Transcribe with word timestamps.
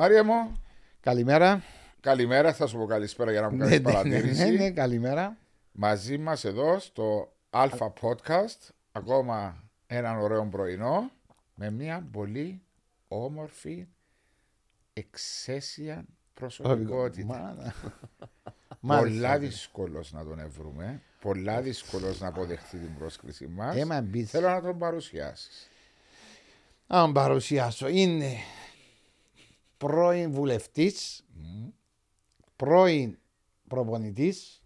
Μάρια 0.00 0.24
μου, 0.24 0.62
Καλημέρα. 1.00 1.62
καλημέρα. 2.00 2.52
Θα 2.54 2.66
σου 2.66 2.76
πω 2.78 2.86
καλησπέρα 2.86 3.30
για 3.30 3.40
να 3.40 3.50
μου 3.50 3.56
Ναι, 3.56 3.62
κάνεις 3.64 3.78
ναι, 3.78 3.92
παρατήρηση. 3.92 4.44
ναι, 4.44 4.50
ναι, 4.50 4.70
καλημέρα. 4.70 5.36
Μαζί 5.72 6.18
μας 6.18 6.44
εδώ 6.44 6.78
στο 6.78 7.32
Alpha 7.50 7.92
Podcast, 8.00 8.68
ακόμα 8.92 9.64
έναν 9.86 10.20
ωραίο 10.20 10.44
πρωινό, 10.50 11.10
με 11.54 11.70
μια 11.70 12.08
πολύ 12.12 12.62
όμορφη, 13.08 13.86
εξαίσια 14.92 16.04
προσωπικότητα. 16.34 17.26
Μάνα. 17.26 17.74
Πολλά 18.80 19.00
Μάλιστα. 19.00 19.38
δύσκολος 19.38 20.12
να 20.12 20.24
τον 20.24 20.50
βρούμε. 20.58 21.02
Πολλά 21.20 21.60
δύσκολος 21.60 22.20
να 22.20 22.28
αποδεχτεί 22.28 22.76
την 22.78 22.98
πρόσκληση 22.98 23.46
μας. 23.46 23.76
Έμα 23.76 24.00
μπεις. 24.00 24.30
Θέλω 24.30 24.48
να 24.48 24.60
τον 24.62 24.78
παρουσιάσεις. 24.78 25.68
Αν 26.86 27.12
παρουσιάσω, 27.12 27.88
είναι 27.88 28.36
πρώην 29.90 30.30
βουλευτής, 30.32 31.24
πρώην 32.56 33.18
προπονητής, 33.68 34.62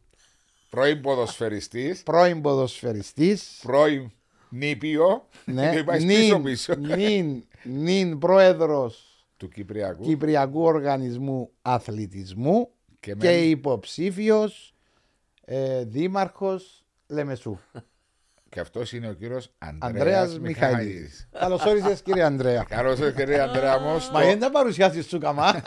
Πρώην 0.70 1.00
ποδοσφαιριστής, 1.00 2.02
πρώην 2.02 2.40
ποδοσφαιριστής, 2.42 3.58
πρώην 3.62 4.10
νήπιο. 4.48 5.28
ναι, 5.44 5.74
και 5.74 5.84
πάει 5.84 6.06
πίσω 6.06 6.34
νυν, 6.34 6.42
πίσω. 6.42 6.74
νυν, 6.74 7.44
νυν 7.64 8.18
πρόεδρος 8.18 9.26
Του 9.36 9.48
Κυπριακού. 9.48 10.02
Κυπριακού 10.02 10.60
Οργανισμού 10.62 11.50
Αθλητισμού 11.62 12.70
Και 13.00 13.14
και, 13.14 13.26
με- 13.26 13.36
υποψήφιος 13.36 14.74
ε, 15.44 15.84
δήμαρχος 15.84 16.84
Λεμεσού. 17.06 17.58
Και 18.54 18.60
αυτός 18.60 18.92
είναι 18.92 19.08
ο 19.08 19.12
κύριος 19.12 19.50
Ανδρέας 19.58 19.90
Ανδρέας 19.96 20.38
Μιχαήλ. 20.38 20.74
Μιχαήλης. 20.74 21.28
Καλώς 21.38 21.64
όρισες 21.64 22.02
κύριε 22.02 22.22
Ανδρέα. 22.24 22.64
Καλώς 22.68 22.98
ήρθατε, 22.98 23.24
κύριε 23.24 23.40
Ανδρέα 23.40 23.78
μου. 23.78 23.98
στο- 24.00 24.12
Μα 24.12 24.24
γιατί 24.24 24.38
να 24.38 24.50
παρουσιάσεις 24.50 25.06
σου 25.06 25.18
καμά. 25.18 25.62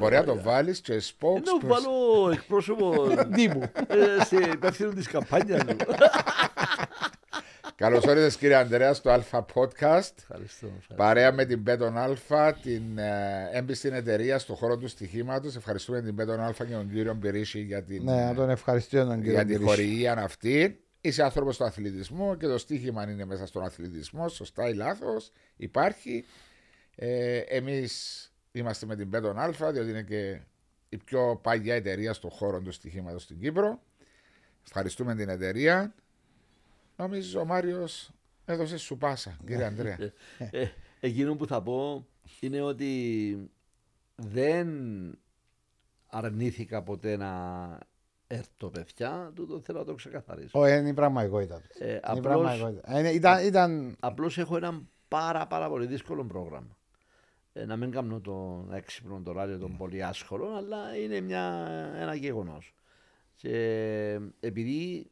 Μπορεί 0.00 0.14
να 0.14 0.24
το 0.24 0.40
βάλεις 0.42 0.80
και 0.80 0.92
Να 0.94 1.00
spokesperson. 1.00 1.66
βάλω 1.66 2.30
εκπρόσωπο 2.32 3.06
Τύπου. 3.34 3.60
ε, 3.88 4.24
σε 4.24 4.36
υπεύθυνο 4.52 4.90
της 4.90 5.06
καμπάνιας 5.08 5.64
μου. 5.64 5.76
Καλώς 7.74 8.04
ήρθατε, 8.04 8.30
κύριε 8.38 8.56
Ανδρέα, 8.56 8.94
στο 8.94 9.10
Alpha 9.14 9.38
Podcast. 9.38 10.12
Ευχαριστώ. 10.18 10.66
ευχαριστώ. 10.66 10.94
Παρέα 10.96 11.32
με 11.32 11.44
την 11.44 11.62
Πέτον 11.62 11.98
Αλφα, 11.98 12.52
την 12.54 12.98
ε, 12.98 13.48
έμπιστη 13.52 13.88
εταιρεία 13.92 14.38
στον 14.38 14.56
χώρο 14.56 14.76
του 14.78 14.88
στοιχήματος. 14.88 15.56
Ευχαριστούμε 15.56 16.00
την 16.02 16.14
Πέτον 16.14 16.40
Αλφα 16.40 16.64
και 16.64 16.72
τον 16.74 16.90
κύριο 16.92 17.14
Μπυρίση 17.14 17.60
για 17.60 17.82
την, 17.82 18.02
Ναι, 18.04 18.24
να 18.24 18.34
τον 18.34 18.50
ευχαριστήσω 18.50 19.04
τον 19.04 19.16
κύριο 19.16 19.32
για 19.32 19.40
την 19.44 19.48
Μπυρίση. 19.58 19.68
χορηγία 19.68 20.12
αυτή. 20.18 20.80
Είσαι 21.00 21.22
άνθρωπος 21.22 21.56
του 21.56 21.64
αθλητισμού 21.64 22.36
και 22.36 22.46
το 22.46 22.58
στοίχημα 22.58 23.10
είναι 23.10 23.24
μέσα 23.24 23.46
στον 23.46 23.64
αθλητισμό. 23.64 24.28
Σωστά 24.28 24.68
ή 24.68 24.74
λάθος. 24.74 25.32
Υπάρχει. 25.56 26.24
Ε, 26.94 27.38
Εμείς 27.38 28.22
είμαστε 28.52 28.86
με 28.86 28.96
την 28.96 29.10
Πέτον 29.10 29.38
Αλφα, 29.38 29.72
διότι 29.72 29.90
είναι 29.90 30.02
και 30.02 30.40
η 30.88 30.96
πιο 30.96 31.40
παγιά 31.42 31.74
εταιρεία 31.74 32.12
στον 32.12 32.30
χώρο 32.30 32.60
του 32.60 32.72
στοιχήματος 32.72 33.22
στην 33.22 33.40
Κύπρο. 33.40 33.82
Ευχαριστούμε 34.64 35.14
την 35.14 35.28
εταιρεία. 35.28 35.94
Νομίζω 36.96 37.40
ο 37.40 37.44
Μάριος 37.44 38.10
έδωσε 38.44 38.76
σου 38.76 38.98
πάσα, 38.98 39.36
κύριε 39.46 39.64
Ανδρέα. 39.64 39.98
Ε, 40.50 40.66
Εκείνο 41.00 41.36
που 41.36 41.46
θα 41.46 41.62
πω 41.62 42.06
είναι 42.40 42.60
ότι 42.60 43.50
δεν 44.16 44.68
αρνήθηκα 46.06 46.82
ποτέ 46.82 47.16
να 47.16 47.78
έρθω 48.30 48.68
παιδιά, 48.70 49.32
τούτο 49.34 49.60
θέλω 49.60 49.78
να 49.78 49.84
το 49.84 49.94
ξεκαθαρίσω. 49.94 50.60
Όχι, 50.60 50.76
είναι 50.78 50.88
η 50.88 50.94
πραγματικότητα 50.94 51.60
τους. 51.60 51.80
Ε, 51.80 51.84
Είναι 51.86 51.94
η 51.94 52.00
απλώς- 52.02 52.22
πραγματικότητα. 52.22 52.96
Ε, 52.98 53.12
Ήταν, 53.14 53.46
ήταν 53.46 53.96
Απλώς 54.00 54.38
έχω 54.38 54.56
ένα 54.56 54.82
πάρα 55.08 55.46
πάρα 55.46 55.68
πολύ 55.68 55.86
δύσκολο 55.86 56.24
πρόγραμμα. 56.24 56.76
Ε, 57.52 57.64
να 57.64 57.76
μην 57.76 57.90
κάνω 57.90 58.20
το 58.20 58.66
έξυπνο 58.72 59.20
το 59.24 59.32
ράδιο 59.32 59.58
των 59.58 59.76
πολύ 59.76 60.04
άσχολων, 60.04 60.56
αλλά 60.56 60.96
είναι 60.96 61.20
μια, 61.20 61.42
ένα 61.96 62.14
γεγονός. 62.14 62.74
Και 63.36 64.20
επειδή 64.40 65.10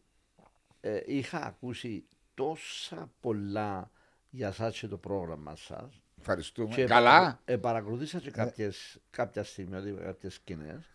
ε, 0.81 1.01
είχα 1.07 1.39
ακούσει 1.45 2.05
τόσα 2.35 3.11
πολλά 3.21 3.91
για 4.31 4.53
σας 4.53 4.79
και 4.81 4.87
το 4.87 4.97
πρόγραμμα 4.97 5.57
σας 5.57 6.03
Ευχαριστούμε. 6.19 6.75
και 6.75 6.85
Καλά. 6.85 7.41
Ε, 7.45 7.57
παρακολουθήσα 7.57 8.19
και 8.19 8.31
κάποιες, 8.31 8.99
κάποια 9.11 9.45
στιγμή, 9.45 9.77
ότι 9.77 9.93
κάποιες 10.05 10.35
σκηνές. 10.35 10.89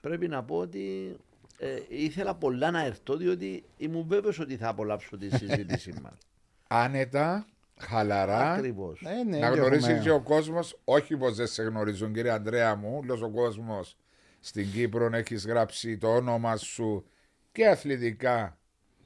Πρέπει 0.00 0.28
να 0.28 0.44
πω 0.44 0.56
ότι 0.56 1.16
ε, 1.62 1.78
ήθελα 1.88 2.34
πολλά 2.34 2.70
να 2.70 2.84
έρθω, 2.84 3.16
διότι 3.16 3.64
ήμουν 3.76 4.04
βέβαιος 4.08 4.38
ότι 4.38 4.56
θα 4.56 4.68
απολαύσω 4.68 5.16
τη 5.16 5.28
συζήτηση 5.36 5.92
μας. 6.02 6.12
Άνετα, 6.82 7.46
χαλαρά. 7.80 8.52
Ακριβώς. 8.52 9.02
ε, 9.06 9.22
ναι, 9.24 9.38
να 9.38 9.50
και 9.50 9.58
γνωρίσει 9.58 9.84
έχουμε- 9.88 10.02
και 10.04 10.10
ο 10.10 10.20
κόσμος, 10.20 10.78
όχι 10.84 11.16
πως 11.16 11.36
δεν 11.36 11.46
σε 11.46 11.62
γνωρίζουν, 11.62 12.12
κύριε 12.12 12.30
Ανδρέα 12.30 12.74
μου. 12.74 12.96
Όλο 13.02 13.24
ο 13.24 13.30
κόσμος 13.30 13.96
στην 14.40 14.70
Κύπρο 14.72 15.10
έχεις 15.12 15.46
γράψει 15.46 15.98
το 15.98 16.08
όνομα 16.14 16.56
σου 16.56 17.04
και 17.52 17.66
αθλητικά 17.68 18.58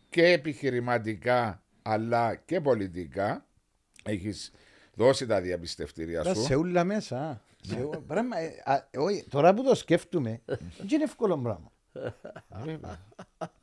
και 0.08 0.26
επιχειρηματικά, 0.26 1.62
αλλά 1.82 2.34
και 2.34 2.60
πολιτικά. 2.60 3.46
Έχεις 4.04 4.52
δώσει 4.94 5.26
τα 5.26 5.40
διαπιστευτήρια 5.40 6.20
Ήταν 6.20 6.34
σου. 6.34 6.42
σε 6.42 6.54
ούλα 6.54 6.84
μέσα. 6.84 7.18
α. 7.18 7.40
Σε 7.62 7.82
ού- 7.82 8.04
πράγμα, 8.06 8.38
ε, 8.38 8.62
α, 8.64 8.88
όχι, 8.96 9.24
Τώρα 9.30 9.54
που 9.54 9.62
το 9.62 9.74
σκέφτομαι, 9.74 10.40
δεν 10.46 10.86
είναι 10.92 11.04
εύκολο 11.04 11.38
πράγμα. 11.38 11.72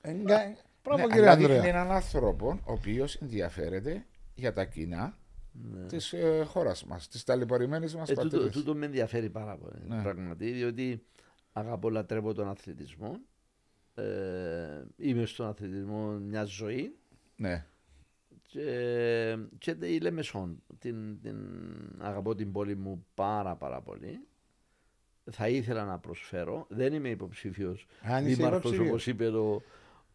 Ε, 0.02 0.12
νκα- 0.12 0.56
Μπράβο 0.84 1.02
Ναι, 1.08 1.14
κύριε 1.14 1.28
αλλά 1.28 1.38
δείχνει 1.38 1.56
Ανδρέα. 1.56 1.70
έναν 1.70 1.92
άνθρωπο 1.92 2.48
ο 2.66 2.72
οποίος 2.72 3.16
ενδιαφέρεται 3.16 4.06
για 4.36 4.54
τα 4.54 4.66
κοινά 4.66 5.18
Ναι. 5.52 5.86
της 5.86 6.14
ε, 6.14 6.44
χώρας 6.48 6.86
μας, 6.86 7.08
της 7.08 7.24
ταλαιπωρημένης 7.24 7.96
μας 7.96 8.10
Ε, 8.10 8.14
τούτο, 8.14 8.28
πατρίδα. 8.30 8.50
τούτο 8.52 8.76
με 8.76 8.86
ενδιαφέρει 8.86 9.30
πάρα 9.30 9.58
πολύ. 9.58 9.82
Ναι. 9.88 10.02
Πραγματικά, 10.02 10.52
διότι 10.54 11.06
αγαπώ, 11.52 11.90
λατρεύω 11.90 12.34
τον 12.34 12.48
αθλητισμό. 12.50 13.20
Ε, 13.96 14.84
είμαι 14.98 15.26
στον 15.26 15.48
αθλητισμό 15.48 16.12
μια 16.12 16.44
ζωή 16.44 16.96
Ναι. 17.36 17.66
και, 18.42 19.38
και 19.58 19.78
η 19.82 20.00
Λεμεσόν. 20.00 20.64
Την, 20.80 21.22
την, 21.22 21.38
αγαπώ 22.00 22.36
την 22.36 22.52
πόλη 22.52 22.76
μου 22.76 23.06
πάρα 23.14 23.56
πάρα 23.56 23.82
πολύ. 23.82 24.28
Θα 25.32 25.48
ήθελα 25.48 25.86
να 25.86 26.00
προσφέρω. 26.00 26.66
Δεν 26.70 26.94
είμαι 26.94 27.10
υποψήφιος 27.10 27.88
Αν 28.02 28.26
είσαι 28.26 28.36
δήμαρχος 28.36 28.60
υποψήφιος. 28.60 28.88
όπως 28.88 29.08
είπε 29.08 29.28
ο, 29.28 29.62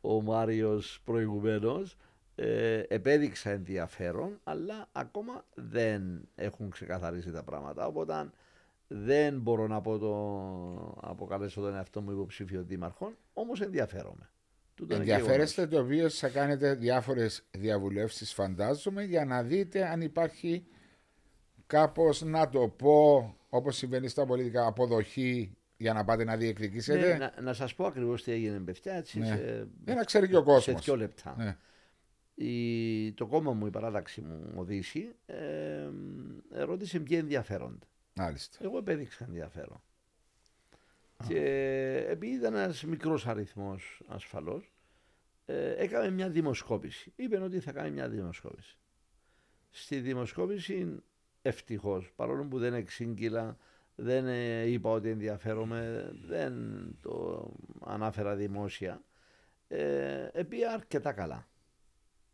ο 0.01 0.23
Μάριος 0.23 1.01
προηγουμένως. 1.05 1.97
Ε, 2.39 2.83
επέδειξα 2.89 3.51
ενδιαφέρον, 3.51 4.41
αλλά 4.45 4.89
ακόμα 4.93 5.45
δεν 5.55 6.29
έχουν 6.35 6.71
ξεκαθαρίσει 6.71 7.31
τα 7.31 7.43
πράγματα. 7.43 7.87
Οπότε 7.87 8.31
δεν 8.89 9.41
μπορώ 9.41 9.67
να 9.67 9.81
πω 9.81 9.99
το, 9.99 11.09
αποκαλέσω 11.09 11.61
τον 11.61 11.75
εαυτό 11.75 12.01
μου 12.01 12.11
υποψήφιο 12.11 12.63
δήμαρχο, 12.63 13.13
όμως 13.33 13.61
ενδιαφέρομαι. 13.61 14.31
Τούτο 14.75 14.95
είναι 14.95 15.03
Ενδιαφέρεστε 15.03 15.67
το 15.67 15.81
οποίο 15.81 16.09
θα 16.09 16.29
κάνετε 16.29 16.75
διάφορες 16.75 17.45
διαβουλεύσεις 17.51 18.33
φαντάζομαι 18.35 19.03
για 19.03 19.25
να 19.25 19.43
δείτε 19.43 19.87
αν 19.87 20.01
υπάρχει 20.01 20.67
κάπως 21.67 22.23
να 22.23 22.49
το 22.49 22.69
πω 22.69 23.36
όπως 23.49 23.77
συμβαίνει 23.77 24.09
στα 24.09 24.27
πολιτικά 24.27 24.67
αποδοχή 24.67 25.57
για 25.77 25.93
να 25.93 26.05
πάτε 26.05 26.25
να 26.25 26.37
διεκδικήσετε. 26.37 27.07
Ναι, 27.09 27.17
να, 27.19 27.41
να 27.41 27.53
σας 27.53 27.75
πω 27.75 27.87
ακριβώς 27.87 28.23
τι 28.23 28.33
έγινε 28.33 28.59
παιδιά 28.59 28.95
έτσι 28.95 29.19
Ναι. 29.19 29.27
σε, 29.27 29.69
Για 29.85 29.95
να 29.95 30.05
ξέρει 30.05 30.29
και 30.29 30.37
ο 30.37 30.39
σε 30.39 30.45
κόσμος. 30.45 30.85
δύο 30.85 30.97
λεπτά. 30.97 31.35
Ναι. 31.39 31.57
Η, 32.49 33.13
το 33.13 33.27
κόμμα 33.27 33.53
μου, 33.53 33.67
η 33.67 33.71
παράταξη 33.71 34.21
μου, 34.21 34.53
ο 34.57 34.65
Δύση, 34.65 35.15
ε, 35.27 35.89
ρώτησε 36.51 37.01
ποιοι 37.01 37.17
ενδιαφέρονται. 37.21 37.87
Μάλιστα. 38.15 38.59
Εγώ 38.65 38.79
επέδειξα 38.79 39.25
ενδιαφέρον. 39.25 39.83
Και 41.29 41.41
επειδή 42.09 42.35
ήταν 42.35 42.55
ένας 42.55 42.83
μικρός 42.85 43.27
αριθμός 43.27 44.03
ασφαλώς, 44.07 44.73
ε, 45.47 45.71
έκαμε 45.71 46.11
μια 46.11 46.29
δημοσκόπηση. 46.29 47.13
Είπε 47.17 47.37
ότι 47.39 47.61
θα 47.61 47.73
κάνει 47.73 47.91
μια 47.91 48.09
δημοσκόπηση. 48.09 48.79
Στη 49.71 50.01
δημοσκόπηση, 50.01 51.03
ευτυχώς, 51.47 52.13
παρόλο 52.17 52.45
που 52.45 52.59
δεν 52.59 52.75
εξήγηλα, 52.75 53.57
δεν 53.95 54.27
ε, 54.27 54.63
είπα 54.63 54.91
ότι 54.91 55.09
ενδιαφέρομαι, 55.09 56.11
δεν 56.29 56.55
το 57.03 57.47
ανάφερα 57.85 58.35
δημόσια, 58.35 59.03
ε, 59.69 60.29
επία 60.33 60.73
αρκετά 60.73 61.13
καλά. 61.13 61.47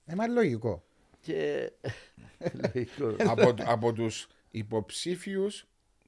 Ε, 0.05 0.15
μα 0.15 0.27
λογικό. 0.27 0.85
Και. 1.21 1.71
λογικό. 2.75 3.15
από, 3.31 3.55
από 3.65 3.93
τους 3.93 4.29
υποψήφιους 4.51 5.67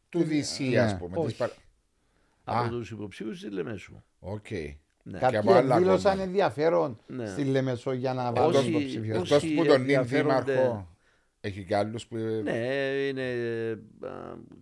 του 0.08 0.20
DC 0.20 0.69
ναι, 0.70 0.78
ας 0.78 0.96
πούμε. 0.96 1.17
όχι. 1.17 1.26
της 1.26 1.37
παρα- 1.37 1.52
από 2.44 2.64
Α. 2.64 2.69
τους 2.69 2.90
υποψήφιους 2.90 3.40
της 3.40 3.50
Λεμέσου. 3.50 4.02
Οκ. 4.20 4.50
Ναι. 5.02 5.19
Κα- 5.19 5.19
Κάποιοι 5.19 5.38
από 5.38 5.52
άλλα 5.52 5.76
δήλωσαν 5.78 6.02
κόμματα. 6.02 6.23
ενδιαφέρον 6.23 7.00
Ναι. 7.06 7.26
στη 7.26 7.44
Λεμεσό 7.44 7.93
για 7.93 8.14
να 8.14 8.32
βάλουν 8.32 8.55
Όσοι- 8.56 8.69
υποψήφιο. 8.69 9.20
όσοι- 9.20 9.32
Εκτός 9.32 9.55
που 9.55 9.64
τον 9.64 9.64
νυν 9.64 9.90
ενδιαφέρονται- 9.96 10.44
δήμαρχο 10.55 10.94
έχει 11.46 11.64
και 11.64 11.76
άλλους 11.76 12.06
που 12.06 12.17
Ναι, 12.43 12.56
είναι 13.08 13.23
α, 14.00 14.08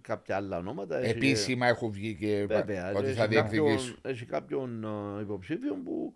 κάποια 0.01 0.37
άλλα 0.37 0.59
ονόματα. 0.59 0.99
Έχει- 0.99 1.11
επίσημα 1.17 1.67
έχουν 1.67 1.91
βγει 1.91 2.15
και 2.15 2.45
Βέβαια, 2.49 2.93
ότι 2.95 3.07
έχει 3.07 3.15
θα 3.15 3.27
κάποιον- 3.27 3.49
διεκδικήσουν. 3.67 3.97
Έχει 4.03 4.25
κάποιον 4.25 4.85
α, 4.87 5.21
υποψήφιο 5.21 5.75
που 5.75 6.15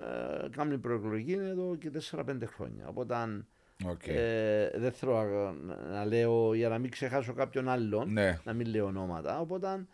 ε, 0.00 0.48
κάνει 0.50 0.78
προεκλογή 0.78 1.32
εδώ 1.32 1.76
και 1.76 1.90
4-5 1.90 2.46
χρόνια. 2.46 2.88
Οπότε 2.88 3.14
αν, 3.14 3.46
Οκ. 3.86 4.06
Ε, 4.06 4.70
δεν 4.74 4.92
θέλω 4.92 5.52
να, 5.62 5.76
να 5.90 6.04
λέω 6.04 6.54
για 6.54 6.68
να 6.68 6.78
μην 6.78 6.90
ξεχάσω 6.90 7.32
κάποιον 7.32 7.68
άλλον, 7.68 8.12
Ναι. 8.12 8.38
να 8.44 8.52
μην 8.52 8.66
λέω 8.66 8.86
ονόματα. 8.86 9.40
Οπότε 9.40 9.86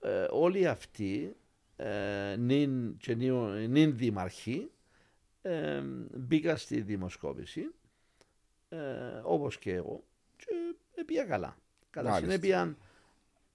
ε, 0.00 0.26
όλοι 0.30 0.66
αυτοί, 0.68 1.36
ε, 1.76 2.36
νυν, 2.38 2.96
και 2.96 3.14
νυ- 3.14 3.68
νυν 3.68 3.96
δήμαρχοι, 3.96 4.70
ε, 5.42 5.80
μπήκα 6.16 6.56
στη 6.56 6.80
δημοσκόπηση, 6.80 7.70
ε, 8.74 9.20
όπως 9.22 9.58
και 9.58 9.72
εγώ, 9.74 10.04
και 10.94 11.04
πήγα 11.06 11.24
καλά. 11.24 11.56
Κατά 11.90 12.08
Μάλιστα. 12.10 12.30
συνέπεια, 12.30 12.76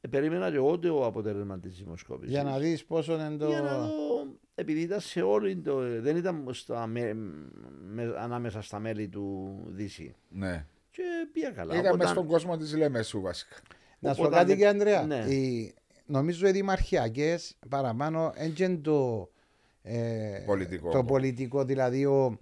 ε, 0.01 0.07
περίμενα 0.07 0.49
και 0.49 0.55
εγώ 0.55 0.79
το 0.79 1.05
αποτέλεσμα 1.05 1.59
της 1.59 1.77
δημοσκόπησης. 1.77 2.33
Για 2.33 2.43
να 2.43 2.59
δεις 2.59 2.85
πόσο 2.85 3.13
είναι 3.13 3.37
το. 3.37 3.47
Για 3.47 3.61
να 3.61 3.77
δω, 3.77 3.89
επειδή 4.55 4.81
ήταν 4.81 4.99
σε 4.99 5.21
όλη 5.21 5.55
το. 5.57 6.01
Δεν 6.01 6.15
ήταν 6.15 6.47
στα, 6.51 6.87
με, 6.87 7.13
με- 7.93 8.13
ανάμεσα 8.17 8.61
στα 8.61 8.79
μέλη 8.79 9.07
του 9.07 9.57
DC. 9.77 10.11
ναι. 10.29 10.65
Και 10.91 11.03
πήγα 11.33 11.49
καλά. 11.51 11.73
Ήταν 11.73 11.85
Οπότε- 11.85 11.97
μέσα 11.97 12.11
στον 12.13 12.27
κόσμο 12.27 12.57
της 12.57 12.75
Λέμεσου 12.75 13.21
βασικά. 13.21 13.55
Να 13.99 14.09
σου 14.13 14.15
πω 14.21 14.21
Οπότε 14.23 14.37
κάτι 14.37 14.49
δεν- 14.49 14.57
και 14.57 14.67
Ανδρέα. 14.67 15.05
ναι. 15.05 15.25
Οι, 15.33 15.73
νομίζω 16.05 16.47
οι 16.47 16.51
δημαρχιακές 16.51 17.55
παραπάνω 17.69 18.31
έντζεν 18.35 18.81
το, 18.81 19.29
ε, 19.81 20.43
Πολιτικό. 20.45 20.91
το 20.91 21.03
πολιτικό, 21.03 21.63
δηλαδή 21.63 22.05
ο, 22.05 22.39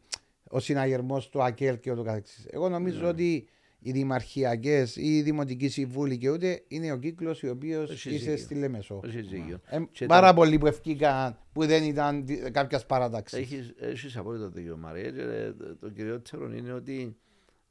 ο 0.50 0.60
συναγερμός 0.60 1.30
του 1.30 1.44
ΑΚΕΛ 1.44 1.80
και 1.80 1.92
ούτω 1.92 2.04
καθεξής. 2.04 2.46
Εγώ 2.50 2.70
νομίζω 2.70 3.02
Ναι. 3.02 3.08
ότι 3.08 3.48
οι 3.80 3.92
δημαρχιακές 3.92 4.96
ή 4.96 5.16
οι 5.18 5.22
δημοτικοί 5.22 5.70
συμβούλοι 5.70 6.18
και 6.18 6.30
ούτε 6.30 6.64
είναι 6.68 6.92
ο 6.92 6.98
κύκλος 6.98 7.44
ο 7.44 7.50
οποίος 7.50 7.92
Έχεις 7.92 8.06
είσαι 8.06 8.18
δίκιο. 8.32 8.38
στη 8.46 8.56
Λέμεσο. 8.56 9.02
Έχεις 9.06 9.28
δίκιο. 9.28 9.60
Ε, 9.66 9.80
Και 9.92 10.06
πάρα 10.06 10.28
τα- 10.28 10.34
πολλοί 10.34 10.58
που 10.58 10.68
ευκήκαν 10.68 11.38
που 11.54 11.66
δεν 11.66 11.84
ήταν 11.84 12.26
κάποιας 12.52 12.86
παράταξης. 12.86 13.40
Έχεις, 13.40 13.74
έχεις 13.80 14.18
απόλυτο 14.18 14.50
δίκιο 14.50 14.78
Μαρία 14.78 15.12
και 15.12 15.22
ε, 15.22 15.54
το 15.80 15.90
κυριότερο 15.90 16.54
είναι 16.56 16.72
ότι 16.74 17.18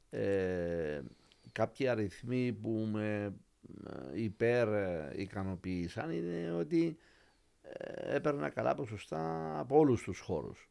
ε, 0.09 1.01
κάποιοι 1.51 1.87
αριθμοί 1.87 2.51
που 2.61 2.89
με 2.91 3.33
ε, 4.15 4.21
υπέρ 4.21 4.67
ε, 4.73 5.11
ικανοποίησαν 5.15 6.11
είναι 6.11 6.51
ότι 6.59 6.97
ε, 7.61 8.15
έπαιρνα 8.15 8.49
καλά 8.49 8.75
ποσοστά 8.75 9.53
από 9.59 9.77
όλους 9.77 10.01
τους 10.03 10.19
χώρους. 10.19 10.69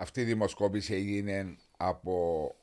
Αυτή 0.00 0.20
η 0.20 0.24
δημοσκόπηση 0.24 0.94
έγινε 0.94 1.56
από. 1.76 2.54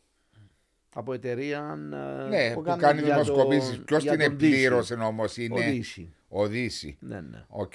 Από 0.97 1.13
εταιρεία 1.13 1.77
ε, 1.93 2.27
Ναι, 2.29 2.49
που 2.53 2.59
που 2.59 2.61
κάνει 2.61 2.81
κάνει 2.81 3.01
για 3.01 3.11
δημοσκοπήσεις. 3.13 3.75
το- 3.77 3.83
Ποιος 3.83 4.03
για 4.03 4.11
την 4.11 4.21
τον 4.29 4.37
Δύση. 4.37 4.51
επλήρωσε 4.53 4.93
όμως 4.93 5.37
είναι. 5.37 5.59
Οδύση. 5.65 6.13
Ο 6.27 6.47
Δύση. 6.47 6.97
Ναι, 6.99 7.21
ναι. 7.21 7.45
Οκ. 7.47 7.73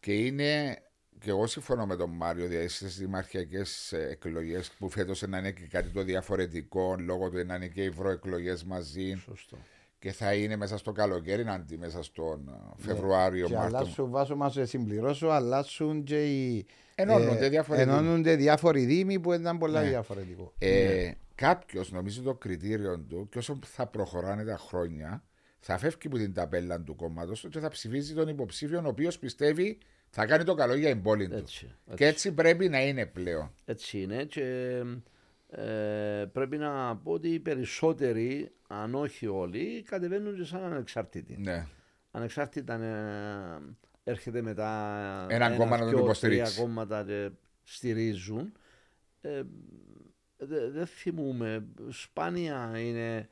Και 0.00 0.12
είναι. 0.14 0.78
Και 1.18 1.30
εγώ 1.30 1.46
συμφωνώ 1.46 1.86
με 1.86 1.96
τον 1.96 2.10
Μάριο, 2.10 2.46
δηλαδή 2.46 2.68
στις 2.68 2.98
δημαρχιακές 2.98 3.92
εκλογές 3.92 4.70
που 4.78 4.88
φέτος 4.88 5.22
να 5.22 5.38
είναι 5.38 5.50
και 5.52 5.66
κάτι 5.70 5.88
το 5.88 6.02
διαφορετικό, 6.02 6.96
λόγω 6.98 7.30
του 7.30 7.44
να 7.46 7.54
είναι 7.54 7.68
και 7.68 7.82
οι 7.82 7.86
ευρωεκλογές 7.86 8.64
μαζί 8.64 9.14
Σωστό. 9.24 9.58
Και 10.04 10.12
θα 10.12 10.34
είναι 10.34 10.56
μέσα 10.56 10.78
στο 10.78 10.92
καλοκαίρι, 10.92 11.44
αντί 11.48 11.76
μέσα 11.78 12.02
στον 12.02 12.48
ε, 12.48 12.82
Φεβρουάριο, 12.82 13.46
Και 13.46 13.54
Μάρτιο. 13.54 13.76
αλλάσουν, 13.78 14.10
βάζω 14.10 14.36
μας 14.36 14.52
σε 14.52 14.64
συμπληρώσω, 14.64 15.26
αλλάσουν 15.26 16.04
και 16.04 16.24
οι... 16.24 16.66
Ενώνονται 16.94 17.48
διάφοροι 17.48 17.78
δήμοι. 17.80 17.90
ενώνονται 17.92 18.36
διάφοροι 18.36 18.84
δήμοι 18.84 19.20
που 19.20 19.32
ήταν 19.32 19.58
πολλά 19.58 19.82
Ναι. 19.82 19.88
διαφορετικό. 19.88 20.52
Ε, 20.58 21.10
Κάποιος 21.34 21.92
νομίζω 21.92 22.22
το 22.22 22.34
κριτήριο 22.34 22.98
του 22.98 23.28
και 23.30 23.38
όσο 23.38 23.58
θα 23.64 23.86
προχωράνε 23.86 24.44
τα 24.44 24.56
χρόνια, 24.56 25.22
θα 25.60 25.78
φεύγει 25.78 26.06
από 26.06 26.16
την 26.16 26.32
ταπέλα 26.34 26.80
του 26.80 26.96
κόμματος 26.96 27.46
και 27.50 27.58
θα 27.58 27.68
ψηφίζει 27.68 28.14
τον 28.14 28.28
υποψήφιο 28.28 28.82
ο 28.84 28.88
οποίος 28.88 29.18
πιστεύει 29.18 29.78
θα 30.10 30.26
κάνει 30.26 30.44
το 30.44 30.54
καλό 30.54 30.74
για 30.74 30.88
την 30.88 31.02
πόλη 31.02 31.28
του. 31.28 31.36
Έτσι, 31.36 31.70
Και 31.94 32.06
έτσι 32.06 32.32
πρέπει 32.32 32.68
να 32.68 32.86
είναι 32.86 33.06
πλέον. 33.06 33.50
Έτσι 33.64 34.00
είναι 34.02 34.24
και 34.24 34.42
ε, 35.56 36.24
πρέπει 36.32 36.56
να 36.56 36.96
πω 36.96 37.12
ότι 37.12 37.28
οι 37.28 37.40
περισσότεροι, 37.40 38.50
αν 38.68 38.94
όχι 38.94 39.26
όλοι, 39.26 39.82
κατεβαίνουν 39.82 40.36
και 40.36 40.44
σαν 40.44 40.62
ανεξάρτητοι. 40.64 41.36
Ναι. 41.38 41.66
Ανεξάρτητα 42.10 42.74
ε, 42.74 43.74
έρχεται 44.04 44.42
μετά 44.42 45.26
Έναν 45.30 45.56
κόμμα 45.56 45.76
να 45.76 45.82
τον 45.82 45.88
δυο, 45.88 45.98
υποστηρίξει. 45.98 46.52
τρία 46.54 46.64
κόμματα 46.64 47.04
και 47.04 47.30
στηρίζουν. 47.62 48.52
Ε, 49.20 49.42
δε- 50.36 50.70
δεν 50.70 50.86
θυμούμε, 50.86 51.66
σπάνια 51.88 52.72
είναι 52.78 53.28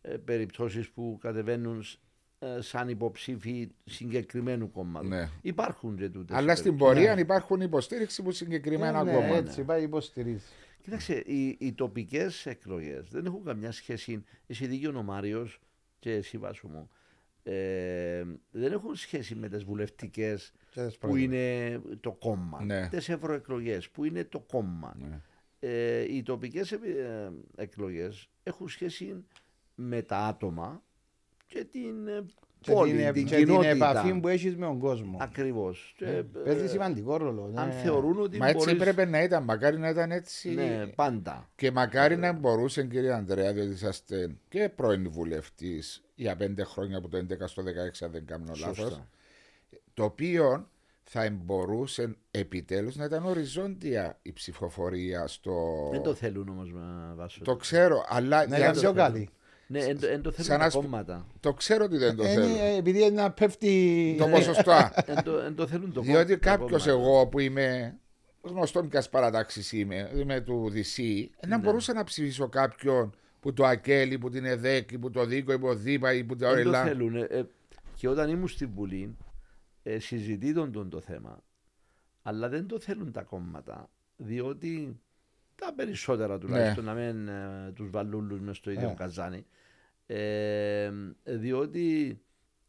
ε, 0.00 0.16
περιπτώσεις 0.16 0.88
που 0.90 1.18
κατεβαίνουν 1.20 1.82
σ- 1.82 1.98
ε, 2.38 2.60
σαν 2.60 2.88
υποψήφοι 2.88 3.70
συγκεκριμένου 3.84 4.70
κόμματος. 4.70 5.08
Ναι. 5.08 5.28
Υπάρχουν 5.42 5.96
και 5.96 6.08
τούτες. 6.08 6.36
Αλλά 6.36 6.52
οι 6.52 6.56
στην 6.56 6.64
περιπτώσεις. 6.76 6.94
πορεία 7.04 7.18
υπάρχουν 7.18 7.60
υποστήριξη 7.60 8.22
που 8.22 8.30
συγκεκριμένα 8.30 8.98
Ε, 9.00 9.02
ναι, 9.02 9.12
κόμματα. 9.12 9.36
έτσι, 9.36 9.62
πάει 9.62 9.82
υποστηρίζει. 9.82 10.44
Κοίταξε, 10.86 11.14
οι, 11.14 11.56
οι 11.60 11.72
τοπικές 11.72 12.46
εκλογές 12.46 13.08
δεν 13.08 13.26
έχουν 13.26 13.44
καμιά 13.44 13.72
σχέση. 13.72 14.24
Εσύ 14.46 14.66
δίκιο 14.66 14.98
ο 14.98 15.02
Μάριος 15.02 15.60
και 15.98 16.12
εσύ 16.12 16.38
Βάσο 16.38 16.68
μου. 16.68 16.90
Ε, 17.42 18.24
δεν 18.50 18.72
έχουν 18.72 18.94
σχέση 18.94 19.34
με 19.34 19.48
τις 19.48 19.64
βουλευτικές 19.64 20.52
Και 20.70 20.84
τις 20.84 20.98
που 20.98 21.06
πρώτες. 21.06 21.22
είναι 21.22 21.80
το 22.00 22.12
κόμμα. 22.12 22.64
Ναι. 22.64 22.88
Τις 22.88 23.08
ευρωεκλογές 23.08 23.90
που 23.90 24.04
είναι 24.04 24.24
το 24.24 24.40
κόμμα. 24.40 24.96
Ναι. 24.98 25.20
Ε, 25.60 26.14
οι 26.14 26.22
τοπικές 26.22 26.78
εκλογές 27.56 28.28
έχουν 28.42 28.68
σχέση 28.68 29.24
με 29.74 30.02
τα 30.02 30.18
άτομα 30.18 30.82
και 31.46 31.64
την 31.64 32.06
ε, 32.08 32.20
Και 32.20 32.45
πόλη, 32.66 32.92
την, 32.92 33.12
την, 33.12 33.26
και 33.26 33.36
την 33.36 33.46
κοινότητα. 33.46 33.70
επαφή 33.90 34.20
που 34.20 34.28
έχεις 34.28 34.56
με 34.56 34.66
τον 34.66 34.78
κόσμο. 34.78 35.16
Ακριβώς. 35.20 35.94
Παίζεις 36.44 36.70
σημαντικό 36.70 37.16
ρόλο. 37.16 37.52
αν 37.54 37.66
ναι. 37.68 37.72
θεωρούν 37.74 38.20
ότι 38.20 38.38
Μα 38.38 38.46
έτσι 38.48 38.58
μπορείς- 38.58 38.80
έπρεπε 38.80 39.04
να 39.10 39.22
ήταν. 39.22 39.42
Μακάρι 39.44 39.78
να 39.78 39.88
ήταν 39.88 40.10
έτσι. 40.10 40.50
Ναι, 40.50 40.86
πάντα. 40.94 41.48
Και 41.56 41.70
μακάρι 41.70 42.16
να 42.16 42.32
μπορούσε, 42.32 42.84
κύριε 42.84 43.12
Ανδρέα, 43.12 43.52
διότι 43.52 43.72
είσαστε 43.72 44.36
και 44.48 44.68
πρώην 44.76 45.10
βουλευτής 45.10 46.04
για 46.14 46.36
πέντε 46.36 46.64
χρόνια 46.64 46.98
από 46.98 47.08
το 47.08 47.16
11 47.16 47.46
στο 47.46 47.62
16, 47.62 48.04
αν 48.04 48.10
δεν 48.10 48.26
κάνω 48.26 48.52
λάθος. 48.58 48.76
Σωστά. 48.76 49.08
Το 49.94 50.04
οποίο 50.04 50.68
θα 51.04 51.28
μπορούσε 51.32 52.16
επιτέλους 52.30 52.96
να 52.96 53.04
ήταν 53.04 53.24
οριζόντια 53.26 54.18
η 54.22 54.32
ψηφοφορία 54.32 55.26
στο. 55.26 55.88
Δεν 55.92 56.02
το 56.02 56.14
θέλουν 56.14 56.48
όμως 56.48 56.72
να 56.72 57.14
βάσω. 57.14 57.40
Το 57.44 57.56
ξέρω, 57.56 58.04
αλλά. 58.08 58.46
Να 58.46 58.56
για- 58.56 58.58
ήταν 58.70 58.80
πιο 58.80 58.92
καλή. 58.92 59.28
Ναι, 59.68 59.78
εν, 59.78 60.00
το- 60.00 60.06
εν 60.06 60.22
το 60.22 60.30
θέλουν 60.30 60.46
Σαν 60.46 60.58
τα 60.58 60.64
να 60.64 60.70
σπ- 60.70 60.82
κόμματα. 60.82 61.26
Το 61.40 61.52
ξέρω 61.54 61.84
ότι 61.84 61.96
δεν 61.96 62.16
το 62.16 62.22
Ε, 62.24 62.28
θέλω. 62.32 62.46
ναι, 62.46 62.74
επειδή 62.76 62.98
είναι 63.02 63.22
να 63.22 63.30
πέφτει. 63.32 64.14
Το 64.18 64.26
ποσοστό. 64.26 64.72
εν, 65.06 65.22
το, 65.24 65.38
εν 65.38 65.54
το 65.54 65.66
θέλουν 65.66 65.92
το 65.92 66.00
κόμμα- 66.00 66.12
Διότι 66.12 66.38
τα 66.38 66.50
κάποιος 66.50 66.84
κόμματα. 66.86 66.90
εγώ 67.08 67.26
που 67.26 67.38
είμαι 67.40 67.98
γνωστό 68.42 68.84
μιας 68.84 69.08
παρατάξης 69.08 69.72
είμαι, 69.72 70.10
είμαι 70.16 70.40
του 70.40 70.70
DC, 70.74 71.24
να 71.46 71.56
Ναι. 71.56 71.62
μπορούσα 71.62 71.92
να 71.92 72.04
ψηφίσω 72.04 72.48
κάποιον 72.48 73.14
που 73.40 73.52
το 73.52 73.64
ΑΚΕΛ, 73.64 74.18
που 74.18 74.30
την 74.30 74.44
ΕΔΕΚ, 74.44 74.90
ή 74.92 74.98
που 74.98 75.10
το 75.10 75.24
ΔΙΚΟ, 75.24 75.52
ή 75.52 75.58
που 75.58 75.66
το 75.66 75.74
ΔΥΠΑ, 75.74 76.12
ή 76.14 76.24
που 76.24 76.36
το 76.36 76.46
Δεν 76.54 76.62
το 76.64 76.68
ΕΛΑ. 76.68 76.82
θέλουν. 76.84 77.16
ε, 77.16 77.20
ε, 77.30 77.42
και 77.94 78.08
όταν 78.08 78.30
ήμουν 78.30 78.48
στην 78.48 78.70
Βουλή, 78.74 79.16
ε, 79.82 79.98
συζητήτων 79.98 80.72
τον 80.72 80.90
το 80.90 81.00
θέμα. 81.00 81.42
Αλλά 82.22 82.48
δεν 82.48 82.66
το 82.66 82.80
θέλουν 82.80 83.12
τα 83.12 83.22
κόμματα. 83.22 83.90
Διότι 84.16 85.00
τα 85.54 85.72
περισσότερα 85.76 86.38
τουλάχιστον 86.38 86.84
να 86.84 86.92
μην 86.94 87.28
ε, 87.28 87.72
τους 87.74 87.90
βαλούν 87.90 88.38
μες 88.42 88.56
στο 88.56 88.70
ίδιο 88.70 88.88
Ε. 88.88 88.94
καζάνι. 88.96 89.46
Ε, 90.06 90.90
διότι 91.24 92.18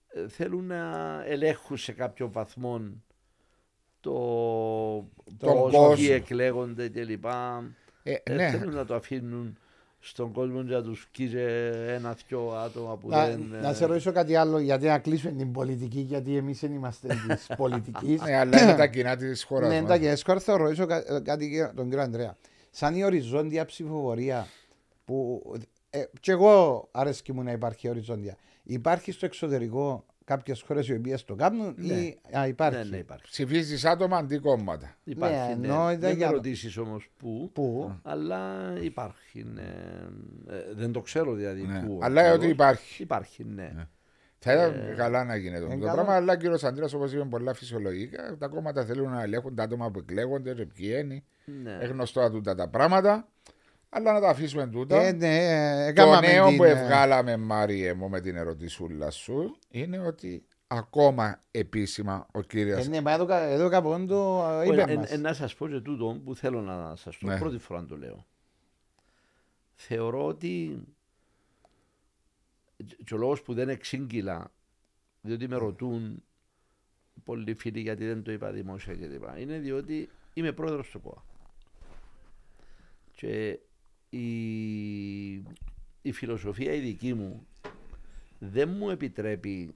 ε, 0.08 0.28
θέλουν 0.28 0.66
να 0.66 1.24
ελέγχουν 1.26 1.78
σε 1.78 1.92
κάποιο 1.92 2.32
βαθμό 2.32 2.82
το, 4.00 4.12
Τον 5.38 5.54
πώς 5.54 5.72
κόσμο. 5.76 5.94
ποιοι 5.96 6.10
εκλέγονται 6.12 6.90
κλπ. 6.90 7.26
Ε, 8.04 8.16
Ε, 8.24 8.34
ναι, 8.34 8.50
θέλουν 8.50 8.74
να 8.76 8.86
το 8.86 8.96
αφήνουν 8.96 9.58
στον 10.00 10.32
κόσμο 10.32 10.62
για 10.62 10.78
να 10.78 10.84
τους 10.84 11.08
κοίρε 11.12 11.72
ένα-δυο 11.94 12.50
άτομα 12.52 12.98
που 12.98 13.10
Να, 13.10 13.26
δεν... 13.28 13.48
να 13.62 13.70
ε, 13.70 13.74
σε 13.74 13.86
ρωτήσω 13.86 14.12
κάτι 14.12 14.36
άλλο, 14.36 14.60
γιατί 14.60 14.86
να 14.86 15.00
κλείσουμε 15.00 15.32
την 15.32 15.52
πολιτική, 15.52 16.00
γιατί 16.00 16.36
εμείς 16.36 16.60
δεν 16.60 16.72
είμαστε 16.74 17.08
της 17.28 17.48
πολιτικής. 17.58 18.22
ναι, 18.22 18.36
αλλά 18.38 18.62
είναι 18.64 18.76
τα 18.76 18.88
κοινά 18.94 19.16
της 19.16 19.44
χώρας. 19.44 19.70
Ναι, 19.70 19.78
εντάξει, 19.78 20.06
έσκορα 20.08 20.40
θα 20.40 20.58
ρωτήσω 20.58 20.86
κα- 20.86 21.22
κάτι 21.22 21.50
και 21.50 21.70
τον 21.76 21.86
κύριο 21.90 22.04
Ανδρέα. 22.04 22.38
Σαν 22.72 22.96
η 22.96 23.04
οριζόντια 23.04 23.66
ψηφοφορία 23.66 24.48
που. 25.06 25.42
Ε, 26.00 26.10
και 26.20 26.32
εγώ 26.32 26.88
αρέσκει 26.92 27.34
μου 27.34 27.44
να 27.44 27.52
υπάρχει 27.52 27.90
οριζόντια. 27.90 28.36
Υπάρχει 28.64 29.12
στο 29.12 29.26
εξωτερικό 29.26 30.06
κάποιες 30.24 30.62
χώρες 30.62 30.88
οι 30.88 30.94
οποίες 30.94 31.24
το 31.26 31.36
κάνουν 31.36 31.74
Ναι. 31.78 31.94
ή 31.94 32.20
α, 32.38 32.48
υπάρχει; 32.48 32.78
Ναι, 32.78 32.84
ναι, 32.90 32.98
υπάρχει. 32.98 33.24
Ψηφίζεις 33.32 33.86
άτομα 33.86 34.18
αντί 34.18 34.38
κόμματα. 34.38 34.96
Υπάρχει, 35.04 35.36
Ναι, 35.50 35.56
ναι. 35.56 35.68
εννοώ, 35.68 35.88
ήταν 35.90 36.00
Δεν 36.00 36.18
για- 36.18 36.28
με 36.28 36.34
ρωτήσεις 36.34 36.78
όμως 36.78 37.10
πού, 37.18 37.50
Πού; 37.54 37.92
αλλά 38.04 38.74
υπάρχει. 38.82 39.44
Ναι. 39.54 39.62
Ε, 40.50 40.74
δεν 40.74 40.92
το 40.92 41.02
ξέρω 41.02 41.34
δηλαδή 41.34 41.62
Ναι. 41.62 41.84
πού. 41.86 42.00
Αλλά 42.02 42.22
ακριβώς. 42.22 42.40
ότι 42.44 42.50
υπάρχει. 42.52 43.04
Υπάρχει, 43.04 43.44
ναι. 43.44 43.72
Θα 44.40 44.54
ήταν 44.54 44.96
καλά 44.96 45.24
να 45.24 45.36
γίνεται 45.36 45.64
ε, 45.64 45.66
αυτό 45.66 45.78
το 45.80 45.86
καλά. 45.86 45.94
πράγμα, 45.94 46.14
αλλά 46.16 46.38
κύριος 46.38 46.64
Αντρέα, 46.64 46.88
όπως 46.96 47.14
είπε, 47.14 47.24
πολλά 47.24 47.54
φυσιολογικά. 47.54 48.38
Τα 48.38 48.48
κόμματα 48.48 48.86
θέλουν 48.86 49.10
να 49.12 49.22
ελέγχουν 49.22 49.56
τα 49.56 49.64
άτομα 49.64 49.92
που 49.92 50.00
εκλέγονται, 50.00 50.52
ρε, 50.52 50.66
ποιοι 50.66 50.92
είναι. 51.04 51.24
ναι. 51.64 51.78
Ε, 51.82 51.86
γνωστό 51.86 52.30
τούτα 52.32 52.56
τα 52.56 52.68
πράγματα. 52.70 53.28
Αλλά 53.90 54.14
να 54.14 54.20
τα 54.20 54.30
αφήσουμε 54.30 54.68
τούτα. 54.68 55.02
Ε, 55.02 55.12
ναι, 55.12 55.38
ε, 55.38 55.76
Το 55.84 56.02
έκαναμε 56.02 56.28
νέο 56.28 56.48
την, 56.48 56.58
που 56.58 56.64
ε, 56.64 56.70
ευγάλαμε, 56.70 57.38
Μάριε 57.38 57.94
μου, 57.94 58.10
με 58.10 58.22
την 58.22 58.36
ερωτησούλα 58.36 59.12
σου, 59.12 59.58
είναι 59.70 60.00
ότι 60.00 60.46
ακόμα 60.68 61.42
επίσημα 61.52 62.28
ο 62.34 62.42
κύριος. 62.42 62.86
Ε, 62.86 62.90
ναι, 62.90 63.02
μα 63.02 63.12
εδώ, 63.12 63.26
κα- 63.26 63.42
εδώ 63.44 63.70
κάπου 63.70 64.06
το 64.08 64.48
ε, 64.62 64.64
Ε, 64.70 64.74
είπε 64.74 64.92
ε, 64.92 64.96
μας. 64.96 65.12
ε, 65.12 65.18
να 65.18 65.34
σας 65.34 65.56
πω 65.56 65.68
και 65.68 65.80
τούτο 65.80 66.22
που 66.26 66.36
θέλω 66.36 66.62
να 66.62 66.96
σας 66.96 67.18
το 67.18 67.26
Ναι. 67.28 67.38
πρώτη 67.38 67.58
φορά 67.58 67.86
το 67.86 67.98
λέω. 67.98 68.26
θεωρώ 69.80 70.26
ότι 70.26 70.82
και 73.06 73.14
ο 73.14 73.18
λόγος 73.18 73.42
που 73.42 73.54
δεν 73.54 73.70
εξήγηλα, 73.70 74.52
διότι 75.22 75.48
με 75.48 75.56
ρωτούν 75.56 76.24
πολλοί 77.24 77.54
φίλοι 77.54 77.80
γιατί 77.80 78.06
δεν 78.06 78.24
το 78.24 78.32
είπα 78.32 78.52
δημόσια 78.52 78.94
κλπ. 78.96 79.24
Είναι 79.40 79.58
διότι 79.58 80.10
είμαι 80.34 80.52
πρόεδρος 80.52 80.90
του 80.90 81.02
ΚΟΑ. 81.02 81.24
Και 83.16 83.60
η, 84.10 84.28
η 86.02 86.12
φιλοσοφία 86.12 86.74
η 86.74 86.80
δική 86.80 87.14
μου 87.14 87.48
δεν 88.40 88.70
μου 88.70 88.90
επιτρέπει 88.90 89.76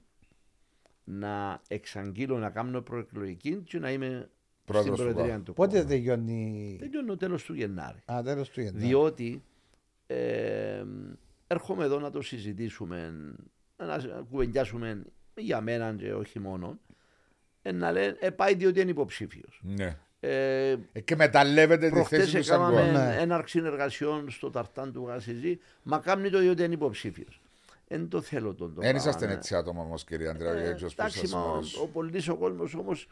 να 1.04 1.60
εξαγγείλω 1.68 2.38
να 2.38 2.50
κάνω 2.50 2.80
προεκλογική 2.80 3.56
και 3.56 3.78
να 3.78 3.90
είμαι 3.92 4.30
Πρόεδρος 4.64 4.96
στην 4.98 5.06
του 5.06 5.12
Προεδρία 5.12 5.34
ΚΟΑ. 5.36 5.44
του 5.44 5.52
Πότε 5.52 5.78
ΚΟΑ. 5.78 5.86
τελειώνει; 5.88 6.76
Τελειώνει 6.78 7.16
τέλος 7.16 7.44
του 7.44 7.54
Γενάρη. 7.54 7.98
Α, 8.12 8.22
τέλος 8.24 8.50
του 8.50 8.60
Γενάρη. 8.60 8.86
Διότι 8.86 9.42
ε, 10.06 10.84
έρχομαι 11.46 11.84
εδώ 11.84 11.98
να 11.98 12.10
το 12.10 12.22
συζητήσουμε, 12.22 13.14
να 13.76 13.98
κουβεντιάσουμε 14.30 15.02
για 15.36 15.60
μένα 15.60 15.94
και 15.94 16.14
όχι 16.14 16.38
μόνο. 16.38 16.78
Ε, 17.62 17.72
να 17.72 17.92
λένε, 17.92 18.16
ε, 18.20 18.30
πάει 18.30 18.54
διότι 18.54 18.80
είναι 18.80 18.90
υποψήφιος. 18.90 19.60
Ναι. 19.64 19.98
Ε, 20.24 20.76
Ε, 20.92 21.00
και 21.00 21.16
μεταλλεύεται 21.16 21.86
τη 21.86 21.92
Προχτές 21.92 22.18
θέση 22.18 22.36
του 22.36 22.42
σαν 22.42 22.60
έκαναμε 22.60 22.82
γκολ. 22.82 22.92
Ναι. 23.00 23.16
έναρξη 23.20 23.58
εργασιών 23.64 24.30
στο 24.30 24.50
Ταρτάν 24.50 24.92
του 24.92 25.04
Γασιζή, 25.06 25.58
μα 25.82 25.98
κάνει 25.98 26.30
το 26.30 26.38
διότι 26.38 26.62
είναι 26.64 26.74
υποψήφιος. 26.74 27.40
Δεν 27.88 28.08
το 28.08 28.20
θέλω 28.20 28.54
τον 28.54 28.74
Δεν 28.78 28.96
είσαστε 28.96 29.32
έτσι 29.32 29.54
άτομα 29.54 29.82
όμως, 29.82 30.04
κύριε 30.04 30.28
Αντρέα, 30.28 30.52
Ε, 30.52 30.68
έτσι 30.68 30.84
ω 30.84 30.88
Εντάξει, 30.92 31.28
μα 31.28 31.40
ο, 31.40 31.60
ο 31.82 31.86
πολλής 31.86 32.28
ο 32.28 32.36
κόσμος 32.36 32.74
όμως 32.74 33.06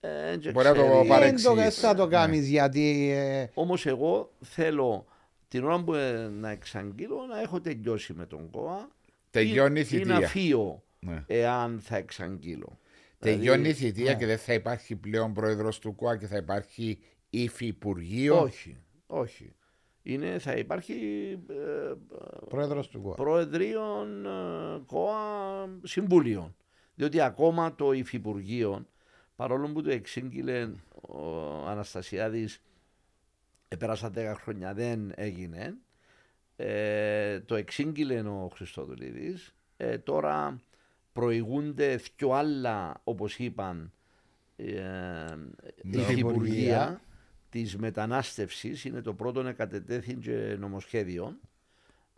ε, 0.00 0.36
δεν 0.38 0.52
Μπορεί 0.52 0.66
να 0.66 0.74
το 0.74 0.80
ξέρει. 0.80 0.88
Δεν 0.88 1.02
το 1.02 1.08
παρεξηγήσει. 1.08 1.80
θα 1.80 1.94
το 1.94 2.04
Ναι. 2.04 2.10
κάνει 2.10 2.38
γιατί. 2.38 3.10
ε, 3.12 3.46
Όμως 3.54 3.86
εγώ 3.86 4.30
θέλω 4.40 5.06
την 5.48 5.64
ώρα 5.64 5.82
που 5.84 5.94
ε, 5.94 6.28
να 6.40 6.50
εξαγγείλω 6.50 7.16
να 7.28 7.40
έχω 7.40 7.60
τελειώσει 7.60 8.12
με 8.12 8.26
τον 8.26 8.50
ΚΟΑ 8.50 8.88
Τελειώνει 9.30 9.80
η 9.80 9.86
ή, 9.90 9.96
ή 9.96 10.04
να 10.04 10.12
θητεία. 10.14 10.28
φύγω 10.28 10.82
Ναι. 11.00 11.24
εάν 11.26 11.80
θα 11.82 11.96
εξαγγείλω. 11.96 12.78
Τελειώνει 13.24 13.68
η 13.68 13.72
Δηλαδή, 13.72 13.86
θητεία 13.86 14.12
ναι. 14.12 14.18
και 14.18 14.26
δεν 14.26 14.38
θα 14.38 14.52
υπάρχει 14.52 14.96
πλέον 14.96 15.32
πρόεδρος 15.32 15.78
του 15.78 15.94
ΚΟΑ 15.94 16.16
και 16.16 16.26
θα 16.26 16.36
υπάρχει 16.36 16.98
υφυπουργείο; 17.30 18.40
Όχι, 18.40 18.78
όχι. 19.06 19.54
Είναι, 20.02 20.38
θα 20.38 20.52
υπάρχει 20.52 20.94
ε, 21.48 21.92
Πρόεδρος 22.48 22.88
του 22.88 23.02
ΚΟΑ. 23.02 23.14
προεδρίων 23.14 24.26
ε, 24.26 24.82
ΚΟΑ 24.86 25.68
συμβούλιων. 25.82 26.56
Διότι 26.94 27.20
ακόμα 27.20 27.74
το 27.74 27.92
Υφυπουργείο, 27.92 28.86
παρόλο 29.36 29.68
που 29.68 29.82
το 29.82 29.90
εξήγηλε 29.90 30.70
ο 31.08 31.46
Αναστασιάδης, 31.66 32.62
επέρασαν 33.68 34.12
10 34.16 34.34
χρόνια, 34.36 34.74
δεν 34.74 35.12
έγινε, 35.14 35.74
ε, 36.56 37.40
το 37.40 37.54
εξήγηλε 37.54 38.20
ο 38.20 38.50
Χριστοδουλίδης, 38.54 39.54
ε, 39.76 39.98
τώρα 39.98 40.60
προηγούνται 41.14 42.00
δυο 42.16 42.32
άλλα, 42.32 43.00
όπως 43.04 43.38
είπαν, 43.38 43.92
ε, 44.56 44.74
Υφυπουργεία. 45.82 46.10
υφυπουργεία 46.12 47.00
της 47.50 47.76
μετανάστευσης, 47.76 48.84
είναι 48.84 49.00
το 49.00 49.14
πρώτο 49.14 49.42
να 49.42 49.52
κατετέθη 49.52 50.14
και 50.14 50.56
νομοσχέδιο, 50.58 51.38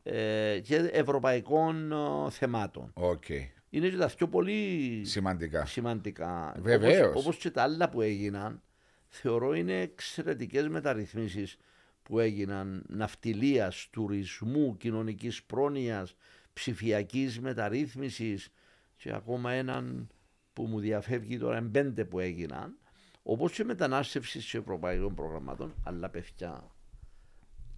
ε, 0.02 0.60
και 0.62 0.76
ευρωπαϊκών 0.76 1.92
ε, 1.92 2.30
θεμάτων. 2.30 2.90
Οκ. 2.94 3.24
Είναι 3.70 3.88
και 3.88 3.96
τα 3.96 4.10
πιο 4.16 4.28
πολύ 4.28 5.00
Σημαντικά. 5.04 5.66
σημαντικά. 5.66 6.54
Βεβαίως. 6.58 7.06
Όπως, 7.08 7.22
όπως 7.22 7.36
και 7.36 7.50
τα 7.50 7.62
άλλα 7.62 7.88
που 7.88 8.00
έγιναν, 8.00 8.62
θεωρώ 9.08 9.54
είναι 9.54 9.80
εξαιρετικές 9.80 10.68
μεταρρυθμίσεις 10.68 11.56
που 12.02 12.18
έγιναν 12.18 12.84
ναυτιλίας, 12.88 13.88
τουρισμού, 13.90 14.76
κοινωνικής 14.76 15.42
πρόνοιας, 15.42 16.14
ψηφιακής 16.52 17.40
μεταρρύθμισης 17.40 18.48
και 18.96 19.12
ακόμα 19.12 19.52
έναν 19.52 20.08
που 20.52 20.66
μου 20.66 20.80
διαφεύγει 20.80 21.38
τώρα, 21.38 21.58
είναι 21.58 21.68
πέντε 21.68 22.04
που 22.04 22.18
έγιναν, 22.18 22.78
όπως 23.22 23.52
και 23.52 23.64
μετανάστευσης 23.64 24.44
σε 24.44 24.58
ευρωπαϊκών 24.58 25.14
προγραμμάτων, 25.14 25.74
αλλά 25.84 26.08
παιδιά, 26.08 26.70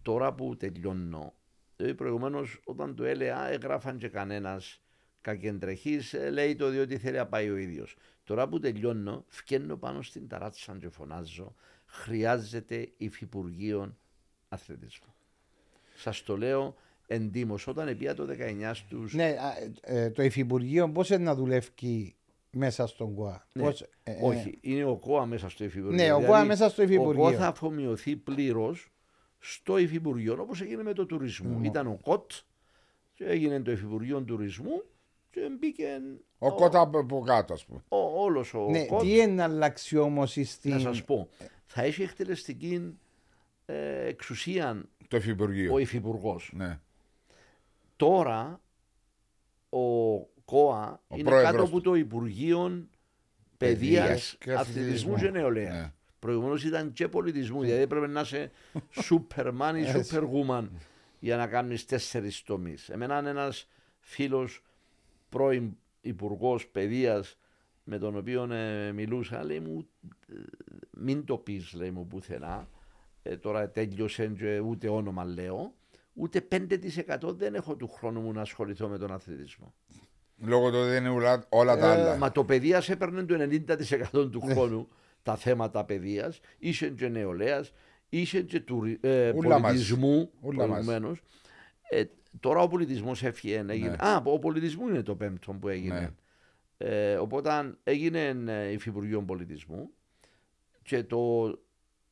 τώρα 0.02 0.34
που 0.34 0.56
τελειώνω, 0.56 1.34
δηλαδή 1.76 1.94
προηγουμένως 1.94 2.60
όταν 2.64 2.94
το 2.94 3.04
έλεγα 3.04 3.48
έγραφαν 3.48 3.98
και 3.98 4.08
κανένας 4.08 4.80
κακεντρεχής, 5.20 6.14
λέει 6.30 6.56
το 6.56 6.68
διότι 6.68 6.98
θέλει 6.98 7.16
να 7.16 7.26
πάει 7.26 7.50
ο 7.50 7.56
ίδιος. 7.56 7.96
Τώρα 8.24 8.48
που 8.48 8.58
τελειώνω, 8.58 9.24
φκαίνω 9.28 9.76
πάνω 9.76 10.02
στην 10.02 10.28
ταράτσα 10.28 10.76
και 10.76 10.88
φωνάζω, 10.88 11.54
χρειάζεται 11.86 12.92
υφυπουργείο 12.96 13.96
αθλητισμού. 14.48 15.14
Σας 15.96 16.22
το 16.22 16.36
λέω 16.36 16.76
εντύμω, 17.10 17.54
όταν 17.66 17.88
επία 17.88 18.14
το 18.14 18.26
19 18.26 18.70
στου. 18.74 19.04
Ναι, 19.10 19.24
α, 19.24 19.52
ε, 19.80 20.10
το 20.10 20.22
Υφυπουργείο 20.22 20.90
πώς 20.90 21.08
είναι 21.10 21.24
να 21.24 21.34
δουλεύει 21.34 22.16
μέσα 22.50 22.86
στον 22.86 23.14
ΚΟΑ; 23.14 23.46
Ναι. 23.52 23.62
Πώς, 23.62 23.80
ε, 23.80 23.88
ε, 24.02 24.18
Όχι, 24.22 24.58
είναι 24.60 24.84
ο 24.84 24.96
ΚΟΑ 24.96 25.26
μέσα 25.26 25.48
στο 25.48 25.64
Υφυπουργείο. 25.64 25.96
Ναι, 25.96 26.12
ο 26.12 26.16
Δηλαδή, 26.16 26.26
ΚΟΑ 26.26 26.44
μέσα 26.44 26.68
στο 26.68 26.82
Ο 26.82 26.84
Υφυπουργείο. 26.84 27.22
ΚΟΑ 27.22 27.32
θα 27.32 27.46
αφομοιωθεί 27.46 28.16
πλήρως 28.16 28.92
στο 29.38 29.78
Υφυπουργείο 29.78 30.36
όπως 30.40 30.60
έγινε 30.60 30.82
με 30.82 30.92
το 30.92 31.06
τουρισμό. 31.06 31.56
Μμμ. 31.56 31.64
Ήταν 31.64 31.86
ο 31.86 31.98
ΚΟΤ 32.02 32.30
και 33.14 33.24
έγινε 33.24 33.60
το 33.60 33.70
Υφυπουργείο 33.70 34.22
Τουρισμού 34.22 34.82
και 35.30 35.40
μπήκε 35.58 36.00
Ο 36.38 36.54
Κότα 36.54 36.80
από 36.80 36.98
από 36.98 37.20
κάτω, 37.20 37.52
ας 37.54 37.64
πούμε. 37.64 37.80
όλος 37.88 38.54
ο 38.54 38.66
Ναι, 38.70 38.84
ΚΟΤ. 38.86 39.00
τι 39.00 39.10
είναι 39.16 39.26
να 39.26 39.44
αλλάξει 39.44 39.96
όμως 39.98 40.36
Να 40.36 40.44
στην. 40.44 40.80
σας 40.80 41.04
πω, 41.04 41.28
θα 41.66 41.82
έχει 41.82 42.02
εκτελεστική 42.02 42.98
ε, 43.66 44.06
εξουσία 44.06 44.82
Το 45.08 45.16
υφυπουργείο. 45.16 45.72
ο 45.72 45.78
Υφυπουργός. 45.78 46.50
Ναι. 46.54 46.80
Τώρα 47.98 48.60
ο 49.68 50.18
ΚΟΑ 50.44 51.02
Ο 51.08 51.14
είναι 51.16 51.28
πρόεδρος 51.28 51.50
κάτω 51.52 51.62
του. 51.64 51.68
από 51.76 51.80
το 51.80 51.94
Υπουργείο 51.94 52.88
Παιδείας, 53.56 54.04
Παιδείας 54.06 54.36
και 54.38 54.52
Αθλητισμού 54.52 55.12
Αθλητισμού. 55.12 55.16
και 55.16 55.30
Νεολαία. 55.38 55.72
Ναι. 55.80 55.92
Προηγουμένως 56.18 56.64
ήταν 56.64 56.92
και 56.92 57.08
πολιτισμού, 57.08 57.60
δηλαδή 57.62 57.82
έπρεπε 57.82 58.06
να 58.06 58.20
είσαι 58.20 58.50
Superman 59.08 59.74
ή 59.76 59.84
Έτσι. 59.86 60.16
Superwoman 60.20 60.68
για 61.18 61.36
να 61.36 61.46
κάνεις 61.46 61.84
τέσσερις 61.84 62.42
τομείς. 62.42 62.88
Εμένα 62.88 63.18
είναι 63.18 63.30
ένας 63.30 63.68
φίλος 64.00 64.62
πρώην 65.28 65.76
Υπουργός 66.00 66.66
Παιδείας 66.66 67.38
με 67.84 67.98
τον 67.98 68.16
οποίο 68.16 68.52
ε, 68.52 68.92
μιλούσα, 68.92 69.44
λέει 69.44 69.60
μου, 69.60 69.88
ε, 70.28 70.34
μην 70.90 71.24
το 71.24 71.36
πεις, 71.36 71.72
λέει 71.72 71.90
μου 71.90 72.06
πουθενά. 72.06 72.68
Ε, 73.22 73.36
τώρα 73.36 73.70
τέλειωσε 73.70 74.26
και 74.26 74.58
ούτε 74.58 74.88
όνομα 74.88 75.24
λέω. 75.24 75.74
Ούτε 76.20 76.48
5% 76.52 77.36
δεν 77.36 77.54
έχω 77.54 77.76
του 77.76 77.88
χρόνου 77.88 78.20
μου 78.20 78.32
να 78.32 78.40
ασχοληθώ 78.40 78.88
με 78.88 78.98
τον 78.98 79.12
αθλητισμό. 79.12 79.74
Λόγω 80.36 80.70
του 80.70 80.76
ότι 80.78 80.88
δεν 80.88 81.04
είναι 81.04 81.14
ουλα- 81.14 81.46
όλα 81.48 81.76
τα 81.76 81.92
Ε, 81.92 82.00
άλλα. 82.00 82.16
Μα 82.16 82.32
το 82.32 82.44
παιδείας 82.44 82.88
έπαιρνε 82.88 83.24
το 83.24 83.34
90% 84.14 84.30
του 84.30 84.40
χρόνου 84.40 84.88
τα 85.22 85.36
θέματα 85.36 85.84
παιδείας, 85.84 86.40
είσαι 86.58 86.88
και 86.88 87.08
νεολαίας, 87.08 87.72
είσαι 88.08 88.42
και 88.42 88.60
του 88.60 88.98
ε, 89.00 89.30
Ούλα 89.34 89.58
μας. 89.58 89.60
πολιτισμού 89.70 90.30
Ούλα 90.40 90.66
μας. 90.66 90.84
προηγουμένως. 90.84 91.20
Ε, 91.90 92.04
τώρα 92.40 92.60
ο 92.60 92.68
πολιτισμός 92.68 93.22
έφυγε. 93.22 93.64
Έγινε. 93.68 93.88
Ναι. 93.88 93.96
Α, 94.08 94.22
ο 94.24 94.38
πολιτισμό 94.38 94.88
είναι 94.88 95.02
το 95.02 95.14
πέμπτο 95.14 95.52
που 95.52 95.68
έγινε. 95.68 96.00
Ναι. 96.00 96.08
Ε, 96.88 97.14
οπότε 97.16 97.74
έγινε 97.84 98.42
ε, 98.46 98.72
υφυπουργείο 98.72 99.22
πολιτισμού 99.22 99.90
και 100.82 101.02
το 101.04 101.46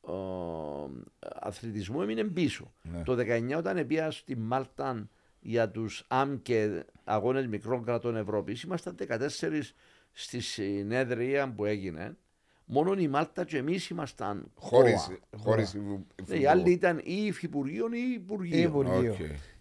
ε, 0.07 1.29
αθλητισμό 1.39 1.99
έμεινε 2.03 2.23
πίσω. 2.23 2.73
Ναι. 2.81 3.03
Το 3.03 3.15
19 3.19 3.57
όταν 3.57 3.87
πήγα 3.87 4.11
στη 4.11 4.37
Μάλτα 4.37 5.09
για 5.39 5.69
τους 5.69 6.05
ΑΜ 6.07 6.35
και 6.41 6.85
αγώνες 7.03 7.47
μικρών 7.47 7.83
κρατών 7.83 8.15
Ευρώπης, 8.15 8.61
ήμασταν 8.61 8.95
14 9.07 9.73
στη 10.11 10.39
συνέδρια 10.39 11.53
που 11.53 11.65
έγινε. 11.65 12.17
Μόνο 12.65 12.93
η 12.93 13.07
Μάλτα 13.07 13.43
και 13.45 13.57
εμείς 13.57 13.89
ήμασταν 13.89 14.51
Χωρίς, 14.55 15.05
ΚΟΑ. 15.05 15.39
χωρίς 15.41 15.73
Ναι, 15.73 15.81
υφυπουργό. 16.15 16.41
οι 16.41 16.45
άλλοι 16.45 16.71
ήταν 16.71 16.97
ή 17.03 17.25
υφυπουργείων 17.25 17.93
ή 17.93 18.11
υπουργείων. 18.13 18.63
Υπουργείο. 18.69 19.11
Οκ. 19.11 19.17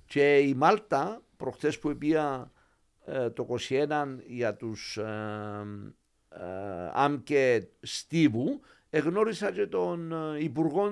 Και 0.07 0.39
η 0.39 0.55
Μάλτα, 0.55 1.23
προχτές 1.37 1.79
που 1.79 1.97
πήγα 1.97 2.51
ε, 3.05 3.31
το 3.31 3.47
21 3.69 3.87
για 4.27 4.55
τους 4.55 4.97
ε, 4.97 5.03
ε, 6.29 6.91
ΑΜ 6.93 7.23
και 7.23 7.67
Στίβου, 7.81 8.61
εγνώρισα 8.97 9.53
και 9.53 9.67
τον 9.67 10.13
ε, 10.13 10.43
Υπουργό 10.43 10.87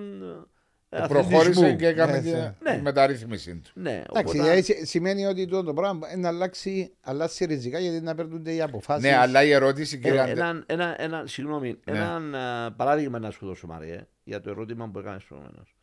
ε, 0.89 1.05
Προχώρησε 1.09 1.37
Αθλητισμού. 1.37 1.77
και 1.77 1.87
έκανε 1.87 2.13
Ναι, 2.13 2.21
τη 2.21 2.31
ναι. 2.65 2.77
τη 2.77 2.83
μεταρρύθμιση 2.83 3.57
του. 3.57 3.71
Ναι, 3.75 3.91
Εντάξει, 3.91 4.11
οπότε- 4.11 4.33
δηλαδή 4.41 4.63
σι- 4.63 4.87
σημαίνει 4.87 5.27
ότι 5.27 5.47
το, 5.47 5.63
το 5.63 5.75
πράγμα 5.75 6.13
είναι 6.13 6.21
να 6.21 6.29
αλλάξει, 6.29 6.93
αλλάξει 7.01 7.45
ριζικά 7.45 7.79
γιατί 7.79 8.01
να 8.01 8.15
παίρνουν 8.15 8.45
οι 8.47 8.61
αποφάσεις. 8.61 9.03
Ναι, 9.11 9.17
αλλά 9.17 9.45
η 9.45 9.51
ερώτηση, 9.51 9.99
κύριε 9.99 10.19
Ε, 10.19 10.21
Αντε- 10.21 10.39
ένα, 10.39 10.65
ένα, 10.67 11.03
ένα, 11.03 11.27
συγγνώμη, 11.27 11.81
Ναι. 11.91 11.99
ένα 11.99 12.39
ε, 12.67 12.75
παράδειγμα 12.77 13.19
να 13.19 13.31
σου 13.31 13.47
δώσω 13.47 13.67
Μαρία 13.67 14.09
για 14.25 14.41
το 14.41 14.51
ερώτημα 14.51 14.89
που 14.89 14.99
έκανες 14.99 15.25
προηγουμένως. 15.25 15.77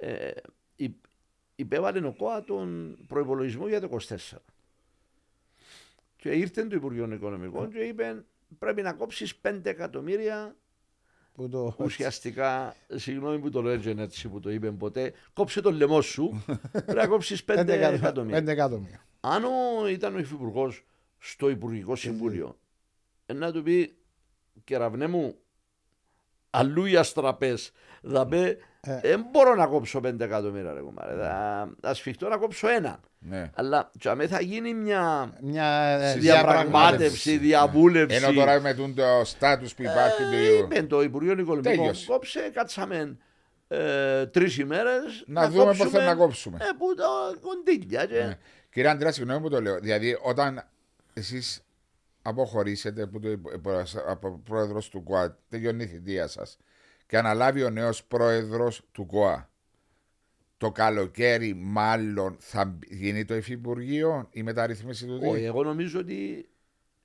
Ε, 0.00 0.30
υ- 0.76 1.04
υπέβαλε 1.54 2.06
ο 2.06 2.14
ΚΟΑ 2.18 2.44
τον 2.44 2.96
προπολογισμό 3.08 3.68
για 3.68 3.80
το 3.80 3.86
24. 3.86 4.16
Και 6.16 6.28
ήρθε 6.30 6.64
το 6.66 6.76
Υπουργείο 6.76 7.12
Οικονομικών 7.12 7.70
και 7.70 7.78
είπε 7.78 8.24
πρέπει 8.58 8.82
να 8.82 8.92
κόψεις 8.92 9.34
5 9.42 9.60
εκατομμύρια 9.70 10.56
Που 11.32 11.48
το... 11.48 11.76
ουσιαστικά, 11.78 12.76
συγγνώμη 12.94 13.38
που 13.38 13.50
το 13.50 13.62
λέω 13.62 13.72
έτσι, 13.72 13.94
έτσι 13.98 14.28
που 14.28 14.40
το 14.40 14.50
είπε 14.50 14.70
ποτέ, 14.70 15.12
κόψε 15.32 15.60
το 15.60 15.72
λαιμό 15.72 16.00
σου, 16.00 16.42
πρέπει 16.72 16.94
να 16.94 17.06
κόψεις 17.06 17.40
5 17.42 17.44
Πέντε 17.44 17.72
εκατο- 17.74 17.94
εκατομμύρια. 17.94 18.36
πέντε 18.38 18.52
εκατομμύρια. 18.52 19.04
Αν 19.20 19.44
ο, 19.44 19.88
ήταν 19.88 20.14
ο 20.14 20.18
υφυπουργός 20.18 20.84
στο 21.18 21.48
Υπουργικό 21.50 21.96
Συμβούλιο, 21.96 22.58
ε, 23.26 23.32
να 23.32 23.52
του 23.52 23.62
πει 23.62 23.96
κεραυνέ 24.64 25.06
μου, 25.06 25.34
αλλού 26.50 26.84
οι 26.84 26.96
αστραπές, 26.96 27.72
θα 28.12 28.26
πει, 28.26 28.56
Ε. 28.82 29.00
δεν 29.02 29.26
μπορώ 29.30 29.54
να 29.54 29.66
κόψω 29.66 30.00
5 30.04 30.20
εκατομμύρια. 30.20 30.72
Ρε, 30.72 30.80
κουμάρε. 30.80 31.14
θα, 31.14 31.68
θα 31.80 31.94
σφιχτώ 31.94 32.28
να 32.28 32.36
κόψω 32.36 32.68
ένα. 32.68 33.00
Ναι. 33.18 33.50
Αλλά 33.54 33.90
για 34.00 34.16
θα 34.28 34.40
γίνει 34.40 34.74
μια 34.74 35.32
Μια 35.40 35.98
ε, 36.00 36.14
διαπραγμάτευση, 36.14 37.36
διαβούλευση. 37.36 38.16
Ενώ 38.16 38.32
τώρα 38.32 38.60
με 38.60 38.74
τον 38.74 38.94
το 38.94 39.04
στάτους 39.24 39.74
που 39.74 39.82
υπάρχει 39.82 40.22
Ε, 40.22 40.26
του... 40.26 40.64
είπε 40.64 40.82
το 40.82 41.02
Υπουργείο 41.02 41.32
Οικονομικών, 41.32 41.62
Τέλειωσε. 41.76 42.06
κόψε, 42.06 42.50
κάτσαμε 42.52 43.16
ε, 43.68 44.26
τρεις 44.26 44.58
ημέρες. 44.58 45.24
Να 45.26 45.48
δούμε 45.50 45.74
πώς 45.74 45.90
θα 45.90 46.04
να 46.04 46.14
κόψουμε. 46.14 46.58
Ε, 46.60 46.64
που 46.78 46.94
τα 46.94 47.06
κονδύλια. 47.40 48.06
Και... 48.06 48.24
Ναι. 48.24 48.38
Κύριε 48.72 48.90
Αντρέα, 48.90 49.12
συγγνώμη 49.12 49.40
που 49.40 49.48
το 49.50 49.60
λέω. 49.60 49.78
Δηλαδή, 49.80 50.18
όταν 50.22 50.68
εσείς 51.14 51.62
αποχωρήσετε 52.22 53.02
από 53.02 53.20
το 53.20 53.38
από 54.06 54.40
πρόεδρος 54.44 54.88
του 54.88 55.02
ΚΟΑ, 55.02 55.38
τελειώνει 55.48 55.82
η 55.82 55.86
θητεία 55.86 56.26
σας 56.26 56.58
και 57.06 57.18
αναλάβει 57.18 57.62
ο 57.62 57.70
νέος 57.70 58.04
πρόεδρος 58.04 58.82
του 58.92 59.06
ΚΟΑ, 59.06 59.50
το 60.56 60.70
καλοκαίρι 60.72 61.54
μάλλον 61.54 62.36
θα 62.38 62.78
γίνει 62.90 63.24
το 63.24 63.34
Υφυπουργείο 63.36 64.28
η 64.32 64.42
μεταρρύθμιση 64.42 65.06
του 65.06 65.18
Όχι, 65.22 65.38
ΔΗ. 65.40 65.44
εγώ 65.44 65.62
νομίζω 65.64 65.98
ότι 66.00 66.48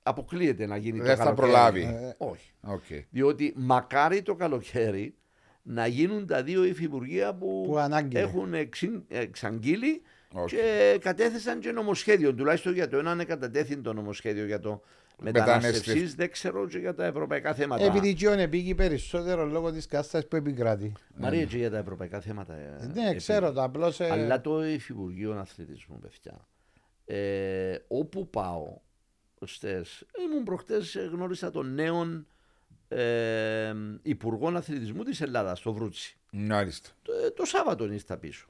αποκλείεται 0.02 0.66
να 0.66 0.76
γίνει 0.76 0.98
Δεν 1.00 1.06
το 1.10 1.16
θα 1.16 1.24
καλοκαίρι. 1.24 1.36
προλάβει. 1.50 1.80
Ε, 1.82 2.14
Όχι. 2.18 2.50
Οκ. 2.60 2.84
Διότι 3.10 3.52
μακάρι 3.56 4.22
το 4.22 4.34
καλοκαίρι 4.34 5.14
να 5.62 5.86
γίνουν 5.86 6.26
τα 6.26 6.42
δύο 6.42 6.64
υφυπουργεία 6.64 7.34
που, 7.34 7.64
Που 7.66 7.78
ανάγκη. 7.78 8.16
έχουν 8.18 8.54
εξυ- 8.54 9.02
εξαγγείλει 9.08 10.02
Οκ. 10.32 10.48
και 10.48 10.98
κατέθεσαν 11.00 11.60
και 11.60 11.72
νομοσχέδιο. 11.72 12.34
Τουλάχιστον 12.34 12.72
για 12.72 12.88
το 12.88 12.98
ένα 12.98 13.12
είναι 13.12 13.24
κατατέθην 13.24 13.82
το 13.82 13.92
νομοσχέδιο 13.92 14.44
για 14.46 14.60
το 14.60 14.82
μεταναστευσής. 15.22 15.86
Μεταναστευ- 15.86 16.16
Δεν 16.16 16.30
ξέρω 16.30 16.66
και 16.66 16.78
για 16.78 16.94
τα 16.94 17.04
ευρωπαϊκά 17.04 17.54
θέματα. 17.54 17.84
Επειδή 17.84 18.14
Τζιόν 18.14 18.48
πήγε 18.50 18.74
περισσότερο 18.74 19.44
λόγω 19.46 19.72
της 19.72 19.86
κατάσταση 19.86 20.26
που 20.26 20.36
επικράτει. 20.36 20.92
Μαρία 21.16 21.44
και 21.44 21.56
για 21.56 21.70
τα 21.70 21.78
ευρωπαϊκά 21.78 22.20
θέματα. 22.20 22.54
ε, 22.54 22.86
Ναι, 22.94 23.00
επειδή- 23.02 23.16
ξέρω 23.16 23.52
το 23.52 23.62
απλώς. 23.62 24.00
Αλλά 24.00 24.40
το 24.40 24.64
Υφυπουργείο 24.64 25.32
Αθλητισμού, 25.32 25.98
παιδιά. 25.98 26.46
Ε, 27.04 27.78
όπου 27.88 28.30
πάω, 28.30 28.78
στες, 29.44 30.06
ήμουν 30.28 30.42
προχτές, 30.44 30.94
ε, 30.94 31.08
γνώρισα 31.12 31.50
τον 31.50 31.74
νέον 31.74 32.26
ε, 32.88 33.74
Υπουργό 34.02 34.48
Αθλητισμού 34.48 35.02
της 35.02 35.20
Ελλάδας, 35.20 35.60
το 35.60 35.72
Βρούτσι. 35.72 36.16
Μάλιστα. 36.32 36.88
Το, 37.02 37.12
ε, 37.12 37.30
το 37.30 37.44
Σάββατο 37.44 37.92
ήρθα 37.92 38.16
πίσω. 38.18 38.46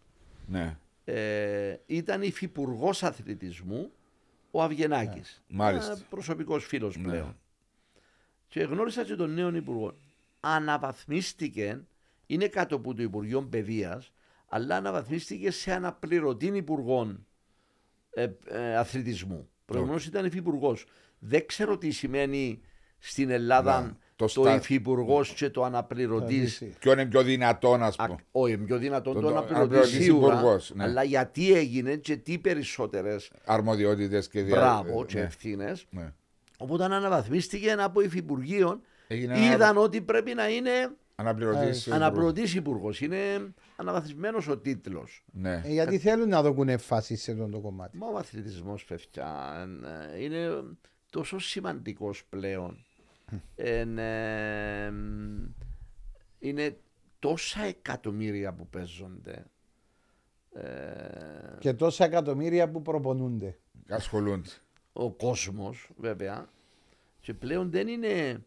Ναι. 0.47 0.77
Ε, 1.05 1.77
ήταν 1.87 2.23
υφυπουργός 2.23 3.03
αθλητισμού 3.03 3.91
ο 4.57 4.63
Αυγενάκης. 4.63 5.43
μάλιστα. 5.49 5.99
Προσωπικός 6.11 6.65
φίλος 6.67 6.97
Ναι. 6.97 7.03
πλέον. 7.09 7.37
Και 8.49 8.63
γνώρισα 8.63 9.05
και 9.05 9.15
τον 9.15 9.35
νέο 9.35 9.55
υπουργό. 9.55 9.97
Αναβαθμίστηκε, 10.41 11.81
είναι 12.27 12.49
κάτω 12.49 12.77
από 12.77 12.95
το 12.95 13.03
Υπουργείο 13.03 13.43
Παιδείας, 13.43 14.13
αλλά 14.49 14.77
αναβαθμίστηκε 14.77 15.51
σε 15.51 15.73
αναπληρωτή 15.73 16.47
υπουργό 16.47 17.17
ε, 18.11 18.29
ε, 18.45 18.77
αθλητισμού. 18.77 19.49
Προηγουμένως 19.65 20.07
ήταν 20.07 20.25
υφυπουργός. 20.25 20.85
Δεν 21.19 21.47
ξέρω 21.47 21.79
τι 21.79 21.91
σημαίνει 21.91 22.61
στην 22.99 23.31
Ελλάδα 23.31 23.81
Ναι, 23.81 23.93
το, 24.17 24.27
το 24.27 24.33
το 24.35 24.41
στα- 24.41 24.55
υφυπουργός 24.55 25.33
και 25.33 25.51
το 25.51 25.65
αναπληρωτής. 25.65 26.63
Ποιο 26.79 26.93
είναι 26.93 27.07
πιο 27.07 27.23
δυνατό, 27.23 27.73
ας 27.81 27.97
Α, 27.99 28.07
πούμε. 28.07 28.19
Όχι, 28.33 28.57
πιο 28.59 28.79
δυνατόν 28.79 29.15
Το- 29.15 29.21
το, 29.21 29.27
το 29.27 29.33
αναπληρωτή 29.33 29.61
αναπληρωτής 29.61 30.03
σίγουρα, 30.05 30.35
υπουργός, 30.35 30.73
ναι. 30.75 30.83
αλλά 30.83 31.03
γιατί 31.03 31.53
έγινε 31.53 31.97
και 31.97 32.17
τι 32.17 32.39
περισσότερες 32.39 33.31
Αρμοδιότητες 33.45 34.29
και 34.29 34.43
δια... 34.43 34.57
μπράβο 34.57 35.05
και 35.05 35.19
ναι. 35.19 35.25
ευθύνες. 35.25 35.87
Ναι. 35.91 36.13
Οπότε 36.59 36.85
αναβαθμίστηκε 36.85 37.73
από 37.73 38.01
υφυπουργείο. 38.01 38.81
Έγινε 39.09 39.35
ένα 39.35 39.55
Είδαν 39.55 39.77
ότι 39.77 40.01
πρέπει 40.01 40.35
να 40.35 40.49
είναι 40.49 40.71
αναπληρωτής 41.15 41.89
αναπληρωτής 41.89 42.55
υπουργό. 42.55 42.91
Είναι 43.01 43.17
αναβαθμισμένος 43.77 44.49
ο 44.49 44.59
τίτλος. 44.59 45.25
Ναι. 45.33 45.63
Ε, 45.65 45.73
γιατί 45.73 45.99
θέλουν 45.99 46.29
να 46.29 46.43
δοκούν 46.43 46.69
εμφάσει 46.69 47.17
σε 47.17 47.33
αυτό 47.33 47.49
το 47.49 47.61
κομμάτι. 47.61 47.97
Μα 47.97 48.07
ο 48.07 48.17
αθλητισμός, 48.17 48.85
παιδιά, 48.85 49.55
ε, 50.15 50.23
είναι 50.23 50.49
τόσο 51.11 51.39
σημαντικός 51.39 52.25
πλέον. 52.29 52.86
Εν, 53.55 53.99
ε, 53.99 54.93
είναι 56.39 56.79
τόσα 57.19 57.63
εκατομμύρια 57.63 58.53
που 58.55 58.67
παίζονται. 58.67 59.47
Ε, 60.53 61.57
Και 61.59 61.73
τόσα 61.75 62.05
εκατομμύρια 62.05 62.71
που 62.71 62.83
προπονούνται. 62.83 63.59
Ασχολούνται. 63.89 64.49
ο 64.93 65.11
κόσμος 65.11 65.91
βέβαια 65.97 66.49
και 67.21 67.35
πλέον 67.35 67.71
δεν 67.71 67.89
είναι 67.89 68.45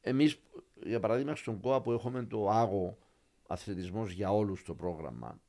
εμείς 0.00 0.40
για 0.84 1.00
παράδειγμα 1.00 1.34
στον 1.34 1.60
ΚΟΑ 1.60 1.80
που 1.82 1.92
έχουμε 1.92 2.24
το 2.24 2.50
άγο 2.50 2.98
αθλητισμός 3.46 4.10
για 4.12 4.30
όλους 4.32 4.62
το 4.62 4.74
πρόγραμμα 4.74 5.40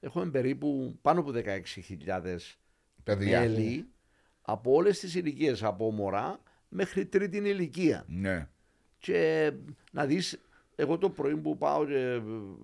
έχουμε 0.00 0.30
περίπου 0.30 0.98
πάνω 1.02 1.20
από 1.20 1.32
16.000 1.34 2.36
Παιδιά. 3.04 3.40
μέλη 3.40 3.88
από 4.42 4.72
όλες 4.72 4.98
τις 4.98 5.14
ηλικίες 5.14 5.62
από 5.62 5.90
μωρά 5.90 6.40
μέχρι 6.68 7.06
τρίτη 7.06 7.36
ηλικία 7.36 8.04
Ναι. 8.08 8.48
και 8.98 9.52
να 9.92 10.06
δεις 10.06 10.38
εγώ 10.76 10.98
το 10.98 11.10
πρωί 11.10 11.36
που 11.36 11.56
πάω 11.58 11.86
και, 11.86 12.20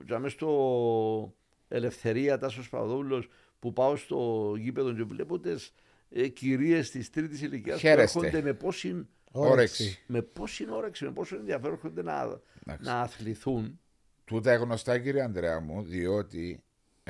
και 0.07 0.19
μέσα 0.19 0.29
στο 0.35 1.35
Ελευθερία 1.69 2.39
Τάσος 2.39 2.69
Παπαδόπουλος 2.69 3.29
που 3.59 3.73
πάω 3.73 3.97
στο 3.97 4.53
γήπεδο 4.59 4.93
και 4.95 5.03
βλέπω 5.05 5.39
τις 5.39 5.73
ε, 6.11 6.29
κυρίες 6.29 6.91
της 6.91 7.11
τρίτης 7.11 7.43
ηλικίας 7.43 7.75
που 7.75 7.81
Χαίρεστε. 7.81 8.19
έρχονται 8.19 8.43
με 8.43 8.53
πόση, 8.53 9.07
Όρεξη. 9.33 9.99
με 10.07 10.23
πόση 10.23 10.67
όρεξη, 10.71 11.05
με 11.05 11.11
πόσο 11.11 11.37
ενδιαφέρον 11.37 11.73
έρχονται 11.75 12.03
να, 12.03 12.41
Εντάξει. 12.67 12.85
να 12.91 13.01
αθληθούν. 13.01 13.81
Τούτα 14.25 14.55
γνωστά 14.55 14.99
κύριε 14.99 15.23
Ανδρέα 15.23 15.61
μου, 15.61 15.83
διότι 15.83 16.63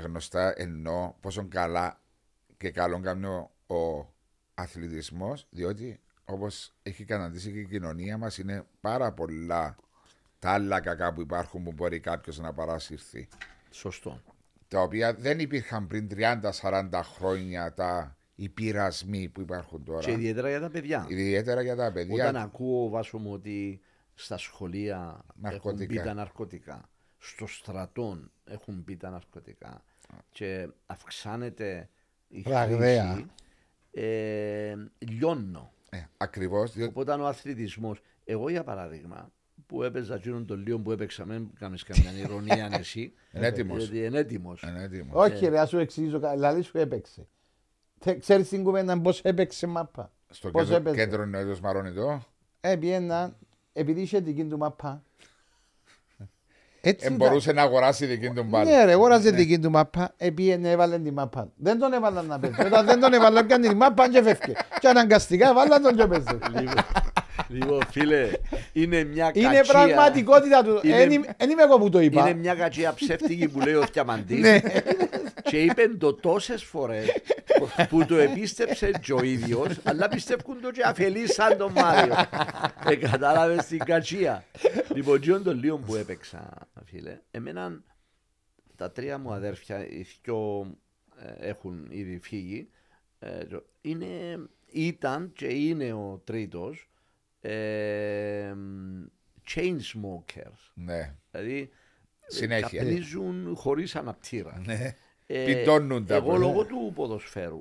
γνωστά 0.02 0.52
εννοώ 0.56 1.14
πόσο 1.20 1.46
καλά 1.48 2.00
και 2.56 2.70
καλό 2.70 3.00
κάνει 3.00 3.26
ο, 3.26 3.50
ο 3.74 4.12
αθλητισμός, 4.54 5.46
διότι 5.50 6.00
όπως 6.24 6.72
έχει 6.82 7.04
καταντήσει 7.04 7.52
και 7.52 7.58
η 7.58 7.66
κοινωνία 7.66 8.18
μας 8.18 8.38
είναι 8.38 8.64
πάρα 8.80 9.12
πολλά 9.12 9.76
τα 10.38 10.50
άλλα 10.50 10.80
κακά 10.80 11.12
που 11.12 11.20
υπάρχουν 11.20 11.62
που 11.62 11.72
μπορεί 11.72 12.00
κάποιος 12.00 12.38
να 12.38 12.52
παρασυρθεί. 12.52 13.28
Σωστό. 13.70 14.20
Τα 14.68 14.80
οποία 14.80 15.14
δεν 15.14 15.38
υπήρχαν 15.38 15.86
πριν 15.86 16.08
30-40 16.60 17.00
χρόνια 17.02 17.72
τα 17.74 18.16
οι 18.34 18.48
πειρασμοί 18.48 19.28
που 19.28 19.40
υπάρχουν 19.40 19.84
τώρα. 19.84 20.00
Και 20.00 20.12
ιδιαίτερα 20.12 20.48
για 20.48 20.60
τα 20.60 20.70
παιδιά. 20.70 21.06
Ιδιαίτερα 21.08 21.62
για 21.62 21.76
τα 21.76 21.92
παιδιά. 21.92 22.28
Όταν 22.28 22.42
ακούω 22.42 22.88
βάσο 22.88 23.18
μου 23.18 23.32
ότι 23.32 23.80
στα 24.14 24.36
σχολεία 24.38 25.24
έχουν 25.42 25.74
μπει 25.74 25.86
Ναρκωτικά. 25.86 26.02
τα 26.02 26.14
ναρκωτικά, 26.14 26.90
στο 27.18 27.46
στρατόν 27.46 28.30
έχουν 28.44 28.82
μπει 28.84 28.96
τα 28.96 29.10
ναρκωτικά 29.10 29.84
και 30.30 30.68
αυξάνεται 30.86 31.88
η 32.28 32.44
Ραγδαία. 32.46 33.12
χρήση, 33.12 33.30
ε, 33.90 34.74
λιώνω. 34.98 35.72
Ε, 35.94 35.98
ακριβώς, 36.16 36.72
διότι 36.72 36.90
Οπότε 36.90 37.12
ο 37.22 37.26
αθλητισμός, 37.26 38.00
εγώ 38.24 38.48
για 38.50 38.64
παράδειγμα, 38.64 39.30
που 39.66 39.82
έπαιζα 39.82 40.14
εκείνον 40.14 40.46
τον 40.46 40.62
λίγο 40.66 40.78
που 40.78 40.92
έπαιξα, 40.92 41.24
μην 41.24 41.48
κάνεις 41.58 41.82
καμιά 41.82 42.12
ηρωνία 42.18 42.64
αν 42.64 42.72
εσύ, 42.72 43.00
είναι 43.34 43.46
έτοιμος. 43.46 43.78
γιατί 43.88 44.06
είναι 44.06 44.18
έτοιμος. 44.18 44.62
Είναι 44.62 44.82
έτοιμος. 44.82 45.14
Όχι, 45.14 45.46
ρε, 45.46 45.58
ας 45.60 45.68
σου 45.68 45.78
εξηγήσω. 45.78 46.20
κα- 46.20 46.36
Λαλή 46.36 46.62
σου 46.62 46.78
έπαιξε. 46.78 47.26
Ξέρεις 48.18 48.48
την 48.48 48.64
κουβέντα 48.64 49.00
πώς 49.00 49.20
έπαιξε 49.20 49.66
μάπα. 49.66 50.12
Στο 50.30 50.50
Πώς 50.50 50.62
κέντρο, 50.62 50.76
έπαιζε. 50.76 50.96
κέντρο 50.96 51.24
νεόδος 51.24 51.60
Μαρονιτό. 51.60 52.22
Ε, 52.60 52.76
πιένα, 52.76 53.36
επειδή 53.72 54.00
είχε 54.00 54.20
δική 54.20 54.44
του 54.44 54.58
μάπα. 54.58 55.02
Έτσι 56.84 57.06
Ε, 57.10 57.14
ήταν. 57.14 57.16
μπορούσε 57.28 57.52
να 57.52 57.62
αγοράσει 57.62 58.06
δική 58.06 58.30
του 58.30 58.42
μπάλα. 58.48 58.70
Ναι, 58.70 58.84
ρε, 58.84 58.92
αγόραζε 58.92 59.30
δική 59.30 59.58
του 59.58 59.70
μάπα, 59.70 60.14
επίενε, 60.16 60.70
έβαλε 60.70 60.98
τη 60.98 61.10
μάπα. 61.12 61.48
Δεν 61.56 61.78
τον 61.78 61.92
έβαλαν 61.92 62.26
να 62.26 62.38
παίζει. 62.38 62.56
Όταν 62.66 62.86
δεν 62.86 63.00
τον 63.00 63.12
έβαλαν, 63.12 63.44
έκανε 63.44 63.68
τη 63.68 63.74
μάπα 63.74 64.08
και 64.10 64.22
φεύγε. 64.22 64.52
Και 64.80 64.88
αναγκαστικά 64.88 65.48
έβαλαν 65.48 65.82
τον 65.82 65.96
και 65.96 66.06
παίζει. 66.06 66.38
Λοιπόν, 66.60 66.84
λοιπόν, 67.48 67.80
φίλε, 67.90 68.28
είναι 68.72 69.04
μια 69.04 69.30
Είναι 69.34 69.54
κατσία- 69.54 69.72
πραγματικότητα 69.72 70.62
του. 70.64 70.80
Είναι- 70.82 70.96
Δεν 70.96 71.10
είμαι 71.10 71.26
δεν 71.38 71.50
είμαι 71.50 71.62
εγώ 71.62 71.78
που 71.78 71.88
το 71.88 72.00
είπα. 72.00 72.20
Είναι 72.28 72.38
μια 72.38 72.54
κατσία 72.54 72.92
ψεύτικη 72.94 73.48
που 73.48 73.60
λέει 73.60 73.74
ο 73.74 73.84
Θιαμαντής 73.92 74.40
Ναι. 74.40 74.60
και 75.42 75.56
είπε 75.58 75.82
το 75.98 76.14
τόσες 76.14 76.62
φορές 76.64 77.06
που 77.88 78.04
το 78.06 78.16
επίστεψε 78.16 78.90
και 78.90 79.12
ο 79.12 79.22
ίδιος 79.22 79.78
αλλά 79.84 80.08
πιστεύουν 80.08 80.60
το 80.60 80.70
και 80.70 80.82
αφελείς 80.82 81.32
σαν 81.32 81.56
τον 81.56 81.72
Μάριο. 81.72 82.14
ε, 82.86 82.96
κατάλαβες 82.96 83.66
την 83.66 83.78
κατσία. 83.78 84.44
Λοιπόν, 84.94 85.20
και 85.20 85.32
τον 85.32 85.58
λίγο 85.58 85.78
που 85.78 85.94
έπαιξα, 85.94 86.68
φίλε, 86.84 87.18
εμένα 87.30 87.82
τα 88.76 88.92
τρία 88.92 89.18
μου 89.18 89.32
αδέρφια, 89.32 89.86
οι 89.88 90.06
δυο 90.22 90.66
ε, 91.18 91.48
έχουν 91.48 91.86
ήδη 91.90 92.18
φύγει, 92.22 92.68
ε, 93.18 93.44
το- 93.44 93.64
είναι, 93.80 94.06
ήταν 94.66 95.32
και 95.32 95.46
είναι 95.46 95.92
ο 95.92 96.20
τρίτος 96.24 96.90
ε, 97.40 98.52
chain 99.54 99.76
smokers. 99.76 100.70
Ναι. 100.74 101.14
Δηλαδή 101.30 101.70
Συνέχεια. 102.26 102.78
καπνίζουν 102.82 103.54
χωρίς 103.56 103.96
αναπτήρα. 103.96 104.62
Ναι. 104.64 104.96
Ε, 105.34 105.44
Πιτώνουν 105.44 106.06
τα 106.06 106.14
Εγώ 106.14 106.26
πράγματα. 106.26 106.50
λόγω 106.52 106.64
του 106.64 106.92
ποδοσφαίρου 106.94 107.60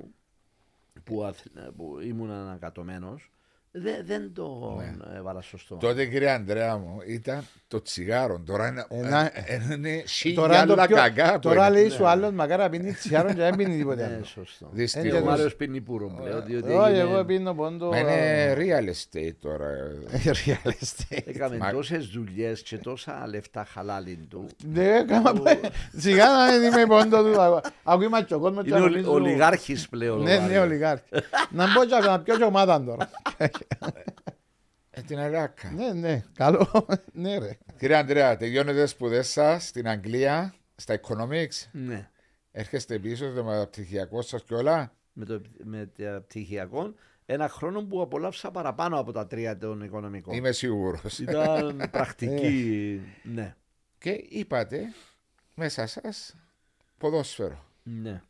που, 1.04 1.22
αθ- 1.24 1.70
που 1.76 2.00
ήμουν 2.00 2.30
ανακατωμένος 2.30 3.30
δεν, 3.74 3.94
δεν 4.06 4.32
το 4.34 4.74
Ναι. 4.78 5.16
έβαλα 5.18 5.40
στο 5.42 5.58
στόμα. 5.58 5.80
Τότε 5.80 6.06
κύριε 6.06 6.30
Ανδρέα 6.30 6.76
μου 6.76 6.98
ήταν 7.06 7.46
το 7.68 7.82
τσιγάρο. 7.82 8.40
Τώρα 8.46 8.66
είναι, 8.68 8.86
Ένα- 8.88 9.30
ε, 9.38 9.44
ε, 9.46 9.74
είναι 9.74 10.02
Τώρα, 10.34 10.54
χίλια 10.54 10.66
το 10.66 10.72
άλλα 10.72 10.86
πιο- 10.86 10.96
κακά. 10.96 11.32
που 11.32 11.38
τώρα 11.38 11.66
είναι. 11.68 11.78
λέει 11.78 11.88
σου 11.88 12.06
άλλος 12.06 12.30
μακάρα 12.32 12.68
πίνει 12.68 12.92
τσιάρο 12.92 13.28
και 13.28 13.34
δεν 13.34 13.56
πίνει 13.56 13.76
τίποτε 13.76 14.06
Ναι, 14.06 14.14
άλλο. 14.14 14.24
σωστό. 14.24 14.68
Δυστυχώς. 14.72 15.08
Και 15.08 15.14
ο 15.14 15.18
Ε, 15.18 15.22
Μάριος 15.22 15.54
πίνει 15.56 15.80
πουρο 15.80 16.18
πλέον, 16.22 16.44
διότι 16.46 16.72
Όχι, 16.72 16.90
έγινε- 16.90 16.98
εγώ 17.12 17.24
πίνω 17.24 17.54
πόντο. 17.54 17.88
Μα 17.88 17.98
είναι 17.98 18.54
real 18.58 18.88
estate 18.88 19.32
τώρα. 19.40 19.66
Real 20.46 20.68
estate. 20.68 21.22
έκαμε 21.26 21.56
Μα- 21.56 21.70
τόσες 21.70 22.06
δουλειές 22.06 22.62
και 22.62 22.76
τόσα 22.78 23.24
λεφτά 23.28 23.64
χαλάλιν 23.72 24.28
του. 24.28 24.46
Ναι, 24.72 25.04
κάμα 25.04 25.32
Σιγά 25.96 26.24
να 26.26 26.58
μην 26.58 26.72
είμαι 26.72 26.86
πόντο 26.86 27.22
του. 27.22 27.60
Ακούει 27.82 28.08
μας 28.08 28.24
και 28.24 28.34
ο 28.34 28.38
κόσμος 28.38 28.64
και 28.64 28.70
Είναι 28.70 28.78
ο, 28.80 28.88
νομίζω- 28.88 29.12
ολιγάρχης 29.12 29.88
πλέον. 29.88 30.20
ο 30.20 30.22
Ναι, 30.22 30.34
ναι, 30.34 30.40
Μάριος. 30.40 30.62
ολιγάρχη. 30.64 31.04
Να 31.50 31.64
μπω 31.72 31.84
και 31.84 32.06
να 32.08 32.20
πιω 32.20 32.36
και 32.36 32.44
ομάδα 32.44 32.84
τώρα. 32.84 33.10
Ε, 34.94 35.00
την 35.00 35.18
αλάκα. 35.18 35.70
Ναι, 35.70 35.92
ναι, 35.92 36.24
καλό. 36.34 36.86
Ναι 37.12 37.38
ρε. 37.38 37.58
Κύριε 37.78 37.96
Ανδρέα, 37.96 38.36
τελειώνετε 38.36 38.86
σπουδές 38.86 39.28
σας 39.30 39.66
στην 39.66 39.88
Αγγλία, 39.88 40.54
στα 40.76 41.00
economics. 41.00 41.68
Ναι. 41.72 42.10
Έρχεστε 42.52 42.98
πίσω 42.98 43.32
το 43.32 43.44
μεταπτυχιακό 43.44 44.22
σας 44.22 44.42
και 44.44 44.54
όλα. 44.54 44.92
Με 45.12 45.24
το 45.24 45.40
με 45.64 45.90
τα 45.96 46.20
πτυχιακό, 46.26 46.94
ένα 47.26 47.48
χρόνο 47.48 47.82
που 47.84 48.00
απολαύσα 48.02 48.50
παραπάνω 48.50 48.98
από 48.98 49.12
τα 49.12 49.26
τρία 49.26 49.58
των 49.58 49.80
οικονομικών. 49.82 50.34
Είμαι 50.34 50.52
σίγουρος. 50.52 51.18
Ήταν 51.18 51.88
πρακτική. 51.90 53.00
ναι. 53.22 53.54
και 53.98 54.10
είπατε 54.28 54.82
μέσα 55.54 55.86
σας 55.86 56.36
ποδόσφαιρο. 56.98 57.64
ναι. 57.82 58.22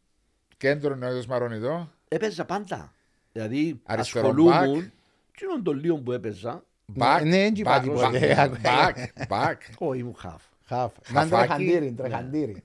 Κέντρο 0.57 0.95
νέο 0.95 1.23
Μαρονιδό. 1.29 1.91
Έπαιζα 2.09 2.45
πάντα. 2.45 2.93
Δηλαδή 3.33 3.81
Αριστερό 3.85 4.27
ασχολούμουν. 4.29 4.93
Τι 5.39 5.45
είναι 5.53 5.63
το 5.63 5.73
λίγο 5.73 5.97
που 5.99 6.13
έπαιζα. 6.13 6.65
Back, 6.99 7.21
ναι, 7.25 7.37
έτσι 7.45 7.63
back, 7.67 7.69
πάει 7.69 7.81
τίποτε. 7.81 8.35
back, 8.37 8.67
back, 8.67 9.29
back. 9.29 9.55
Όχι, 9.79 10.01
ήμουν 10.01 10.15
χαφ. 10.19 10.43
Χαφ. 10.65 10.93
Ήταν 11.11 11.29
Χαφάκι. 11.29 11.47
τρεχαντήρι, 11.47 11.93
τρεχαντήρι. 11.93 12.65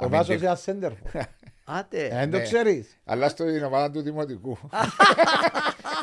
Ο 0.00 0.04
Αμυντικ- 0.04 0.18
Βάσος 0.28 0.42
είναι 0.42 0.54
σέντερφο. 0.54 1.04
Άτε. 1.64 2.08
Δεν 2.12 2.30
το 2.30 2.36
Ναι. 2.36 2.42
ξέρεις. 2.42 2.96
Αλλά 3.04 3.28
στο 3.28 3.44
την 3.44 3.64
ομάδα 3.64 3.90
του 3.90 4.00
Δημοτικού. 4.02 4.58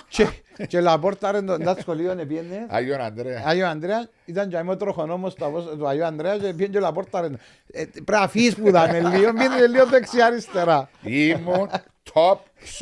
Και- 0.08 0.30
Και 0.67 0.80
λαπόρταρε 0.82 1.41
το 1.41 1.58
το 1.58 1.75
σχολείο 1.80 2.15
πήγαινε. 2.28 2.65
Άγιον 2.69 2.99
Ανδρέα. 3.01 3.43
Άγιο 3.45 3.67
Ανδρέα 3.67 4.08
ήταν 4.25 4.49
και 4.49 4.58
ο 4.67 4.78
τροχονόμος 4.78 5.34
του 5.34 5.45
αβός- 5.45 5.75
του 5.78 5.88
Αγίου 5.88 6.06
Ανδρέα 6.06 6.38
και 6.38 6.41
πήγαινε 6.54 6.67
και 6.67 6.80
λαπόρταρε. 6.80 7.28
Ε, 7.71 7.84
Πρέπει 7.86 8.12
να 8.12 8.19
αφήσεις 8.19 8.56
που 8.56 8.67
ήταν 8.67 8.91
λίγο, 8.93 9.34
πήγαινε 9.34 9.67
λίγο 9.67 9.86
δεξιά 9.86 10.25
αριστερά. 10.25 10.89
Ήμουν 11.04 11.69
top 12.13 12.37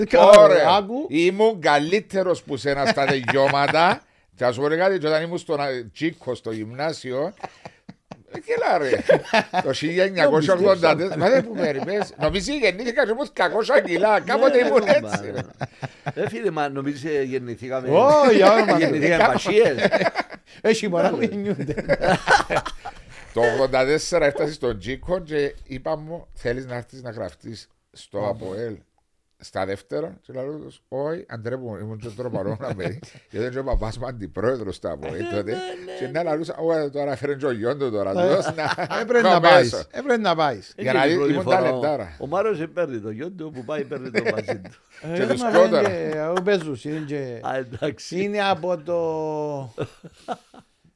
Καλά, 0.09 0.31
scorer. 0.31 0.77
άκου. 0.77 1.05
Ήμουν 1.09 1.59
καλύτερος 1.61 2.43
που 2.43 2.57
σένα 2.57 2.85
στα 2.85 3.05
τελειώματα. 3.11 4.01
Θα 4.35 4.51
σου 4.51 4.61
πω 4.61 4.67
ρε 4.67 4.75
κάτι, 4.77 4.97
και 4.99 5.07
όταν 5.07 5.23
ήμουν 5.23 5.37
στον 5.37 5.59
Α- 5.61 5.89
Τσίκο 5.93 6.35
στο 6.35 6.51
γυμνάσιο, 6.51 7.33
ε, 8.31 8.39
Κοίτα 8.39 8.77
ρε, 8.77 8.89
το 9.61 9.69
1984, 11.13 11.17
μα 11.17 11.29
δεν 11.29 11.45
που 11.47 11.55
περιμένεις, 11.55 12.13
νομίζεις 12.19 12.55
γεννήθηκας 12.55 13.05
και 13.05 13.11
ήμουν 13.11 13.27
200 13.33 13.81
κιλά, 13.85 14.19
κάποτε 14.19 14.61
Ναι, 14.61 14.67
ήμουν 14.67 14.83
ρε, 14.83 14.91
έτσι. 14.91 15.31
ρε. 15.31 16.21
Ε, 16.23 16.29
φίλε, 16.29 16.51
μα 16.51 16.69
νομίζεις 16.69 17.03
ε, 17.11 17.21
γεννηθήκαμε. 17.23 17.89
Ω, 17.89 18.31
για 18.35 18.53
όνομα 18.53 18.73
του. 18.73 18.79
Γεννηθήκαμε 18.79 19.33
πασίες. 19.33 19.75
Έχει 20.61 20.87
μωρά 20.89 21.09
που 21.09 21.21
γεννιούνται. 21.21 21.75
Το 23.33 23.41
84 24.11 24.21
έφτασε 24.21 24.53
στον 24.53 24.79
Τσίκο 24.79 25.19
και 25.19 25.55
είπα 25.67 25.97
μου, 25.97 26.27
θέλεις 26.33 26.65
να 26.65 26.75
έρθεις 26.75 27.01
να 27.01 27.09
γραφτείς 27.11 27.67
στο 27.91 28.27
ΑΠΟΕΛ 28.27 28.75
στα 29.43 29.65
δεύτερα 29.65 30.17
και 30.21 30.33
λέω 30.33 30.57
τους, 30.59 30.81
όχι, 30.87 31.25
Αντρέ 31.27 31.55
μου, 31.57 31.75
ήμουν 31.75 31.97
και 31.97 32.09
τώρα 32.09 32.29
παρόν 32.29 32.57
να 32.61 32.75
με 32.75 32.99
γιατί 33.29 33.45
είναι 33.47 33.59
ο 33.59 33.63
παπάς 33.63 33.97
μου 33.97 34.05
αντιπρόεδρος 34.05 34.75
στο 34.75 34.89
ΑΠΟΕΛ 34.89 35.23
τότε 35.31 35.55
και 35.99 36.07
να 36.07 36.23
λαλούσα, 36.23 36.55
όχι, 36.57 36.89
τώρα 36.89 37.15
φέρνει 37.15 37.35
και 37.35 37.45
ο 37.45 37.51
γιον 37.51 37.79
του 37.79 37.91
τώρα, 37.91 38.13
δώσ' 38.13 38.53
να 38.55 38.97
Έπρεπε 39.01 39.21
πάω 39.21 39.33
να 39.39 39.39
πάεις. 39.39 39.71
μέσω». 39.71 39.85
Έπρεπε 39.91 40.17
να 40.21 40.35
πάεις. 40.35 40.73
Για 40.77 40.91
Έτσι 40.91 40.97
να 40.97 41.05
είναι 41.05 41.13
η 41.13 41.15
δει- 41.15 41.17
πρώτη 41.17 41.31
ήμουν 41.31 41.43
φορά 41.43 41.59
ο- 41.59 41.63
ταλεντάρα. 41.63 42.15
Ο 42.19 42.27
Μάριος 42.27 42.67
παίρνει 42.73 42.99
το 42.99 43.09
γιο 43.09 43.31
του, 43.31 43.51
που 43.53 43.63
πάει 43.63 43.83
παίρνει 43.85 44.09
το 44.11 44.23
μαζί 44.33 44.61
του. 44.61 44.69
Και 45.15 45.25
τους 45.27 45.41
Ε, 45.41 45.49
πιο 45.51 45.61
μα, 45.61 45.69
τώρα. 45.69 45.91
είναι, 46.07 46.27
Ο 46.27 46.41
Μπέζους 46.43 46.85
είναι 46.85 46.99
και... 47.07 47.39
Α, 47.43 47.55
εντάξει. 47.57 48.23
Είναι 48.23 48.43
από 48.49 48.77
το... 48.77 49.83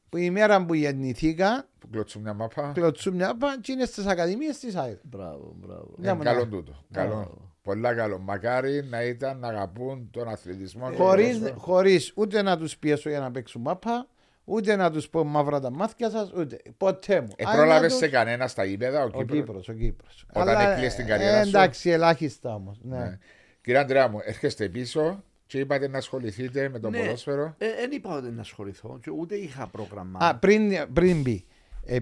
που 0.09 0.17
η 0.17 0.29
μέρα 0.29 0.65
που 0.65 0.73
γεννηθήκα, 0.73 1.67
Που 1.79 1.89
κλωτσούν 1.89 2.21
μια 2.21 2.33
μάπα, 2.33 2.71
κλωτσού 2.73 3.13
μια 3.13 3.37
πα 3.37 3.57
και 3.61 3.71
είναι 3.71 3.85
στις 3.85 4.05
ακαδημίες 4.05 4.57
της 4.59 4.75
ΑΕΔ. 4.75 4.97
Μπράβο, 5.03 5.55
μπράβο. 5.57 5.93
Ναι, 5.97 6.07
είναι 6.07 6.17
μου, 6.17 6.23
καλό 6.23 6.39
ναι. 6.39 6.45
τούτο, 6.45 6.85
καλό. 6.91 7.51
Πολλά 7.67 7.93
καλό. 7.93 8.19
Μακάρι 8.19 8.83
να 8.89 9.03
ήταν 9.03 9.39
να 9.39 9.47
αγαπούν 9.47 10.07
τον 10.11 10.27
αθλητισμό. 10.27 10.89
και 10.91 10.97
το 10.97 11.03
Χωρίς, 11.03 11.27
ποδόσφαιρο. 11.33 11.59
χωρίς 11.59 12.11
ούτε 12.15 12.41
να 12.41 12.57
τους 12.57 12.77
πιέσω 12.77 13.09
για 13.09 13.19
να 13.19 13.31
παίξουν 13.31 13.61
μάπα, 13.61 14.07
ούτε 14.43 14.75
να 14.75 14.91
τους 14.91 15.09
πω 15.09 15.23
μαύρα 15.23 15.59
τα 15.59 15.71
μάτια 15.71 16.09
σας, 16.09 16.31
ούτε 16.37 16.61
ποτέ 16.77 17.21
μου. 17.21 17.27
Ε, 17.35 17.43
Αν 17.45 17.55
πρόλαβες 17.55 17.81
να 17.81 17.87
τους- 17.87 17.97
σε 17.97 18.07
κανένα 18.07 18.47
στα 18.47 18.65
ύπεδα, 18.65 19.03
ο 19.03 19.05
Ο 19.05 19.09
Κύπρος; 19.09 19.37
Κύπρος, 19.39 19.67
ο 19.69 19.73
Κύπρος. 19.73 20.25
Όταν 20.33 20.49
Αλλά, 20.57 20.71
έκλειες 20.71 20.95
την 20.95 21.05
ε, 21.05 21.07
καριέρα 21.09 21.43
σου; 21.43 21.47
Εντάξει, 21.49 21.89
ελάχιστα 21.89 22.53
όμως. 22.53 22.79
Ναι. 22.81 22.97
Ναι. 22.97 23.17
Κύριε 23.61 23.79
Αντρέα 23.79 24.07
μου, 24.07 24.19
έρχεστε 24.23 24.69
πίσω 24.69 25.23
και 25.45 25.59
είπατε 25.59 25.87
να 25.87 25.97
ασχοληθείτε 25.97 26.69
με 26.69 26.79
το 26.79 26.89
Ναι. 26.89 26.99
ποδόσφαιρο. 26.99 27.55
Ε, 27.57 27.65
Δεν 27.79 27.91
είπα 27.91 28.15
ότι 28.17 28.29
να 28.29 28.41
ασχοληθώ 28.41 28.99
και 29.01 29.11
ούτε 29.11 29.35
είχα 29.35 29.67
πρόγραμμα. 29.67 30.19
Α, 30.21 30.35
πριν, 30.35 30.71
πριν 30.93 31.21
μπει. 31.21 31.45
Ε, 31.85 31.97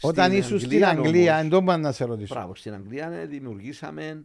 όταν 0.00 0.32
ήσουν 0.32 0.58
στην 0.60 0.84
Αγγλία 0.84 0.88
Αγγλία, 1.06 1.32
όμως. 1.32 1.42
εν 1.44 1.50
τω 1.50 1.62
πάνε 1.62 1.82
να 1.82 1.92
σε 1.92 2.04
ρωτήσω. 2.04 2.34
Μπράβο, 2.34 2.54
στην 2.54 2.74
Αγγλία 2.74 3.10
ε, 3.12 3.26
δημιουργήσαμε. 3.26 4.24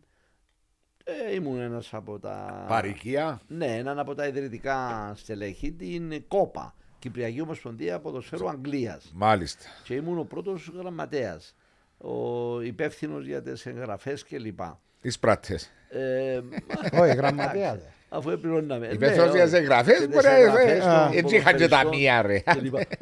Ε, 1.30 1.34
ήμουν 1.34 1.60
ένας 1.60 1.94
από 1.94 2.20
τα. 2.20 2.66
Παρικία. 2.68 3.42
Ναι, 3.48 3.76
έναν 3.78 4.00
από 4.00 4.16
τα 4.16 4.28
ιδρυτικά 4.28 5.12
στελέχη, 5.16 5.72
την 5.72 6.24
ΚΟΠΑ, 6.28 6.76
Κυπριακή 7.00 7.42
Ομοσπονδία 7.42 8.00
Ποδοσφαίρου 8.00 8.50
Αγγλίας. 8.50 9.12
Μάλιστα. 9.16 9.66
Και 9.84 9.94
ήμουν 9.94 10.20
ο 10.20 10.24
πρώτος 10.24 10.72
γραμματέας. 10.78 11.56
Ο 11.98 12.62
υπεύθυνος 12.62 13.26
για 13.26 13.42
τις 13.42 13.66
εγγραφές 13.66 14.24
κλπ. 14.24 14.60
Τις 15.02 15.20
πράτε. 15.20 15.60
Ε, 15.90 16.40
Όχι, 17.02 17.14
γραμματέα. 17.16 17.76
δε. 17.76 17.82
Αφού 18.10 18.30
επληρώναμε. 18.30 18.88
Υπεύθυνος 18.88 19.34
για 19.34 19.44
τις 19.44 19.54
εγγραφές, 19.54 20.08
μπορεί 20.08 20.26
να- 20.26 20.36
ε, 20.60 21.18
έτσι 21.18 21.36
είχαν 21.36 21.56
και 21.56 21.68
τα 21.68 21.88
μία, 21.88 22.22
ρε. 22.22 22.44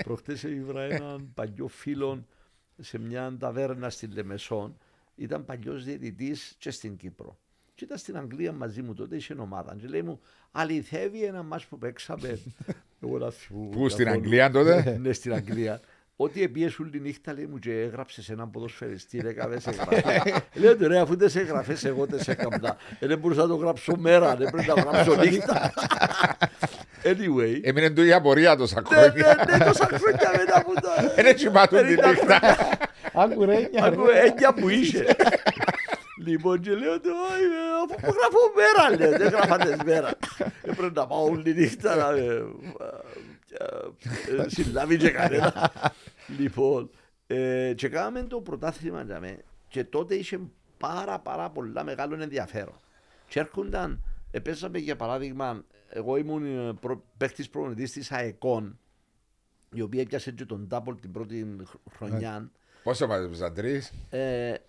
Προχτές 0.06 0.44
ήβρα 0.44 0.82
έναν 0.84 1.32
παλιό 1.34 1.68
φίλο 1.68 2.26
σε 2.82 3.00
μια 3.00 3.36
ταβέρνα 3.40 3.90
στη 3.90 4.08
Λεμεσόν. 4.08 4.78
Ήταν 5.16 5.46
παλιός 5.46 5.84
διαιτητής 5.84 6.56
και 6.58 6.72
στην 6.72 6.96
Κύπρο. 6.98 7.38
Και 7.76 7.84
ήταν 7.84 7.98
στην 7.98 8.18
Αγγλία 8.18 8.52
μαζί 8.52 8.82
μου 8.82 8.94
τότε, 8.94 9.16
είχε 9.16 9.36
ομάδα. 9.40 9.76
Και 9.82 9.88
λέει 9.88 10.02
μου, 10.02 10.20
αληθεύει 10.52 11.24
ένα 11.24 11.44
μάτς 11.44 11.66
που 11.66 11.78
παίξαμε. 11.78 12.40
Εγώ 13.04 13.18
να 13.18 13.32
θυμούμαι 13.32 13.70
Πού 13.76 13.90
στην 13.90 14.06
καθόλου. 14.06 14.24
Αγγλία 14.24 14.52
τότε; 14.52 14.98
Ναι, 15.02 15.14
στην 15.14 15.34
Αγγλία. 15.34 15.80
Ότι 16.18 16.44
επίες 16.44 16.80
όλη 16.80 16.90
τη 16.90 17.00
νύχτα 17.00 17.34
λέει 17.34 17.46
μου 17.46 17.60
και 17.60 17.72
έγραψε 17.82 18.32
έναν 18.32 18.52
ποδοσφαιριστή, 18.52 19.20
ρε 19.22 19.34
καβές 19.34 19.68
εγγραφές. 19.68 20.34
Λέω 20.62 20.76
του 20.78 20.88
ρε 20.88 21.00
αφού 21.00 21.18
δεν 21.18 21.30
σε 21.30 21.40
εγγραφές 21.40 21.84
εγώ 21.86 22.06
δεν 22.06 22.24
σε 22.24 22.32
έκαμπλα. 22.32 22.78
Ε, 23.00 23.08
Δεν 23.08 23.18
μπορούσα 23.20 23.42
να 23.42 23.48
το 23.48 23.56
γράψω 23.56 23.96
μέρα, 23.98 24.36
δεν 24.36 24.50
πρέπει 24.52 24.68
να 24.68 24.74
γράψω 24.82 25.16
νύχτα. 25.16 25.74
Anyway. 27.04 27.60
Έμεινε 27.62 27.90
του 27.90 28.04
η 28.04 28.14
απορία 28.14 28.56
τόσα 28.56 28.82
Ναι, 28.90 28.98
ναι, 28.98 29.04
χρόνια. 29.08 29.46
ναι, 29.58 29.66
τόσα 29.66 29.86
χρόνια 29.86 30.32
μετά 30.38 30.64
που 30.66 30.74
το... 30.74 31.14
Δεν 31.16 31.26
έτσι 31.26 31.50
μάθουν 31.50 31.78
τη 31.78 31.84
Περίτα 31.84 32.10
νύχτα. 32.10 32.40
Άκου 33.14 33.46
ρε, 33.46 33.68
για 33.72 33.84
Ακούω 33.84 34.06
ρε. 34.06 34.20
έννοια 34.20 34.54
που 34.54 34.70
είσαι. 34.70 35.16
Λοιπόν, 36.18 36.60
και 36.60 36.76
λέω 36.76 37.00
του, 37.00 37.10
«Ω, 37.10 37.34
ε, 37.34 37.38
αφού 37.84 37.96
που 37.96 38.16
γράφω 38.18 38.40
μέρα, 38.56 38.90
λέω, 38.98 39.18
δεν 39.18 39.30
γράφατε 39.30 39.78
μέρα. 39.86 40.12
Έπρεπε 40.62 41.00
να 41.00 41.08
πάω 41.08 41.24
όλη 41.24 41.54
νύχτα 41.54 41.96
να 41.96 42.12
με 42.12 42.20
ε, 42.20 42.44
ε, 44.42 44.50
συλλάβει 44.50 44.98
και 44.98 45.10
κανένα. 45.10 45.72
Λοιπόν, 46.38 46.90
ε, 47.28 47.74
και 47.76 47.90
κάναμε 47.90 48.24
το 48.24 48.42
πρωτάθλημα 48.42 49.04
για 49.04 49.20
με, 49.20 49.38
και 49.68 49.84
τότε 49.84 50.16
είχε 50.16 50.40
πάρα 50.78 51.20
πάρα 51.20 51.50
πολλά 51.50 51.84
μεγάλο 51.84 52.22
ενδιαφέρον. 52.22 52.80
Και 53.28 53.40
έρχονταν, 53.40 54.04
επέσαμε 54.32 54.78
για 54.78 54.96
παράδειγμα, 54.96 55.64
εγώ 55.90 56.18
ήμουν 56.18 56.46
ε, 56.46 56.74
προ, 56.74 57.04
παίχτης 57.18 57.50
προπονητής 57.50 57.92
της 57.92 58.12
ΑΕΚΟΝ, 58.12 58.80
η 59.74 59.82
οποία 59.82 60.02
έπιασε 60.02 60.32
και 60.32 60.46
τον 60.46 60.68
Τάπολ 60.68 61.00
την 61.00 61.12
πρώτη 61.12 61.56
χρονιά. 61.98 62.52
Πόσο 62.86 63.08
μαζεύσαν 63.08 63.54
τρεις 63.54 63.92
Ε, 64.10 64.54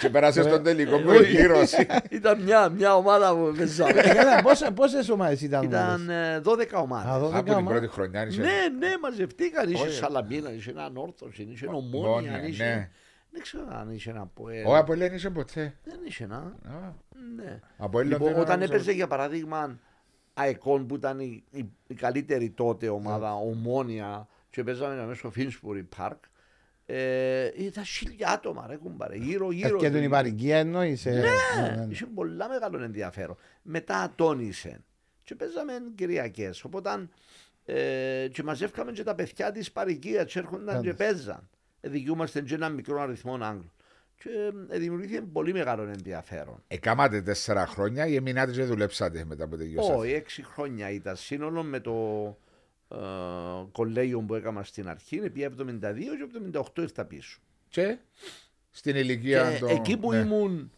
και 0.00 0.10
πέρασε 0.10 0.42
στον 0.42 0.62
τελικό 0.62 0.98
που 0.98 1.08
όχι. 1.08 1.30
γύρωση. 1.30 1.86
ήταν 2.10 2.42
μια, 2.42 2.68
μια 2.68 2.94
ομάδα 2.96 3.34
που 3.34 3.54
παίζαμε. 3.56 4.00
Ε, 4.00 4.14
καλά, 4.14 4.42
πόσα- 4.42 4.72
Πόσες 4.72 5.08
ομάδες 5.08 5.40
ήταν 5.42 5.62
Ήταν 5.62 6.08
όλες; 6.08 6.36
ε, 6.36 6.40
12 6.44 6.74
Α, 6.74 6.78
ομάδες. 6.78 7.18
δώδεκα 7.20 7.36
Από 7.38 7.44
την 7.44 7.54
ομάδες. 7.54 7.78
πρώτη 7.78 7.92
χρονιά 7.94 8.26
είσαι. 8.26 8.40
Ναι, 8.40 8.48
ναι, 8.78 8.88
μαζευτήκαν. 9.02 9.70
Είχε 9.70 9.86
Όχι. 9.86 9.94
Σαλαμίνα, 9.94 10.52
είχε 10.52 10.70
έναν 10.70 10.96
όρθος, 10.96 11.38
είχε 11.38 11.66
Ομόνια, 11.66 12.08
ομόνια, 12.08 12.30
ναι. 12.38 12.46
είχε... 12.46 12.90
Δεν 13.30 13.42
ξέρω 13.42 13.64
αν 13.80 13.90
είχε 13.90 14.10
ένα 14.10 14.30
ποέλ. 14.34 14.66
Ο 14.66 14.76
Απολέν 14.76 15.14
είσαι 15.14 15.30
ποτέ. 15.30 15.74
Δεν 15.84 15.98
είχε 16.06 16.24
ένα. 16.24 16.36
Α, 16.36 16.92
Ναι. 17.36 17.58
Από 17.76 17.98
Έλληνα 17.98 18.16
Λοιπόν, 18.16 18.32
δεν 18.32 18.42
όταν 18.42 18.58
άκουσα. 18.58 18.74
έπαιζε 18.74 18.92
για 18.92 19.06
παράδειγμα 19.06 19.78
ΑΕΚΟΝ 20.34 20.86
που 20.86 20.94
ήταν 20.94 21.20
η, 21.20 21.44
η, 21.50 21.68
η 21.86 21.94
καλύτερη 21.94 22.50
τότε 22.50 22.88
ομάδα, 22.88 23.34
ομόνια, 23.34 24.28
και 24.56 24.64
παίζαμε 24.64 25.06
μέσα 25.06 25.18
στο 25.18 25.30
Φίνσπουρι 25.30 25.82
Πάρκ. 25.82 26.24
Ε, 26.86 27.50
ήταν 27.56 27.84
χίλια 27.84 28.28
άτομα, 28.28 28.66
ρε 28.66 28.76
κουμπάρε, 28.76 29.16
γύρω 29.16 29.52
γύρω. 29.52 29.78
Και 29.78 29.86
του. 29.86 29.94
την 29.94 30.02
υπαρικία 30.02 30.58
εννοείσαι. 30.58 31.10
Ναι, 31.10 31.86
είχε 31.88 32.06
πολλά 32.06 32.48
μεγάλο 32.48 32.82
ενδιαφέρον. 32.82 33.36
Μετά 33.62 34.12
τόνισε. 34.16 34.84
Και 35.22 35.34
παίζαμε 35.34 35.72
Κυριακές. 35.94 36.64
Οπότε 36.64 37.08
ε, 37.64 38.28
και 38.32 38.42
μαζεύκαμε 38.42 38.92
και 38.92 39.02
τα 39.02 39.14
παιδιά 39.14 39.52
της 39.52 39.72
παροικία, 39.72 40.24
και 40.24 40.38
έρχονταν 40.38 40.82
και 40.82 40.94
παίζαν. 40.94 41.48
Ε, 41.80 41.88
δικαιούμαστε 41.88 42.40
και 42.40 42.54
ένα 42.54 42.68
μικρό 42.68 43.00
αριθμό 43.00 43.34
Άγγλων. 43.34 43.72
Και 44.22 44.28
ε, 44.68 44.78
δημιουργήθηκε 44.78 45.20
πολύ 45.20 45.52
μεγάλο 45.52 45.82
ενδιαφέρον. 45.82 46.62
Εκάματε 46.68 47.22
τέσσερα 47.22 47.66
χρόνια 47.66 48.06
ή 48.06 48.14
εμεινάτε 48.14 48.52
και 48.52 48.64
δουλέψατε 48.64 49.24
μετά 49.24 49.48
που 49.48 49.56
τελειώσατε; 49.56 49.98
Όχι, 49.98 50.12
έξι 50.12 50.42
χρόνια 50.42 50.90
ήταν 50.90 51.16
σύνολο 51.16 51.62
με 51.62 51.80
το 51.80 51.92
ε, 51.92 52.45
κολέγιο 53.72 54.20
που 54.20 54.34
έκανα 54.34 54.62
στην 54.62 54.88
αρχή. 54.88 55.16
Επί 55.16 55.42
72 55.58 55.80
και 56.16 56.58
78 56.74 56.78
ήρθα 56.82 57.04
πίσω. 57.04 57.38
Και 57.68 57.98
στην 58.70 58.96
ηλικία 58.96 59.52
Και 59.52 59.58
των- 59.58 59.68
εκεί 59.68 59.96
που 59.96 60.10
ναι. 60.12 60.18
ήμουν 60.18 60.70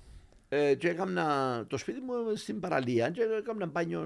ε, 0.49 0.75
και 0.75 0.89
έκανα 0.89 1.65
το 1.69 1.77
σπίτι 1.77 2.01
μου 2.01 2.37
στην 2.37 2.61
παραλία 2.61 3.11
και 3.11 3.23
έκανα 3.23 3.67
μπάνιο 3.67 4.01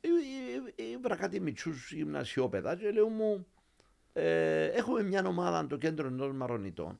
ε, 0.00 0.08
ε, 0.08 0.82
ε, 0.84 0.90
ήβρα 0.90 1.16
κάτι 1.16 1.40
μητσούς 1.40 1.92
γυμνασιόπαιδα 1.92 2.76
και 2.76 2.90
λέω 2.90 3.08
μου 3.08 3.46
ε, 4.12 4.64
έχουμε 4.66 5.02
μια 5.02 5.26
ομάδα 5.26 5.66
το 5.66 5.76
κέντρο 5.76 6.06
ενός 6.06 6.32
μαρονιτών 6.32 6.98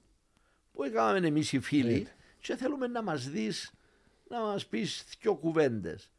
που 0.72 0.82
έκαναμε 0.82 1.26
εμείς 1.26 1.52
οι 1.52 1.60
φίλοι 1.60 2.08
και 2.40 2.56
θέλουμε 2.56 2.86
να 2.86 3.02
μας 3.02 3.28
δεις 3.28 3.72
να 4.28 4.40
μας 4.40 4.66
πεις 4.66 5.04
δυο 5.20 5.34
κουβέντες. 5.34 6.10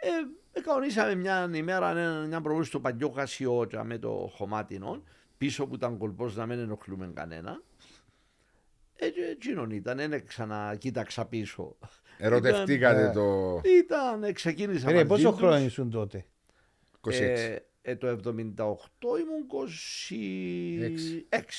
Ε, 0.00 0.08
ε, 0.52 0.60
κανονίσαμε 0.60 1.14
μια 1.14 1.50
ημέρα 1.54 1.90
ένα, 1.90 2.26
μια 2.26 2.40
προβολή 2.40 2.64
στο 2.64 2.80
παλιό 2.80 3.10
Κασιότσα 3.10 3.84
με 3.84 3.98
το 3.98 4.30
χωμάτινο 4.34 5.02
πίσω 5.38 5.66
που 5.66 5.74
ήταν 5.74 5.98
κολπός 5.98 6.36
να 6.36 6.46
μην 6.46 6.58
ενοχλούμε 6.58 7.10
κανένα. 7.14 7.62
Ε, 8.96 9.08
και 9.08 9.20
εκείνον 9.20 9.70
ήταν, 9.70 9.96
δεν 9.96 10.26
ξανακοίταξα 10.26 11.24
πίσω. 11.24 11.76
Ερωτευτήκατε 12.18 13.00
Ήταν, 13.00 13.12
το 13.12 13.60
Ήταν, 13.64 14.24
ε, 14.24 14.32
ξεκίνησα 14.32 14.88
Ρε, 14.88 14.94
μαζί 14.94 15.06
πόσο 15.06 15.28
τους. 15.30 15.38
χρόνο 15.38 15.58
ήσουν 15.58 15.90
τότε; 15.90 16.26
26. 17.00 17.10
Ε, 17.10 17.56
ε, 17.82 17.96
το 17.96 18.08
78 18.08 19.18
ήμουν 19.20 19.46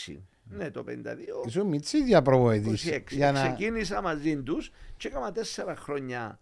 26. 0.10 0.17
Ναι, 0.43 0.71
το 0.71 0.84
52. 0.84 1.45
Ήσουν 1.45 1.67
μητσίδια 1.67 2.21
προβοητής. 2.21 2.86
26. 2.86 3.01
Για 3.10 3.32
να... 3.32 3.41
Ξεκίνησα 3.41 4.01
μαζί 4.01 4.43
τους 4.43 4.71
και 4.97 5.08
έκανα 5.08 5.32
τέσσερα 5.32 5.75
χρόνια 5.75 6.39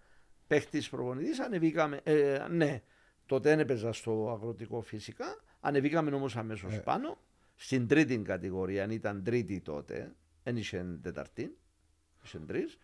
παίχτης 0.49 0.89
προπονητής. 0.89 1.39
Ανεβήκαμε. 1.39 1.99
Ε, 2.03 2.45
ναι, 2.49 2.81
τότε 3.25 3.49
δεν 3.49 3.59
έπαιζα 3.59 3.93
στο 3.93 4.31
αγροτικό 4.31 4.81
φυσικά. 4.81 5.25
Ανεβήκαμε 5.59 6.11
όμως 6.15 6.35
αμέσως 6.37 6.73
Ε. 6.73 6.77
πάνω. 6.77 7.17
Στην 7.55 7.87
τρίτη 7.87 8.17
κατηγορία, 8.17 8.83
αν 8.83 8.89
ήταν 8.91 9.23
τρίτη 9.23 9.59
τότε, 9.61 10.15
δεν 10.43 10.57
είχε 10.57 10.85
τεταρτή, 11.01 11.57
είχε 12.23 12.39
τρεις. 12.39 12.77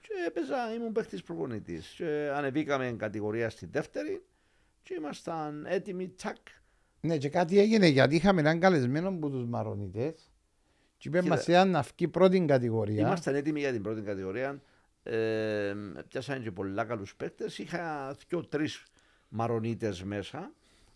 Και 0.00 0.10
έπαιζα, 0.26 0.74
ήμουν 0.74 0.92
παίχτης 0.92 1.22
προπονητής. 1.22 1.94
Και 1.96 2.30
ανεβήκαμε 2.34 2.94
κατηγορία 2.98 3.50
στη 3.50 3.66
δεύτερη 3.66 4.24
και 4.82 4.94
ήμασταν 4.94 5.66
έτοιμοι, 5.68 6.08
τσακ. 6.08 6.36
Ναι, 7.00 7.16
και 7.18 7.28
κάτι 7.28 7.58
έγινε 7.58 7.86
γιατί 7.86 8.14
είχαμε 8.14 8.40
έναν 8.40 8.60
καλεσμένο 8.60 9.08
από 9.08 9.30
τους 9.30 9.44
Μαρονιτές 9.44 10.32
και 10.96 11.08
είπε 11.08 11.20
Κοίτα. 11.20 11.34
μας 11.34 11.46
ήταν 11.46 11.70
να 11.70 11.82
βγει 11.82 12.08
πρώτη 12.08 12.44
κατηγορία. 12.44 13.00
Ήμασταν 13.06 13.34
έτοιμοι 13.34 13.60
για 13.60 13.72
την 13.72 13.82
πρώτη 13.82 14.00
κατηγορία. 14.00 14.62
Ε, 15.06 15.74
πιάσανε 16.08 16.38
και 16.42 16.50
πολλά 16.50 16.84
καλούς 16.84 17.14
παίκτες. 17.16 17.58
Είχα 17.58 18.14
δύο-τρει 18.28 18.68
μαρονίτες 19.28 20.02
μέσα. 20.02 20.52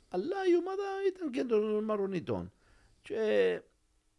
Αλλά 0.08 0.36
η 0.52 0.56
ομάδα 0.56 0.82
ήταν 1.14 1.30
και 1.30 1.44
των 1.44 1.84
μαρονίτων. 1.84 2.52
Και 3.02 3.14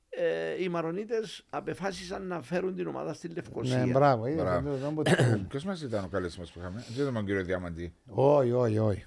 ε, 0.09 0.63
οι 0.63 0.69
μαρονίτες 0.69 1.45
απεφάσισαν 1.49 2.27
να 2.27 2.41
φέρουν 2.41 2.75
την 2.75 2.87
ομάδα 2.87 3.13
στη 3.13 3.27
Λευκοσία. 3.27 3.85
Ναι, 3.85 3.91
μπράβο. 3.91 4.25
είδες, 4.27 4.41
Μπράβο. 4.43 4.69
δεν 4.75 4.95
το- 4.95 5.01
δεν 5.01 5.15
το- 5.31 5.45
Ποιος 5.49 5.63
μας 5.63 5.81
ήταν 5.81 6.03
ο 6.03 6.07
καλεσμό 6.07 6.43
που 6.43 6.59
είχαμε, 6.59 6.83
δεν 6.89 7.01
ήταν 7.03 7.15
ο 7.17 7.21
κύριο 7.23 7.43
Διαμαντή. 7.43 7.93
Όχι, 8.07 8.51
όχι, 8.51 8.77
όχι. 8.79 9.05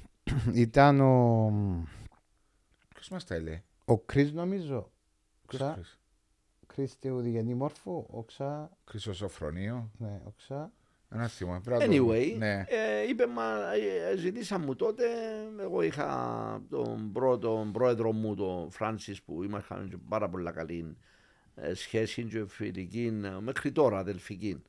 Ήταν 0.53 1.01
ο, 1.01 1.53
Ποιος 2.95 3.09
μας 3.09 3.25
τα 3.25 3.35
έλεγε, 3.35 3.63
ο 3.85 3.99
Κρίς 3.99 4.33
νομίζω. 4.33 4.91
Ποιος 5.47 5.61
Ξα, 5.61 5.73
Χρυσ- 5.73 5.99
Κρίς 6.75 6.93
Θεοδηγενή 7.01 7.55
Μόρφου, 7.55 8.07
ο 8.11 8.23
Ξα, 8.27 8.71
Χρυσοσοφρονίο, 8.85 9.91
ναι, 9.99 10.21
ο 10.25 10.33
Ξα. 10.37 10.73
ένα 11.11 11.29
θυμό. 11.29 11.61
πρέπει 11.65 11.89
να 11.89 11.97
το- 11.97 12.07
Anyway, 12.09 12.35
Ναι. 12.39 12.65
ε, 12.69 13.09
είπε, 13.09 13.27
μα, 13.27 13.45
ε, 14.13 14.17
ζητήσα 14.17 14.59
μου 14.59 14.77
τότε, 14.77 15.05
εγώ 15.61 15.83
είχα 15.83 16.63
τον 16.71 17.13
πρώτο 17.13 17.69
πρόεδρο 17.73 18.13
μου, 18.13 18.35
τον 18.35 18.71
Φράνσις, 18.71 19.23
που 19.23 19.43
είχαμε 19.43 19.87
και 19.91 19.97
πάρα 20.09 20.29
πολλά 20.29 20.51
καλή 20.51 20.97
ε, 21.55 21.75
σχέση 21.75 22.25
και 22.25 22.47
φιλική, 22.47 23.21
ε, 23.25 23.41
μέχρι 23.41 23.73
τώρα 23.73 23.99
αδελφική. 23.99 24.63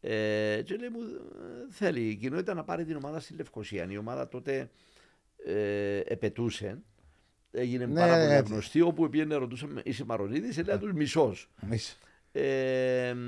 Ε, 0.00 0.62
και 0.64 0.76
λέει 0.76 0.88
μου, 0.88 1.00
ε, 1.00 1.66
θέλει 1.70 2.00
η 2.08 2.14
κοινότητα 2.16 2.54
να 2.54 2.64
πάρει 2.64 2.84
την 2.84 2.96
ομάδα 2.96 3.20
στη 3.20 3.34
Λευκοσία. 3.34 3.86
Η 3.90 3.96
ομάδα 3.96 4.28
τότε 4.28 4.70
ε, 5.46 5.98
επετούσε. 6.04 6.82
Έγινε 7.52 7.86
Ναι, 7.86 8.00
πάρα 8.00 8.18
πολύ 8.18 8.32
έτσι. 8.34 8.52
γνωστή, 8.52 8.80
όπου 8.80 9.08
πήγαινε 9.08 9.34
ρωτούσαμε, 9.34 9.80
είσαι 9.84 10.04
Μαρονίδης, 10.04 10.58
έλεγα 10.58 10.78
τους 10.78 10.92
μισός. 10.92 11.48
Είσαι. 12.32 13.08
Ε, 13.08 13.14
μ, 13.14 13.18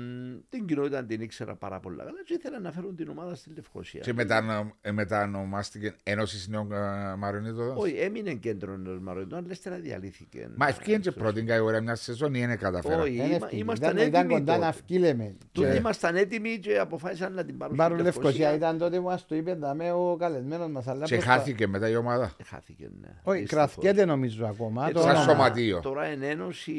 την 0.49 0.65
κοινότητα 0.65 1.03
την 1.05 1.21
ήξερα 1.21 1.55
πάρα 1.55 1.79
πολλά 1.79 2.03
καλά 2.03 2.23
και 2.25 2.33
ήθελα 2.33 2.59
να 2.59 2.71
φέρουν 2.71 2.95
την 2.95 3.09
ομάδα 3.09 3.35
στη 3.35 3.51
Λευκοσία. 3.55 3.99
Και 4.01 4.13
μετα, 4.13 4.71
ε, 4.81 4.91
μετανομάστηκε 4.91 5.95
Ένωσης 6.03 6.47
Νέων 6.47 6.71
ε, 6.71 7.15
Μαρονίδων. 7.17 7.77
Όχι, 7.77 7.93
έμεινε 7.95 8.33
κέντρο 8.33 8.73
ενό 8.73 8.99
Μαρονιτών, 9.01 9.37
αλλά 9.39 9.47
ύστερα 9.51 9.75
διαλύθηκε. 9.75 10.49
Μα 10.55 10.67
ευκαιρία 10.67 10.99
και 10.99 11.11
πρώτη 11.11 11.43
κατηγορία 11.43 11.81
μια 11.81 11.95
σεζόν 11.95 12.33
ή 12.33 12.39
είναι 12.43 12.55
καταφέρα. 12.55 13.01
Όχι, 13.01 13.15
Δεν 13.17 13.25
είμα- 13.25 13.35
έφυγε. 13.35 13.61
ήμασταν 13.61 13.91
Ήταν- 13.91 14.07
Ήταν 14.07 14.19
έτοιμοι 14.25 14.39
κοντά 14.39 14.57
να 14.57 14.65
τότε. 14.71 14.77
βγει 14.87 14.97
λέμε. 14.99 15.35
Τότε 15.51 15.71
Και- 15.71 15.77
ήμασταν 15.77 16.15
έτοιμοι 16.15 16.59
και 16.59 16.77
αποφάσισαν 16.79 17.33
να 17.33 17.45
την 17.45 17.57
πάρουν 17.57 17.75
Πάρουν 17.75 17.95
στη 17.97 18.05
Λευκοσία 18.05 18.53
ήταν 18.55 18.77
τότε 18.77 18.97
που 18.97 19.03
μας 19.03 19.25
το 19.27 19.35
είπε 19.35 19.53
δαμέ 19.53 19.91
ο 19.91 20.15
καλεσμένος 20.19 20.69
μας. 20.71 20.87
αλλά 20.87 21.05
Και 21.05 21.15
προς 21.15 21.25
τα- 21.27 21.31
χάθηκε 21.31 21.67
μετά 21.67 21.89
η 21.89 21.95
ομάδα. 21.95 22.31
Ε, 22.37 22.43
Χάθηκε, 22.43 22.89
ναι. 23.01 23.07
Όχι, 23.23 23.39
δυστυχώς. 23.39 23.71
κρατιέται 23.73 24.05
νομίζω 24.05 24.45
ακόμα. 24.45 24.87
Ε, 24.89 24.91
το 24.91 24.99
σαν 24.99 25.09
όνομα. 25.09 25.23
σωματείο. 25.23 25.79
Τώρα 25.79 26.03
εν 26.05 26.21
ένωση, 26.23 26.73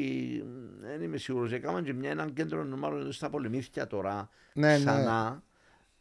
δεν 0.81 1.01
είμαι 1.01 1.17
σίγουρος, 1.17 1.51
έκαναν 1.51 1.83
και 1.83 1.93
μια 1.93 2.11
έναν 2.19 2.33
κέντρο 2.33 2.63
μάλλον 2.65 3.11
στα 3.11 3.29
πολεμήθια 3.29 3.87
τώρα, 3.87 4.29
Ναι, 4.53 4.67
ναι. 4.67 4.77
ξανά. 4.77 5.43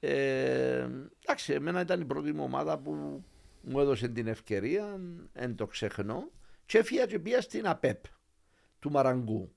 Ε, 0.00 0.88
εντάξει, 1.24 1.52
εμένα 1.52 1.80
ήταν 1.80 2.00
η 2.00 2.04
πρώτη 2.04 2.32
μου 2.32 2.44
ομάδα 2.44 2.78
που 2.78 3.24
μου 3.62 3.80
έδωσε 3.80 4.08
την 4.08 4.26
ευκαιρία, 4.26 5.00
δεν 5.32 5.54
το 5.56 5.66
ξεχνώ. 5.66 6.30
Και 6.66 6.78
έφυγα 6.78 7.06
και 7.06 7.18
πήγα 7.18 7.40
στην 7.40 7.66
ΑΠΕΠ 7.66 8.04
του 8.78 8.90
Μαραγκού, 8.90 9.54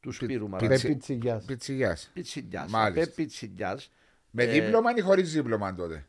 του 0.00 0.12
Σπύρου 0.12 0.48
Μαραγκού. 0.48 0.80
Πε 0.80 0.88
πιτσιγιάς. 0.88 1.44
Πιτσιγιάς. 1.44 2.10
Πιτσιλιάς, 2.12 2.70
Μάλιστα. 2.70 3.02
ΑΠΕΠ 3.02 3.14
Πιτσιλιάς. 3.14 3.90
Με 4.30 4.42
Ε, 4.42 4.46
δίπλωμα 4.60 4.90
ή 4.96 5.00
χωρίς 5.00 5.32
δίπλωμα 5.32 5.74
τότε; 5.74 6.06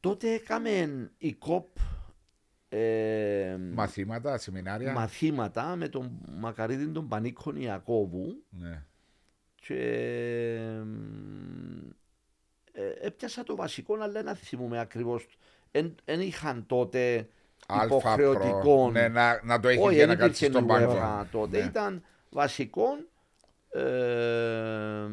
Τότε 0.00 0.32
έκαμε 0.32 1.10
η 1.18 1.32
ΚΟΠ 1.32 1.68
ε, 2.68 3.56
Μαθήματα, 3.72 4.38
σεμινάρια. 4.38 4.92
μαθήματα 4.92 5.76
με 5.76 5.88
τον 5.88 6.10
Μακαρίδη 6.38 6.86
τον 6.88 7.08
Πανίκον 7.08 7.56
Ιακώβου 7.56 8.42
Ναι. 8.50 8.82
και 9.54 9.80
ε, 12.72 13.06
έπιασα 13.06 13.42
το 13.42 13.56
βασικό 13.56 13.94
αλλά 13.94 14.22
δεν 14.22 14.34
θυμούμαι 14.36 14.80
ακριβώς 14.80 15.26
δεν 16.04 16.20
είχαν 16.20 16.66
τότε 16.66 17.28
Αλφα 17.66 17.84
υποχρεωτικό 17.84 18.60
προ. 18.60 18.90
Ναι, 18.90 19.08
να, 19.08 19.40
να 19.44 19.60
το 19.60 19.68
έχει 19.68 19.80
όχι 19.80 19.94
για 19.94 20.06
δεν 20.06 20.18
να 20.18 20.24
κάτσει 20.24 20.44
υπήρχε 20.44 20.64
στον 20.64 20.76
πάγκο. 20.76 20.92
UEFA 21.22 21.26
τότε 21.30 21.58
Ναι. 21.58 21.64
ήταν 21.64 22.02
βασικό 22.30 22.84
ε, 23.68 25.06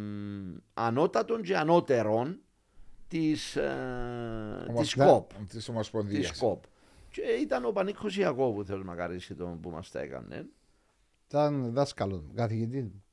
ανώτατων 0.73 1.41
και 1.41 1.57
ανώτερων 1.57 2.39
της, 3.07 3.55
ε, 3.55 4.65
της 4.77 4.95
Ναι. 4.95 5.05
ΚΟΠ 5.05 5.33
Της 5.33 5.47
της 5.47 5.69
Ομοσπονδία. 5.69 6.29
ΚΟΠ. 6.37 6.63
Και 7.13 7.21
ήταν 7.21 7.65
ο 7.65 7.71
Πανίκος 7.71 8.17
Ιακώβου, 8.17 8.65
Θεός 8.65 8.83
μακαρίσει 8.83 9.35
τον 9.35 9.59
που 9.59 9.69
μας 9.69 9.91
τα 9.91 9.99
έκανε. 9.99 10.45
Ήταν 11.27 11.73
δάσκαλος 11.73 12.21
μου, 12.21 12.31
καθηγητής 12.35 12.83
μου. 12.83 13.03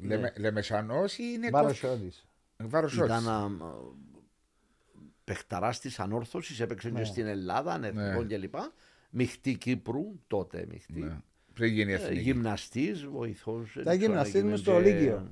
Λέμε, 0.00 0.32
Λεμεσανό 0.38 1.04
ή 1.04 1.32
είναι 1.34 1.50
Βάρος 1.50 1.84
Βάρος 2.56 2.96
Ήταν 2.96 3.28
α, 3.28 3.50
παιχταράς 5.24 5.80
της 5.80 5.98
ανόρθωσης, 6.00 6.60
έπαιξε 6.60 6.90
Ναι. 6.90 6.98
και 6.98 7.04
στην 7.04 7.26
Ελλάδα, 7.26 7.80
εθνικό 7.86 8.26
κλπ. 8.26 8.54
Μιχτή 9.10 9.56
Κύπρου, 9.56 10.20
τότε 10.26 10.66
μιχτή. 10.70 11.00
Ναι. 11.00 11.16
Πριν 11.54 11.72
γίνει 11.72 11.92
Ε, 11.92 11.94
εθνική. 11.94 12.20
γυμναστής, 12.20 13.06
βοηθός. 13.06 13.72
δεν 13.74 13.82
Ήταν 13.82 13.96
ξέρω, 13.96 14.06
γυμναστής 14.10 14.34
έγινε 14.34 14.50
μες 14.50 14.60
στο 14.60 14.72
και- 14.72 14.78
Λύκειο. 14.80 15.30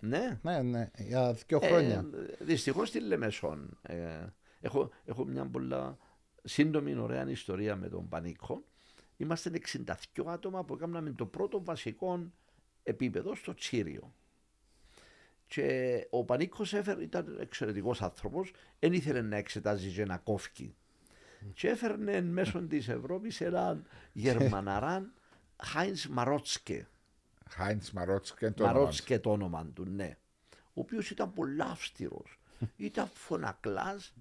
Ναι. 0.00 0.38
Ναι, 0.42 0.62
ναι, 0.62 0.90
για 0.98 1.32
δύο 1.46 1.60
χρόνια. 1.60 2.04
Ε, 2.40 2.44
Δυστυχώς 2.44 2.88
στη 2.88 3.00
Λεμεσόν. 3.00 3.78
Ε, 3.82 3.96
έχω, 4.60 4.90
έχω 5.04 5.24
μια 5.24 5.44
πολλά 5.46 5.98
σύντομη 6.44 6.94
ωραία 6.98 7.30
ιστορία 7.30 7.76
με 7.76 7.88
τον 7.88 8.08
Πανίκο. 8.08 8.64
Είμαστε 9.16 9.50
62 9.84 9.94
άτομα 10.26 10.64
που 10.64 10.74
έκαναμε 10.74 11.10
το 11.10 11.26
πρώτο 11.26 11.64
βασικό 11.64 12.32
επίπεδο 12.82 13.34
στο 13.34 13.54
Τσίριο. 13.54 14.14
Και 15.46 16.06
ο 16.10 16.24
Πανίκος 16.24 16.72
έφερε, 16.72 17.02
ήταν 17.02 17.36
εξαιρετικός 17.40 18.02
άνθρωπος, 18.02 18.52
δεν 18.78 18.92
ήθελε 18.92 19.22
να 19.22 19.36
εξετάζει 19.36 19.90
και 19.90 20.04
να 20.04 20.16
κόφει. 20.16 20.74
Και 21.54 21.68
έφερνε 21.68 22.20
μέσω 22.20 22.62
της 22.62 22.88
Ευρώπης 22.88 23.40
έναν 23.40 23.86
Γερμαναράν, 24.12 25.12
Χάινς 25.62 26.08
Μαρότσκε. 26.08 26.88
Χάιντ 27.48 27.82
Μαρότσκε 27.92 28.50
το 28.50 28.62
όνομα 28.62 28.72
του. 28.72 28.78
Μαρότσκε 28.78 29.18
το 29.18 29.30
όνομα 29.30 29.66
του, 29.74 29.84
ναι. 29.84 30.16
Ο 30.50 30.80
οποίος 30.80 31.10
ήταν 31.10 31.32
πολύ 31.32 31.62
αυστηρός. 31.62 32.38
ήταν 32.76 33.08
φωνακλάς. 33.14 34.14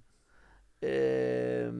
Ε, 0.86 1.72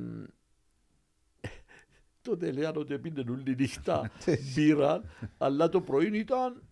τότε 2.22 2.52
λέγανε 2.52 2.78
ότι 2.80 3.00
πίνουν 3.00 3.30
όλη 3.30 3.56
νύχτα 3.56 4.12
μπύρα, 4.56 5.02
αλλά 5.38 5.70
το 5.70 5.82
πρωί 5.82 6.18
ήταν 6.18 6.64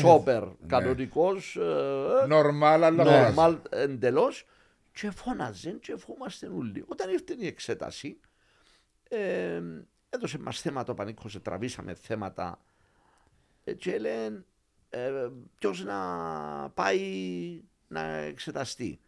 σόπερ, 0.00 0.44
κανονικός, 0.66 1.56
ε, 1.56 2.26
Νορμάλ, 2.28 2.82
αλλά 2.84 2.90
Ναι. 3.04 3.10
χωράς. 3.10 3.24
νορμάλ 3.34 3.58
εντελώς 3.70 4.46
και 4.92 5.10
φώναζε 5.10 5.70
και 5.70 5.96
φόμαστε 5.96 6.46
όλοι. 6.48 6.84
Όταν 6.88 7.10
ήρθε 7.10 7.34
η 7.38 7.46
εξέταση, 7.46 8.20
ε, 9.08 9.62
έδωσε 10.10 10.38
μας 10.38 10.60
θέματα 10.60 10.92
ο 10.92 10.94
Πανίκος, 10.94 11.42
τραβήσαμε 11.42 11.94
θέματα 11.94 12.62
ε, 13.64 13.74
και 13.74 13.98
λένε 13.98 14.44
ε, 14.90 15.28
ποιος 15.58 15.84
να 15.84 15.98
πάει 16.70 17.00
να 17.88 18.00
εξεταστεί. 18.06 19.00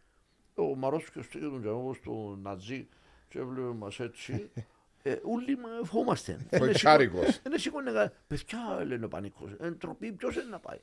Ο 0.55 0.75
Μαρόσκιος 0.75 1.27
του 1.27 1.37
ίδιου 1.37 1.61
εγώ 1.65 1.93
στο 1.93 2.37
Νατζί 2.41 2.87
και 3.27 3.39
έβλεπε 3.39 3.73
μας 3.77 3.99
έτσι. 3.99 4.51
Ε, 5.03 5.15
όλοι 5.23 5.57
μα 5.57 5.69
φόμαστε. 5.85 6.45
Κοτσάρικος. 6.57 7.41
Δεν 7.43 7.59
σήκωνε 7.59 7.91
κανένα. 7.91 8.13
Παιδιά, 8.27 8.83
λένε 8.85 9.05
ο 9.05 9.07
Πανίκος. 9.07 9.51
Εντροπή, 9.59 10.11
ποιος 10.11 10.35
είναι 10.35 10.49
να 10.49 10.59
πάει. 10.59 10.79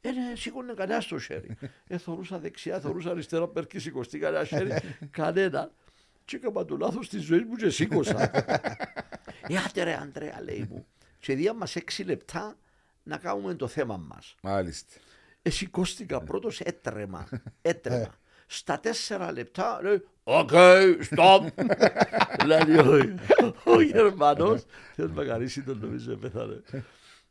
Δεν 0.00 0.14
σήκωνε 0.36 0.72
κανένας 0.74 1.04
στο 1.04 1.18
χέρι. 1.18 1.56
Ε, 1.86 1.98
θωρούσα 1.98 2.38
δεξιά, 2.38 2.80
θωρούσα 2.80 3.10
αριστερά, 3.10 3.48
πέρκει 3.48 3.78
σηκωστεί 3.78 4.18
κανένα 4.18 4.44
χέρι. 4.44 4.72
Κανένα. 5.10 5.70
Και 6.24 6.36
έκανα 6.36 6.64
το 6.64 6.76
λάθος 6.76 7.08
της 7.08 7.22
ζωής 7.22 7.42
μου 7.44 7.56
και 7.56 7.70
σήκωσα. 7.70 8.30
ε, 9.48 9.56
άντε 9.66 9.82
ρε 9.82 9.94
Αντρέα, 9.94 10.42
λέει 10.42 10.66
μου. 10.70 10.86
Και 11.18 11.34
δία 11.34 11.52
μας 11.52 11.76
έξι 11.76 12.02
λεπτά 12.02 12.56
να 13.02 13.16
κάνουμε 13.16 13.54
το 13.54 13.66
θέμα 13.66 13.96
μας. 13.96 14.34
Μάλιστα. 14.42 14.94
Ε, 15.42 15.50
σηκώστηκα 15.50 16.20
πρώτος, 16.20 16.60
έτρεμα. 16.60 17.28
Έτρεμα. 17.62 18.14
Στα 18.52 18.80
τέσσερα 18.80 19.32
λεπτά 19.32 19.80
λέει 19.82 20.02
«Οκ, 20.22 20.50
stop». 21.10 21.46
Δηλαδή 22.40 22.78
ο, 22.78 23.14
ο 23.64 23.80
Γερμανός, 23.80 24.64
θέλεις 24.94 25.12
να 25.14 25.24
καρίσει 25.24 25.62
τον 25.62 25.78
νομίζω 25.78 26.16
πέθανε. 26.16 26.62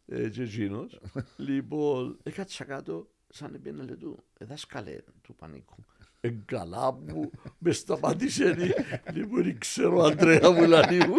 Ε, 0.05 0.29
και 0.29 0.41
εκείνος. 0.41 0.99
Λοιπόν, 1.35 2.17
έκατσα 2.23 2.63
κάτω 2.63 3.07
σαν 3.29 3.53
επίνα 3.53 3.83
λέει 3.83 3.95
του, 3.95 4.23
«Ε, 4.37 4.45
δάσκαλε 4.45 4.97
του 5.21 5.35
πανίκου. 5.35 5.75
Εγκαλά 6.21 6.93
μου, 6.93 7.31
με 7.57 7.71
σταματήσε 7.71 8.73
λοιπόν, 9.13 9.43
δεν 9.43 9.59
ξέρω 9.59 10.01
Αντρέα 10.01 10.51
μου 10.51 10.67
λαλή 10.67 11.07
μου. 11.07 11.15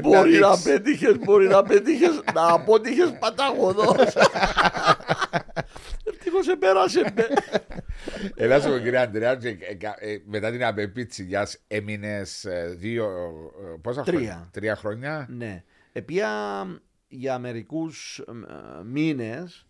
Μπορεί 0.00 0.38
να 0.38 0.54
δείξει. 0.54 0.72
πέτυχες, 0.72 1.18
μπορεί 1.18 1.48
να 1.48 1.62
πέτυχες, 1.62 2.20
να 2.34 2.52
αποτύχες 2.52 3.18
παταγωδός. 3.18 4.14
Ευτυχώς 6.04 6.48
επέρασε 6.48 7.12
με. 7.14 7.28
Ελά 8.34 8.60
σου 8.60 8.68
πω 8.70 8.78
κύριε 8.78 8.98
Αντρέα, 8.98 9.36
και, 9.36 9.48
ε, 9.60 9.74
κα- 9.74 9.96
ε, 9.98 10.22
μετά 10.24 10.50
την 10.50 10.64
απεπίτσιγια 10.64 11.48
έμεινες 11.66 12.46
δύο. 12.76 13.04
ε, 13.74 13.76
Πόσα 13.80 14.02
Τρία. 14.02 14.18
χρόνια; 14.18 14.48
Τρία 14.52 14.76
χρόνια. 14.76 15.26
Ναι. 15.30 15.64
Επία 15.92 16.30
για 17.08 17.38
μερικούς 17.38 18.22
μήνες 18.84 19.66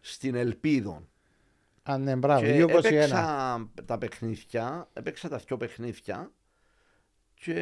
στην 0.00 0.34
Ελπίδο. 0.34 1.08
Α, 1.82 1.98
ναι, 1.98 2.16
μπράβο, 2.16 2.44
Και 2.44 2.52
2-21. 2.52 2.78
έπαιξα 2.78 3.70
τα 3.84 3.98
παιχνίδια, 3.98 4.88
έπαιξα 4.92 5.28
τα 5.28 5.36
δυο 5.36 5.56
παιχνίδια 5.56 6.32
και 7.34 7.54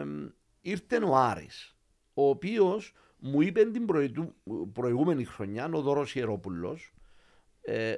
εμ, 0.00 0.28
ήρθε 0.60 0.96
ο 1.04 1.16
Άρης, 1.16 1.76
ο 2.14 2.28
οποίος 2.28 2.94
μου 3.18 3.40
είπε 3.40 3.64
την 3.64 3.84
προηγου- 3.86 4.34
προηγούμενη 4.72 5.24
χρονιά, 5.24 5.68
ο 5.72 5.80
Δώρος 5.80 6.14
Ιερόπουλος, 6.14 6.94
ε, 7.62 7.94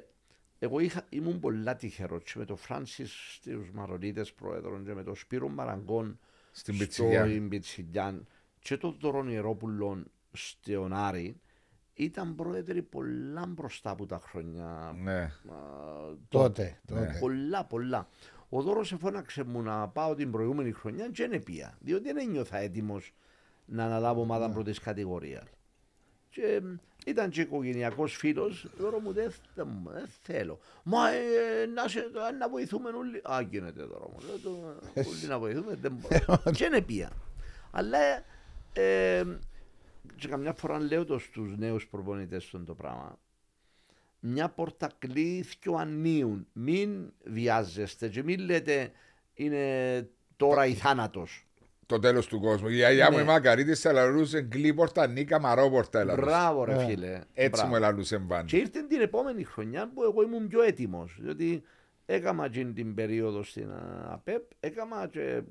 εγώ 0.58 0.80
είχα, 0.80 1.06
ήμουν 1.08 1.40
πολλά 1.40 1.76
τυχερός 1.76 2.22
και 2.24 2.32
με 2.38 2.44
τον 2.44 2.56
Φράνσις 2.56 3.34
στους 3.34 3.70
Μαρονίτες 3.70 4.32
πρόεδρον 4.32 4.84
και 4.84 4.94
με 4.94 5.02
τον 5.02 5.16
Σπύρο 5.16 5.48
Μαραγκόν 5.48 6.18
Στην 6.52 6.78
Πιτσιλιά. 6.78 7.26
στο 7.26 7.40
Πιτσιλιάν 7.48 8.26
και 8.58 8.76
τον 8.76 8.96
Δωρόν 9.00 9.28
Ιερόπουλο 9.28 10.02
στον 10.32 10.92
Άρη 10.92 11.40
ήταν 11.94 12.34
πρόεδροι 12.34 12.82
πολλά 12.82 13.46
μπροστά 13.46 13.90
από 13.90 14.06
τα 14.06 14.18
χρόνια 14.24 14.94
Ναι. 15.02 15.20
α, 15.22 15.30
Τότε, 16.28 16.62
Ναι. 16.88 16.98
τότε. 17.00 17.16
Πολλά, 17.20 17.64
πολλά. 17.64 18.08
Ο 18.48 18.62
Δώρος 18.62 18.92
εφώναξε 18.92 19.44
μου 19.44 19.62
να 19.62 19.88
πάω 19.88 20.14
την 20.14 20.30
προηγούμενη 20.30 20.72
χρονιά 20.72 21.08
και 21.08 21.28
δεν 21.28 21.42
πια. 21.42 21.78
Διότι 21.80 22.04
δεν 22.04 22.16
ένιωθα 22.18 22.56
έτοιμος 22.58 23.14
να 23.64 23.84
αναλάβω 23.84 24.20
ομάδα 24.20 24.50
πρώτης 24.50 24.78
κατηγορίας. 24.78 25.44
Και 26.30 26.60
μ, 26.62 26.74
ήταν 27.06 27.30
και 27.30 27.40
οικογενειακός 27.40 28.16
φίλος. 28.16 28.66
Τώρα 28.78 29.00
μου 29.00 29.12
δεν 29.12 29.32
δεν 29.54 29.68
μου- 29.68 29.90
δεν 29.92 30.06
θέλω. 30.22 30.58
Μα 30.82 31.10
ε, 31.10 31.66
να, 31.74 31.88
σε, 31.88 32.10
να 32.38 32.48
βοηθούμε 32.48 32.88
όλοι. 32.90 33.20
Α, 33.30 33.40
γίνεται 33.50 33.82
τώρα 33.86 34.08
μου. 34.08 34.18
Λέω, 34.26 34.38
το- 34.38 34.80
Όλοι 35.10 35.26
να 35.28 35.38
βοηθούμε. 35.38 35.74
Δεν 35.80 35.92
μπορώ. 35.92 36.42
και 36.52 36.68
δεν 36.68 36.84
πια. 36.84 37.10
Αλλά 37.70 37.98
ε, 38.72 39.24
και 40.16 40.28
καμιά 40.28 40.52
φορά 40.52 40.80
λέω 40.80 41.04
το 41.04 41.18
στους 41.18 41.56
νέους 41.56 41.86
προπονητές 41.86 42.44
στον 42.44 42.64
το 42.64 42.74
πράγμα 42.74 43.18
μια 44.20 44.48
πόρτα 44.48 44.90
κλείθηκε 44.98 45.68
ανοίουν. 45.78 46.46
Μην 46.52 47.12
βιάζεστε 47.24 48.08
και 48.08 48.22
μην 48.22 48.40
λέτε 48.40 48.90
είναι 49.34 50.08
τώρα 50.36 50.66
η 50.66 50.74
θάνατος. 50.74 51.45
Το 51.86 51.98
τέλος 51.98 52.26
του 52.26 52.40
κόσμου. 52.40 52.68
Η 52.68 52.74
γιαγιά 52.74 53.10
μου 53.10 53.16
Ναι. 53.16 53.22
η 53.22 53.26
Μακαρίτη 53.26 53.74
σε 53.74 53.92
λαλούσε 53.92 54.40
γκλίπορτα 54.40 55.06
νίκα 55.06 55.40
μαρόπορτα. 55.40 56.00
ελαλούσε. 56.00 56.24
Μπράβο 56.30 56.64
ρε 56.64 56.74
Ε, 56.74 56.84
φίλε. 56.86 57.20
Έτσι 57.34 57.50
Μπράβο. 57.50 57.68
μου 57.68 57.76
ελαλούσε 57.76 58.18
πάντα. 58.18 58.44
Και 58.44 58.56
ήρθε 58.56 58.82
την 58.82 59.00
επόμενη 59.00 59.44
χρονιά 59.44 59.90
που 59.94 60.02
εγώ 60.02 60.22
ήμουν 60.22 60.48
πιο 60.48 60.62
έτοιμος. 60.62 61.16
Διότι 61.20 61.62
έκανα 62.06 62.44
εκείνη 62.44 62.72
την 62.72 62.94
περίοδο 62.94 63.42
στην 63.42 63.70
α, 63.70 64.08
ΑΠΕΠ, 64.12 64.42
έκανα 64.60 65.08
και 65.12 65.42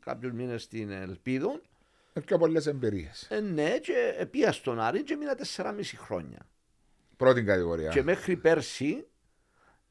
κάποιους 0.00 0.32
μήνες 0.32 0.62
στην 0.62 0.90
Ελπίδο. 0.90 1.60
Με 2.12 2.22
πιο 2.22 2.38
πολλές 2.38 2.66
εμπειρίες. 2.66 3.26
Ε, 3.30 3.40
ναι, 3.40 3.78
και 3.78 4.26
πήγα 4.30 4.52
στον 4.52 4.80
Άρη 4.80 5.02
και 5.02 5.16
μείνα 5.16 5.34
4,5 5.56 5.96
χρόνια. 5.96 6.38
Πρώτη 7.16 7.42
κατηγορία. 7.42 7.88
Και 7.88 8.02
μέχρι 8.02 8.36
πέρσι 8.36 9.06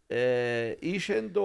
ε, 0.08 0.74
είχε 0.80 1.22
το 1.32 1.44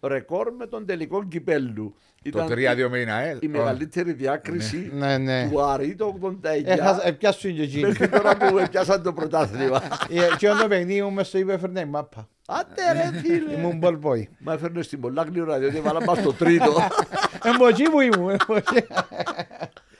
ρεκόρ 0.00 0.52
με 0.52 0.66
τον 0.66 0.86
τελικό 0.86 1.24
κυπέλου. 1.24 1.94
Το 2.30 2.44
3-2 2.44 2.88
με 2.90 2.98
την 2.98 3.10
ΑΕΛ. 3.10 3.38
η 3.40 3.48
μεγαλύτερη 3.48 4.12
διάκριση 4.12 4.90
Ναι, 4.94 5.18
ναι. 5.18 5.48
του 5.50 5.60
Άρη 5.62 5.94
το 5.94 6.18
89 6.22 6.36
Έχασα- 6.64 7.06
Επιάσου 7.06 7.52
και 7.54 7.62
εκείνη. 7.62 7.82
μέχρι 7.82 8.08
τώρα 8.08 8.36
που 8.36 8.62
πιάσαν 8.70 9.02
το 9.02 9.12
πρωτάθλημα. 9.12 9.82
Ε, 10.10 10.36
Και 10.38 10.48
όταν 10.48 10.60
το 10.62 10.68
παιχνίδι 10.68 11.02
μου 11.02 11.10
μες 11.12 11.26
στο 11.28 11.38
είπε 11.38 11.52
έφερνε 11.52 11.80
η 11.80 11.84
μάπα. 11.84 12.28
Άντε 12.46 12.92
ρε 12.92 13.18
φίλε. 13.18 13.52
Ήμουν 13.52 13.80
ball 13.82 13.98
boy. 14.02 14.22
Μα 14.38 14.52
έφερνε 14.52 14.82
στην 14.82 15.00
πολλά 15.00 15.22
γλυόρα 15.22 15.58
διότι 15.58 15.80
βάλα 15.80 16.04
μας 16.04 16.22
το 16.22 16.32
τρίτο. 16.32 16.72
Εμποχή 17.54 17.82
που 17.90 18.00
ήμουν. 18.00 18.30
εμποχή. 18.30 18.86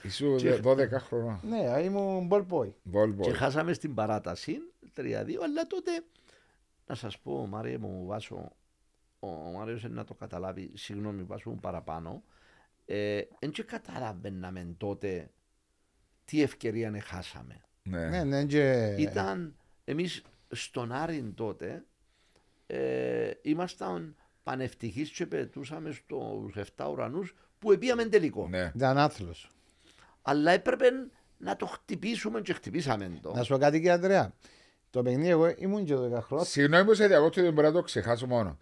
Ήσου 0.02 0.37
12 0.64 0.76
χρονών. 1.08 1.40
Ναι, 1.48 1.80
ήμουν 1.82 2.28
ball 2.32 2.44
boy. 2.50 2.66
Volvo. 2.94 3.20
και 3.20 3.32
χάσαμε 3.32 3.72
στην 3.72 3.94
παράταση 3.94 4.56
3-2 4.96 5.02
αλλά 5.44 5.66
τότε 5.68 5.90
να 6.87 6.94
σας 6.94 7.18
πω 7.18 7.46
Μάρια 7.50 7.78
μου 7.78 8.04
Βάσο 8.06 8.52
ο 9.18 9.28
Μάριος 9.28 9.83
είναι 9.83 9.94
να 9.94 10.04
το 10.04 10.14
καταλάβει 10.14 10.70
συγγνώμη 10.74 11.22
Βάσο 11.22 11.50
μου 11.50 11.59
παραπάνω 11.61 12.22
ε, 12.87 13.20
δεν 13.38 13.50
και 13.50 13.62
καταλαβαίναμε 13.62 14.74
τότε 14.78 15.31
τι 16.24 16.42
ευκαιρία 16.42 16.90
να 16.90 17.00
χάσαμε 17.00 17.61
Ναι, 17.83 18.09
Ναι. 18.09 18.24
ναι, 18.24 18.44
και... 18.44 18.94
ήταν 18.98 19.57
εμείς 19.85 20.22
στον 20.50 20.92
Άρην 20.92 21.35
τότε 21.35 21.85
ε, 22.66 23.31
ήμασταν 23.42 24.16
πανευτυχείς 24.42 25.11
και 25.11 25.26
πετούσαμε 25.26 25.90
στους 25.92 26.57
7 26.76 26.90
ουρανούς 26.90 27.35
που 27.59 27.72
επίαμε 27.72 28.04
τελικό. 28.04 28.48
Ναι. 28.48 28.72
Ήταν 28.74 28.98
άθλος. 28.98 29.50
Αλλά 30.22 30.50
έπρεπε 30.52 30.87
να 31.38 31.57
το 31.57 31.66
χτυπήσουμε 31.66 32.40
και 32.40 32.52
χτυπήσαμε 32.52 33.18
το. 33.22 33.33
Να 33.33 33.42
σου 33.42 33.52
πω 33.52 33.59
κάτι 33.59 33.76
κύριε 33.76 33.92
Αντρέα. 33.92 34.33
Το 34.90 35.02
παιχνίδι 35.02 35.28
εγώ 35.28 35.54
ήμουν 35.57 35.85
και 35.85 35.94
12 35.94 36.11
χρόνια. 36.20 36.46
Συγγνώμη 36.46 36.85
που 36.85 36.94
σε 36.94 37.06
διακόπτω, 37.06 37.42
δεν 37.42 37.52
μπορώ 37.52 37.66
να 37.66 37.73
το 37.73 37.83
ξεχάσω 37.83 38.27
μόνο. 38.27 38.58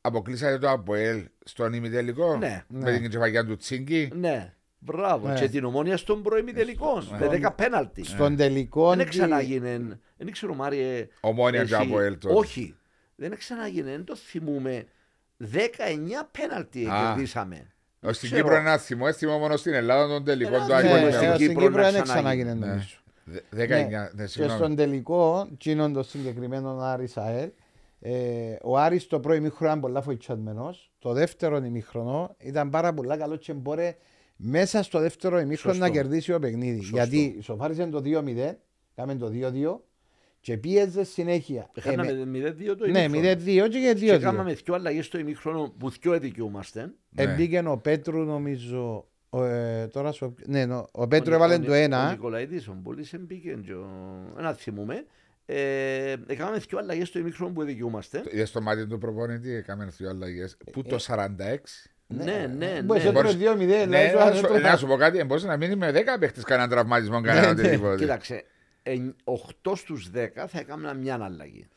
Αποκλείσατε 0.00 0.58
το 0.58 0.70
ΑΠΟΕΛ 0.70 1.26
στον 1.44 1.72
ημιτελικό 1.72 2.36
Ναι. 2.36 2.64
με 2.68 2.92
την 2.98 3.10
κεφαγιά 3.10 3.44
του 3.44 3.56
Τσίγκη; 3.56 4.10
Ναι, 4.14 4.54
μπράβο. 4.78 5.28
Ναι. 5.28 5.34
Και 5.40 5.48
την 5.48 5.64
ομόνια 5.64 5.96
στον 5.96 6.22
προημιτελικό. 6.22 7.02
Με 7.18 7.26
10 7.42 7.50
πέναλτι. 7.56 8.04
Στον 8.04 8.36
τελικό. 8.36 8.88
Δεν 8.88 8.98
τι- 8.98 9.04
ξανάγινε. 9.10 9.98
Δεν 10.16 10.32
ξέρω, 10.32 10.54
Μάριε. 10.54 11.08
Ομόνια 11.20 11.60
εσύ- 11.60 11.70
και 11.76 11.82
ΑΠΟΕΛ 11.82 12.18
τότε. 12.18 12.34
Όχι. 12.34 12.74
Δεν 13.14 13.36
ξανάγινε. 13.38 13.90
Δεν 13.90 14.04
το 14.04 14.16
θυμούμε. 14.16 14.86
19 15.36 16.28
πέναλτι 16.40 16.86
Α. 16.86 17.12
κερδίσαμε. 17.14 17.66
Ω 18.02 18.12
στην 18.12 18.28
Ξέρω. 18.30 18.42
Κύπρο 18.42 18.56
ένα 18.60 18.78
θυμό, 18.78 19.12
θυμό 19.12 19.38
μόνο 19.38 19.56
στην 19.56 19.74
Ελλάδα 19.74 20.06
τον 20.08 20.24
τελικό 20.24 20.54
Ένα 20.54 20.66
του 20.66 20.72
θυμό, 20.74 20.92
Ναι, 20.92 20.98
Άγιο 20.98 21.10
στην 21.10 21.14
ε, 21.14 21.20
Μιχαήλ. 21.20 21.34
στην 21.34 21.48
Κύπρο 21.48 21.66
Κύπρο 21.66 21.82
να 21.82 21.90
δεν 21.90 22.02
ξανάγινε. 22.02 22.44
ξανάγινε 22.44 22.54
Ναι. 22.66 22.66
νομίζω. 22.66 22.96
Δε- 23.24 23.40
Ναι. 23.50 23.84
19. 23.84 24.10
Ναι, 24.14 24.22
Και 24.22 24.28
συγγνώμη. 24.28 24.58
στον 24.58 24.76
τελικό, 24.76 25.48
εκείνον 25.52 25.92
το 25.92 26.02
συγκεκριμένο 26.02 26.78
Άρης 26.80 27.16
ΑΕΛ, 27.16 27.48
ε, 28.00 28.56
ο 28.62 28.78
Άρης 28.78 29.06
το 29.06 29.20
πρώτο 29.20 29.36
ημίχρονο 29.36 29.70
ήταν 29.70 29.80
πολλά 29.80 30.02
φοητσιασμένος. 30.02 30.92
Το 30.98 31.12
δεύτερο 31.12 31.56
ημίχρονο 31.56 32.34
ήταν 32.38 32.70
πάρα 32.70 32.94
πολλά 32.94 33.16
καλό 33.16 33.36
και 33.36 33.52
μπορεί 33.52 33.96
μέσα 34.36 34.82
στο 34.82 34.98
δεύτερο 35.00 35.38
ημίχρονο 35.40 35.74
Σωστό. 35.76 35.88
να 35.92 36.00
κερδίσει 36.00 36.32
το 36.32 36.38
παιχνίδι. 36.38 36.78
Σωστό. 36.80 36.96
Γιατί 36.96 37.34
ισοφάρισε 37.38 37.86
το 37.86 38.02
2-0, 38.04 38.52
κάμε 38.94 39.14
το 39.14 39.30
2-2 39.32 39.80
και 40.40 40.56
πίεζε 40.56 41.04
συνέχεια. 41.04 41.70
Ε, 41.74 41.90
με- 41.90 41.92
Έχαναμε 42.02 42.38
0-2 42.38 42.76
το 42.78 42.86
ναι, 42.86 43.02
ημίχρονο. 43.02 43.28
0-2 43.66 43.68
και 43.70 43.78
για 43.78 43.94
Και 43.94 44.14
2-2. 44.16 44.20
κάναμε 44.20 44.52
δυο 44.52 44.74
αλλαγές 44.74 45.06
στο 45.06 45.18
ημίχρονο 45.18 45.74
που 45.78 45.90
δυο 45.90 46.18
δικαιούμαστε. 46.18 46.80
Ναι. 47.10 47.22
Εμπήκε 47.22 47.62
ο 47.66 47.78
Πέτρου 47.78 48.22
νομίζω. 48.24 49.04
ο, 49.30 49.44
ε, 49.44 49.86
τώρα 49.92 50.12
σου... 50.12 50.34
Ναι, 50.46 50.66
νο- 50.66 50.88
ο 50.92 51.06
Πέτρου 51.08 51.32
Ο 51.32 51.34
έβαλε 51.34 51.58
Νι- 51.58 51.66
το 51.66 51.72
Ο 51.72 51.76
1. 51.76 52.10
Νικολαίδης, 52.10 52.68
ο 52.68 52.76
Μπούλης 52.82 53.12
εμπήκε 53.12 53.58
και 53.64 53.72
ο- 53.72 54.34
ένα 54.38 54.52
θυμούμε. 54.52 55.04
Ε, 55.52 56.16
έκαναμε 56.26 56.58
δυο 56.68 56.78
αλλαγές 56.78 57.08
στο 57.08 57.18
ημίχρονο 57.18 57.52
που 57.52 57.62
δικαιούμαστε. 57.62 58.22
Είδες 58.30 58.48
στο 58.48 58.60
μάτι 58.60 58.86
του 58.86 58.98
προπονητή, 58.98 59.54
έκαμε 59.54 59.84
δύο 59.96 60.08
αλλαγές. 60.08 60.56
Πού 60.72 60.82
το 60.82 60.98
46. 60.98 61.86
Ναι, 62.06 62.50
ναι, 62.56 62.82
Μπορείς 62.82 63.04
ναι. 63.04 63.10
να 63.10 63.20
Μπορείς- 63.20 63.36
2-0. 63.36 63.56
Ναι, 63.56 63.64
δηλαδή, 63.64 64.14
να 64.16 64.30
το- 64.30 64.36
σου- 64.36 64.46
το- 64.46 64.58
να 64.58 64.76
σου 64.76 64.86
πω 64.86 64.96
κάτι, 64.96 65.24
μπορούσε 65.24 65.46
να 65.46 65.56
μείνει 65.56 65.76
με 65.76 65.90
10 65.92 66.18
παίχτες 66.18 66.44
κανέναν 66.44 66.70
τραυματισμό, 66.70 67.20
κανέναν 67.20 67.54
ναι. 67.54 67.60
οτιδήποτε. 67.62 67.96
Κοίταξε, 67.96 68.44
8 69.24 69.76
στους 69.76 70.10
10 70.10 70.46
θα 70.48 70.58
έκανα 70.58 70.94
μια 70.94 71.18
αλλαγή. 71.22 71.68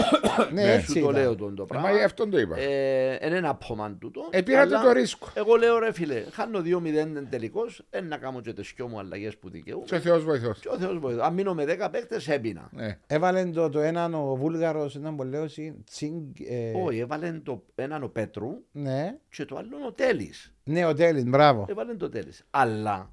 Ναι, 0.52 0.62
Ναι. 0.62 0.72
έτσι 0.72 0.86
Σου 0.86 0.92
το 0.92 0.98
ήταν. 1.00 1.12
λέω 1.12 1.36
τον 1.36 1.54
το 1.54 1.62
Ε, 1.62 1.66
πράγμα. 1.68 1.88
Μα 1.88 1.96
γι' 1.96 2.02
αυτόν 2.02 2.30
το 2.30 2.38
είπα. 2.38 2.58
Ε, 2.58 3.26
είναι 3.26 3.36
ένα 3.36 3.54
πόμαν 3.54 3.98
τούτο. 3.98 4.28
Ε, 4.30 4.42
πήρατε 4.42 4.74
αλλά 4.76 4.84
το 4.84 4.92
ρίσκο. 4.92 5.28
Εγώ 5.34 5.54
λέω 5.56 5.78
ρε 5.78 5.92
φίλε, 5.92 6.24
χάνω 6.30 6.58
2-0 6.60 7.26
τελικώ, 7.30 7.60
ε, 7.90 8.00
να 8.00 8.16
κάνω 8.16 8.40
και 8.40 8.52
τις 8.52 8.72
δυο 8.76 8.88
μου 8.88 8.98
αλλαγές 8.98 9.36
που 9.38 9.50
δικαιούμαι. 9.50 9.84
Και 9.84 9.94
ο 9.94 10.00
Θεός 10.00 10.24
βοηθός. 10.24 10.58
Και 10.60 10.68
ο 10.68 10.78
Θεός 10.78 10.98
βοηθός. 10.98 11.22
Αν 11.22 11.34
μείνω 11.34 11.54
με 11.54 11.64
10 11.64 11.88
παίκτες 11.90 12.28
έμπεινα. 12.28 12.68
Ναι. 12.72 12.98
Έβαλε 13.06 13.44
το, 13.44 13.68
το 13.68 13.80
έναν 13.80 14.14
ο 14.14 14.34
Βούλγαρος, 14.34 14.96
έναν 14.96 15.16
που 15.16 15.22
λέω 15.22 15.42
εσύ, 15.44 15.74
Τσιγκ, 15.84 16.40
ε, 16.48 16.72
Όχι, 16.84 16.98
έβαλε 16.98 17.32
το 17.32 17.64
έναν 17.74 18.02
ο 18.02 18.08
Πέτρου 18.08 18.48
ναι. 18.72 19.18
και 19.30 19.44
το 19.44 19.56
άλλο 19.56 19.76
ο 19.86 19.92
Τέλης. 19.92 20.54
ναι, 20.64 20.84
ο 20.86 20.94
Τέλης, 20.94 21.24
μπράβο. 21.24 21.66
Έβαλε 21.68 21.94
το 21.94 22.08
Τέλης. 22.08 22.44
Αλλά, 22.50 23.12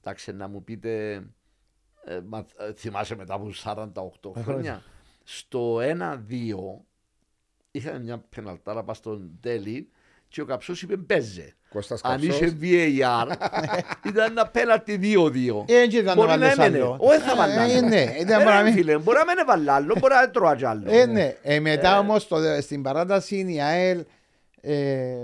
εντάξει 0.00 0.32
να 0.32 0.48
μου 0.48 0.64
πείτε, 0.64 1.12
ε, 2.04 2.20
μα, 2.26 2.46
ε, 2.58 2.72
θυμάσαι 2.72 3.16
μετά 3.16 3.34
από 3.34 3.50
48 3.64 4.36
Ε, 4.36 4.42
χρόνια, 4.42 4.82
στο 5.24 5.76
1-2 5.76 5.82
είχαμε 7.70 7.98
μια 7.98 8.24
πεναλτάρα 8.34 8.82
πας 8.82 8.96
στον 8.96 9.30
Τέλη 9.40 9.88
και 10.28 10.40
ο 10.40 10.44
Καψός 10.44 10.82
είπε 10.82 10.96
παίζε. 10.96 11.54
Κώστας 11.68 12.00
Αν 12.02 12.10
Καψός. 12.20 12.40
είχε 12.40 12.56
VAR, 12.60 13.32
ήταν 14.08 14.30
ένα 14.30 14.46
πέναλτι 14.48 14.98
2-2. 15.02 15.64
Ε, 15.66 15.80
έτσι 15.80 15.98
ήταν 15.98 16.04
να 16.04 16.14
Μπορεί 16.14 16.28
να 16.28 16.38
βάλεις 16.38 16.56
έμενε. 16.58 16.76
άλλο. 16.76 16.96
Όχι 17.00 17.18
θα 17.18 17.32
Ε, 17.32 17.36
βάλει 17.36 17.52
ε, 17.52 17.76
άλλο. 17.78 17.88
ναι, 17.88 18.00
Ε, 18.02 18.20
ήταν 18.20 18.38
ρε, 18.38 18.44
πράγμα- 18.44 18.70
φίλε, 18.70 18.98
Μπορεί 18.98 19.18
να 19.18 19.24
μην 19.24 19.38
έβαλε 19.38 19.70
άλλο, 19.72 19.96
μπορεί 19.98 20.14
να 20.14 20.30
τρώγε 20.30 20.66
άλλο. 20.66 20.84
Ε, 20.90 21.06
ναι. 21.06 21.36
Ε, 21.42 21.60
μετά 21.60 21.98
όμως 21.98 22.28
το- 22.28 22.36
στην 22.60 22.82
παράταση 22.82 23.44
η 23.54 23.60
ΑΕΛ 23.60 24.04
ε, 24.60 25.14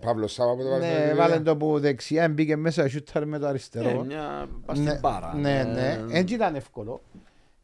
Παύλος 0.00 0.32
Σάβα 0.32 0.54
που 0.56 0.62
το 0.62 0.68
βάλε. 0.68 0.86
ναι, 1.06 1.14
βάλε 1.14 1.40
το 1.40 1.56
που 1.56 1.80
δεξιά 1.80 2.28
μπήκε 2.28 2.56
μέσα 2.56 2.88
σούταρ 2.88 3.26
με 3.26 3.38
το 3.38 3.46
Ε, 3.46 3.48
αριστερό. 3.48 4.04
μια 4.04 4.48
πας 4.66 4.78
Ναι, 4.78 4.88
στην 4.88 5.00
πάρα. 5.00 5.34
Ναι, 5.34 5.62
ναι. 5.74 6.04
Ε, 6.12 6.18
Έτσι 6.18 6.34
ήταν 6.34 6.54
εύκολο. 6.54 7.02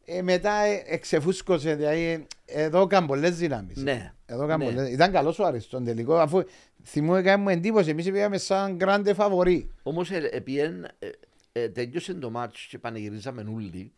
Ε, 0.05 0.21
μετά 0.21 0.51
ε, 0.51 0.83
εξεφούσκωσε, 0.85 1.75
δηλαδή 1.75 2.27
εδώ 2.45 2.81
έκαν 2.81 3.05
πολλές 3.05 3.37
δυνάμεις. 3.37 3.77
Ναι. 3.77 4.13
Εδώ 4.25 4.43
έκαν 4.43 4.59
Ναι. 4.59 4.65
πολλές- 4.65 4.89
Ήταν 4.89 5.11
καλός 5.11 5.39
ο 5.39 5.45
Άρης 5.45 5.63
στον 5.63 5.85
τελικό, 5.85 6.15
αφού 6.15 6.43
θυμούμαι 6.83 7.19
έκανε 7.19 7.41
μου 7.43 7.49
εντύπωση, 7.49 7.89
εμείς 7.89 8.11
πήγαμε 8.11 8.37
σαν 8.37 8.77
grande 8.81 9.11
φαβορή. 9.15 9.71
Όμως 9.83 10.11
ε, 10.11 10.29
επίεν, 10.31 10.83
ε, 10.99 11.09
ε, 11.51 11.69
τέλειωσε 11.69 12.13
το 12.13 12.29
μάτς 12.29 12.65
και 12.69 12.77
πανηγυρίζαμε 12.79 13.45
όλοι 13.55 13.91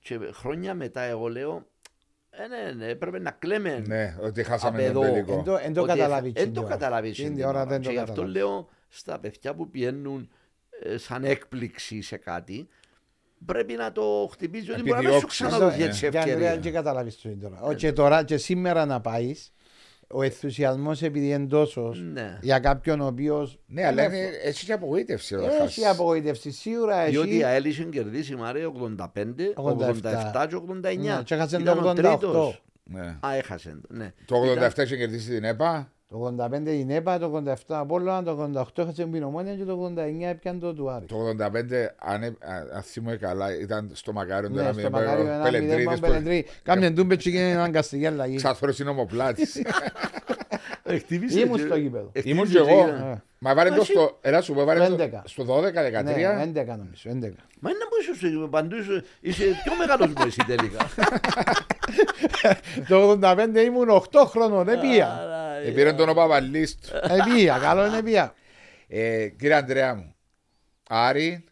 και 0.00 0.18
χρόνια 0.32 0.74
μετά 0.74 1.00
εγώ 1.00 1.28
λέω 1.28 1.66
ε, 2.30 2.46
ναι, 2.46 2.72
ναι, 2.72 2.86
έπρεπε 2.90 3.18
να 3.18 3.30
κλαίμε 3.30 3.82
Ναι, 3.86 4.16
ότι 4.20 4.42
χάσαμε 4.42 4.86
απ' 4.86 4.92
τον 4.94 5.02
εδώ. 5.04 5.12
τελικό. 5.12 5.32
Εν 5.32 5.44
το- 5.44 5.56
εν 5.56 5.72
το 5.72 5.80
ότι 5.80 5.90
καταλάβεις 5.90 6.32
Δεν 6.32 6.42
εκείνη 6.42 6.54
το 6.54 6.60
η 6.60 6.64
ώρα. 6.64 6.74
καταλάβεις 6.74 7.10
Εκείνη 7.10 7.26
εκείνη 7.26 7.42
η 7.42 7.46
ώρα 7.46 7.66
δεν 7.66 7.80
Και 7.80 7.86
το 7.86 7.92
γι' 7.92 7.98
αυτό 7.98 8.12
καταλάβεις. 8.12 8.40
λέω 8.42 8.68
στα 8.88 9.18
παιδιά 9.18 9.54
που 9.54 9.70
πηγαίνουν 9.70 10.28
ε, 10.82 10.96
σαν 10.96 11.24
έκπληξη 11.24 12.02
σε 12.02 12.16
κάτι 12.16 12.68
πρέπει 13.46 13.74
να 13.74 13.92
το 13.92 14.28
χτυπήσει 14.32 14.70
ότι 14.70 14.80
μπορεί 14.82 14.90
να 14.90 14.96
μην 14.96 15.06
σου 15.08 15.12
Επιδιώξεις. 15.14 15.46
ξαναδοθεί 15.46 15.78
Ναι. 15.78 15.84
έτσι 15.84 16.00
Και 16.00 16.06
Ανδρέα, 16.06 16.22
ευκαιρία. 16.34 16.56
και 16.56 16.70
καταλάβεις 16.70 17.20
το 17.20 17.28
είναι 17.28 17.42
τώρα. 17.42 17.60
Ο, 17.60 17.72
Και 17.72 17.92
τώρα 17.92 18.24
και 18.24 18.36
σήμερα 18.36 18.86
να 18.86 19.00
πάεις, 19.00 19.52
ο 20.08 20.22
ενθουσιασμός 20.22 21.02
επειδή 21.02 21.28
είναι 21.28 21.46
τόσος 21.46 22.00
Ναι. 22.12 22.38
για 22.42 22.58
κάποιον 22.58 23.00
ο 23.00 23.06
οποίος 23.06 23.58
Ναι, 23.66 23.86
αλλά 23.86 24.04
είναι- 24.04 24.30
έχει 24.44 24.64
και 24.64 24.72
απογοήτευση 24.72 25.34
όταν 25.34 25.48
έχει 25.48 25.58
χάσεις. 25.58 25.86
απογοήτευση 25.86 26.50
σίγουρα 26.50 27.04
Διότι 27.04 27.28
η 27.28 27.32
έχει 27.34 27.44
ΑΕΛ 27.44 27.64
είχε 27.64 27.84
κερδίσει 27.84 28.34
Μαρία 28.36 28.66
85, 28.68 29.52
87. 29.54 30.32
87 30.34 30.46
και 30.48 30.54
89. 30.54 31.16
Ναι, 31.16 31.22
και 31.24 31.34
έχασε 31.34 31.56
Ήταν 31.60 31.74
το 31.78 31.86
ο 31.88 31.90
88. 31.90 31.94
τρίτος. 31.94 32.62
Ναι. 32.84 33.16
Α, 33.26 33.34
έχασε. 33.36 33.78
το, 33.82 33.94
Ναι. 33.94 34.12
Το 34.24 34.36
87 34.36 34.70
Ήταν- 34.72 34.84
είχε 34.86 34.96
κερδίσει 34.96 35.30
την 35.30 35.44
ΕΠΑ. 35.44 35.90
Το 36.08 36.34
85 36.64 36.66
η 36.66 36.84
ΝΕΠΑ, 36.84 37.18
το 37.18 37.42
87 37.46 37.52
Απόλλωνα, 37.68 38.22
το 38.22 38.50
88 38.56 38.64
έχασε 38.78 39.04
την 39.06 39.22
Ομόνια 39.22 39.54
και 39.54 39.64
το 39.64 39.92
89 39.96 40.26
έπιανε 40.30 40.58
το 40.58 40.74
του 40.74 40.90
Άρη. 40.90 41.04
Το 41.06 41.16
85, 41.16 41.94
αν, 41.98 42.22
ε- 42.22 42.26
α- 42.26 42.76
αν 42.76 42.82
θυμούμαι 42.82 43.16
καλά, 43.16 43.58
ήταν 43.60 43.90
στο 43.92 44.12
Μακάριο 44.12 44.48
το 44.48 44.54
Ναι, 44.54 44.60
ένα 44.60 44.72
στο 44.72 44.76
μηδέν, 44.82 44.92
Μακάριο 45.04 45.24
ο 45.24 45.32
ένα 45.32 45.42
Πελεντρίδης 45.42 45.76
μηδέν, 45.76 45.94
που- 45.94 46.00
Πελεντρή. 46.06 46.46
Κάμιαν 46.62 46.94
τούμπες 46.94 47.16
και 47.16 47.28
έγινε 47.28 47.54
αναγκαστική 47.54 48.06
αλλαγή. 48.06 48.36
Ξαθρός 48.36 48.78
είναι 48.78 48.90
ομοπλάτης. 48.90 49.62
Εκτίμησε 50.82 51.40
Ήμουν 51.40 51.56
και- 51.56 51.64
στο 51.64 51.76
γήπεδο. 51.76 52.10
εκτίμησε 52.12 52.28
Ήμουν 52.28 52.46
και 52.46 52.52
και 52.52 52.98
εγώ. 52.98 53.22
Ε. 53.36 53.48
Μα 53.48 53.54
βάλε 53.54 53.68
το 53.70 53.80
Εσύ- 53.80 53.90
στο, 53.92 54.18
έλα 54.20 54.40
σου 54.42 54.54
πω, 54.54 54.64
βάλε 54.64 54.88
το 54.88 54.94
11. 55.02 55.22
στο 55.24 55.44
12, 55.44 55.72
Ναι, 55.72 55.82
13. 55.82 56.40
11 56.42 56.76
νομίζω, 56.76 57.10
11. 57.10 57.34
Μα 57.60 57.70
είναι 57.70 57.84
που 57.88 57.96
είσαι 58.00 58.14
στο 58.14 58.26
γήπεδο, 58.26 58.48
παντού 58.48 58.76
είσαι- 58.76 59.04
είσαι 59.20 59.44
πιο 59.44 59.76
μεγάλος 59.78 60.06
μου 60.08 60.22
εσύ 60.26 60.44
τελικά. 60.46 60.88
Το 62.88 62.96
85 63.20 63.60
ήμουν 63.64 63.88
8 63.90 64.24
χρόνων, 64.26 64.64
δεν 64.64 64.80
πήγα. 64.80 65.12
Άρα, 65.12 65.54
ε, 65.56 65.68
Επήρε 65.68 65.92
τον 65.92 66.08
ο 66.08 66.14
Παπαλής 66.14 66.76
του. 66.76 66.88
Δεν 67.08 67.24
πήγα, 67.34 67.58
καλό 67.58 67.86
είναι 67.86 68.02
πήγα. 68.02 68.34
Ε, 68.88 69.28
Κύριε 69.28 69.54
Αντρέα 69.54 69.94
μου, 69.94 70.14
Άρη, 70.88 71.44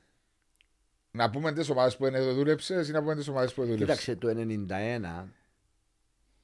να 1.10 1.30
πούμε 1.30 1.52
τις 1.52 1.68
ομάδες 1.70 1.96
που 1.96 2.06
είναι 2.06 2.18
εδώ 2.18 2.32
δούλεψες 2.32 2.88
ή 2.88 2.92
να 2.92 3.00
πούμε 3.00 3.14
τις 3.14 3.28
ομάδες 3.28 3.52
που 3.54 3.62
δούλεψες; 3.64 3.86
Κοίταξε, 3.86 4.16
το 4.16 4.28
91 4.28 5.28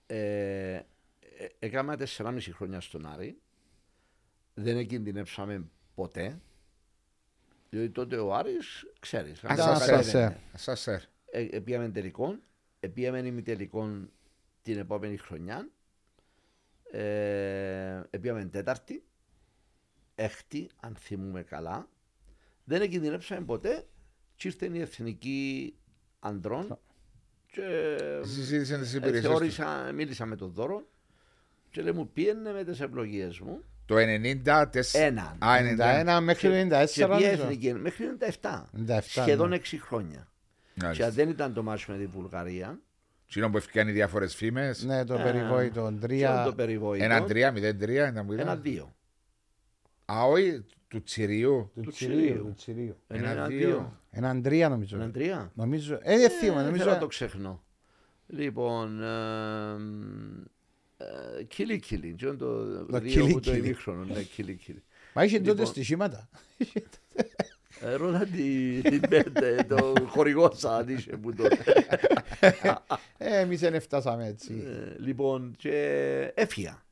ε, 0.06 0.74
ε, 0.74 0.82
έκανα 1.58 1.96
4,5 1.96 2.52
χρόνια 2.52 2.80
στον 2.80 3.06
Άρη. 3.14 3.36
Δεν 4.62 4.86
κινδυνεύσαμε 4.86 5.64
ποτέ. 5.94 6.40
Διότι 7.70 7.90
τότε 7.90 8.16
ο 8.16 8.34
Άρης, 8.34 8.86
ξέρεις, 9.00 9.38
Ήταν 9.38 9.56
κάναμε 9.56 9.72
Ασασέρ. 9.72 9.88
κάτι 9.94 10.00
ασασέρ. 10.08 10.28
δεν- 10.30 10.38
Ασασέρ. 10.52 11.00
ε, 11.30 11.42
ε, 11.50 11.60
πήγαμε 11.60 11.88
τελικό, 11.88 12.38
ε, 12.80 12.88
πήγαμε 12.88 13.18
ημιτελικό 13.18 14.08
την 14.62 14.78
επόμενη 14.78 15.16
χρονιά, 15.16 15.68
ε, 16.90 18.02
ε, 18.10 18.18
πήγαμε 18.20 18.44
τέταρτη, 18.44 19.04
έκτη, 20.14 20.70
αν 20.80 20.94
θυμούμε 20.96 21.42
καλά. 21.42 21.88
Δεν 22.64 22.90
κινδυνεύσαμε 22.90 23.44
ποτέ 23.44 23.86
και 24.36 24.48
ήρθε 24.48 24.66
η 24.72 24.80
εθνική 24.80 25.74
ανδρών 26.18 26.78
και 27.46 27.62
Συζήτησε 28.22 28.78
τις 28.78 28.94
ε, 28.94 28.96
υπηρεσίες 28.96 29.22
τους. 29.24 29.54
θεώρησα, 29.54 29.92
μίλησα 29.92 30.26
με 30.26 30.36
τον 30.36 30.50
Δώρο 30.52 30.88
και 31.70 31.82
λέει 31.82 31.92
μου 31.92 32.08
πήγαινε 32.12 32.52
με 32.52 32.64
τις 32.64 32.80
ευλογίες 32.80 33.38
μου 33.40 33.64
Το 33.94 33.96
94. 33.96 34.94
έναν. 34.94 35.36
Α, 35.38 35.56
91. 35.56 36.18
91 36.18 36.20
μέχρι 36.22 36.48
το 36.48 36.54
94 36.76 36.86
και 36.92 37.06
πήγε 37.06 37.06
νομίζω. 37.06 37.42
εθνική 37.42 37.72
μέχρι 37.74 38.06
97. 38.40 38.64
97, 38.88 38.98
Σχεδόν 39.02 39.48
ναι. 39.48 39.56
6 39.56 39.78
χρόνια. 39.80 40.28
Και 40.74 40.80
Μάλιστα. 40.84 41.06
αν 41.06 41.12
δεν 41.12 41.28
ήταν 41.28 41.52
το 41.54 41.62
μάτσο 41.62 41.92
με 41.92 41.98
τη 41.98 42.06
Βουλγαρία, 42.06 42.78
Εκείνο 43.26 43.50
που 43.50 43.56
έφυγαν 43.56 43.88
οι 43.88 43.92
διάφορες 43.92 44.34
φήμες. 44.34 44.84
Ναι, 44.84 45.04
το 45.04 45.14
Ε, 45.14 45.22
περιβόητο. 45.22 45.72
και 45.88 45.94
το 45.94 46.06
Τρία. 46.06 46.52
περιβόητο, 46.56 47.04
Ένα 47.04 47.24
3, 47.24 47.52
0-3 47.52 48.08
ήταν 48.08 48.26
που 48.26 48.32
ένα 48.32 48.42
ήταν. 48.42 48.62
δύο. 48.62 48.94
Α, 50.12 50.22
όχι, 50.24 50.64
του 50.88 51.02
Τσιρίου. 51.02 51.70
Του 51.74 51.80
του 51.80 51.90
Τσιρίου. 51.90 52.16
Τσιρίου. 52.16 52.44
του 52.44 52.52
Τσιρίου. 52.54 52.96
Ένα 53.06 53.30
Ένα 53.30 53.46
δύο. 53.46 53.58
δύο. 53.58 54.00
Έναν 54.10 54.42
τρία 54.42 54.68
νομίζω. 54.68 54.96
Ένα 54.96 55.10
τρία. 55.10 55.50
Νομίζω. 55.54 55.98
Ε, 56.02 56.18
δεν 56.18 56.30
θυμάμαι. 56.30 56.60
Ε, 56.60 56.64
Νομίζω. 56.64 56.82
θέλω 56.82 56.94
να 56.94 57.00
το 57.00 57.06
ξεχνώ. 57.06 57.62
Λοιπόν, 58.26 59.02
ε, 59.02 59.06
ε, 59.06 59.76
κίλι 61.48 61.78
κίλι. 61.80 62.14
Τι 62.14 62.26
είναι 62.26 62.36
το 62.36 62.64
Το 62.86 62.98
δύο 62.98 63.10
κίλι 63.10 63.32
που 63.32 63.40
το 63.40 63.50
κίλι. 63.50 63.58
ημίχρονο. 63.66 64.04
Ναι, 64.04 64.22
κίλι 64.22 64.54
κίλι. 64.56 64.82
Μα 65.14 65.24
είχε 65.24 65.38
τότε 65.38 65.50
Λοιπόν. 65.50 65.66
στοιχήματα. 65.66 66.28
Ε, 67.82 67.94
Ρώτα 67.94 68.24
τη- 68.26 68.80
την 68.80 69.00
πέντε, 69.08 69.64
το 69.68 69.94
χορηγό 70.06 70.50
σαν 70.54 70.88
είχε 70.88 71.16
που 71.16 71.34
το... 71.34 71.44
Ε, 73.18 73.40
εμείς 73.40 73.60
δεν 73.60 73.80
φτάσαμε 73.80 74.26
έτσι. 74.26 74.62
Ε, 74.66 74.96
Λοιπόν, 74.98 75.54
και 75.58 75.74
έφυγα. 76.34 76.82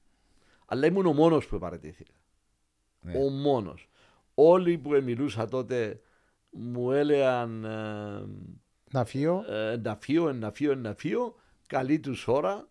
Αλλά 0.67 0.87
ήμουν 0.87 1.07
ο 1.07 1.13
μόνος 1.13 1.47
που 1.47 1.59
παρατήθηκα. 1.59 2.13
Ναι. 3.01 3.13
Ο 3.19 3.29
μόνος. 3.29 3.89
Όλοι 4.35 4.79
που 4.79 4.91
μιλούσα 4.91 5.49
τότε 5.49 6.01
μου 6.51 6.91
έλεγαν 6.93 7.51
Να 8.91 9.05
φύγω. 9.05 9.45
ε, 9.53 9.77
να 9.83 9.97
φύγω, 10.01 10.33
να 10.33 10.51
φύγω, 10.53 10.75
να 10.75 10.95
φύγω. 10.95 11.35
Καλή 11.67 12.01
τους 12.01 12.27
ώρα 12.29 12.69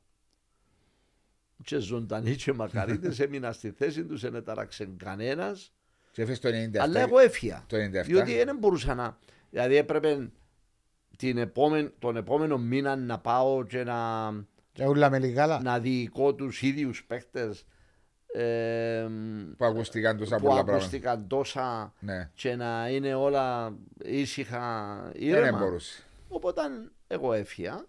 και 1.68 1.78
ζωντανοί 1.78 2.36
και 2.36 2.54
μακαρίτες 2.54 3.20
έμεινα 3.20 3.52
στη 3.52 3.72
θέση 3.72 4.06
τους, 4.06 4.22
δεν 4.22 4.44
τάραξε 4.44 4.90
κανένας. 4.98 5.72
Και 6.12 6.22
έφυγες 6.22 6.40
το 6.40 6.50
97. 6.50 6.78
Αλλά 6.78 7.00
εγώ 7.00 7.20
έφυγα. 7.20 7.64
Το 7.68 7.78
97. 7.78 8.06
Διότι 8.06 8.44
δεν 8.44 8.58
μπορούσα 8.58 8.96
να. 8.96 9.18
Δηλαδή 9.50 9.76
έπρεπε 9.76 10.32
την 11.18 11.38
επόμενη, 11.38 11.90
τον 12.00 12.16
επόμενο 12.18 12.58
μήνα 12.58 12.96
να 12.96 13.20
πάω 13.20 13.64
και 13.64 13.84
να, 13.84 14.30
Και 14.72 14.86
ούλα 14.88 15.10
με 15.10 15.20
λιγάλα. 15.20 15.62
να 15.62 15.80
διοικώ 15.80 16.34
τους 16.36 16.62
ίδιους 16.62 17.04
παίχτες 17.06 17.66
ε, 18.34 19.08
Που 19.58 19.66
ακούστηκαν 19.66 20.18
τόσα 20.18 20.36
που 20.36 20.42
πολλά 20.42 20.54
πράγματα. 20.54 20.78
ακούστηκαν 20.78 21.28
τόσα 21.28 21.94
Ναι. 22.00 22.30
και 22.34 22.56
να 22.56 22.90
είναι 22.90 23.14
όλα 23.14 23.76
ήσυχα 24.04 25.00
Δεν 25.14 25.22
ήρεμα. 25.28 25.58
μπορούσε. 25.58 26.04
Οπότε 26.28 26.62
εγώ 27.08 27.34
έφυγα, 27.34 27.86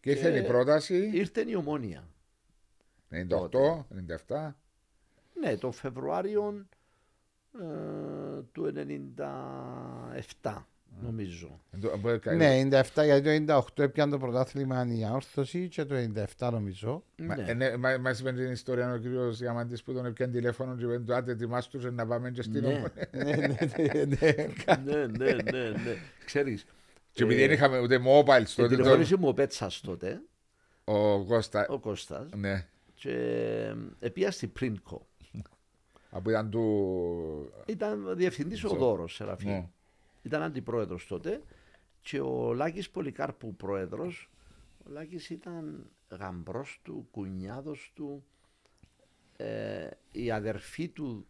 Και 0.00 0.10
ήρθε 0.10 0.30
Και- 0.30 0.38
η 0.38 0.42
πρόταση 0.42 1.10
ήρθε 1.14 1.44
η 1.46 1.54
ομόνια. 1.54 2.08
98, 3.12 3.84
97. 4.28 4.52
Ναι, 5.40 5.56
το 5.56 5.70
Φεβρουάριο 5.72 6.66
ε, 7.60 8.42
του 8.52 8.72
97 10.42 10.62
νομίζω. 11.02 11.60
Ναι, 12.36 12.68
97 12.70 12.82
γιατί 13.04 13.44
το 13.44 13.62
98 13.76 13.82
έπιαν 13.84 14.10
το 14.10 14.18
πρωτάθλημα 14.18 14.86
η 14.88 15.04
αόρθωση 15.04 15.68
και 15.68 15.84
το 15.84 15.94
97 16.38 16.48
νομίζω. 16.52 17.04
Μα, 17.16 17.36
Ναι. 17.36 17.44
ε, 17.48 17.54
ναι, 17.54 17.76
μα, 17.76 17.98
μας 17.98 18.20
είπε 18.20 18.32
την 18.32 18.50
ιστορία 18.50 18.92
ο 18.92 18.96
κύριος 18.96 19.38
Διαμαντής 19.38 19.82
που 19.82 19.92
τον 19.92 20.06
έπιαν 20.06 20.30
τηλέφωνο 20.30 20.76
και 20.76 20.84
είπε 20.84 20.98
του 20.98 21.14
άντε 21.14 21.32
ετοιμάστου 21.32 21.92
να 21.92 22.06
πάμε 22.06 22.30
και 22.30 22.42
στην 22.42 22.60
Ναι. 22.60 22.66
ομόνια. 22.66 22.90
ναι, 23.12 23.22
ναι, 23.22 23.56
ναι, 23.76 24.04
ναι. 24.04 24.36
ναι, 24.84 25.06
ναι, 25.06 25.32
ναι, 25.50 25.68
ναι. 25.70 25.94
Ξέρεις, 26.24 26.64
Και 27.12 27.22
επειδή 27.22 27.42
ε, 27.42 27.46
δεν 27.46 27.54
είχαμε 27.56 27.78
ούτε 27.78 27.98
mobile 27.98 28.44
και 28.44 28.54
τότε, 28.62 28.68
το- 28.68 28.68
τηλεφώνησε 28.68 29.16
μου 29.16 29.28
ο 29.28 29.34
Πέτσας 29.34 29.80
τότε, 29.80 30.20
ο 30.84 31.24
Κώστα, 31.24 31.66
ο 31.68 31.78
Κώστας, 31.78 32.30
ναι, 32.36 32.66
και 33.02 33.74
επία 33.98 34.30
στην 34.30 34.52
Πρίνκο. 34.52 35.06
από 36.10 36.30
ήταν 36.30 36.50
του... 36.50 37.52
Ήταν 37.66 38.16
διευθυντής 38.16 38.64
ο 38.64 38.68
Ζω. 38.68 38.76
Δώρος 38.76 39.14
Σεραφείμ. 39.14 39.50
Ναι. 39.50 39.68
Ήταν 40.22 40.42
αντιπρόεδρος 40.42 41.06
τότε 41.06 41.42
και 42.00 42.20
ο 42.20 42.52
Λάκης 42.54 42.90
Πολυκάρπου 42.90 43.56
πρόεδρος. 43.56 44.30
Ο 44.86 44.90
Λάκης 44.90 45.30
ήταν 45.30 45.90
γαμπρός 46.08 46.80
του, 46.82 47.08
κουνιάδος 47.10 47.92
του. 47.94 48.24
Ε, 49.36 49.88
η 50.12 50.30
αδερφή 50.30 50.88
του 50.88 51.26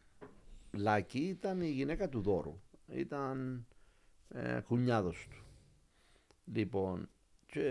Λάκη 0.71 1.19
ήταν 1.19 1.61
η 1.61 1.71
γυναίκα 1.71 2.09
του 2.09 2.21
Δώρου. 2.21 2.61
Ήταν 2.87 3.67
ε, 4.29 4.61
κουνιάδος 4.61 5.27
του. 5.31 5.45
Λοιπόν, 6.45 7.09
και 7.47 7.67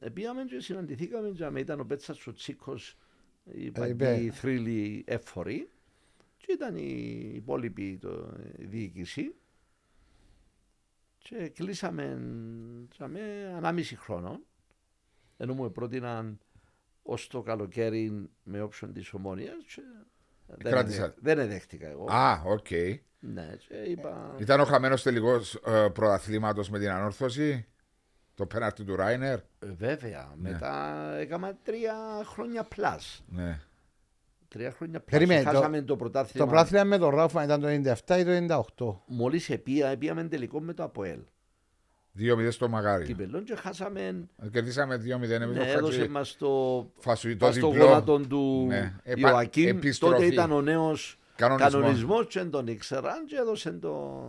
ε, 0.00 0.08
πήγαμε 0.08 0.44
και 0.44 0.60
συναντηθήκαμε 0.60 1.30
και 1.30 1.48
με 1.48 1.60
ήταν 1.60 1.80
ο 1.80 1.84
Πέτσας 1.84 2.26
ο 2.26 2.32
Τσίκος, 2.32 2.96
η 3.44 3.64
είπε. 3.64 3.80
παντή 3.80 4.30
θρύλη 4.30 5.04
έφορη 5.06 5.68
και 6.36 6.52
ήταν 6.52 6.76
οι 6.76 7.30
υπόλοιποι 7.34 7.98
το, 8.00 8.34
η 8.58 8.64
διοίκηση 8.64 9.34
και 11.18 11.48
κλείσαμε 11.48 12.18
τσάμε, 12.90 13.52
ανάμιση 13.56 13.96
χρόνο 13.96 14.40
ενώ 15.36 15.54
μου 15.54 15.72
πρότειναν 15.72 16.38
ως 17.02 17.26
το 17.26 17.42
καλοκαίρι 17.42 18.28
με 18.42 18.60
όψον 18.60 18.92
της 18.92 19.12
ομόνιας 19.12 19.64
και 19.74 19.82
δεν, 20.46 20.72
Κράτησα. 20.72 21.02
εδέχ- 21.04 21.18
δεν 21.20 21.38
εδέχτηκα 21.38 21.88
εγώ. 21.88 22.10
Α, 22.10 22.42
οκ. 22.46 22.70
Ναι, 23.20 23.56
και 23.68 23.74
είπα... 23.76 24.36
Ήταν 24.38 24.60
ο 24.60 24.64
χαμένος 24.64 25.02
τελικός 25.02 25.54
ε, 25.54 25.88
πρωταθλήματος 25.92 26.70
με 26.70 26.78
την 26.78 26.88
ανόρθωση, 26.90 27.66
το 28.34 28.46
πέναρτι 28.46 28.84
του 28.84 28.96
Ράινερ. 28.96 29.38
Ε, 29.38 29.42
Βέβαια, 29.78 30.32
μετά 30.36 30.94
έκανα 31.18 31.56
τρία 31.62 31.94
χρόνια 32.24 32.62
πλάς. 32.62 33.22
Ναι. 33.28 33.60
Τρία 34.48 34.70
χρόνια 34.70 35.00
πλάς. 35.00 35.10
Περίμενε, 35.20 35.42
το- 35.42 35.50
Χάσαμε 35.56 35.82
το, 35.82 35.96
πρωτάθλημα. 35.96 36.44
Το 36.46 36.50
πρωτάθλημα 36.52 36.84
με 36.84 36.98
τον 36.98 37.14
Ράφα 37.14 37.44
ήταν 37.44 37.60
το 37.60 37.66
97 37.68 38.18
ή 38.18 38.24
το 38.24 38.30
98. 38.30 39.02
Μόλις 39.06 39.50
επία, 39.50 39.96
πήγαμε 39.96 40.24
τελικό 40.24 40.60
με 40.60 40.72
το 40.74 40.82
ΑΠΟΕΛ. 40.82 41.18
2-0 42.18 42.50
στο 42.50 42.68
Μαγάρι. 42.68 43.04
Κυπελόν 43.04 43.44
και 43.44 43.54
χάσαμε... 43.56 44.28
Κερδίσαμε 44.52 44.94
2-0 44.96 45.00
εμείς 45.08 45.28
Ναι, 45.30 45.36
το 45.46 45.62
έδωσε 45.62 45.96
Χατζη. 45.98 46.08
μας 46.12 46.36
το... 46.36 46.86
Φασουί, 46.96 47.36
το 47.36 47.46
Πας 47.46 47.54
στο 47.54 47.68
διπλό. 47.70 47.84
γόνατο 47.84 48.18
του 48.20 48.64
Ναι. 48.68 48.94
Επα- 49.02 49.30
Ιωακήμ. 49.30 49.68
επιστροφή. 49.68 50.14
Τότε 50.14 50.26
ήταν 50.26 50.52
ο 50.52 50.60
νέος 50.60 51.18
Κανονισμός. 51.36 51.72
κανονισμός 51.72 52.26
και 52.26 52.38
δεν 52.40 52.50
τον 52.50 52.66
ήξεραν 52.66 53.24
και 53.26 53.36
έδωσε 53.36 53.70
το, 53.72 54.22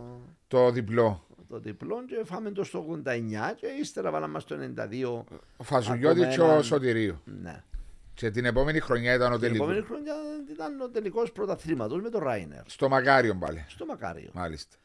Το 0.48 0.70
διπλό. 0.70 1.25
Το 1.48 1.58
διπλό 1.58 2.04
και 2.06 2.24
φάμε 2.24 2.50
το 2.50 2.64
στο 2.64 3.00
89 3.04 3.54
και 3.56 3.66
ύστερα 3.80 4.10
βάλαμε 4.10 4.32
μας 4.32 4.44
το 4.44 4.56
92. 4.76 5.24
Ο 5.56 5.64
Φασουγιώτης 5.64 6.22
Ακόμα 6.22 6.34
και 6.34 6.40
ο 6.40 6.44
έναν- 6.50 6.62
Σωτηρίου. 6.62 7.20
Ναι. 7.42 7.62
Και 8.14 8.30
την 8.30 8.44
επόμενη 8.44 8.80
χρονιά 8.80 9.14
ήταν 9.14 9.32
ο 9.32 9.38
Την 9.38 9.54
επόμενη 9.54 9.74
τελικός. 9.80 9.88
χρονιά 9.96 10.14
ήταν 10.52 10.80
ο 10.80 10.88
τελικός 10.88 11.32
πρωταθλήματος 11.32 12.02
με 12.02 12.08
τον 12.10 12.22
Ράινερ 12.22 12.62
Στο 12.66 12.88
Μακάριο 12.88 13.34
πάλι. 13.34 13.64
στο 13.68 13.86
Μακάριο. 13.86 14.30
Μάλιστα. 14.32 14.76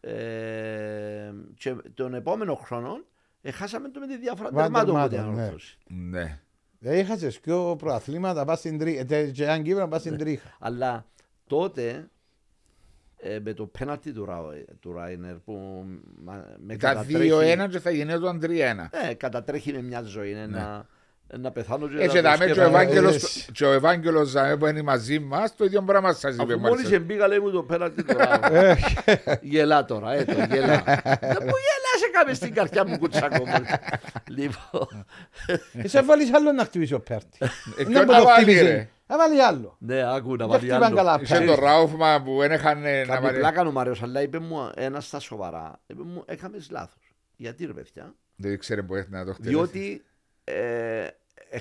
Ε, 0.00 1.32
και 1.54 1.76
τον 1.94 2.14
επόμενο 2.14 2.54
χρόνο 2.54 3.00
ε, 3.42 3.50
χάσαμε 3.50 3.88
το 3.88 4.00
με 4.00 4.06
τη 4.06 4.18
διάφορα 4.18 4.50
Βαν 4.52 4.62
τερμάτων 4.62 4.94
με 4.94 5.00
την 5.02 5.10
τερμάτων, 5.10 5.34
ναι. 5.34 5.40
ανόρθωση. 5.42 5.78
Ναι. 5.86 6.40
Δηλαδή 6.78 6.98
είχασες 7.00 7.40
πιο 7.40 7.76
προαθλήματα 7.78 8.44
πας 8.44 8.58
στην 8.58 8.78
τρίχα. 8.78 9.02
Και 9.30 9.48
αν 9.50 9.62
Κύπρος 9.62 9.88
πας 9.88 10.04
Ναι. 10.04 10.10
στην 10.10 10.24
τρίχα. 10.24 10.56
Αλλά 10.60 11.06
τότε 11.46 12.08
ε, 13.18 13.38
με 13.44 13.52
το 13.52 13.66
πέναλτι 13.66 14.12
του, 14.12 14.24
Ρα- 14.24 14.64
του 14.80 14.92
Ράινερ 14.92 15.34
που 15.34 15.84
μα- 16.24 16.44
με 16.66 16.76
Τα 16.76 16.88
κατατρέχει, 16.88 17.30
2-1 17.64 17.68
και 17.70 17.78
θα 17.78 17.90
γινόταν 17.90 18.40
3-1. 18.42 18.88
ε, 19.10 19.14
κατατρέχει 19.14 19.72
με 19.72 19.82
μια 19.82 20.02
ζωή 20.02 20.30
είναι 20.30 20.46
να, 20.46 20.86
να 21.38 21.50
πεθάνω 21.50 21.88
και 21.88 21.94
Έτσι 22.02 22.16
να 22.20 22.22
το 22.22 22.28
δάμε 22.28 22.44
και 22.44 22.50
ο 22.50 22.54
σκέφτομαι. 22.54 22.78
Ευάγγελος 22.82 23.14
έτσι. 23.14 23.52
και 23.52 23.64
ο 23.64 23.72
Ευάγγελος 23.72 24.28
Ζαμέ 24.28 24.56
που 24.56 24.66
είναι 24.66 24.82
μαζί 24.82 25.18
μας 25.18 25.56
το 25.56 25.64
ίδιο 25.64 25.82
πράγμα 25.82 26.12
σας 26.12 26.34
είπε 26.34 26.42
Αφού 26.52 26.60
μόλις. 26.60 26.84
μόλις 26.84 27.00
μπήκα 27.06 27.28
λέει 27.28 27.38
μου 27.38 27.50
το 27.50 27.62
πέναλτι 27.62 28.02
του 28.04 28.16
Ράινερ. 28.18 28.76
γελά 29.42 29.84
τώρα, 29.84 30.12
ε, 30.12 30.24
το 30.24 30.32
γελά. 30.32 30.82
Δεν 31.32 31.38
μου 31.40 31.54
γελάσε 32.16 32.24
κάμε 32.24 32.34
στην 32.34 32.54
καρδιά 32.54 32.86
μου 32.86 32.98
κουτσάκο 32.98 33.46
μου. 33.46 33.52
Λοιπόν, 34.28 35.06
Εσύ 35.72 35.98
έβαλες 35.98 36.32
άλλο 36.32 36.52
να 36.52 36.64
χτυπήσει 36.64 36.94
ο 36.94 37.00
Πέρτη. 37.00 37.38
Ε, 37.40 37.46
Είναι 37.78 37.90
ποιον 37.90 38.04
που 38.06 38.12
να 38.12 38.18
το 38.18 38.24
βάλει, 38.24 38.44
χτύπησε. 38.44 38.62
ρε; 38.62 38.88
Έβαλε 39.06 39.42
άλλο. 39.42 39.76
ναι, 39.78 40.14
άκου 40.14 40.30
να 40.30 40.36
Δεν 40.36 40.48
βάλει 40.48 40.60
χτυπάν 40.60 40.82
άλλο. 40.82 40.96
καλά 40.96 41.18
Είχε 41.22 41.34
Πέρτη. 41.34 41.46
το 41.46 41.54
Ράουφμα 41.54 42.22
που 42.24 42.38
δεν 42.38 42.52
είχαν 42.52 42.80
να 42.80 43.04
Κάνει 43.04 43.24
βάλει. 43.26 43.38
πλάκα 43.38 43.62
ο 43.66 43.70
Μάριος, 43.72 44.02
αλλά 44.02 44.22
είπε 44.22 44.38
μου 44.38 44.70
ένας 44.74 45.06
στα 45.06 45.18
σοβαρά. 45.20 45.80
Είπε 45.86 46.02
μου, 46.02 46.22
έκαμες 46.26 46.70
λάθος. 46.70 47.14
Γιατί 47.36 47.66
ρε 47.66 47.72
παιδιά, 47.72 48.14
Δεν 48.36 48.58
ξέρει 48.58 48.82
που 48.82 48.94
έχει 48.94 49.08
να 49.10 49.24
το 49.24 49.32
χτυπήσει. 49.32 49.54
διότι 49.54 50.04
ε, 50.44 51.06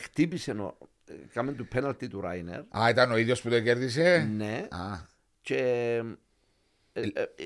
χτύπησε, 0.02 0.52
ο- 0.52 0.78
ε, 1.10 1.14
κάμε 1.34 1.52
του 1.52 1.68
πέναλτι 1.68 2.08
του 2.08 2.22
Ράινερ, 2.22 2.60
Α, 2.60 2.90
ήταν 2.90 3.12
ο 3.12 3.18
ίδιος 3.18 3.42
που 3.42 3.50
το 3.50 3.60
κέρδισε; 3.62 4.30
ναι, 4.36 4.68
Α, 4.72 5.00
και 5.42 5.56
ε, 5.58 5.96
ε, 5.98 6.04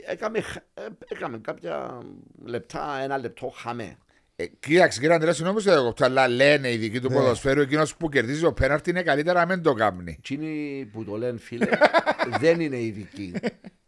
έκαμε, 0.06 0.42
χ- 0.42 0.56
ε, 0.74 0.86
έκαμε 1.08 1.38
κάποια 1.40 1.98
λεπτά, 2.46 3.00
ένα 3.02 3.18
λεπτό 3.18 3.48
χαμέ. 3.56 3.98
ε, 4.36 4.46
Κοίταξε, 4.48 5.00
κύριε 5.00 5.16
Αντρέα, 5.16 5.34
συγγνώμη 5.34 5.62
στο 5.62 5.72
διακόπτω, 5.72 6.06
αλλά 6.06 6.28
λένε 6.28 6.70
οι 6.70 6.74
ειδικοί 6.74 7.00
του 7.02 7.10
Ναι. 7.10 7.16
ποδοσφαίρου 7.16 7.62
εκείνος 7.62 7.96
που 7.96 8.10
κερδίζει 8.10 8.46
ο 8.46 8.54
πέναρτη 8.54 8.90
είναι 8.90 9.04
καλύτερα 9.04 9.40
να 9.46 9.54
μην 9.56 9.64
το 9.64 9.74
κάνει. 9.74 10.16
Εκείνοι 10.18 10.86
που 10.94 11.04
το 11.04 11.16
λένε 11.18 11.38
φίλε, 11.38 11.68
δεν 12.42 12.60
είναι 12.60 12.82
ειδικοί. 12.82 13.34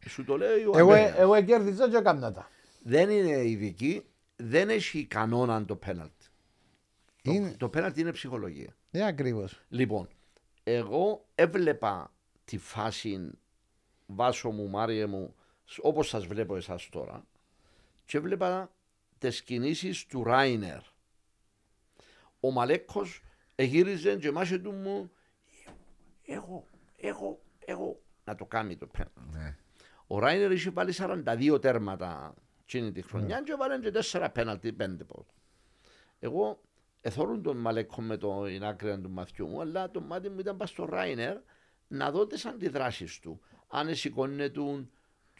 Σου 0.10 0.24
το 0.26 0.38
λέει 0.38 0.64
ο 0.74 0.78
Εγώ, 0.78 0.92
Ανδρέας. 0.92 1.18
εγώ 1.18 1.42
κέρδισα 1.44 1.90
και 1.90 1.98
έκανα 1.98 2.32
τα. 2.32 2.50
Δεν 2.84 3.10
είναι 3.10 3.46
ειδικοί, 3.48 4.04
δεν 4.36 4.70
έχει 4.70 5.06
κανόνα 5.06 5.66
το 5.66 5.76
πέναλτι. 5.76 6.26
Το, 7.22 7.32
Είναι, 7.32 7.54
το 7.58 7.70
πέναλτι 7.70 8.02
είναι 8.02 8.12
ψυχολογία. 8.12 8.76
ναι, 8.92 9.06
ακριβώς. 9.06 9.62
Λοιπόν, 9.70 10.08
εγώ 10.64 11.26
έβλεπα 11.36 12.12
τη 12.46 12.58
φάση 12.58 13.30
Βάσο 14.06 14.50
μου, 14.50 14.70
Μάριε 14.70 15.06
μου, 15.06 15.36
σ- 15.36 15.41
όπως 15.80 16.08
σας 16.08 16.26
βλέπω 16.26 16.56
εσάς 16.56 16.90
τώρα 16.90 17.26
και 18.06 18.18
έβλεπα 18.18 18.72
τις 19.18 19.44
κινήσεις 19.44 20.06
του 20.06 20.24
Ράινερ. 20.24 20.80
Ο 22.40 22.52
Μαλέκος 22.52 23.22
εγύριζε 23.56 24.16
και 24.16 24.32
μάσε 24.32 24.60
του 24.60 24.72
μου 24.72 25.12
εγώ, 26.26 26.66
εγώ, 26.96 27.42
εγώ 27.66 28.02
να 28.24 28.36
το 28.36 28.46
κάνει 28.46 28.78
το 28.78 28.88
πέναλτι. 28.88 29.38
Ναι. 29.38 29.58
Ο 30.08 30.20
Ράινερ 30.20 30.52
είχε 30.52 30.70
βάλει 30.70 30.94
42 30.98 31.62
τέρματα 31.62 32.34
εκείνη 32.62 32.92
τη 32.92 33.02
χρονιά 33.02 33.42
και 33.42 33.56
βάλει 33.56 33.92
και 33.92 33.92
4 34.12 34.28
πέναλτι, 34.34 34.76
5 34.80 34.88
πόδι. 35.08 35.34
Εγώ 36.20 36.62
εθώρουν 37.02 37.44
τον 37.44 37.58
Μαλέκο 37.58 38.02
με 38.02 38.18
το 38.18 38.44
την 38.46 38.64
άκρη 38.64 39.02
του 39.02 39.10
μαθιού 39.10 39.48
μου, 39.48 39.62
αλλά 39.62 39.92
το 39.92 40.02
μάτι 40.02 40.30
μου 40.30 40.40
ήταν 40.40 40.58
πας 40.58 40.70
στο 40.70 40.86
Ράινερ 40.86 41.38
να 41.88 42.12
δω 42.12 42.28
τις 42.28 42.46
αντιδράσεις 42.46 43.20
του. 43.20 43.42
Αν 43.68 43.96
σηκώνετουν 43.96 44.92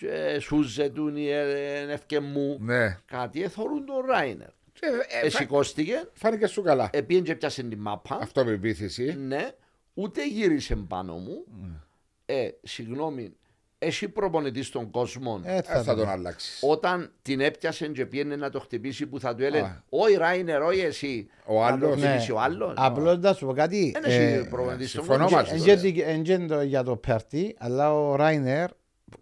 και 0.06 0.40
σούζετουν 0.40 1.16
ή 1.16 1.28
ενευκε 1.82 2.20
μου, 2.20 2.58
Ναι. 2.60 2.98
κάτι 3.06 3.42
εθώρουν 3.44 3.86
τον 3.86 4.06
Ράινερ. 4.10 4.48
Και, 4.74 4.86
ε, 5.22 5.26
Ε, 5.26 5.30
φα- 5.30 5.38
σηκώστηκε, 5.38 6.10
Φάνηκε 6.14 6.48
σου 6.48 6.62
καλά. 6.62 6.90
επίεν 6.94 7.24
και 7.24 7.36
πιάσε 7.36 7.64
την 7.64 7.80
μάπα. 7.80 8.20
Αυτοπεποίθηση. 8.22 9.16
Ναι, 9.20 9.50
ούτε 9.94 10.28
γύρισε 10.28 10.76
πάνω 10.76 11.14
μου. 11.14 11.44
Ε, 12.26 12.48
συγγνώμη, 12.64 13.34
έχει 13.78 14.08
προπονητής 14.10 14.68
στον 14.68 14.92
κόσμο. 14.92 15.42
Ε, 15.44 15.56
Ε, 15.58 15.62
θα 15.62 15.84
θα 15.84 15.96
τον 15.96 16.04
το 16.06 16.12
αλλάξεις. 16.12 16.60
Όταν 16.64 17.12
την 17.22 17.40
έπιασε 17.40 17.88
και 17.88 18.06
πήγαινε 18.06 18.36
να 18.36 18.50
το 18.50 18.60
χτυπήσει 18.60 19.08
που 19.08 19.20
θα 19.20 19.36
του 19.36 19.44
έλεγε 19.44 19.64
Α. 19.66 19.84
Όχι 19.90 20.16
Ράινερ, 20.16 20.62
όχι 20.62 20.80
εσύ. 20.80 21.30
Ο 21.46 21.60
να 21.60 21.66
άλλος. 21.66 21.90
το 21.90 21.96
Ναι. 21.96 22.08
χτυπήσει 22.08 22.32
ο 22.32 22.40
άλλος. 22.40 22.74
Απλώς 22.78 23.18
να 23.18 23.34
σου 23.34 23.46
πω 23.46 23.54
κάτι. 23.54 23.92
Δεν 23.94 24.04
έχει 24.04 24.34
ε, 24.34 24.48
προπονητής 24.50 24.90
στον 24.90 25.04
συμφωνώ 25.04 25.24
κόσμο. 25.24 25.38
μαζί 25.38 25.58
σου. 25.58 26.02
Εν 26.04 26.24
και 26.24 26.38
το 26.38 26.62
για 26.62 26.84
το 26.84 26.96
Πέρτη, 26.96 27.56
αλλά 27.60 27.94
ο 27.94 28.16
Ράινερ, 28.16 28.70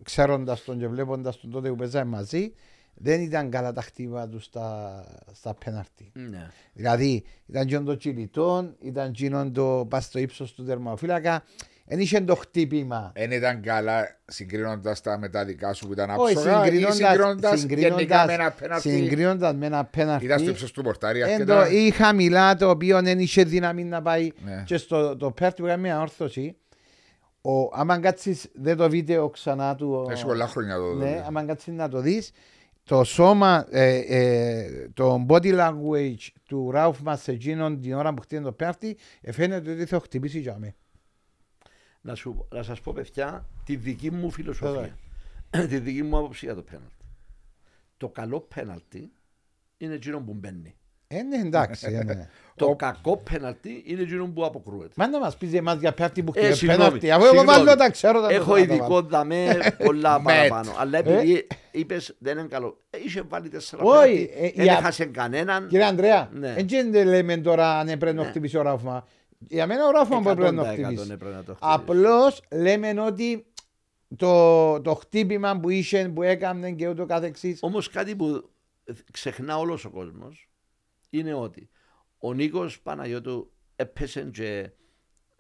ξέροντας 0.04 0.64
τον 0.64 0.80
και 0.80 0.88
βλέποντας 0.88 1.40
τον 1.40 1.52
τότε 1.52 1.70
που 1.70 1.76
παίζαμε 1.76 2.10
μαζί, 2.10 2.54
δεν 3.02 3.22
ήταν 3.22 3.50
καλά 3.50 3.74
τα 3.74 3.82
χτύπα 3.82 4.28
τους 4.28 4.44
στα, 4.44 5.04
στα 5.34 5.54
πέναρτι. 5.66 6.12
Ναι. 6.14 6.48
Δηλαδή 6.74 7.24
ήταν 7.46 7.66
και 7.66 7.80
το 7.80 7.96
κυλιτόν, 7.96 8.76
ήταν 8.82 9.12
και 9.12 9.30
το 9.54 9.86
πας 9.90 10.06
στο 10.06 10.20
ύψος 10.20 10.54
του 10.54 10.64
δερμοφύλακα. 10.64 11.44
Δεν 11.92 12.00
είχε 12.00 12.22
το 12.22 12.36
χτύπημα. 12.36 13.12
Δεν 13.16 13.32
ήταν 13.32 13.62
καλά 13.62 14.18
συγκρίνοντας 14.26 15.02
τα 15.02 15.18
με 15.18 15.30
τα 15.30 15.46
δικά 15.46 15.74
σου 15.74 15.86
που 15.88 15.92
ήταν 15.94 16.10
Όχι, 16.10 16.34
άψογα 16.38 16.66
ή 16.66 16.92
συγκρίνοντας, 16.92 17.60
συγκρίνοντας 17.60 18.00
γενικά 18.00 18.26
με 18.26 18.34
ένα 18.34 18.50
συγκρίνοντας, 18.50 18.56
πέναρτι. 18.60 18.90
συγκρίνοντας 18.90 19.54
με 19.56 19.66
ένα 19.66 19.86
πέναρτι. 19.86 20.26
Ήταν 20.26 20.40
στο 20.40 20.50
ύψος 20.50 20.72
του 20.72 20.82
πορτάρι 20.82 21.20
Εν 21.22 21.32
αρκετά. 21.32 21.64
το, 21.64 21.70
ή 21.72 21.90
χαμηλά 21.92 22.56
το 22.56 22.70
οποίο 22.70 23.02
δεν 23.02 23.20
είχε 23.20 23.44
δύναμη 23.44 23.84
να 23.84 24.02
πάει 24.02 24.32
Ναι. 24.46 24.64
και 24.66 24.78
στο 24.78 25.18
το 25.18 25.32
πέρτι 25.32 25.62
που 25.62 25.68
έκανε 25.68 25.82
μια 25.82 26.02
όρθωση 26.02 26.56
ο, 27.42 27.70
άμα 27.72 28.00
κάτσεις 28.00 28.50
δε 28.54 28.76
το 28.76 28.90
βίντεο 28.90 29.30
ξανά 29.30 29.76
του 29.76 29.92
ο- 30.08 30.12
Έχει 30.12 30.26
πολλά 30.26 30.48
χρόνια 30.48 30.76
το 30.78 30.94
ναι, 30.94 31.16
δω. 31.16 31.24
άμα 31.26 31.44
κάτσεις 31.46 31.74
να 31.74 31.90
το 31.90 32.02
δεις 32.02 32.32
το 32.84 33.04
σώμα, 33.04 33.66
ε, 33.70 33.98
ε, 33.98 34.90
το 34.94 35.26
body 35.30 35.60
language 35.60 36.28
του 36.46 36.72
Ράουφ 36.72 37.00
μας 37.00 37.28
εκείνον 37.28 37.82
την 37.82 37.94
ώρα 37.94 38.14
που 38.14 38.22
χτύπησε 38.22 38.48
το 38.48 38.52
πέρτι 38.54 38.98
ε, 39.22 39.32
φαίνεται 39.32 39.72
ότι 39.72 39.86
θα 39.86 40.00
χτυπήσει 40.00 40.40
για 40.40 40.58
μέ. 40.58 40.76
Να, 42.02 42.16
σου, 42.16 42.48
να 42.54 42.64
σας 42.64 42.82
πω 42.82 42.94
παιδιά 42.94 43.46
τη 43.66 43.76
δική 43.76 44.12
μου 44.12 44.32
φιλοσοφία. 44.32 44.98
τη 45.50 45.80
δική 45.80 46.04
μου 46.04 46.18
άποψη 46.18 46.46
για 46.46 46.56
το 46.56 46.62
πέναλτι. 46.62 47.06
Το 47.98 48.10
καλό 48.10 48.40
πέναλτι 48.56 49.12
είναι 49.78 49.94
εκείνο 49.94 50.20
που 50.22 50.34
μπαίνει. 50.34 50.76
Ε, 51.12 51.22
ναι, 51.22 51.38
εντάξει. 51.38 51.88
ε, 52.00 52.04
ναι. 52.04 52.30
Το 52.56 52.76
κακό 52.76 53.18
πέναλτι 53.18 53.84
είναι 53.86 54.02
εκείνο 54.02 54.26
που 54.28 54.46
αποκρούεται. 54.46 54.94
Μα 54.96 55.08
να 55.08 55.20
μας 55.20 55.38
πεις 55.38 55.54
εμάς 55.54 55.80
για 55.80 55.94
πέρτι 55.94 56.24
που 56.24 56.32
Ε, 56.36 56.40
χτύπησε 56.40 56.58
συγγνώμη, 56.60 56.84
πέναρτι. 56.84 57.12
Αφού 57.12 57.24
εγώ 57.24 57.34
συγγνώμη. 57.36 57.58
βάλω 57.66 57.76
τα 57.78 57.90
ξέρω. 57.92 58.22
τα 58.22 58.30
Έχω 58.34 58.44
ξέρω 58.54 58.60
να 58.60 58.68
τα 58.68 58.74
ειδικό 58.74 59.02
δαμέ 59.02 59.58
πολλά 59.84 60.20
Μετ. 60.22 60.36
παραπάνω. 60.36 60.72
Αλλά 60.78 60.98
επειδή 60.98 61.48
είπες 61.72 62.16
δεν 62.20 62.38
είναι 62.38 62.48
καλό. 62.48 62.78
Ε, 62.90 62.98
Είχε 63.06 63.22
βάλει 63.30 63.50
τέσσερα 63.50 63.84
Όχι, 63.84 63.96
πέναλτι, 64.26 64.32
ε, 64.46 64.52
δεν 64.56 64.64
για- 64.66 64.74
έχασε 64.78 65.06
κανέναν. 65.06 65.68
Κύριε 65.68 65.86
Ανδρέα, 65.86 66.30
Ναι. 66.34 66.56
δεν 66.92 67.08
λέμε 67.08 67.38
τώρα 67.38 67.80
αν 67.80 67.88
έπρεπε 67.88 68.16
να 68.16 68.24
Ναι. 68.24 68.30
χτυπήσει 68.30 68.58
ο 68.58 68.62
Ράφμα. 68.62 69.08
Για 69.38 69.68
μένα 69.68 69.86
ο 69.88 69.92
Ράφμα 69.92 70.22
που 70.22 70.30
έπρεπε 70.30 70.52
να 70.52 70.62
100% 70.64 70.72
χτυπήσει. 70.74 71.12
έπρεπε 71.12 71.36
να 71.36 71.44
το 71.44 71.54
χτυπήσει. 71.56 71.74
Απλώς 71.74 72.42
λέμε 72.52 73.02
ότι 73.02 73.46
το, 74.16 74.82
το 74.82 74.94
χτύπημα 74.96 75.60
που 75.60 75.70
είχε, 75.70 76.12
που 76.14 76.24
έκανε 76.24 76.72
και 76.72 76.88
ούτω 76.88 77.06
καθεξής. 77.06 77.60
Όμως 77.62 77.90
κάτι 77.90 78.16
που 78.16 78.50
ξεχνά 79.12 79.58
όλος 79.58 79.86
ο 79.86 79.90
κόσμος 79.90 80.49
είναι 81.10 81.34
ότι 81.34 81.70
ο 82.18 82.34
Νίκος 82.34 82.80
Παναγιώτου 82.82 83.52
έπεσε 83.76 84.22
και 84.34 84.70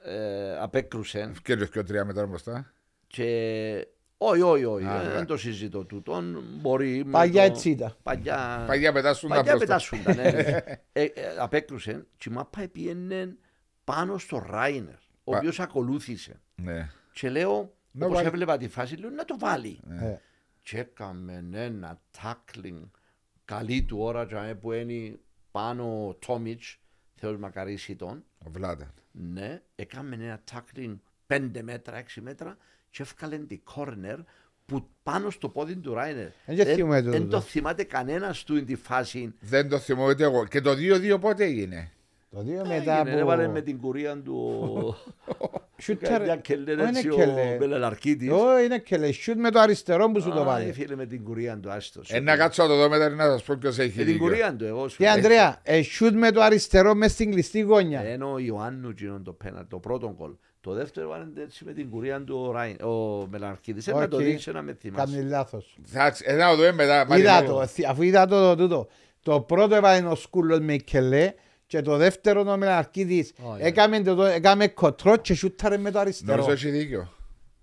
ε, 0.03 0.57
απέκρουσε 0.57 1.31
Και 1.43 1.55
το 1.55 1.65
πιο 1.67 1.83
τρία 1.83 2.05
μέτρα 2.05 2.25
μπροστά. 2.25 2.71
και 3.07 3.87
όχι, 4.17 4.41
όχι, 4.41 4.65
όχι, 4.65 4.85
Α, 4.85 5.01
ε, 5.01 5.07
ναι. 5.07 5.13
δεν 5.13 5.25
το 5.25 5.37
συζητώ 5.37 5.85
τούτον, 5.85 6.43
μπορεί 6.61 7.03
με 7.05 7.11
Παγιά 7.11 7.45
το- 7.47 7.53
έτσι 7.53 7.69
ήταν. 7.69 7.95
Παγιά, 8.03 8.63
Παγιά 8.67 8.91
πετάσουν 8.91 9.29
τα 9.29 9.35
παγιά 9.35 9.51
μπροστά. 9.55 9.65
πετάσσουνταν, 9.65 10.15
ναι. 10.15 10.29
ε, 10.93 11.03
ε, 11.03 11.11
απέκρουσε 11.39 12.07
και 12.17 12.29
η 12.29 12.33
μάπα 12.33 12.67
πήγαινε 12.71 13.37
πάνω 13.83 14.17
στο 14.17 14.45
Ράινερ, 14.49 14.93
ο 15.23 15.31
Πα- 15.31 15.37
οποίος 15.37 15.59
ακολούθησε. 15.59 16.41
Ναι. 16.55 16.89
Και 17.11 17.29
λέω, 17.29 17.73
Να 17.91 18.05
όπως 18.05 18.15
βάλει. 18.17 18.27
έβλεπα 18.27 18.57
τη 18.57 18.67
φάση, 18.67 18.95
λέω 18.95 19.09
να 19.09 19.25
το 19.25 19.37
βάλει. 19.39 19.79
Ε, 20.01 20.15
Και 20.61 20.77
έκαμε 20.79 21.45
ένα 21.53 22.01
tackling 22.21 22.89
καλή 23.45 23.83
του 23.83 23.99
ώρα 23.99 24.25
και 24.25 24.35
αμέ 24.35 24.55
που 24.55 24.71
είναι 24.71 25.19
πάνω 25.51 26.07
ο 26.07 26.13
Τόμιτς, 26.13 26.79
Θεός 27.15 27.37
μακαρίσει 27.37 27.95
τον. 27.95 28.23
Ο 28.45 28.49
Βλάτα. 28.51 28.93
Ναι, 29.11 29.61
έκαμε 29.75 30.15
ένα 30.15 30.43
tackling 30.51 30.95
5 31.27 31.49
μέτρα, 31.61 32.03
6 32.15 32.21
μέτρα 32.21 32.57
και 32.89 33.01
έφκαλε 33.01 33.37
την 33.37 33.61
corner 33.75 34.17
που 34.65 34.87
πάνω 35.03 35.29
στο 35.29 35.49
πόδι 35.49 35.75
του 35.75 35.93
Ράινερ. 35.93 36.27
Δεν 36.45 36.55
και 36.55 36.63
θυμούμαι 36.63 37.01
το 37.01 37.09
δεν 37.09 37.21
τούτο. 37.21 37.37
το 37.37 37.41
θυμάται 37.41 37.83
κανένας 37.83 38.43
του 38.43 38.63
τη 38.63 38.75
φάση. 38.75 39.33
Δεν 39.39 39.69
το 39.69 39.79
θυμώ 39.79 40.07
ούτε 40.07 40.23
εγώ. 40.23 40.45
Και 40.45 40.61
το 40.61 40.71
2-2 40.71 41.17
πότε 41.21 41.43
έγινε; 41.43 41.91
Το 42.29 42.41
δύο 42.41 42.65
μετά 42.65 42.99
Έγινε, 42.99 43.19
έβαλε 43.19 43.47
με 43.47 43.57
από... 43.57 43.65
την 43.65 43.79
κουρία 43.79 44.21
του 44.21 44.95
Σούταρ... 45.81 46.21
μια 46.21 46.35
κελέρ 46.35 46.79
Όχι, 46.79 46.87
έτσι 46.87 47.01
είναι 47.05 47.13
ο 47.13 47.17
κελέ. 47.17 47.55
Μπελελαρκίτης. 47.59 48.31
Όχι, 48.31 48.65
είναι 48.65 48.77
και 48.77 48.97
λέει, 48.97 49.11
σούτ 49.11 49.37
με 49.37 49.49
το 49.51 49.59
αριστερό 49.59 50.11
που 50.11 50.21
σου 50.21 50.29
το 50.29 50.39
Α, 50.41 50.43
βάλει. 50.43 50.71
Φίλε 50.71 50.95
με 50.95 51.05
την 51.05 51.23
κουρία 51.23 51.57
του, 51.59 51.71
άστος. 51.71 52.11
Ε, 52.11 52.19
να 52.19 52.37
κάτσω 52.37 52.61
να 52.63 52.69
το 52.69 52.75
δω 52.77 52.89
μετά 52.89 53.09
να 53.09 53.23
σας 53.23 53.43
πω 53.43 53.55
ποιος 53.59 53.77
έχει 53.77 53.97
Με 53.97 54.03
την 54.03 54.05
δίκιο. 54.13 54.27
κουρία 54.27 54.55
του, 54.55 54.65
εγώ 54.65 54.87
σου 54.87 54.97
Και 54.97 55.09
Ανδρέα, 55.09 55.59
ε, 55.63 55.81
σούτ 55.81 56.13
με 56.15 56.31
το 56.31 56.41
αριστερό 56.41 56.95
μες 56.95 57.11
στην 57.11 57.31
κλειστή 57.31 57.59
γωνιά. 57.59 58.01
Ενώ 58.01 58.31
ο 58.31 58.39
Ιωάννου 58.39 58.89
γίνον 58.89 59.23
το 59.23 59.31
πένα, 59.33 59.65
το 59.67 59.77
πρώτο 59.79 60.13
γκολ. 60.17 60.31
Το 60.61 60.73
δεύτερο 60.73 61.07
ήταν 61.15 61.33
έτσι 61.43 61.65
με 61.65 61.73
την 61.73 61.89
κουρία 61.89 62.21
του 62.23 62.45
ο, 62.47 62.51
Ράιν, 62.51 62.81
ο 62.81 63.27
Μελαρκίδης. 63.31 63.87
Ένα 63.87 64.07
το 64.07 64.15
Όχι. 64.17 64.25
δείξε 64.25 64.51
να 64.51 64.61
με 64.61 64.77
θυμάσαι. 64.79 65.15
Κάνει 65.15 65.29
λάθος. 65.29 65.77
Θα 65.85 66.13
ε, 66.23 66.35
να 66.35 66.49
το 66.49 66.55
δούμε 66.55 66.71
μετά. 66.71 67.05
πάλι 67.07 67.21
Είδα 67.21 67.33
μόνο. 67.43 67.53
το, 67.59 67.65
θυ- 67.65 67.87
αφού 67.89 68.01
είδα 68.01 68.25
το, 68.27 68.39
το, 68.49 68.55
τούτο. 68.63 68.87
Το 69.23 69.41
πρώτο 69.41 69.75
έβαλε 69.75 70.07
ο 70.07 70.15
Σκούλος 70.15 70.59
με 70.59 70.75
κελέ 70.75 71.33
και 71.69 71.81
το 71.81 71.97
δεύτερο 71.97 72.41
ο 72.51 72.57
Μελαρκίδης 72.57 73.33
Ω, 73.43 73.55
έκαμε, 73.59 74.01
το, 74.01 74.23
έκαμε 74.25 74.67
κοτρό 74.67 75.17
και 75.17 75.33
σούταρε 75.33 75.77
με 75.77 75.91
το 75.91 75.99
αριστερό. 75.99 76.35
Νομίζω 76.37 76.51
έχει 76.51 76.69
δίκιο. 76.69 77.13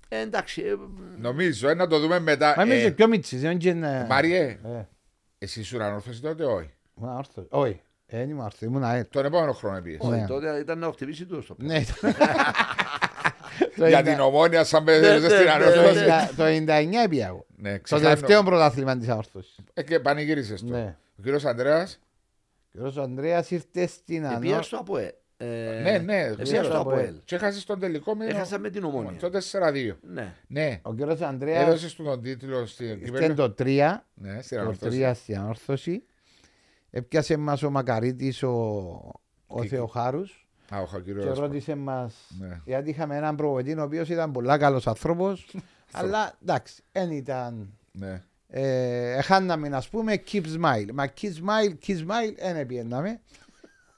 Ε, 0.09 0.21
εντάξει, 0.21 0.63
ε, 0.63 0.75
Νομίζω, 1.21 1.69
ε, 1.69 1.75
να 1.75 1.87
το 1.87 1.99
δούμε 1.99 2.19
μετά. 2.19 2.55
Μα 2.57 2.63
είμαι 2.65 2.75
Ε, 2.75 2.83
και 2.83 2.91
πιο 2.91 3.09
μίτσις, 3.09 3.41
δεν 3.41 3.59
είναι... 3.61 4.07
Μάριε, 4.09 4.43
Ε, 4.65 4.87
εσύ 5.39 5.63
σου 5.63 5.83
ανόρθωση 5.83 6.21
τότε, 6.21 6.45
όχι. 6.45 6.71
ήμουν 7.01 7.17
όρθος. 7.17 7.45
Όχι, 7.49 7.81
ε, 8.07 8.19
δεν 8.19 8.31
ήμουν 8.31 8.45
όρθος, 8.45 8.61
ήμουν 8.61 8.85
ΑΕΛ. 8.85 9.05
Τον 9.11 9.25
επόμενο 9.25 9.53
χρόνο 9.53 9.81
πήγες. 9.81 9.99
όχι, 10.03 10.21
Ναι. 10.21 10.27
τότε 10.27 10.59
ήταν 10.59 10.79
να 10.79 10.93
χτυπήσει 10.93 11.25
τους 11.25 11.45
στο 11.45 11.55
πέρα. 11.55 11.73
Ναι, 11.73 11.85
το 13.77 13.87
Για 13.87 14.01
90 14.01 14.05
την 14.05 14.21
ομόνια, 14.21 14.65
σαν 14.65 14.85
Ναι, 14.85 14.91
πέδε 14.93 15.19
ναι, 15.19 15.29
στην 15.29 15.45
ναι, 15.45 15.51
ανόρθωση. 15.51 16.05
το 16.37 16.45
99 16.45 17.09
πήγα 17.11 17.27
εγώ. 17.27 17.47
Ναι, 17.57 17.73
Το 17.75 17.81
ξεχάνω. 17.83 18.09
τελευταίο 18.09 18.43
πρωτάθλημα 18.43 18.97
της 18.97 19.09
αόρθωσης. 19.09 19.57
Ε, 19.75 19.83
και 19.83 20.01
πανηγύρισες 20.01 20.61
το. 20.61 20.73
Ναι. 20.73 20.97
Ο 21.19 21.23
κύριος 21.23 21.45
Ανδρέας, 21.45 21.99
Και 22.93 22.99
ο 22.99 23.03
Ανδρέας 23.03 23.51
ήρθε 23.51 23.87
στην 23.87 24.25
Επία 24.25 24.55
Ανώ... 24.55 24.63
στο 24.63 24.77
ΑΠΟΕ. 24.77 25.15
Ε, 25.39 25.81
Ναι, 25.83 25.99
ναι, 25.99 26.21
Επία 26.23 26.43
ξέρω. 26.45 26.65
στο 26.65 26.79
ΑΠΟΕΛ. 26.81 27.15
και 27.25 27.35
έχασες 27.35 27.65
τον 27.65 27.79
τελικό 27.81 28.15
με 28.15 28.27
Έχασα 28.27 28.59
με 28.59 28.71
την 28.71 28.85
ομόνια. 28.85 29.19
το 29.19 29.31
4-2. 29.53 29.97
Ναι. 30.01 30.35
Ναι, 30.47 30.81
Ο 30.83 30.95
κύριος 30.95 31.21
Ανδρέας 31.21 31.67
έδωσες 31.67 31.95
του 31.95 32.05
τον 32.05 32.23
τίτλο 32.23 32.67
στην 32.67 32.87
ήρθε 32.87 33.05
κύπελο. 33.05 33.35
το 33.35 33.55
3 33.65 34.05
Ναι, 34.15 34.43
στην 34.43 34.57
το 34.57 34.63
ανόρθωση. 34.63 34.99
3 35.11 35.13
στην 35.15 35.39
ανόρθωση. 35.39 36.03
Έπιασε 36.91 37.37
μας 37.37 37.63
ο 37.63 37.71
Μακαρίτης 37.71 38.43
ο, 38.43 38.51
ο 39.47 39.61
Τι- 39.61 39.69
Θεοχάρους 39.69 40.49
Α, 40.71 40.81
ο 40.81 40.87
και 40.97 41.01
κύριος. 41.01 41.39
ρώτησε 41.39 41.75
μας 41.75 42.15
Ναι. 42.41 42.61
γιατί 42.65 42.91
είχαμε 42.91 43.17
έναν 43.17 43.37
προβετή 43.37 43.79
ο 43.79 43.83
οποίος 43.83 44.09
ήταν 44.09 44.33
πολλά 44.33 44.59
καλός 44.59 44.87
άνθρωπος 44.87 45.55
αλλά 45.93 46.39
εντάξει, 46.43 46.83
δεν 46.93 47.11
ήταν 47.11 47.79
Ναι. 47.93 48.23
Ε, 48.49 49.21
χάναμε 49.23 49.69
να 49.69 49.83
πούμε 49.91 50.23
keep 50.33 50.43
smile 50.43 50.87
μα 50.95 51.07
keep 51.21 51.27
smile, 51.27 51.75
keep 51.87 51.97
smile 51.97 52.35
δεν 52.39 52.57
επιέναμε 52.57 53.21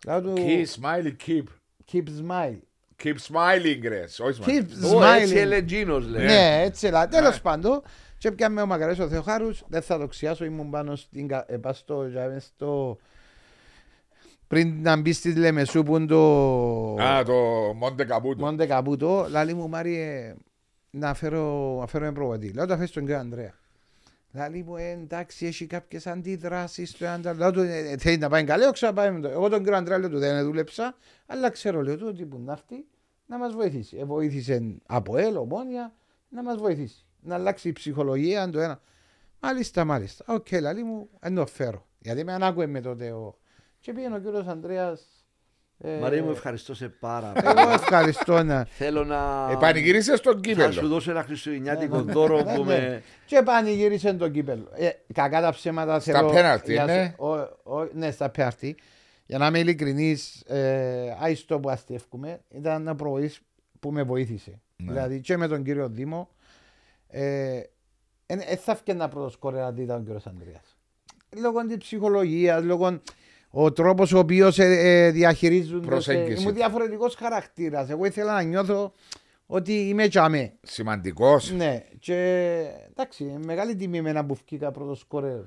Λέω 0.07 0.23
του, 0.23 0.35
Keep 0.37 0.65
smiling, 0.81 1.17
keep. 1.27 1.45
keep 1.93 2.05
smile 2.23 2.59
Keep 3.03 3.15
smiling, 3.31 3.81
ρε. 3.89 4.05
Όχι 4.19 4.43
keep 4.47 4.63
smiling. 4.85 4.97
Ω, 4.97 5.05
έτσι 5.05 5.33
smiling 5.35 5.39
ελεγγίνος 5.39 6.07
λέει. 6.09 6.25
Ναι, 6.27 6.63
έτσι 6.63 6.87
έλα. 6.87 7.09
Τέλος 7.09 7.41
πάντων, 7.41 7.83
και 8.19 8.31
πιάμε 8.33 8.63
ο 8.63 8.67
Μακαρές 8.67 8.99
ο 8.99 9.09
Θεοχάρους, 9.09 9.63
δεν 9.69 9.83
θα 9.83 9.99
το 9.99 10.07
ξιάσω, 10.07 10.45
ήμουν 10.45 10.71
πάνω 10.71 10.97
στην, 10.97 11.29
κα- 11.29 11.45
ε, 11.49 11.57
πας 11.57 11.79
στο, 11.79 12.07
για 12.07 12.29
μες 12.29 12.45
στο, 12.45 12.99
πριν 14.47 14.83
να 14.83 14.97
μπεις 15.01 15.17
στη 15.17 15.35
Λεμεσού 15.35 15.83
που 15.83 15.97
είναι 15.97 16.07
το 16.07 16.95
Α, 17.03 17.23
το 17.25 17.35
Μοντε 17.77 18.05
Καπούτο. 18.05 18.45
Μοντε 18.45 18.67
Καπούτο, 18.67 19.27
λαλή 19.31 19.55
μου 19.55 19.69
Μάριε 19.69 20.35
να 20.91 21.15
φέρω, 21.15 21.77
να 21.81 21.87
φέρω 21.87 22.05
ένα 22.05 22.13
προβατή. 22.15 22.53
Λέω 22.55 22.67
τα 22.67 22.75
φέρεις 22.75 22.91
στον 22.91 23.03
κύριο 23.05 23.19
Ανδρέα. 23.19 23.55
Λαλή 24.39 24.63
μου 24.63 24.77
ε, 24.77 24.91
εντάξει 24.91 25.47
έχει 25.47 25.67
κάποιες 25.67 26.07
αντιδράσεις 26.07 26.91
στο 26.91 27.07
Ανδρέα. 27.07 27.35
Λέω 27.35 27.51
του 27.51 27.61
«Ε, 27.61 27.97
θέλει 27.97 28.19
να 28.19 28.29
πάει 28.29 28.45
καλέ, 28.45 28.67
όξα 28.67 28.93
πάει 28.93 29.11
με 29.11 29.21
το. 29.21 29.29
Εγώ 29.29 29.49
τον 29.49 29.59
κύριο 29.59 29.77
Ανδρέα 29.77 29.99
λέω 29.99 30.09
του 30.09 30.19
δεν 30.19 30.45
δούλεψα, 30.45 30.95
αλλά 31.27 31.51
ξέρω 31.51 31.83
λέω 31.83 31.97
του 31.97 32.07
ότι 32.09 32.25
που 32.25 32.39
να 32.39 32.53
έρθει 32.53 32.87
να 33.27 33.39
μας 33.39 33.55
βοηθήσει. 33.55 33.97
Ε, 33.97 34.05
βοήθησε 34.05 34.77
από 34.87 35.17
ελ, 35.17 35.37
ομόνια, 35.37 35.95
να 36.29 36.43
μας 36.43 36.57
βοηθήσει. 36.57 37.07
Να 37.21 37.35
αλλάξει 37.35 37.69
η 37.69 37.73
ψυχολογία 37.73 38.51
το 38.51 38.61
ένα. 38.61 38.81
Μάλιστα, 39.41 39.85
μάλιστα. 39.85 40.25
Οκ, 40.29 40.47
λαλή 40.51 40.83
μου, 40.83 41.09
εν 41.21 41.35
το 41.35 41.47
φέρω. 41.47 41.87
Γιατί 41.99 42.25
με 42.25 42.33
ανάκουε 42.33 42.67
με 42.67 42.81
τότε 42.81 43.11
ο... 43.11 43.39
Και 43.81 43.93
πήγαινε 43.93 44.17
ο 44.17 44.19
κύριος 44.19 44.47
Ανδρέας... 44.47 45.18
ε, 45.81 45.99
Μαρία 46.01 46.23
μου 46.23 46.31
ευχαριστώ 46.31 46.75
σε 46.75 46.89
πάρα 46.89 47.33
Εγώ 47.37 47.55
πολύ. 47.55 47.73
ευχαριστώ 47.75 48.43
να... 48.43 48.65
Θέλω 48.65 49.05
να... 49.05 49.49
Ε, 49.51 49.57
πανηγύρισες 49.61 50.19
στον 50.19 50.33
Θα 50.33 50.39
σου 50.39 50.69
κύπελο. 50.71 50.89
δώσω 50.89 51.11
ένα 51.11 51.23
χριστουγεννιάτικο 51.23 51.97
Ναι, 51.97 52.03
ναι. 52.03 52.13
δώρο 52.13 52.43
Ναι, 52.43 52.55
που 52.55 52.65
ναι. 52.65 52.79
με... 52.79 53.03
Και 53.27 53.43
πανηγύρισε 53.45 54.13
το 54.15 54.29
κύπελο. 54.29 54.69
Ε, 54.75 54.89
κακά 55.15 55.41
τα 55.41 55.51
ψέματα 55.51 56.01
Στα 56.01 56.13
θέλω- 56.13 56.31
πέναλτι, 56.33 56.73
για- 56.73 56.85
ναι. 56.85 57.15
ο- 57.17 57.29
ο- 57.79 57.89
ναι, 57.93 58.11
στα 58.11 58.31
πέναλτι. 58.31 58.77
Για 59.27 59.39
να 59.39 59.47
είμαι 59.47 59.59
ειλικρινής, 59.59 60.41
ε, 60.47 61.17
άιστο 61.21 61.61
που 61.61 61.71
αστεύκουμε, 61.71 62.41
ήταν 62.49 62.81
ένα 62.81 62.95
προβοής 62.95 63.41
που 63.81 63.91
με 63.93 64.03
βοήθησε. 64.03 64.61
Ναι. 64.77 64.93
Δηλαδή 64.93 65.21
και 65.21 65.37
με 65.37 65.47
τον 65.49 65.63
κύριο 65.65 65.89
Δήμο, 65.89 66.29
ε, 67.09 67.61
δεν 68.27 68.41
θα 68.59 68.73
έφτιανα 68.73 69.09
πρώτος 69.09 69.33
σκορ 69.33 69.59
αντί 69.59 69.83
ήταν 69.83 69.97
ο 70.01 70.03
κύριος 70.03 70.27
Ανδρέας. 70.27 70.77
Λόγω 71.41 71.67
της 71.67 71.77
ψυχολογίας, 71.77 72.63
λόγω 72.65 73.01
ο 73.51 73.73
τρόπος 73.73 74.13
ο 74.13 74.19
οποίος 74.19 74.59
ε, 74.59 74.65
ε, 74.65 75.11
διαχειρίζονται. 75.11 75.87
Προσέγγισης. 75.87 76.43
Ήμουν 76.43 76.55
διαφορετικός 76.55 77.15
χαρακτήρας. 77.15 77.91
Εγώ 77.91 78.05
ήθελα 78.05 78.33
να 78.33 78.43
νιώθω 78.43 78.93
ότι 79.47 79.73
είμαι 79.89 80.09
τζαμέ. 80.09 80.53
Σημαντικός. 80.63 81.53
Ναι, 81.53 81.85
και 81.99 82.15
εντάξει, 82.91 83.25
μεγάλη 83.45 83.75
τιμή 83.77 84.01
με 84.01 84.11
ένα 84.11 84.25
που 84.27 84.35
βγήκα 84.47 84.71
πρώτος 84.71 84.99
σκορέρ 84.99 85.41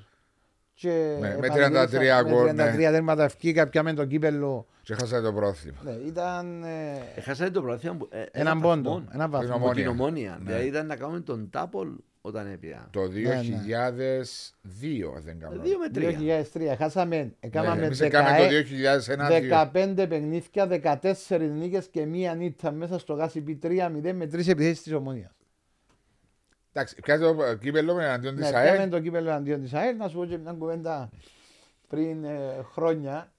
Και 0.73 0.89
Ναι, 1.19 1.37
με 1.37 1.47
επανηγύρισα 1.47 2.21
33 2.23 2.29
γκολ, 2.29 2.43
Με 2.45 2.51
33 2.51 2.75
ναι. 2.77 2.91
τέρματα 2.91 3.23
ευκήκα 3.23 3.67
πια 3.69 3.83
με 3.83 3.93
το 3.93 4.05
κύπελο. 4.05 4.65
Και 4.83 4.93
χάσατε 4.93 5.21
το 5.21 5.33
πρόθυμα. 5.33 5.77
Ναι, 5.83 5.91
ήταν 5.91 6.63
ε, 6.63 6.97
Έχασατε 7.15 7.49
το 7.49 7.61
πρωτάθλημα 7.61 7.95
που- 7.95 8.07
ε, 8.11 8.23
έναν 8.31 8.59
βαθμό 8.61 8.81
πόντο. 8.83 9.03
Ένα 9.13 9.23
Την 9.23 9.31
βαθμό. 9.31 9.55
από 9.55 9.73
την 9.75 9.87
Ομόνια. 9.87 9.89
ομόνια. 9.89 10.37
Ναι. 10.41 10.49
Δηλαδή 10.51 10.67
ήταν 10.67 10.87
να 10.87 10.95
κάνουμε 10.95 11.19
τον 11.19 11.49
τάπολ 11.49 11.87
όταν 12.21 12.47
έπια. 12.51 12.87
Το 12.91 13.07
ναι. 13.07 13.41
2002, 13.41 15.13
αν 15.15 15.21
δεν 15.23 15.39
κάνω. 15.39 15.61
Δύο 15.61 15.77
με 15.77 15.89
τρία. 15.89 16.43
2003. 16.53 16.75
Χάσαμε, 16.77 17.33
έκαναμε 17.39 17.79
Ναι, 17.79 17.85
εμείς 17.85 17.99
έκαμε 18.01 18.29
το 18.37 18.43
2001-2. 19.17 19.71
15 19.73 20.05
παιχνίδια, 20.09 20.67
14 21.27 21.39
νίκες 21.39 21.87
και 21.87 22.05
μία 22.05 22.33
νύχτα 22.35 22.71
μέσα 22.71 22.99
στο 22.99 23.13
γάσι 23.13 23.59
3-0 23.63 24.13
με 24.13 24.27
τρεις 24.27 24.47
επιθέσεις 24.47 24.81
της 24.81 24.93
Ομόνιας. 24.93 25.31
Εντάξει, 26.73 26.95
πιάσε 27.01 27.23
το 27.33 27.55
κύπελο 27.55 27.93
με 27.93 28.03
εναντίον 28.03 28.33
Ναι, 28.33 28.41
της 28.41 28.49
πιάμε 28.49 28.69
ΑΕΛ. 28.69 28.89
το 28.89 28.99
κύπελο 28.99 29.31
αντίον 29.31 29.61
της 29.61 29.73
ΑΕΛ. 29.73 29.97
Να 29.97 30.07
σου 30.07 30.17
πω 30.17 30.25
και 30.25 30.37
μια 30.37 30.51
κουβέντα 30.51 31.09
πριν 31.87 32.23
ε, 32.23 32.65
χρόνια. 32.73 33.31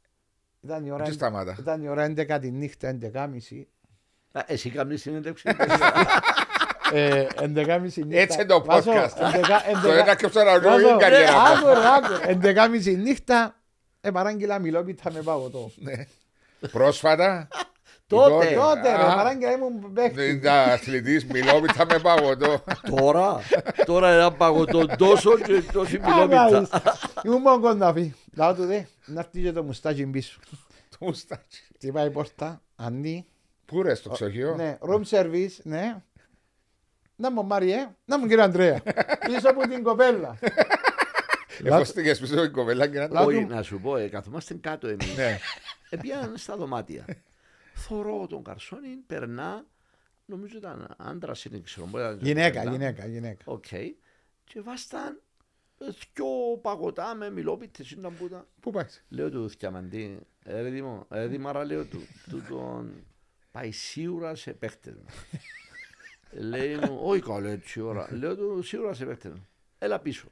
Ήταν 0.60 0.84
η 0.84 0.90
ώρα, 0.90 1.04
Τι 1.04 1.12
σταμάτα. 1.12 1.56
ήταν 1.60 1.82
η 1.82 1.88
ώρα 1.88 2.12
11 2.16 2.38
τη 2.40 2.50
νύχτα, 2.50 2.98
11.30. 3.12 3.28
Α, 4.32 4.44
Εσύ 4.46 4.70
κάνεις 4.70 5.00
συνέντευξη. 5.00 5.48
Ε, 6.92 7.26
11.30 7.38 7.80
νύχτα. 7.80 8.18
Έτσι 8.18 8.36
είναι 8.38 8.46
το 8.46 8.64
Βάζω, 8.64 8.90
podcast. 8.92 9.22
11 9.22 9.82
Το 9.82 9.92
ένα 9.92 10.14
και 10.14 10.28
ψάρα 10.28 10.60
Βάζω- 10.60 10.80
ρωτώ 10.88 10.94
η 10.94 10.98
καριέρα 10.98 11.32
μου. 11.32 11.38
Άκου 11.38 11.66
ρε, 11.66 11.74
άκου. 11.96 12.40
11.30 12.86 12.96
νύχτα. 12.96 13.56
Ε, 14.00 14.10
παράγγειλα 14.10 14.58
μιλόπιτα 14.58 15.12
με 15.12 15.20
παγωτό. 15.22 15.70
Ναι. 15.76 15.92
Πρόσφατα. 16.72 17.48
Τότε. 18.06 18.50
η 18.50 18.54
Τότε 18.54 18.96
ρε, 18.96 19.02
Α, 19.02 19.14
παράγγειλα 19.14 19.52
ήμουν 19.52 19.90
Δεν 19.92 20.12
παίχτη. 20.14 20.30
ήταν 20.30 20.70
αθλητής, 20.70 21.24
μιλόπιτα 21.26 21.86
με 21.90 21.98
παγωτό. 21.98 22.64
Τώρα, 22.96 23.40
τώρα 23.84 24.10
ένα 24.10 24.32
παγωτό 24.32 24.86
τόσο 24.86 25.38
και 25.38 25.62
τόση 25.72 26.00
Άγαεις. 26.02 26.28
μιλόμητσα. 26.50 26.82
Ήμουν 27.24 27.40
μόνο 27.40 27.60
κονταφή. 27.60 28.14
Λάω 28.36 28.54
του 28.54 28.66
δε, 28.66 28.80
να 29.04 29.20
έρθει 29.20 29.40
και 29.42 29.52
το 29.52 29.62
μουστάκι 29.62 30.06
πίσω. 30.06 30.38
Το 30.90 30.96
μουστάκι. 31.00 31.58
Τι 31.78 31.92
πάει 31.92 32.06
η 32.06 32.10
πόρτα, 32.10 32.60
ανή. 32.76 33.26
Πού 33.64 33.82
ρε, 33.82 33.94
στο 33.94 34.10
ξοχείο; 34.10 34.54
Ναι, 34.56 34.78
room 34.80 35.02
service, 35.10 35.56
ναι. 35.62 35.96
Να 37.22 37.30
μου 37.30 37.44
Μάριε, 37.46 37.88
να 38.04 38.18
μου 38.18 38.26
κύριε 38.26 38.42
Αντρέα. 38.44 38.82
Πίσω 39.26 39.48
από 39.50 39.68
την 39.68 39.82
κοπέλα. 39.82 40.38
Εφοστήκες 41.64 42.20
πίσω 42.20 42.32
από 42.34 42.42
την 42.42 42.52
κοπέλα 42.52 42.86
και 42.88 42.98
να 42.98 43.08
Λά- 43.08 43.26
Όχι, 43.26 43.40
του- 43.44 43.54
να 43.54 43.62
σου 43.62 43.80
πω, 43.80 43.96
ε, 43.96 44.08
καθόμαστε 44.08 44.54
κάτω 44.54 44.88
εμείς. 44.88 45.16
Ναι. 45.16 45.38
Επίαν 45.90 46.36
στα 46.36 46.56
δωμάτια. 46.56 47.04
Θωρώ 47.74 48.26
τον 48.26 48.44
καρσόνι, 48.44 48.88
περνά, 49.06 49.64
νομίζω 50.24 50.56
ήταν 50.56 50.94
άντρας 50.98 51.44
είναι, 51.44 51.60
ξέρω. 51.60 51.86
μπορεί 51.86 52.02
να 52.04 52.10
ήταν 52.10 52.26
Γυναίκα, 52.26 52.48
κοπέλα. 52.58 52.70
γυναίκα, 52.70 53.06
γυναίκα. 53.06 53.42
Οκ. 53.44 53.66
Και 54.44 54.60
βάσταν 54.60 55.20
ε, 55.78 55.84
δυο 55.84 56.58
παγωτά 56.62 57.14
με 57.14 57.30
μιλόπιτες 57.30 57.90
ήταν 57.90 58.16
που 58.18 58.24
ήταν. 58.26 58.46
Πού 58.60 58.70
πάεις; 58.70 59.04
Λέω 59.08 59.30
του 59.30 59.50
Θιαμαντή, 59.50 60.18
ε, 60.44 60.60
ρε 60.60 60.68
Δήμο, 60.68 61.06
ε, 61.10 61.26
Δήμαρα, 61.26 61.64
λέω 61.64 61.84
του, 61.84 62.06
του 62.30 62.42
τον 62.48 63.04
πάει 63.50 63.70
σίγουρα 63.70 64.34
σε 64.34 64.52
παίχτες 64.52 64.94
μου. 64.94 65.04
Λέει 66.32 66.74
μου, 66.76 66.98
όχι 67.02 67.20
καλά 67.22 67.48
έτσι 67.50 67.80
ώρα. 67.80 68.08
Λέω 68.12 68.36
του 68.36 68.62
σίγουρα 68.62 68.94
σε 68.94 69.04
παίχτες 69.04 69.32
μου. 69.32 69.48
Έλα 69.78 69.98
πίσω. 70.00 70.28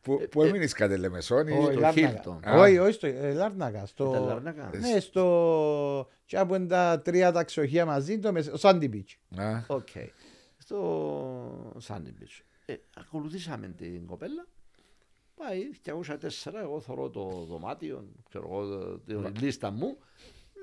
Πού 0.00 0.20
πού 0.30 0.42
έμεινες 0.42 0.72
κατ' 0.72 0.98
Λεμεσόνη. 0.98 1.52
Όχι, 1.52 1.70
στο 1.72 1.80
Λάρνακα. 1.80 2.22
Hilton. 2.24 2.38
Α. 2.48 2.60
Όχι, 2.60 2.78
όχι, 2.78 2.92
στο 2.92 3.06
ε, 3.06 3.32
Λάρνακα. 3.32 3.86
στο- 3.86 4.08
Ήταν 4.10 4.24
Λαρνάκα. 4.26 4.70
Ναι, 4.78 5.00
στο... 5.00 6.08
Και 6.24 6.38
από 6.38 6.66
τα 6.66 7.00
τρία 7.04 7.32
τα 7.32 7.44
ξοχεία 7.44 7.86
μαζί, 7.86 8.18
το 8.18 8.32
μεσ- 8.32 8.54
Sandy 8.60 8.90
Beach. 8.90 9.40
Α, 9.42 9.60
Οκ. 9.66 9.88
Στο 10.58 11.74
Σάντιμπιτς. 11.78 12.42
Ε, 12.66 12.74
ακολουθήσαμε 12.96 13.68
την 13.68 14.06
κοπέλα. 14.06 14.46
Πάει 15.34 15.60
204, 15.84 16.52
εγώ 16.62 16.80
θωρώ 16.80 17.10
το 17.10 17.44
δωμάτιο, 17.48 18.04
ξέρω 18.28 18.48
εγώ, 18.50 18.66
το- 18.66 19.30
τη 19.32 19.40
λίστα 19.40 19.70
μου. 19.70 19.96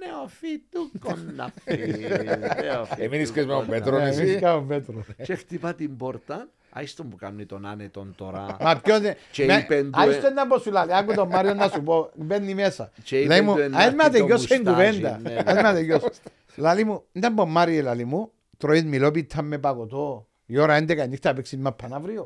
Νεοφύτου 0.05 0.91
κοναφί. 0.99 1.99
νεοφύτου 2.63 3.01
Έμεινες 3.03 3.31
και 3.31 3.39
με 3.41 3.45
τον 3.45 3.55
κοναφί. 3.65 3.69
Πέτρο. 3.69 3.97
Ναι, 3.97 4.07
εσύ. 4.09 4.21
εμείς 4.21 4.39
κάνουμε 4.41 4.75
πέτρο. 4.79 5.03
Και 5.23 5.35
χτυπά 5.35 5.73
την 5.73 5.97
πόρτα. 5.97 6.47
Άιστον 6.73 7.09
που 7.09 7.15
κάνει 7.15 7.45
τον 7.45 7.65
άνετον 7.65 8.13
τώρα. 8.17 8.57
Μα 8.61 8.79
ποιος 8.83 8.99
δεν... 8.99 9.15
Και 9.31 9.45
με- 9.45 9.57
είπε 9.57 9.83
του, 9.83 9.89
Άιστο 9.93 10.27
ε- 10.27 10.29
να 10.29 10.47
πω 10.47 10.57
σου 10.59 10.71
λέει, 10.71 10.83
άκου 10.89 11.13
τον 11.13 11.27
Μάριο 11.27 11.53
να 11.53 11.67
σου 11.69 11.83
πω, 11.83 12.09
μπαίνει 12.15 12.53
μέσα. 12.53 12.91
Και 13.03 13.19
είπε 13.19 13.27
Λέει 13.27 13.41
μου, 13.41 13.53
του, 13.55 13.61
ας 13.61 13.65
«Ενάρτη 13.65 13.95
με 13.95 14.03
το 14.03 14.09
τελειώσει 14.09 14.47
την 14.47 14.61
μουστάζι», 14.61 14.91
κουβέντα. 14.99 15.19
ναι, 15.23 15.35
Ας 15.45 15.61
με 15.61 15.73
τελειώσει. 15.73 16.07
Λαλή 16.55 16.83
μου, 16.83 17.03
δεν 17.11 17.33
πω 17.33 17.45
Μάριε 17.45 17.81
λαλή 17.81 18.05
μου, 18.05 18.31
τρώεις 18.57 18.83
μιλόπιτα 18.85 19.41
με 19.41 19.57
παγωτό, 19.57 20.27
η 20.45 20.57
ώρα 20.57 20.77
11 20.77 21.07
νύχτα 21.09 21.33
παίξεις 21.33 21.57
με 21.57 21.71
παναύριο. 21.71 22.23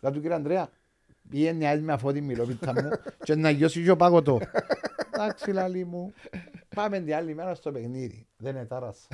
Λα 0.00 0.10
του 0.10 0.20
κύριε 0.20 0.36
Ανδρέα, 0.36 0.68
πήγαινε 1.28 1.68
άλλη 1.68 1.82
με 1.82 1.92
αφού 1.92 2.12
τη 2.12 2.20
μιλόπιτα 2.20 2.72
μου 2.72 2.90
και 3.24 3.34
να 3.34 3.50
γιώσει 3.50 3.82
και 3.84 3.90
ο 3.90 3.96
παγωτό. 3.96 4.40
Εντάξει 5.12 5.52
λαλή 5.52 5.84
μου, 5.84 6.12
πάμε 6.74 7.00
την 7.00 7.14
άλλη 7.14 7.34
μέρα 7.34 7.54
στο 7.54 7.72
παιχνίδι. 7.72 8.26
Δεν 8.36 8.54
είναι 8.54 8.64
τάρασα. 8.64 9.06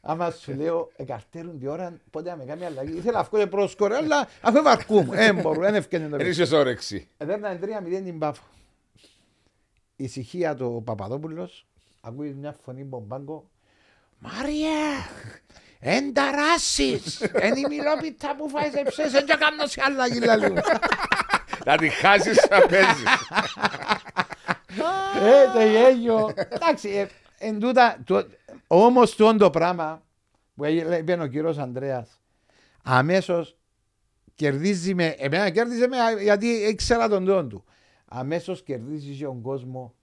Άμα 0.00 0.30
σου 0.30 0.54
λέω, 0.54 0.90
εκαρτέρουν 0.96 1.58
τη 1.58 1.66
ώρα, 1.66 2.00
πότε 2.10 2.30
να 2.30 2.36
με 2.36 2.44
κάνει 2.44 2.64
αλλαγή. 2.64 2.96
Ήθελα 2.96 3.18
αυτό 3.18 3.38
και 3.38 3.46
πρόσκορε, 3.46 3.96
αλλά 3.96 4.28
αφού 4.40 4.62
βαρκούμ. 4.62 5.08
Ε, 5.12 5.32
μπορούν, 5.32 5.62
δεν 5.62 5.74
ευκαινε 5.74 6.04
το 6.04 6.10
Δεν 6.10 6.18
παιχνίδι. 6.18 6.42
είσαι 6.42 6.56
όρεξη. 6.56 7.08
Έδερναν 7.16 7.58
3-0 7.62 8.02
την 8.04 8.18
Πάφο. 8.18 8.42
Ησυχία 9.96 10.54
του 10.54 10.82
Παπαδόπουλος. 10.84 11.66
Ακούει 12.00 12.32
μια 12.32 12.56
φωνή 12.62 12.84
μπομπάγκο. 12.84 13.50
Μάριε! 14.18 14.66
Εν 15.88 16.12
ταράσεις! 16.12 17.20
Εν 17.32 17.56
η 17.56 17.62
μιλόπιτα 17.68 18.36
που 18.36 18.48
φάεις 18.48 18.74
εψές, 18.74 19.14
εν 19.14 19.26
και 19.26 19.36
κάνω 19.38 19.66
σε 19.66 19.80
άλλα 19.86 20.06
γυλά 20.06 20.36
λίγο. 20.36 20.54
Να 21.66 21.76
τη 21.76 21.88
χάσεις 21.88 22.36
σαν 22.36 22.66
παίζεις. 22.68 23.04
Ε, 25.22 25.52
το 25.54 25.60
γέλιο. 25.60 26.32
Εντάξει, 26.48 26.88
ε, 26.88 27.06
εν 27.38 27.58
τούτα, 27.60 27.96
το- 28.04 28.26
όμως 28.66 29.16
το 29.16 29.36
το 29.36 29.50
πράγμα 29.50 30.02
που 30.54 30.64
έγινε- 30.64 30.98
είπε 30.98 31.12
ο 31.20 31.26
κύριος 31.26 31.58
Ανδρέας, 31.58 32.20
αμέσως 32.82 33.56
κερδίζει 34.34 34.94
με, 34.94 35.06
εμένα 35.18 35.50
κέρδιζε 35.50 35.88
με 35.88 35.96
γιατί 36.22 36.46
ήξερα 36.46 37.08
τον 37.08 37.24
τόν 37.24 37.48
του. 37.48 37.64
Αμέσως 38.08 38.62
κερδίζει 38.62 39.12
και 39.16 39.24
τον 39.24 39.42
κόσμο 39.42 39.94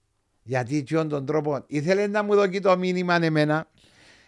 γιατί 0.43 0.83
και 0.83 0.95
τον 0.95 1.25
τρόπο 1.25 1.63
ήθελε 1.67 2.07
να 2.07 2.23
μου 2.23 2.35
δώσει 2.35 2.59
το 2.59 2.77
μήνυμα 2.77 3.15
εμένα. 3.15 3.67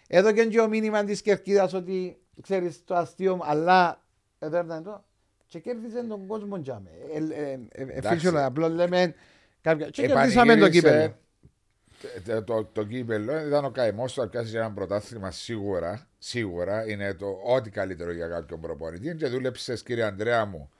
Εδώ 0.08 0.32
και 0.32 0.46
το 0.46 0.68
μήνυμα 0.68 1.04
της 1.04 1.22
Κερκίδας 1.22 1.72
ότι 1.72 2.18
ξέρεις 2.42 2.84
το 2.84 2.94
αστείο 2.94 3.40
αλλά 3.42 4.02
εδώ 4.38 4.60
ήταν 4.64 4.82
το 4.82 5.04
και 5.46 5.58
κέρδιζε 5.58 6.02
τον 6.02 6.26
κόσμο 6.26 6.60
τζάμε. 6.60 6.90
Ε, 7.12 7.18
ε, 7.18 7.50
ε, 7.50 7.58
ε, 7.72 7.82
Εντάξει. 7.82 8.08
φύσιο, 8.08 8.44
απλώς 8.44 8.70
λέμε 8.70 9.14
κάποια... 9.60 9.90
Και 9.90 10.06
κερδίσαμε 10.06 10.56
το 10.56 10.64
Επανηγύρισε 10.64 10.78
κύπελο. 10.88 11.16
Το, 12.24 12.44
το, 12.44 12.64
το 12.64 12.84
κύπελο 12.84 13.46
ήταν 13.46 13.64
ο 13.64 13.70
καημός 13.70 14.12
του 14.12 14.20
να 14.20 14.28
πιάσει 14.28 14.56
ένα 14.56 14.72
πρωτάθλημα 14.72 15.30
σίγουρα. 15.30 16.08
Σίγουρα 16.18 16.88
είναι 16.88 17.14
το 17.14 17.40
ό,τι 17.44 17.70
καλύτερο 17.70 18.12
για 18.12 18.26
κάποιον 18.26 18.60
προπονητή. 18.60 19.14
Και 19.14 19.26
δούλεψες, 19.26 19.82
κύριε 19.82 20.04
Ανδρέα 20.04 20.44
μου, 20.44 20.70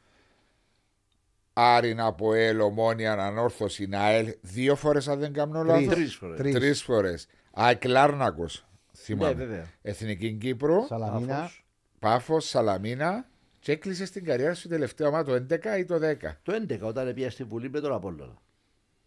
Άριν 1.53 2.01
από 2.01 2.35
ΕΛ, 2.35 2.61
Ομόνια, 2.61 3.13
Ανόρθωση, 3.13 3.87
ΝΑΕΛ, 3.87 4.35
δύο 4.41 4.77
φορές 4.77 5.09
αν 5.09 5.19
δεν 5.19 5.33
κάνω 5.33 5.63
λάθος. 5.63 5.95
Τρεις 5.95 6.15
φορές. 6.15 6.39
Τρεις. 6.39 6.55
Τρεις 6.55 6.83
φορές. 6.83 7.27
ΑΕΚ 7.53 7.83
Λάρνακο, 9.09 9.25
Ναι, 9.25 9.35
θυμάμαι. 9.35 9.35
βέβαια. 9.45 9.65
Εθνική 9.83 10.33
Κύπρου, 10.33 10.85
Σαλαμίνα. 10.87 11.35
Πάφος. 11.35 11.65
Πάφος, 11.99 12.49
Σαλαμίνα. 12.49 13.27
Και 13.61 13.73
έκλεισε 13.73 14.07
στην 14.07 14.25
καριέρα 14.25 14.55
σου 14.55 14.69
τελευταία 14.69 15.09
ομάδα 15.09 15.25
το 15.25 15.33
11 15.55 15.79
ή 15.79 15.85
το 15.85 15.99
10. 15.99 16.37
Το 16.43 16.53
11 16.53 16.79
όταν 16.83 17.15
πήγα 17.15 17.31
στη 17.31 17.45
Βουλή 17.45 17.71
με 17.71 17.81
τον 17.81 17.93
Απόλλωνα. 17.93 18.35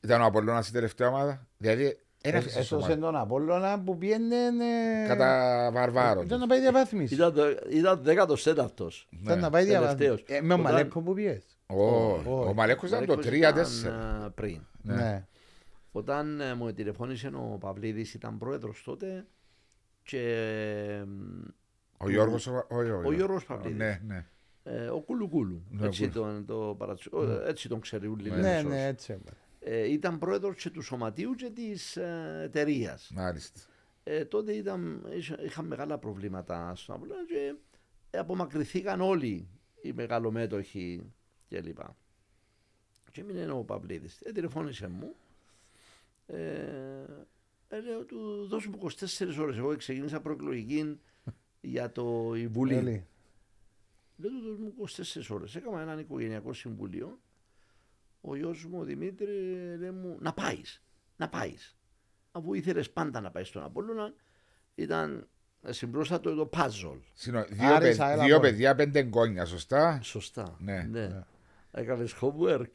Ήταν 0.01 0.21
ο 0.21 0.25
Απολλώνας 0.25 0.67
η 0.67 0.71
τελευταία 0.71 1.07
ομάδα. 1.07 1.47
Δηλαδή, 1.57 1.99
ένα 2.21 2.37
Ε, 2.37 2.41
φυσικό 2.41 2.59
Έσωσε 2.59 2.95
τον 2.95 3.15
Απόλλωνα 3.15 3.79
που 3.79 3.97
πήγαινε... 3.97 4.35
ε, 4.35 5.07
Κατά 5.07 5.69
βαρβάρο. 5.73 6.21
Ήταν 6.21 6.39
να 6.39 6.47
πάει 6.47 6.59
διαβάθμιση. 6.59 7.13
Ήταν, 7.13 7.33
το- 7.33 7.57
ήταν 7.69 8.03
14ος. 8.05 9.05
Ήταν 9.23 9.39
να 9.39 9.49
πάει 9.49 9.65
διαβάθμιση. 9.65 9.97
Τελευταίος. 9.97 10.23
Ε, 10.39 10.41
Με 10.41 10.53
ο 10.53 10.57
Όταν- 10.57 10.71
Μαλέκος 10.73 11.03
που 11.03 11.13
πιες. 11.13 11.43
Ο, 11.67 11.83
ο 12.49 12.53
Μαλέκος 12.53 12.89
ήταν 12.89 13.05
το 13.05 13.15
3-4. 13.15 14.31
πριν. 14.35 14.61
Ναι. 14.81 15.25
Όταν 15.91 16.41
ε, 16.41 16.53
μου 16.53 16.73
τηλεφώνησε 16.73 17.27
ο 17.33 17.57
Παυλίδης 17.59 18.13
ήταν 18.13 18.37
πρόεδρος 18.37 18.81
τότε 18.85 19.25
και 20.09 20.21
ε, 20.21 21.05
Ο 21.97 22.09
Γιώργος 22.09 22.47
ο, 22.47 22.65
ο, 22.69 22.75
ο, 22.75 23.01
ο 23.05 23.11
Γιώργος 23.11 23.45
Παυλίδης. 23.45 23.77
Ναι, 23.77 24.01
ναι. 24.05 24.25
ε, 24.63 24.87
ο 24.87 24.99
Κουλουκούλου. 25.01 25.63
Ναι, 25.69 25.85
έτσι, 25.87 26.01
Κούλου. 26.09 26.13
τον, 26.23 26.45
το 26.45 26.75
παρατσο- 26.77 27.13
ο- 27.13 27.41
έτσι 27.47 27.67
τον 27.69 27.79
ξέρει 27.79 28.07
ούλοι 28.07 28.29
Ναι, 28.29 28.35
Λεμεσός. 28.35 28.63
ναι, 28.69 28.85
έτσι. 28.87 29.11
έβαλε. 29.11 29.37
Ε, 29.59 29.91
ήταν 29.91 30.17
πρόεδρος 30.19 30.55
και 30.61 30.69
του 30.69 30.81
σωματείου 30.81 31.33
και 31.33 31.49
της 31.49 31.97
ε, 31.97 32.41
εταιρείας. 32.43 33.11
Μάλιστα. 33.15 33.59
Ε, 34.03 34.25
τότε 34.25 34.53
ήταν, 34.53 35.05
είχα- 35.15 35.41
είχαν 35.43 35.65
μεγάλα 35.65 35.97
προβλήματα 35.97 36.75
στον 36.75 36.95
Απόλλωνα 36.95 37.25
και 37.25 37.55
ε, 38.09 38.17
απομακρυνθήκαν 38.17 39.01
όλοι 39.01 39.47
οι 39.81 39.91
μεγαλομέτωχοι 39.93 41.13
κλπ. 41.49 41.77
Και 43.11 43.21
έμεινε 43.21 43.51
ο 43.51 43.63
Παυλίδης. 43.63 44.21
Ε, 44.21 44.31
τηλεφώνησε 44.31 44.87
μου. 44.87 45.15
Ε, 46.25 46.41
ε, 46.41 47.05
λέω 47.77 48.03
του 48.05 48.47
δώσουμε 48.47 48.77
24 48.81 49.37
ώρες. 49.39 49.57
Εγώ 49.57 49.75
ξεκίνησα 49.75 50.19
προεκλογική 50.21 50.99
για 51.61 51.91
το 51.91 52.33
η 52.35 52.47
Βουλή. 52.47 52.75
Έλη. 52.75 52.91
Ναι. 52.91 53.03
Λέω 54.29 54.31
του 54.39 54.45
δώσουμε 54.47 54.71
24 55.31 55.35
ώρες. 55.35 55.55
Έκανα 55.55 55.81
έναν 55.81 55.99
οικογενειακό 55.99 56.53
συμβούλιο. 56.53 57.05
24 57.07 57.11
ώρες 57.11 57.17
ο 58.21 58.35
γιος 58.35 58.65
μου 58.65 58.79
ο 58.79 58.83
Δημήτρη 58.83 59.27
λέει 59.79 59.91
μου 59.91 60.17
να 60.19 60.33
πάεις. 60.33 60.83
Να 61.15 61.29
πάεις. 61.29 61.77
Αφού 62.31 62.53
ήθελες 62.53 62.89
πάντα 62.91 63.21
να 63.21 63.31
πάεις 63.31 63.47
στον 63.47 63.63
Απόλλωνα, 63.63 64.13
ήταν 64.75 65.27
συμπρόστατο 65.69 66.35
το 66.35 66.49
puzzle. 66.53 66.97
Συνο- 67.13 67.45
Δύο, 67.49 67.73
Άρης, 67.73 67.97
παι- 67.97 68.05
ΑΕΛ, 68.07 68.15
δύο 68.15 68.25
Απόλλωνα. 68.35 68.39
παιδιά, 68.39 68.75
πέντε 68.75 68.99
εγγόνια, 68.99 69.45
σωστά; 69.45 69.99
Σωστά. 70.03 70.55
Ναι. 70.59 71.23
Έκανες 71.71 72.15
homework. 72.21 72.71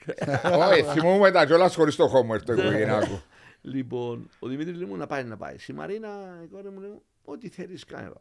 Όχι, 0.71 0.83
θυμούμαι 0.83 1.31
τα 1.31 1.47
κιόλας 1.47 1.75
χωρίς 1.75 1.97
το 1.97 2.05
homework 2.05 2.43
το 2.43 2.53
Ναι. 2.55 2.61
οικογενειακό. 2.63 3.23
λοιπόν, 3.65 4.29
ο 4.39 4.49
Δημήτρης 4.49 4.77
λέει 4.77 4.89
μου 4.89 4.97
να 4.97 5.07
πάει 5.07 5.25
να 5.25 5.37
πάει. 5.37 5.57
Η 5.69 5.73
Μαρίνα, 5.73 6.41
η 6.45 6.47
κόρη 6.47 6.71
μου 6.71 6.81
λέει 6.81 6.91
μου, 6.91 7.03
ό,τι 7.25 7.49
θέλεις 7.49 7.85
κάνε. 7.85 8.09
παπά». 8.09 8.21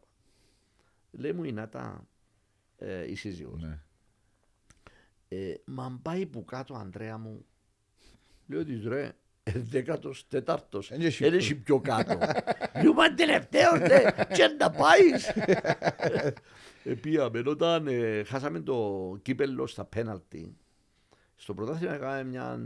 Λέει 1.12 1.32
μου 1.32 1.44
η 1.44 1.52
Νάτα, 1.52 2.08
ε, 2.78 3.12
η 3.12 3.16
σύζυγος. 3.16 3.62
Ναι. 3.62 3.80
Ε, 5.28 5.54
μα 5.66 6.00
πάει 6.02 6.26
που 6.26 6.46
κάτω, 6.46 6.74
Αντρέα 6.74 7.18
μου. 7.18 7.46
Λέω 8.48 8.66
της 8.66 8.86
ρε, 8.86 9.12
δέκατος 9.44 10.28
τέταρτος. 10.28 10.92
Εν 10.92 11.02
έχει 11.02 11.24
Δεν 11.24 11.34
έχει 11.34 11.56
πιο 11.56 11.80
κάτω. 11.80 12.18
Λέω 12.84 12.94
μα 12.94 13.14
τελευταίος, 13.14 13.80
ναι, 13.80 14.26
και 14.34 14.48
να 14.60 14.72
πάεις. 14.72 15.32
Επίαμε 16.84 17.44
όταν 17.46 17.88
ε, 17.88 18.24
χάσαμε 18.24 18.60
το 18.60 19.18
κύπελο 19.22 19.68
στα 19.68 19.86
πέναλτι. 19.86 20.58
Στο 21.36 21.54
πρωτάθλημα 21.54 21.94
έκαναμε 21.94 22.24
μια 22.24 22.60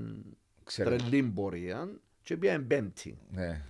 Ξέρω. 0.64 0.90
τρελή 0.90 1.24
πορεία 1.24 2.00
και 2.28 2.38
πήγαμε 2.38 2.64
πέμπτη. 2.64 3.18
Ναι. 3.32 3.62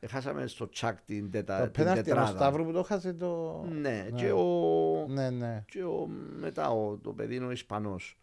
Ε, 0.00 0.06
Χάσαμε 0.06 0.46
στο 0.46 0.68
τσάκ 0.68 1.00
την, 1.04 1.30
τετα, 1.30 1.58
Το 1.58 1.62
την 1.64 1.72
πέναλτι 1.72 2.00
ο 2.00 2.02
τετράδα. 2.02 2.26
Σταύρου 2.26 2.64
που 2.64 2.72
το 2.72 2.82
χάσε 2.82 3.12
το. 3.12 3.62
Ναι, 3.70 4.08
Ναι. 4.10 4.10
και 4.20 4.30
ο, 4.32 5.06
Ναι, 5.08 5.30
ναι. 5.30 5.64
και 5.70 5.82
ο, 5.84 6.06
μετά 6.40 6.70
ο, 6.70 6.96
το 6.96 7.12
παιδί 7.12 7.34
είναι 7.34 7.46
ο 7.46 7.50
Ισπανός. 7.50 8.18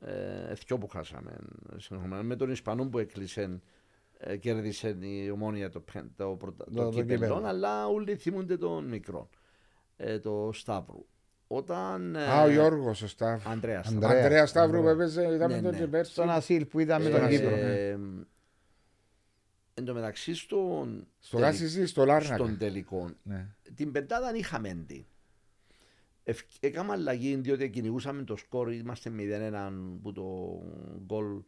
Ε, 0.00 0.50
εθκιό 0.50 0.78
που 0.78 0.88
χάσαμε. 0.88 1.36
συνεχόμενα. 1.76 2.22
Με 2.22 2.36
τον 2.36 2.50
Ισπανό 2.50 2.88
που 2.88 2.98
έκλεισε, 2.98 3.60
ε, 4.18 4.36
κέρδισε 4.36 4.96
η 5.00 5.30
ομόνια 5.30 5.70
το, 5.70 5.80
πεν- 5.80 6.10
το, 6.16 6.28
πρωτα- 6.28 6.64
Το- 6.64 6.70
το, 6.74 6.82
το 6.84 6.88
κύπελλο, 6.90 7.24
κύπελλο. 7.26 7.46
αλλά 7.46 7.86
όλοι 7.86 8.16
θυμούνται 8.16 8.56
τον 8.56 8.84
μικρό. 8.84 9.28
Ε, 9.96 10.18
το 10.18 10.50
Σταύρου. 10.52 11.06
Όταν. 11.46 12.14
ε, 12.16 12.24
Α, 12.24 12.42
ο 12.42 12.48
Γιώργος, 12.50 13.02
ο 13.02 13.06
Σταύρο. 13.08 13.50
Ανδρέας. 13.50 13.86
Ανδρέας. 13.88 14.24
Αντρέα 14.24 14.46
Σταύρου 14.46 14.80
που 14.82 14.88
Ανδρέας. 14.88 15.16
έπαιζε, 15.16 15.34
είδαμε 15.34 15.54
Ναι, 15.54 15.62
τον 15.62 15.70
ναι. 15.72 15.78
και 15.78 15.86
πέρσι. 15.86 16.10
Στον 16.12 16.30
Ασίλ 16.30 16.64
που 16.66 16.78
ήταν 16.78 17.02
με 17.02 17.10
τον 17.10 17.24
Ε, 17.24 17.28
Κύπρο. 17.28 17.50
Ε, 19.78 19.80
εν 19.80 19.84
τω 19.84 19.94
μεταξύ 19.94 20.34
στον, 20.34 21.06
Στο 21.18 21.36
τελι- 21.36 21.50
Γάσιζη, 21.50 21.86
στο 21.86 22.04
Λάρνακα. 22.04 22.34
στον 22.34 22.58
τελικό 22.58 23.10
Ναι. 23.22 23.46
την 23.74 23.92
πεντάδα 23.92 24.34
είχαμε 24.36 24.68
έντι. 24.68 25.06
Ευ- 26.24 26.46
Έκαμε 26.60 26.92
αλλαγή 26.92 27.34
διότι 27.36 27.70
κυνηγούσαμε 27.70 28.22
το 28.22 28.36
σκορ, 28.36 28.72
είμαστε 28.72 29.10
0-1 29.10 29.98
που 30.02 30.12
το 30.12 30.58
γκολ 31.06 31.42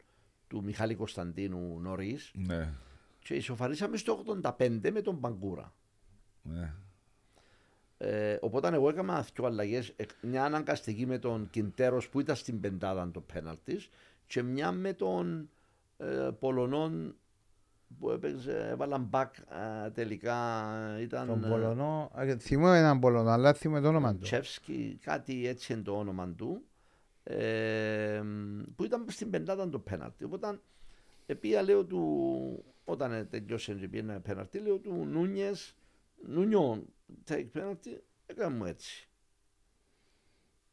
του 0.47 0.63
Μιχάλη 0.63 0.95
Κωνσταντίνου 0.95 1.79
νωρίς 1.79 2.31
Ναι. 2.33 2.73
και 3.19 3.33
ισοφαρίσαμε 3.33 3.97
στο 3.97 4.23
85 4.25 4.91
με 4.91 5.01
τον 5.01 5.19
Παγκούρα. 5.19 5.73
Ναι. 6.41 6.73
Ε, 7.97 8.37
οπότε 8.41 8.67
εγώ 8.73 8.89
έκανα 8.89 9.25
δύο 9.35 9.45
αλλαγές. 9.45 9.93
Μια 10.21 10.43
αναγκαστική 10.43 11.05
με 11.05 11.17
τον 11.19 11.49
Κιντέρος 11.49 12.09
που 12.09 12.19
ήταν 12.19 12.35
στην 12.35 12.59
πεντάδα 12.59 13.11
το 13.11 13.21
πέναλτη 13.21 13.79
και 14.27 14.41
μια 14.41 14.71
με 14.71 14.93
τον 14.93 15.49
ε, 15.97 16.29
Πολωνόν 16.39 17.15
που 17.99 18.09
έπαιζε, 18.11 18.67
έβαλαν 18.69 19.03
μπακ 19.03 19.35
ε, 19.85 19.89
τελικά. 19.89 20.37
Ήταν 20.99 21.27
Τον 21.27 21.43
ε, 21.43 21.47
Πολωνό. 21.49 22.11
ε, 22.15 22.37
Θυμούμαι 22.37 22.77
έναν 22.77 22.99
Πολωνό, 22.99 23.29
αλλά 23.29 23.53
θυμούμαι 23.53 23.81
το 23.81 23.87
όνομα 23.87 24.13
του. 24.15 24.21
Τσεύσκι, 24.21 24.99
κάτι 25.01 25.47
έτσι 25.47 25.73
είναι 25.73 25.81
το 25.81 25.97
όνομα 25.97 26.27
του, 26.29 26.63
ε, 27.23 28.21
που 28.75 28.83
ήταν 28.83 29.05
στην 29.09 29.29
πεντάδα 29.29 29.69
το 29.69 29.79
πέναλτι. 29.79 30.23
Οπότε, 30.23 30.59
επία 31.25 31.61
λέω 31.61 31.85
του, 31.85 32.63
όταν 32.85 33.27
τελειώσε 33.29 33.73
και 33.73 33.87
πήγαινε 33.87 34.19
πέναλτι, 34.19 34.59
λέω 34.59 34.77
του 34.77 35.05
Νούνιες, 35.05 35.75
Νούνιον, 36.27 36.85
take 37.29 37.47
penalty, 37.55 37.97
έκανε 38.25 38.55
μου 38.55 38.65
έτσι. 38.65 39.09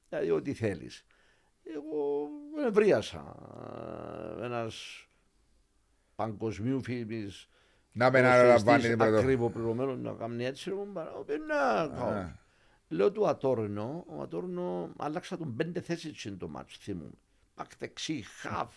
Δηλαδή, 0.08 0.30
ό,τι 0.30 0.52
θέλεις. 0.52 1.04
Εγώ 1.62 2.28
ευρίασα. 2.66 3.36
Ένας 4.42 5.06
παγκοσμίου 6.22 6.82
φήμης 6.82 7.48
Να 7.92 8.10
με 8.10 8.18
αναλαμβάνει 8.18 8.82
την 8.82 8.96
πρωτοβουλία. 8.96 9.20
ακριβό 9.22 9.50
πληρωμένο 9.50 9.96
να 9.96 10.12
κάνει 10.12 10.44
έτσι. 10.44 10.70
εγώ 10.70 10.84
παρά, 10.92 11.12
«Ναι, 11.26 11.36
κάνω». 11.96 12.38
Λέω 12.88 13.12
του 13.12 13.28
Ατόρνο, 13.28 14.04
ο 14.08 14.22
Ατόρνο 14.22 14.92
άλλαξα 14.96 15.36
τον 15.36 15.56
πέντε 15.56 15.80
θέσεις 15.80 16.20
στην 16.20 16.38
το 16.38 16.48
μάτς, 16.48 16.76
θυμούμαι. 16.76 17.10
Πακ 17.54 17.70
δεξί, 17.78 18.24
χαφ, 18.40 18.76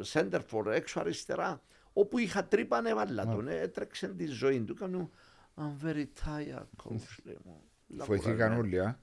σέντερ 0.00 0.42
φορ, 0.42 0.72
έξω 0.72 1.00
αριστερά. 1.00 1.62
Όπου 1.92 2.18
είχα 2.18 2.44
τρύπα 2.44 2.76
ανέβαλα 2.76 3.26
τον, 3.26 3.48
ε, 3.48 3.58
έτρεξε 3.60 4.08
τη 4.08 4.26
ζωή 4.26 4.60
του. 4.62 4.74
Κάνω, 4.74 5.10
I'm 5.56 5.86
very 5.86 6.04
tired, 6.24 6.66
coach, 6.84 7.16
λέει 7.24 7.38
μου. 7.44 7.62
Φοηθήκαν 7.98 8.36
Λακουρασμένο. 8.36 8.58
όλοι, 8.60 8.80
α. 8.80 8.98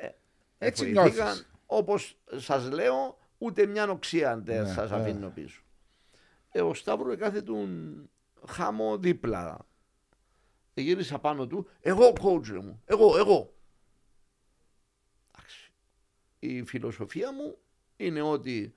Ε, 0.00 0.08
Έτσι 0.58 0.84
βοηθήκαν, 0.92 1.14
νιώθεις. 1.14 1.50
Όπως 1.66 2.18
σας 2.36 2.70
λέω, 2.70 3.18
ούτε 3.38 3.66
μια 3.66 3.90
οξία 3.90 4.38
δεν 4.38 4.62
Ναι, 4.62 4.68
σας 4.68 4.90
ναι. 4.90 4.96
αφήνω 4.96 5.28
πίσω. 5.28 5.62
Ε, 6.52 6.60
ο 6.62 6.74
Σταύρος 6.74 7.16
κάθε 7.16 7.42
του 7.42 7.68
χάμω 8.46 8.98
δίπλα. 8.98 9.66
Ε, 10.74 10.80
Γύρισα 10.80 11.18
πάνω 11.18 11.46
του, 11.46 11.68
εγώ 11.80 12.12
coach 12.20 12.46
ρε 12.50 12.60
μου, 12.60 12.82
εγώ, 12.84 13.16
εγώ. 13.18 13.54
Εντάξει. 15.36 15.72
Η 16.38 16.62
φιλοσοφία 16.64 17.32
μου 17.32 17.56
είναι 17.96 18.22
ότι 18.22 18.74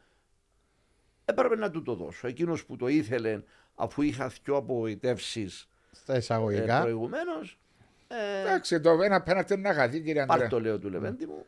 έπρεπε 1.26 1.56
να 1.56 1.72
του 1.72 1.82
το 1.82 1.96
δώσω. 1.96 2.28
Εκείνος 2.28 2.66
που 2.66 2.76
το 2.76 2.88
ήθελε 2.88 3.44
αφού 3.76 4.02
είχα 4.02 4.32
δυο 4.44 4.56
απογοητεύσεις 4.56 5.70
Στα 5.92 6.14
ε, 6.14 6.18
εισαγωγικά. 6.18 6.82
προηγουμένως, 6.82 7.60
ε, 8.08 8.42
Εντάξει, 8.42 8.80
το 8.80 8.90
ένα 8.90 9.22
πέναλτι 9.22 9.54
είναι 9.54 9.70
αγαθή, 9.70 10.02
κύριε 10.02 10.26
πάρ' 10.26 10.36
Αντρέα. 10.36 10.50
το 10.50 10.60
λέω 10.60 10.80
του 10.80 10.90
Λεβέντη 10.90 11.26
μου, 11.26 11.46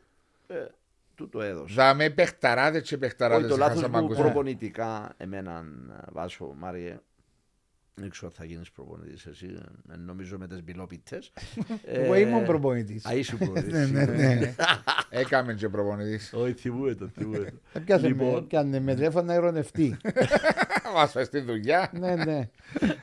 ε, 0.48 0.66
του 1.16 1.30
το 1.30 1.42
έδωσα. 1.42 1.74
Δάμε 1.74 2.10
παιχταράδες 2.10 2.82
και 2.82 2.88
Όχι, 2.88 2.98
παιχταράδε. 2.98 3.48
το 3.48 3.58
λάθος 3.58 3.88
μου 3.88 4.08
προπονητικά, 4.08 5.14
εμένα 5.18 5.64
βάσο, 6.12 6.54
Μάριε, 6.58 7.00
δεν 7.96 8.10
ξέρω 8.10 8.28
αν 8.28 8.34
θα 8.34 8.46
γίνεις 8.46 8.72
προπονητής 8.72 9.26
εσύ, 9.26 9.58
ε, 9.92 9.96
νομίζω 9.96 10.38
με 10.38 10.48
τις 10.48 10.64
μπιλόπιτες. 10.64 11.34
Εγώ 11.84 12.16
ήμουν 12.16 12.46
προπονητής. 12.46 13.06
Α, 13.06 13.16
ήσουν 13.16 13.38
προπονητής. 13.38 13.74
Ναι, 13.92 14.06
ναι, 14.06 14.34
ναι. 14.34 14.56
Έκαμε 15.10 15.54
και 15.54 15.70
προπονητής. 15.70 16.34
Όχι, 16.34 16.54
θυμούμαι 16.54 16.94
το, 16.96 17.08
θυμούμαι 17.08 17.38
το. 17.38 17.58
Έπιασε 17.74 18.02
με, 18.02 18.08
Λοιπόν. 18.08 18.38
έπιανε 18.38 18.80
με 18.80 18.96
τηλέφωνο 18.96 19.26
να 19.26 19.34
ειρωνευτεί. 19.34 19.98
Μα 20.94 21.08
φέρει 21.08 21.26
στη 21.26 21.40
δουλειά. 21.40 21.92
Ναι, 21.94 22.16
ναι. 22.16 22.50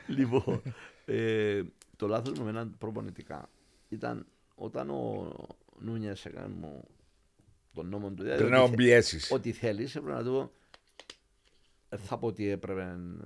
Λοιπόν, 0.07 0.61
ε, 1.05 1.61
το 1.95 2.07
λάθος 2.07 2.37
μου 2.39 2.43
με 2.43 2.49
έναν 2.49 2.75
προπονητικά 2.77 3.49
ήταν 3.89 4.25
όταν 4.55 4.89
ο 4.89 5.33
Νούνιας 5.79 6.25
έκανε 6.25 6.53
μου 6.59 6.87
τον 7.73 7.89
νόμο 7.89 8.09
του. 8.11 8.23
δηλαδή 8.23 8.39
Πριν 8.41 8.51
να 8.53 8.59
ότι 8.59 8.69
θε- 8.69 8.77
πιέσεις. 8.77 9.31
Ό,τι 9.31 9.51
θέλεις, 9.51 9.95
έπρεπε 9.95 10.15
να 10.17 10.23
του 10.23 10.31
πω. 10.31 10.51
Δεν 11.89 11.99
θα 11.99 12.17
πω 12.17 12.27
ότι 12.27 12.49
έπρεπε 12.49 12.81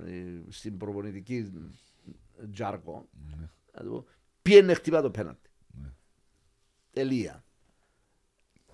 ε, 0.06 0.12
στην 0.50 0.78
προπονητική 0.78 1.52
τζάρκο. 2.52 3.10
Να 3.74 3.82
του 3.84 3.90
πω. 3.90 4.06
Πιένε 4.42 4.74
χτυπά 4.74 5.02
το 5.02 5.12
πέναντι. 5.12 5.40
Τελεία. 6.92 7.44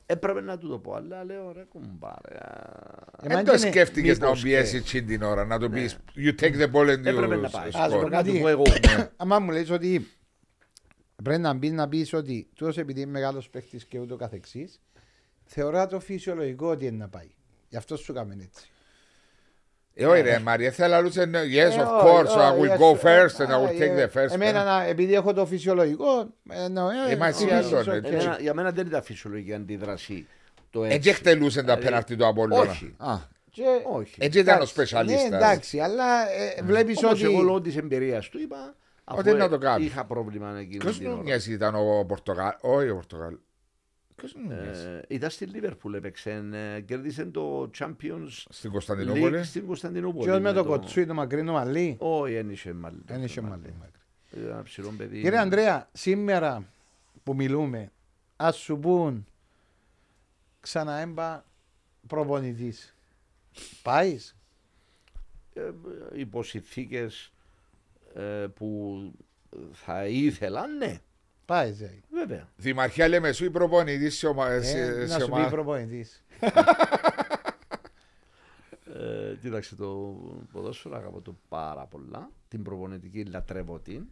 Έπρεπε 0.05 0.41
να 0.41 0.57
του 0.57 0.67
το 0.67 0.79
πω, 0.79 0.93
αλλά 0.93 1.23
λέω 1.23 1.51
ρε 1.51 1.63
κουμπάρε. 1.63 2.37
α, 2.37 3.17
Εμένα 3.21 3.35
Δεν 3.43 3.45
το 3.45 3.51
και 3.51 3.57
είναι- 3.61 3.69
σκέφτηκες 3.71 4.19
να 4.19 4.25
μήπως 4.25 4.41
πιέσεις 4.41 4.71
και- 4.81 4.97
εκείνη 4.97 5.11
την 5.17 5.21
ώρα, 5.23 5.45
να 5.45 5.59
του 5.59 5.69
πεις 5.69 5.97
You 6.15 6.39
take 6.39 6.53
the 6.61 6.71
ball 6.71 6.85
and 6.87 7.05
Έπρεπε 7.05 7.35
you 7.35 7.39
να 7.41 7.49
πάει. 7.49 7.69
Ας 7.73 7.91
πω 7.93 7.99
score. 7.99 8.09
Να 8.09 8.23
του 8.23 8.29
κάτι. 8.31 8.39
πω 8.39 8.47
εγώ. 8.47 8.63
Άμα 9.17 9.39
μου 9.39 9.51
λες 9.51 9.69
ότι 9.69 10.07
πρέπει 11.23 11.41
να 11.41 11.53
μπεις 11.53 11.71
να 11.71 11.87
πεις 11.89 12.13
ότι 12.13 12.49
τούτος 12.55 12.77
επειδή 12.77 13.01
είναι 13.01 13.11
μεγάλος 13.11 13.49
παίχτης 13.49 13.85
και 13.85 13.99
ούτω 13.99 14.15
καθεξής 14.15 14.81
θεωρώ 15.53 15.87
το 15.87 15.99
φυσιολογικό 15.99 16.67
ότι 16.69 16.85
είναι 16.85 16.97
να 16.97 17.07
πάει. 17.07 17.29
Γι' 17.69 17.77
αυτό 17.77 17.97
σου 17.97 18.11
έκαμε 18.11 18.33
έτσι. 18.43 18.65
Ε, 19.93 20.05
όχι 20.05 20.21
ρε 20.21 20.39
Μαρία, 20.39 20.71
θέλω 20.71 20.93
να 20.93 20.99
λούτσε 20.99 21.29
Yes, 21.33 21.55
Ε, 21.55 21.67
of 21.67 21.71
όχι, 21.71 22.05
course, 22.05 22.37
I 22.37 22.51
όχι, 22.51 22.59
will 22.61 22.77
yes, 22.77 22.77
go 22.79 23.05
ε, 23.07 23.25
first 23.25 23.41
and 23.45 23.49
I 23.49 23.51
α, 23.51 23.59
will 23.61 23.77
take 23.81 23.97
ε, 23.97 24.07
the 24.13 24.17
first. 24.19 24.31
Εμένα, 24.33 24.63
να- 24.63 24.83
επειδή 24.83 25.13
έχω 25.13 25.33
το 25.33 25.45
φυσιολογικό, 25.45 26.19
ε, 26.49 26.63
εννοώ, 26.63 26.89
ε, 26.89 27.11
Ε, 27.11 27.15
μα 27.15 27.27
εσύ 27.27 27.43
όχι, 27.43 27.53
άλλο, 27.53 27.79
it's 27.79 27.85
ναι, 27.85 27.93
okay. 27.97 28.03
Εμένα- 28.03 28.37
Για 28.41 28.53
μένα 28.53 28.71
δεν 28.71 28.87
ήταν 28.87 29.03
φυσιολογική 29.03 29.53
αντίδραση 29.53 30.27
το 30.69 30.83
έτσι. 30.83 30.95
Έτσι 30.97 31.09
εκτελούσε 31.09 31.57
τα 31.59 31.63
Δηλαδή, 31.63 31.83
πέναρτη 31.85 32.15
του 32.15 32.25
Απόλλωνα. 32.27 32.61
όχι. 32.71 32.93
Α, 32.97 33.15
Και- 33.51 33.63
Όχι. 33.91 34.15
Έτσι 34.17 34.39
ήταν 34.39 34.53
ο 34.53 34.57
εντάξει, 34.57 34.73
Ναι, 34.79 34.85
σπεσιαλίστας. 34.85 35.25
εντάξει, 35.25 35.79
αλλά 35.79 36.31
ε, 36.31 36.61
βλέπεις 36.63 37.03
Όμως 37.03 37.23
ότι... 37.23 37.33
εγώ 37.33 37.41
λόγω 37.41 37.61
της 37.61 37.77
εμπειρίας 37.77 38.29
του 38.29 38.39
είπα 38.39 38.75
αφού 39.03 39.19
Ότι 39.19 39.31
να 39.33 39.49
το 39.49 39.57
κάνεις. 39.57 39.87
είχα 39.87 40.05
πρόβλημα 40.05 40.57
εκείνη 40.59 40.77
Ποιος 40.77 40.97
την 40.97 41.07
ώρα. 41.07 41.15
Νούνιες 41.15 41.47
ήταν 41.47 41.75
ο 41.75 42.05
Πορτογάλ. 42.07 42.51
Όχι 42.61 42.89
ο 42.89 42.93
Πορτογάλ. 42.95 43.37
Ποιος 44.21 44.35
Νούνιες. 44.35 44.83
Ε, 44.83 45.05
ήταν 45.07 45.29
στη 45.29 45.45
Λίβερπουλ 45.45 45.93
έπαιξε, 45.93 46.49
ε, 46.75 46.81
κέρδισε 46.81 47.25
το 47.25 47.69
Champions 47.79 48.27
Στην 48.29 48.69
League 48.69 48.73
Κωνσταντινούπολη. 48.73 49.43
στην 49.43 49.65
Κωνσταντινούπολη. 49.65 50.25
Ποιος 50.25 50.39
με 50.39 50.51
το 50.53 50.65
κοτσούι 50.65 51.05
το 51.05 51.13
μακρινό 51.13 51.51
μαλλί; 51.51 51.95
Όχι, 51.99 52.33
δεν 52.33 52.49
είχε 52.49 52.73
μαλλί. 52.73 53.01
Δεν 53.05 53.23
είχε 53.23 53.41
μαλλί. 53.41 53.73
Ήταν 54.31 54.49
ένα 54.51 54.63
ψηλό 54.63 54.93
παιδί. 54.97 55.21
Κύριε 55.21 55.37
Ανδρέα, 55.39 55.89
σήμερα 55.91 56.63
που 57.23 57.35
μιλούμε, 57.35 57.91
ας 58.35 58.55
σου 58.57 58.79
πούν 58.79 59.25
ξαναέμπα 60.59 61.43
προπονητής. 62.07 62.95
Πάεις; 63.81 64.35
Ε, 65.53 65.71
υπό 66.13 66.43
συνθήκες, 66.43 67.33
ε, 68.13 68.47
που 68.53 68.97
θα 69.71 70.05
ήθελα, 70.07 70.67
ναι, 70.67 71.01
Πάει. 71.51 71.71
Ζέι. 71.71 72.03
βέβαια. 72.09 72.49
Δημαρχία 72.55 73.07
λέμε 73.07 73.31
σου 73.31 73.45
ή 73.45 73.49
προπονητής 73.49 74.17
σε, 74.17 74.27
ομα... 74.27 74.49
Ε, 74.49 74.61
σε, 74.61 74.85
να 74.85 75.07
σε 75.07 75.19
σου 75.19 75.25
πει 75.25 75.31
ομάδα. 75.31 75.49
προπονητής. 75.49 76.23
Ε, 78.93 79.35
κοίταξε 79.41 79.75
το 79.75 80.15
ποδόσφαιρο, 80.51 80.95
αγαπώ 80.95 81.21
το 81.21 81.37
πάρα 81.49 81.85
πολλά. 81.85 82.31
Την 82.47 82.63
προπονητική 82.63 83.25
λατρεύω 83.25 83.79
την. 83.79 84.05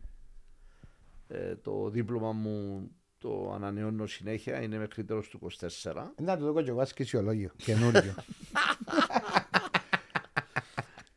Ε, 1.27 1.55
το 1.55 1.89
δίπλωμα 1.89 2.31
μου 2.31 2.89
το 3.17 3.51
ανανεώνω 3.53 4.05
συνέχεια, 4.05 4.61
είναι 4.61 4.77
μέχρι 4.77 5.03
τέλος 5.03 5.29
του 5.29 5.39
24. 5.83 5.93
Να 6.21 6.37
του 6.37 6.51
δω 6.51 6.61
και 6.61 6.69
εγώ 6.69 6.81
ασκησιολόγιο. 6.81 7.51
Καινούριο. 7.57 8.13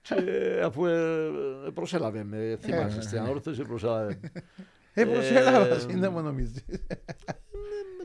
Και 0.03 0.61
αφού 0.64 0.87
ε, 0.87 1.27
ε, 1.66 1.70
προσέλαβε 1.75 2.25
με, 2.25 2.59
θυμάσαι, 2.61 3.03
στην 3.03 3.18
ανόρθωση 3.18 3.62
προσέλαβε. 3.62 4.20
Ε, 4.95 5.05
προσέλαβα, 5.05 5.74
Ε, 5.74 5.78
σύντομο 5.78 6.20
νομίζεις. 6.20 6.64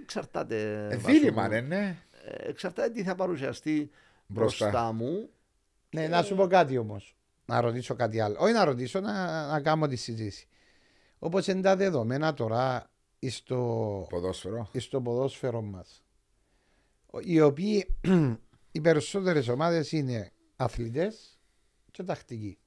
Εξαρτάται. 0.01 0.87
Ε, 0.91 0.97
βάσο 0.97 1.19
δίλημα, 1.19 1.41
μου. 1.43 1.49
ναι, 1.49 1.61
ναι. 1.61 1.97
Ε, 2.23 2.49
Εξαρτάται 2.49 2.89
τι 2.89 3.03
θα 3.03 3.15
παρουσιαστεί 3.15 3.89
Μπροστά. 4.27 4.65
μπροστά, 4.65 4.91
μου. 4.91 5.29
Ναι, 5.89 6.07
να 6.07 6.23
σου 6.23 6.35
πω 6.35 6.47
κάτι 6.47 6.77
όμως. 6.77 7.15
Να 7.45 7.61
ρωτήσω 7.61 7.95
κάτι 7.95 8.19
άλλο. 8.19 8.35
Όχι 8.39 8.53
να 8.53 8.63
ρωτήσω, 8.65 8.99
να, 8.99 9.47
να 9.47 9.61
κάνω 9.61 9.87
τη 9.87 9.95
συζήτηση. 9.95 10.47
Όπως 11.19 11.47
είναι 11.47 11.61
τα 11.61 11.75
δεδομένα 11.75 12.33
τώρα 12.33 12.89
στο, 13.29 13.55
Ποδόσφαιρο. 14.09 14.69
στο 14.77 15.01
ποδόσφαιρο 15.01 15.61
μας. 15.61 16.03
Οι 17.21 17.41
οποίοι 17.41 17.95
οι 18.71 18.81
περισσότερες 18.81 19.47
ομάδες 19.47 19.91
είναι 19.91 20.31
αθλητές 20.55 21.39
και 21.91 22.03
τακτικοί. 22.03 22.57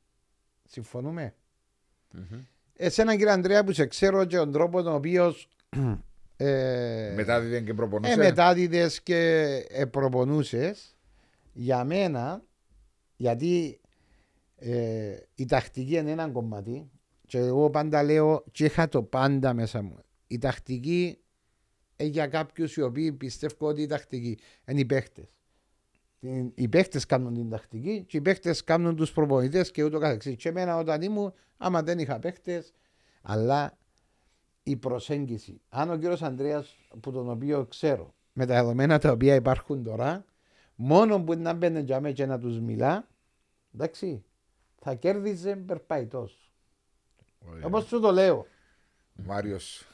Συμφωνούμε; 0.64 1.34
Εσένα 2.82 3.16
κύριε 3.16 3.32
Ανδρέα 3.32 3.64
που 3.64 3.72
σε 3.72 3.86
ξέρω 3.86 4.24
και 4.24 4.36
τον 4.36 4.52
τρόπο 4.52 4.82
τον 4.82 4.94
οποίο 4.94 5.34
ε, 6.36 7.12
Μετά 7.16 7.40
δίδεν 7.40 7.64
και 7.64 7.74
προπονούσες. 7.74 8.14
ε, 8.16 8.18
μετάδιδες 8.18 9.02
και 9.02 9.16
ε, 9.68 9.84
προπονούσες 9.84 10.96
για 11.52 11.84
μένα 11.84 12.42
γιατί 13.16 13.80
ε, 14.56 15.16
η 15.34 15.44
τακτική 15.44 15.96
είναι 15.96 16.10
ένα 16.10 16.28
κομμάτι 16.28 16.90
και 17.26 17.38
εγώ 17.38 17.70
πάντα 17.70 18.02
λέω 18.02 18.44
και 18.52 18.64
είχα 18.64 18.88
το 18.88 19.02
πάντα 19.02 19.54
μέσα 19.54 19.82
μου 19.82 19.98
η 20.26 20.38
τακτική 20.38 21.18
ε, 21.96 22.04
για 22.04 22.26
κάποιους 22.26 22.76
οι 22.76 22.82
οποίοι 22.82 23.12
πιστεύω 23.12 23.66
ότι 23.66 23.82
η 23.82 23.86
τακτική 23.86 24.38
είναι 24.66 24.80
οι 24.80 24.84
παίχτες 24.84 25.24
Την- 25.24 25.39
οι 26.54 26.68
παίχτες 26.68 27.06
κάνουν 27.06 27.34
την 27.34 27.50
τακτική 27.50 28.04
και 28.08 28.16
οι 28.16 28.20
παίχτες 28.20 28.64
κάνουν 28.64 28.96
τους 28.96 29.12
προπονητές 29.12 29.70
και 29.70 29.84
ούτω 29.84 29.98
καθεξής 29.98 30.36
και 30.36 30.48
εμένα 30.48 30.76
όταν 30.76 31.02
ήμουν 31.02 31.32
άμα 31.56 31.82
δεν 31.82 31.98
είχα 31.98 32.18
παίχτες 32.18 32.72
αλλά 33.22 33.78
η 34.62 34.76
προσέγγιση. 34.76 35.60
Αν 35.68 35.90
ο 35.90 35.96
κύριος 35.96 36.22
Ανδρέας, 36.22 36.76
που 37.00 37.12
τον 37.12 37.30
οποίο 37.30 37.66
ξέρω, 37.66 38.14
με 38.32 38.46
τα 38.46 38.54
δεδομένα 38.54 38.98
τα 38.98 39.10
οποία 39.10 39.34
υπάρχουν 39.34 39.82
τώρα, 39.82 40.24
μόνο 40.74 41.22
που 41.22 41.34
να 41.34 41.52
μπαίνει 41.52 41.80
για 41.80 42.00
μένα 42.00 42.14
και 42.14 42.26
να 42.26 42.38
τους 42.38 42.60
μιλά, 42.60 43.08
εντάξει, 43.74 44.24
θα 44.78 44.94
κέρδιζε 44.94 45.56
περπαϊτό. 45.56 46.28
Ωραία. 47.48 47.66
Όπως 47.66 47.84
σου 47.84 48.00
το 48.00 48.10
λέω. 48.10 48.46
Μάριος. 49.12 49.86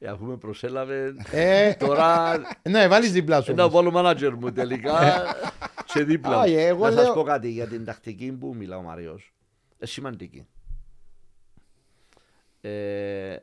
Ε, 0.00 0.08
αφού 0.08 0.24
με 0.24 0.36
προσέλαβε, 0.36 1.14
Ε, 1.32 1.74
τώρα 1.74 2.38
ναι, 2.68 2.88
βάλεις 2.88 3.12
δίπλα 3.12 3.40
σου. 3.42 3.54
να 3.54 3.64
όμως. 3.64 3.74
βάλω 3.74 3.92
manager 3.94 4.34
μου 4.40 4.52
τελικά 4.52 5.24
σε 5.86 6.02
δίπλα. 6.02 6.40
Όχι, 6.40 6.52
μου. 6.52 6.58
εγώ 6.58 6.84
να 6.84 6.90
λέω- 6.90 7.04
σας 7.04 7.14
πω 7.14 7.22
κάτι 7.22 7.50
για 7.50 7.66
την 7.66 7.84
τακτική 7.84 8.32
που 8.32 8.54
μιλά 8.54 8.76
ο 8.76 8.82
Μαριός. 8.82 9.34
Ε, 9.78 9.86
σημαντική. 9.86 10.46
Ε, 12.60 13.36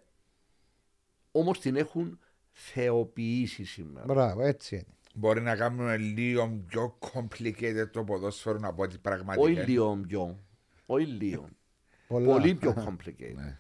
όμως 1.32 1.60
την 1.60 1.76
έχουν 1.76 2.20
θεοποιήσει 2.52 3.64
σήμερα. 3.66 4.06
Μπράβο, 4.06 4.42
έτσι 4.42 4.76
είναι. 4.76 4.86
Μπορεί 5.14 5.42
να 5.42 5.56
κάνουμε 5.56 5.98
λίγο 5.98 6.62
πιο 6.68 6.98
complicated 7.14 7.90
το 7.92 8.04
ποδόσφαιρο 8.04 8.60
από 8.64 8.84
ό,τι 8.84 8.98
πραγματικά. 8.98 9.46
Όχι 9.46 9.54
είναι. 9.54 9.66
λίγο 9.66 10.00
πιο. 10.08 10.40
Όχι 10.86 11.06
λίγο. 11.06 11.50
Πολλά. 12.08 12.26
Πολύ 12.32 12.56
πιο 12.56 12.74
complicated. 12.88 13.36
Ναι. 13.36 13.58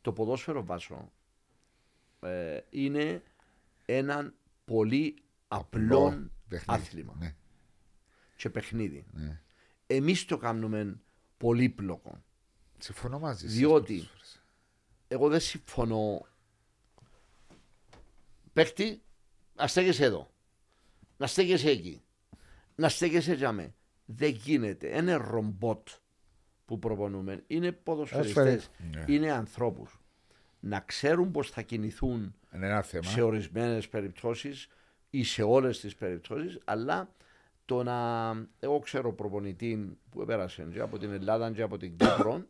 Το 0.00 0.12
ποδόσφαιρο 0.12 0.64
βάσο 0.64 1.10
ε, 2.20 2.60
είναι 2.70 3.22
ένα 3.86 4.32
πολύ 4.64 5.16
απλό 5.48 6.30
παιχνίδι. 6.48 6.80
άθλημα 6.82 7.14
Ναι, 7.18 7.34
και 8.36 8.50
παιχνίδι. 8.50 9.06
ναι. 9.12 9.40
Εμείς 9.86 10.24
το 10.24 10.36
κάνουμε 10.36 11.00
πολύπλοκο. 11.36 12.22
Συμφωνώ 12.78 13.18
μαζί 13.18 13.46
σας. 13.46 13.56
Διότι- 13.56 13.86
πολλές 13.96 14.08
φορές. 14.08 14.42
Εγώ 15.08 15.28
δεν 15.28 15.40
συμφωνώ. 15.40 16.26
Παίχτη, 18.52 19.02
να 19.54 19.66
στέκεσαι 19.66 20.04
εδώ. 20.04 20.30
Να 21.16 21.26
στέκεσαι 21.26 21.70
εκεί. 21.70 22.02
Να 22.74 22.88
στέκεσαι 22.88 23.34
για 23.34 23.52
με. 23.52 23.74
Δεν 24.04 24.30
γίνεται. 24.30 24.96
Είναι 24.96 25.14
ρομπότ 25.14 25.88
που 26.64 26.78
προπονούμε. 26.78 27.44
Είναι 27.46 27.72
ποδοσφαιριστές. 27.72 28.70
Ναι. 28.94 29.04
Είναι 29.06 29.30
ανθρώπους. 29.32 30.00
Να 30.68 30.80
ξέρουν 30.80 31.30
πώς 31.30 31.50
θα 31.50 31.62
κινηθούν 31.62 32.34
Είναι 32.54 32.66
ένα 32.66 32.82
θέμα. 32.82 33.04
σε 33.04 33.22
ορισμένες 33.22 33.88
περιπτώσεις 33.88 34.68
ή 35.10 35.24
σε 35.24 35.42
όλες 35.42 35.80
τις 35.80 35.94
περιπτώσεις, 35.94 36.58
αλλά 36.64 37.08
το 37.64 37.82
να... 37.82 38.30
Εγώ 38.60 38.78
ξέρω 38.78 39.12
προπονητή 39.12 39.98
που 40.10 40.24
πέρασε 40.24 40.68
και 40.72 40.80
από 40.80 40.98
την 40.98 41.12
Ελλάδα 41.12 41.50
και 41.50 41.62
από 41.62 41.76
την 41.76 41.96
Κύπρο, 41.96 42.44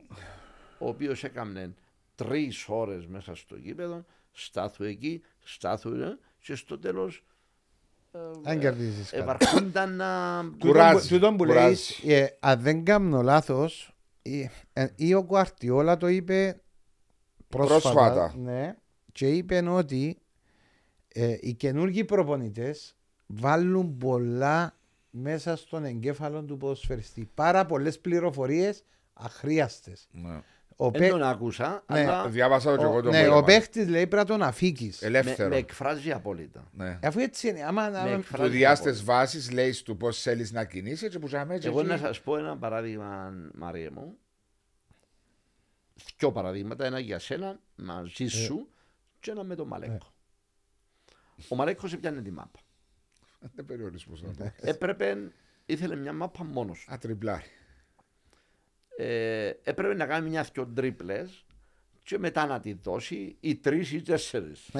ο 0.79 0.89
οποίος 0.89 1.25
έκανε 1.25 1.75
τρεις 2.15 2.65
ώρες 2.69 3.07
μέσα 3.07 3.35
στο 3.35 3.57
γήπεδο, 3.57 4.05
στάθου 4.33 4.85
εκεί, 4.85 5.23
στάθου 5.45 5.95
ε, 5.95 6.19
και 6.39 6.55
στο 6.55 6.79
τέλος 6.79 7.25
Δεν 8.43 8.61
κερδίζεις 8.61 9.11
κάτι. 9.11 9.23
επαρχούνταν 9.23 9.97
να... 9.97 10.43
Κουράζει, 10.59 11.09
Τούτον 11.09 11.37
που 11.37 11.45
λέει, 11.45 11.57
κουράζει. 11.57 12.13
ε, 12.13 12.27
αν 12.41 12.61
δεν 12.61 12.85
κάνω 12.85 13.23
λάθος, 13.23 13.91
ή 14.97 15.15
ο 15.15 15.25
Κουαρτιόλα 15.25 15.97
το 15.97 16.07
είπε 16.09 16.61
πρόσφατα. 17.49 17.81
Πρόσφατα. 17.81 18.35
Ναι, 18.39 18.77
και 19.13 19.29
είπε 19.29 19.69
ότι 19.69 20.19
ε, 21.15 21.37
οι 21.41 21.55
καινούργοι 21.55 22.05
προπονητές 22.05 22.97
βάλουν 23.27 23.97
πολλά 23.99 24.77
μέσα 25.11 25.57
στον 25.57 25.85
εγκέφαλο 25.85 26.43
του 26.43 26.57
ποδοσφαιριστή. 26.57 27.31
Πάρα 27.35 27.67
πολλές 27.67 27.99
πληροφορίες 28.01 28.83
αχρίαστες. 29.13 30.09
Ναι. 30.13 30.41
Ο, 30.79 30.91
Δεν 30.91 31.01
παί- 31.01 31.11
τον 31.11 31.23
άκουσα, 31.23 31.85
Ναι. 31.93 31.99
αλλά 32.01 32.29
Διάβασα 32.29 32.71
το 32.71 32.77
και 32.77 32.83
εγώ 32.85 32.97
ο, 32.97 33.01
το 33.03 33.11
ναι, 33.11 33.17
απόγευμα. 33.17 33.37
ο 33.39 33.45
παίχτης 33.45 33.89
λέει 33.89 34.07
πρέπει 34.07 34.29
να 34.31 34.37
τον 34.37 34.43
αφήκεις. 34.47 34.99
με, 35.01 35.07
Ελεύθερο. 35.07 35.49
με 35.49 35.57
εκφράζει 35.57 36.13
απόλυτα. 36.13 36.69
Ναι. 36.73 36.99
Αφού 37.03 37.19
έτσι 37.21 37.49
είναι. 37.49 37.63
Άμα, 37.65 37.89
Με 37.91 37.99
άμα- 37.99 38.09
εκφράζει 38.11 38.51
Του 38.51 38.57
διάστε 38.57 38.89
απόλυτα. 38.91 39.13
βάσεις 39.13 39.51
λέει 39.51 39.75
του 39.85 39.97
πώς 39.97 40.21
θέλεις 40.21 40.53
να 40.53 40.65
κινήσεις 40.65 41.09
και 41.09 41.19
που 41.19 41.27
ζάμε 41.27 41.59
Εγώ 41.63 41.83
να 41.83 41.97
σας 41.97 42.21
πω 42.21 42.37
ένα 42.37 42.57
παράδειγμα, 42.57 43.33
Μαρία 43.55 43.91
μου. 43.95 44.17
Δυο 46.19 46.33
παραδείγματα, 46.33 46.85
ένα 46.85 46.99
για 46.99 47.19
σένα, 47.19 47.61
μαζί 47.77 48.27
σου 48.27 48.69
και 49.21 49.31
ένα 49.31 49.45
με 49.45 49.55
τον 49.55 49.67
Μαλέκο. 49.67 50.15
Ο 51.49 51.55
Μαλέκος 51.55 51.93
έπιανε 51.93 52.23
τη 52.23 52.31
μάπα. 52.31 52.61
Δεν 53.55 53.65
περιορισμός 53.65 54.23
να 54.23 54.35
το. 54.35 54.53
Έπρεπε, 54.57 55.33
ήθελε 55.67 55.97
μια 55.97 56.13
μάπα 56.13 56.45
μόνος 56.45 56.85
του. 56.85 56.93
Α, 56.93 56.99
τριπλάρι. 56.99 57.51
Ε, 58.97 59.53
έπρεπε 59.63 59.95
να 59.95 60.07
κάνει 60.07 60.29
μια 60.29 60.43
δυο 60.53 60.67
τρίπλες 60.67 61.47
και 62.03 62.19
μετά 62.19 62.47
να 62.47 62.61
τη 62.61 62.73
δώσει 62.73 63.37
ή 63.41 63.57
τρεις 63.57 63.93
ή 63.93 64.03
τέσσερις. 64.03 64.71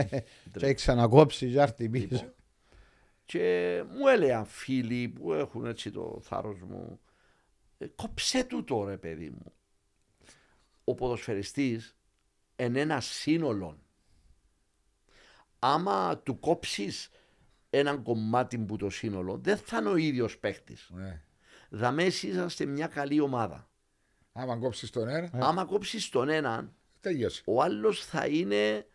και 0.59 0.75
ξανακόψει 0.75 1.51
και 1.51 1.61
άρτη 1.61 1.89
πίσω. 1.89 2.07
Λοιπόν. 2.11 2.35
Και 3.25 3.83
μου 3.91 4.07
έλεγαν 4.07 4.47
φίλοι 4.47 5.09
που 5.09 5.33
έχουν 5.33 5.67
έτσι 5.67 5.91
το 5.91 6.21
θάρρος 6.23 6.61
μου, 6.61 7.01
«Ε, 7.79 7.87
κόψε 7.87 8.45
του 8.45 8.65
τώρα 8.65 8.99
παιδί 8.99 9.31
μου. 9.31 9.53
Ο 10.89 10.95
ποδοσφαιριστής 10.95 11.97
είναι 12.57 12.81
ένα 12.81 13.01
σύνολο. 13.01 13.79
Άμα 15.59 16.19
του 16.19 16.39
κόψεις 16.41 17.09
έναν 17.71 18.03
κομμάτι 18.03 18.59
που 18.59 18.77
το 18.77 18.91
σύνολο, 18.91 19.39
δεν 19.43 19.57
θα 19.57 19.77
είναι 19.79 19.89
ο 19.89 19.97
ίδιος 19.97 20.39
παίχτης. 20.39 20.91
Ναι. 20.93 21.21
Δαμέ 21.71 22.05
είσαστε 22.05 22.65
μια 22.65 22.87
καλή 22.87 23.21
ομάδα. 23.21 23.69
Άμα 24.33 24.57
κόψεις 24.57 24.91
τον 24.91 25.09
ένα, 25.09 25.31
Άμα 25.33 25.65
κόψεις 25.65 26.09
τον 26.09 26.29
έναν, 26.29 26.75
τελειώσει. 27.01 27.43
ο 27.47 27.63
άλλος 27.63 28.05
θα 28.05 28.27
είναι, 28.27 28.87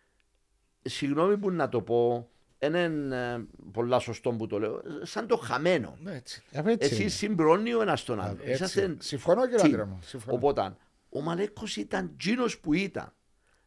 συγγνώμη 0.82 1.38
που 1.38 1.52
να 1.52 1.70
το 1.70 1.82
πω, 1.82 2.30
είναι 2.60 2.84
ε, 3.16 3.46
πολλά 3.72 4.00
σωστό 4.00 4.32
που 4.32 4.48
το 4.48 4.60
λέω, 4.60 4.82
σαν 5.02 5.28
το 5.28 5.38
χαμένο. 5.38 5.98
Ναι, 6.02 6.16
έτσι. 6.16 6.44
Αφού 6.56 6.68
έτσι 6.70 6.90
Εσύ 6.92 7.02
είναι. 7.02 7.10
συμπρώνει 7.12 7.74
ο 7.74 7.82
ένας 7.82 8.04
τον 8.04 8.20
άλλο. 8.22 8.38
έτσι. 8.42 8.52
Είσαστε 8.52 8.96
Συμφωνώ, 9.00 9.42
κύριε 9.48 9.60
team. 9.62 9.66
άντρα 9.66 9.86
μου, 9.86 10.00
συμφωνώ. 10.02 10.36
Οπότε, 10.38 10.76
ο 11.14 11.22
Μαλέκος 11.22 11.76
ήταν 11.76 12.18
τζίνος 12.18 12.60
που 12.60 12.74
ήταν. 12.74 13.14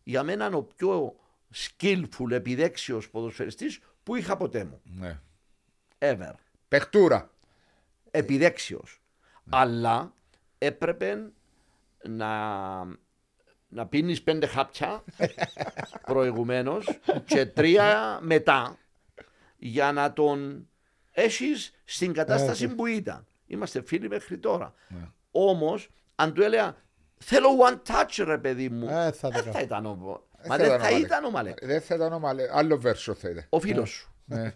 Για 0.02 0.22
μένα 0.22 0.46
ο 0.46 0.62
πιο 0.62 1.16
skillful, 1.54 2.30
επιδέξιος 2.30 3.10
ποδοσφαιριστής 3.10 3.80
που 4.02 4.14
είχα 4.14 4.36
ποτέ 4.36 4.64
μου. 4.64 4.80
Ναι. 4.84 5.20
Ever. 5.98 6.32
Πεχτούρα. 6.68 7.30
επιδέξιος. 8.10 9.02
Αλλά 9.50 10.14
έπρεπε 10.58 11.32
να, 12.08 12.84
να 13.68 13.86
πίνεις 13.88 14.22
πέντε 14.22 14.46
χάπια 14.46 15.04
προηγουμένως 16.06 16.98
και 17.24 17.46
τρία 17.46 18.18
μετά 18.22 18.78
για 19.56 19.92
να 19.92 20.12
τον 20.12 20.68
έχεις 21.10 21.74
στην 21.84 22.12
κατάσταση 22.12 22.68
που 22.68 22.86
ήταν. 22.86 23.26
Είμαστε 23.46 23.82
φίλοι 23.82 24.08
μέχρι 24.08 24.38
τώρα. 24.38 24.74
Όμως, 25.30 25.88
αν 26.14 26.34
του 26.34 26.42
έλεγα 26.42 26.76
θέλω 27.24 27.48
one 27.68 27.78
touch 27.90 28.24
ρε 28.24 28.38
παιδί 28.38 28.68
μου, 28.68 28.88
Ε, 28.88 29.12
θα 29.12 29.28
το 29.30 29.34
δεν 29.34 29.42
κάνω. 29.44 29.52
θα 29.52 29.60
ήταν 29.60 29.86
ο 29.86 29.94
Δεν 30.38 30.46
Μα 30.48 30.56
θα 30.56 30.62
δεν 30.64 30.66
ήταν 30.66 30.80
θα 30.80 30.86
ο 30.86 30.90
Μαλέ. 30.90 31.04
ήταν 31.04 31.24
ο 31.24 31.30
Μαλέ. 31.30 31.54
Δεν 31.62 31.80
θα 31.80 31.94
ήταν 31.94 32.12
ο 32.12 32.18
Μαλέ. 32.18 32.48
Άλλο 32.52 32.78
βέρσο 32.78 33.14
θα 33.14 33.28
ήταν. 33.28 33.46
Ο 33.48 33.60
φίλος 33.60 33.90
σου. 33.90 34.12
Ναι. 34.24 34.52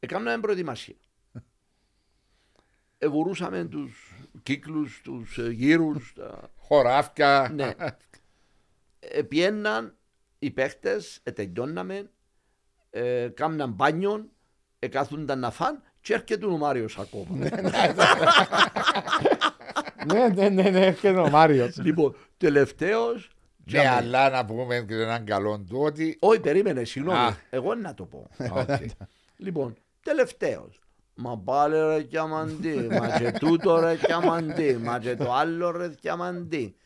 Έκαναμε 0.00 0.40
προετοιμασία. 0.40 0.94
Εβουρούσαμε 2.98 3.64
τους 3.64 4.12
κύκλους, 4.42 5.00
τους 5.04 5.38
ε, 5.38 5.48
γύρους. 5.50 6.12
τα- 6.16 6.50
Χωράφια. 6.56 7.50
Ναι. 7.54 7.74
Επιέναν 9.00 9.96
οι 10.38 10.50
παίχτες, 10.50 11.20
τελειώναμε, 11.34 12.10
ε, 12.90 13.28
κάμναν 13.34 13.70
μπάνιον, 13.70 14.30
εκάθουνταν 14.78 15.38
να 15.38 15.50
φαν 15.50 15.82
και 16.00 16.14
έρχεται 16.14 16.46
ο 16.46 16.56
Μάριος 16.56 16.98
ακόμα. 16.98 17.46
Ναι, 20.12 20.28
ναι, 20.28 20.48
ναι, 20.48 20.70
ναι, 20.70 20.86
έρχεται 20.86 21.18
ο 21.18 21.28
Μάριος. 21.30 21.76
λοιπόν, 21.76 22.16
τελευταίος, 22.36 23.30
Ναι, 23.70 23.88
αλλά 23.88 24.30
να 24.30 24.44
πούμε 24.44 24.84
και 24.88 24.94
έναν 24.94 25.24
καλό 25.24 25.58
του 25.68 25.78
ότι. 25.80 26.16
όχι 26.20 26.40
περίμενε, 26.40 26.84
συγγνώμη, 26.84 27.18
Α. 27.18 27.36
εγώ 27.50 27.74
να 27.74 27.94
το 27.94 28.04
πω. 28.04 28.26
Οκ. 28.60 28.68
Λοιπόν, 29.36 29.74
τελευταίος. 30.02 30.78
Μα 31.14 31.38
πάλι 31.38 31.74
ρε 31.74 32.02
κιαμαντή, 32.02 32.88
μα 32.90 33.18
και 33.18 33.30
τούτο 33.38 33.80
ρε 33.80 33.96
κιαμαντή, 33.96 34.76
μα 34.76 34.98
και 34.98 35.16
το 35.16 35.32
άλλο 35.32 35.70
ρε 35.70 35.88
κιαμαντή. 36.00 36.76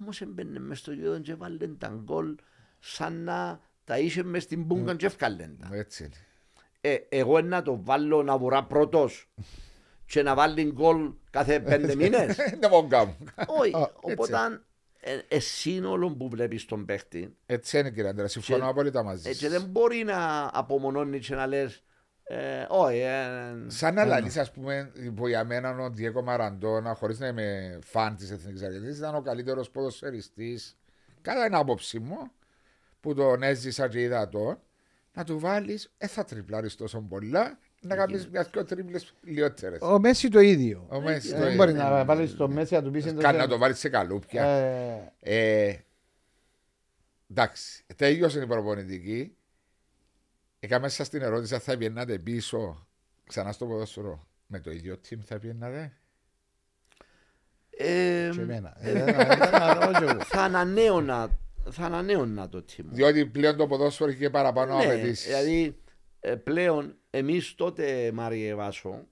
Όμως 0.00 0.20
έμπαινε 0.20 0.58
μες 0.58 0.78
στο 0.78 0.92
γήπεδο 0.92 1.18
και 1.20 1.34
βάλε 1.34 1.66
τα 1.78 2.00
γκολ 2.04 2.34
σαν 2.78 3.24
να 3.24 3.60
τα 3.84 3.98
είχε 3.98 4.22
μες 4.22 4.42
στην 4.42 4.62
μπούγκα 4.62 4.94
και 4.96 5.06
έφκαλεν 5.06 5.56
τα. 5.60 5.68
Έτσι 5.72 6.04
είναι. 6.04 6.12
Ε, 6.80 6.96
εγώ 7.08 7.40
να 7.40 7.62
το 7.62 7.80
βάλω 7.82 8.22
να 8.22 8.38
βουρά 8.38 8.64
πρώτος 8.64 9.28
και 10.08 10.22
να 10.22 10.34
βάλει 10.34 10.72
γκολ 10.72 11.12
κάθε 11.30 11.60
πέντε 11.60 11.94
μήνες. 12.00 12.36
Δεν 12.36 12.70
μπορώ 12.70 12.82
να 12.82 12.88
κάνω. 12.88 13.16
Όχι, 13.46 13.76
Α, 13.76 13.90
οπότε 14.00 14.36
ε, 15.00 15.18
ε, 15.28 15.38
σύνολο 15.40 16.10
που 16.16 16.28
βλέπεις 16.28 16.64
τον 16.64 16.84
παίχτη 16.84 17.36
Έτσι 17.46 17.78
είναι 17.78 17.90
κύριε 17.90 18.10
Αντρέα. 18.10 18.28
Συμφωνώ 18.28 18.64
Και- 18.64 18.70
απόλυτα 18.70 19.02
μαζί 19.02 19.28
ε, 19.28 19.32
και 19.32 19.38
σας. 19.38 19.50
δεν 19.50 19.62
μπορεί 19.70 20.04
να 20.04 20.50
απομονώνεις 20.52 21.26
και 21.26 21.34
να 21.34 21.46
λες 21.46 21.82
ε, 22.30 22.66
όχι, 22.68 22.98
ε, 22.98 23.30
Σαν 23.66 23.94
να 23.94 24.04
λαλείς 24.04 24.36
ας 24.36 24.52
πούμε 24.52 24.92
που 25.16 25.28
για 25.28 25.44
μένα 25.44 25.76
ο 25.78 25.90
Διέκο 25.90 26.22
Μαραντόνα 26.22 26.94
χωρίς 26.94 27.18
να 27.18 27.26
είμαι 27.26 27.78
φαν 27.82 28.16
της 28.16 28.30
Εθνικής 28.30 28.62
Αργεντινής 28.62 28.98
ήταν 28.98 29.14
ο 29.14 29.20
καλύτερος 29.22 29.70
ποδοσφαιριστής 29.70 30.76
κατά 31.22 31.44
την 31.44 31.54
άποψη 31.54 31.98
μου 31.98 32.30
που 33.00 33.14
τον 33.14 33.42
έζησα 33.42 33.88
και 33.88 34.00
είδα 34.00 34.28
το 34.28 34.60
να 35.12 35.24
του 35.24 35.38
βάλεις 35.38 35.92
ε 35.98 36.06
θα 36.06 36.24
τριπλάρεις 36.24 36.76
τόσο 36.76 37.00
πολλά 37.00 37.58
να 37.80 37.96
κάνεις 37.96 38.28
μια 38.28 38.48
δυο 38.52 38.64
τρίπλες 38.64 39.14
λιότερες. 39.22 39.80
Ο 39.82 39.98
Μέση 40.00 40.28
το 40.28 40.40
ίδιο. 40.40 40.86
Ο 40.90 41.00
Μέση 41.00 41.30
το 41.30 41.36
Δεν 41.36 41.44
ίδιο. 41.44 41.56
μπορεί 41.56 41.72
να 41.72 42.04
βάλεις 42.04 42.36
το 42.36 42.48
Μέση 42.48 42.74
να 42.74 42.82
του 42.82 42.90
πεις 42.90 43.06
εντός- 43.06 43.22
Κάνει 43.22 43.38
να 43.38 43.48
το 43.48 43.58
βάλεις 43.58 43.78
σε 43.78 43.88
καλούπια. 43.88 44.44
Ε, 44.44 45.12
Ε, 45.20 45.76
εντάξει, 47.30 47.84
τέλειωσε 47.96 48.40
η 48.42 48.46
προπονητική. 48.46 49.32
Έκαμε 50.60 50.82
μέσα 50.82 51.04
στην 51.04 51.22
ερώτηση 51.22 51.54
αν 51.54 51.60
θα 51.60 51.76
πιένατε 51.76 52.18
πίσω 52.18 52.86
ξανά 53.26 53.52
στο 53.52 53.66
ποδόσφαιρο 53.66 54.26
με 54.46 54.60
το 54.60 54.70
ίδιο 54.70 55.00
team 55.10 55.18
θα 55.24 55.38
πιένατε. 55.38 55.92
ε, 57.80 58.30
και 58.34 58.40
εμένα. 58.40 58.76
Ε, 58.80 58.92
δεν- 58.92 59.04
δεν- 59.04 59.14
δεν- 59.14 59.92
δεν- 59.92 60.06
δεν- 60.06 60.20
θα 60.20 60.42
ανανέωνα, 60.42 61.38
θα 61.70 61.84
ανανέωνα 61.84 62.48
το 62.48 62.64
team. 62.68 62.84
Διότι 62.84 63.26
πλέον 63.26 63.56
το 63.56 63.66
ποδόσφαιρο 63.66 64.10
έχει 64.10 64.18
και 64.18 64.30
παραπάνω 64.30 64.76
Ναι, 64.76 64.84
απαιτήσει. 64.84 65.26
δηλαδή 65.28 65.76
ε, 66.20 66.34
πλέον 66.34 66.96
εμείς 67.18 67.54
τότε 67.54 68.10
Μάριε 68.14 68.54
Βάσο 68.54 69.06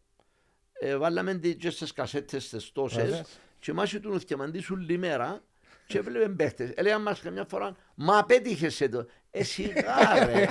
ε, 0.73 0.97
βάλαμε 0.97 1.35
τις 1.35 1.55
και 1.57 1.71
στις 1.71 1.93
κασέτες 1.93 2.49
τις 2.49 2.73
τόσες 2.73 3.03
Βέβαια. 3.05 3.25
και 3.59 3.73
μας 3.73 3.91
του 3.91 4.09
νουθκεμαντήσουν 4.11 4.79
λιμέρα 4.81 5.43
και 5.87 6.01
βλέπουμε 6.01 6.35
παίχτες. 6.35 6.71
Έλεγαν 6.75 7.03
μας 7.03 7.21
καμιά 7.21 7.45
φορά 7.45 7.77
«Μα 7.95 8.19
απέτυχες 8.19 8.81
εδώ». 8.81 9.07
Ε, 9.31 9.43
σιγά 9.43 10.25
ρε. 10.27 10.43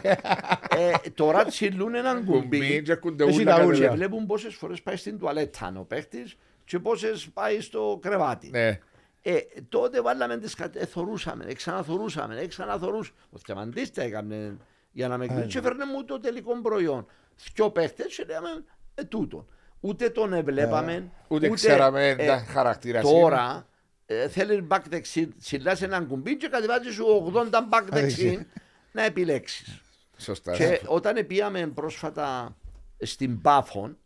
ε, 0.69 1.09
τώρα 1.13 1.45
τσιλούν 1.45 1.95
έναν 1.95 2.25
Κουμπί 2.25 2.39
κουμπί 2.39 2.81
και 2.81 2.91
έρχονται 2.91 3.23
Έχει 3.23 3.41
ούλα 3.41 3.51
τα 3.51 3.57
κάτω. 3.57 3.67
ούλια. 3.67 3.87
και 3.87 3.95
βλέπουν 3.95 4.25
πόσες 4.25 4.55
φορές 4.55 4.81
πάει 4.81 4.95
στην 4.95 5.17
τουαλέτα 5.19 5.73
ο 5.77 5.83
παίχτης 5.83 6.35
και 6.65 6.79
πόσες 6.79 7.29
πάει 7.33 7.61
στο 7.61 7.99
κρεβάτι. 8.01 8.49
Ναι. 8.49 8.79
Ε, 9.21 9.39
τότε 9.69 10.01
βάλαμε 10.01 10.37
τις 10.37 10.53
κατε... 10.55 10.79
ε, 10.79 10.85
θωρούσαμε, 10.85 11.45
ε, 11.47 11.53
ξαναθωρούσαμε, 11.53 12.39
ε, 12.39 12.47
ξαναθωρούσαμε. 12.47 13.17
Ο 13.29 13.37
Θιαμαντής 13.37 13.91
τα 13.91 14.01
έκανε 14.01 14.57
για 14.91 15.07
να 15.07 15.17
με 15.17 15.27
κλείσει 15.27 15.47
και 15.47 15.57
έφερνε 15.57 15.85
μου 15.85 16.05
το 16.05 16.19
τελικό 16.19 16.61
προϊόν. 16.61 17.05
Δυο 17.53 17.71
παίχτες 17.71 18.15
και 18.15 18.23
λέμε 18.23 18.63
ε, 18.95 19.03
τούτο. 19.03 19.47
Ούτε 19.79 20.09
τον 20.09 20.33
εβλέπαμε, 20.33 21.11
Ούτε 21.27 21.49
ξέραμε 21.49 22.09
ε, 22.09 22.25
τα 22.25 22.37
χαρακτήρα 22.37 23.01
Τώρα 23.01 23.67
ε, 24.05 24.27
θέλεις 24.27 24.61
μπακ 24.63 24.87
δεξί, 24.87 25.33
συλλάς 25.37 25.81
έναν 25.81 26.07
κουμπί 26.07 26.37
και 26.37 26.47
κατεβάζεις 26.47 26.93
σου 26.93 27.33
80 27.35 27.49
μπακ 27.69 27.89
δεξί 27.89 28.47
να 28.91 29.03
επιλέξεις. 29.03 29.81
Σωστά. 30.17 30.55
Και 30.55 30.81
όταν 30.85 31.27
πήγαμε 31.27 31.67
πρόσφατα 31.67 32.57
στην 32.97 33.41
Πάφων, 33.41 33.97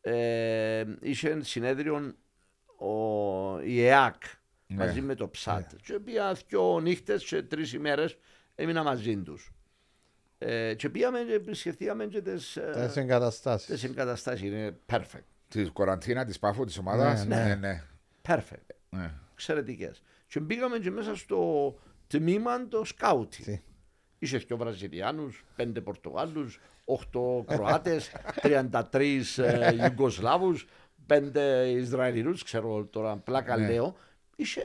ε, 0.00 0.84
είχε 1.00 1.42
συνέδριο 1.42 2.14
ο, 2.78 3.60
η 3.60 3.86
ΕΑΚ 3.86 4.22
Ναι. 4.66 4.84
μαζί 4.84 5.00
με 5.00 5.14
το 5.14 5.30
ΨΑΤ. 5.44 5.70
Και 5.82 5.92
πήγα 5.92 6.32
δυο 6.32 6.80
νύχτες 6.80 7.24
και 7.24 7.42
τρεις 7.42 7.72
ημέρες 7.72 8.16
έμεινα 8.54 8.82
μαζί 8.82 9.16
τους. 9.16 9.52
Ε, 10.46 10.74
και 10.74 10.88
πήγαμε 10.88 11.18
και 11.20 11.32
επισκεφτήκαμε 11.32 12.06
και 12.06 12.20
τις, 12.22 12.56
ε, 12.56 12.84
Τις 12.86 12.96
εγκαταστάσεις. 12.96 13.66
τις 13.68 13.84
εγκαταστάσεις. 13.84 14.42
Είναι 14.46 14.76
perfect. 14.92 15.24
Της 15.48 15.70
κοραντίνα 15.70 16.24
της 16.24 16.38
πάφου 16.38 16.64
της 16.64 16.78
ομάδας. 16.78 17.26
Ναι, 17.26 17.36
Ναι, 17.44 17.54
ναι. 17.54 17.82
Perfect. 18.28 18.74
ναι. 18.90 19.10
Εξαιρετικές. 19.32 20.02
Και 20.26 20.40
πήγαμε 20.40 20.78
και 20.78 20.90
μέσα 20.90 21.16
στο 21.16 21.74
τμήμα 22.06 22.68
το 22.68 22.84
σκάουτι. 22.84 23.42
Τι. 23.42 23.60
Είσαι 24.18 24.38
και 24.38 24.54
Βραζιλιάνους, 24.54 25.44
πέντε 25.56 25.80
Πορτογάλους, 25.80 26.60
οχτώ 26.84 27.44
Κροάτες, 27.48 28.12
33 28.42 29.38
ε, 29.38 29.74
Ιουγκοσλάβους, 29.84 30.66
πέντε 31.06 31.68
Ισραηλινούς, 31.70 32.42
ξέρω 32.44 32.84
τώρα, 32.84 33.16
πλάκα 33.16 33.56
Ναι. 33.56 33.66
λέω. 33.66 33.96
Είσαι 34.36 34.60
ε, 34.60 34.64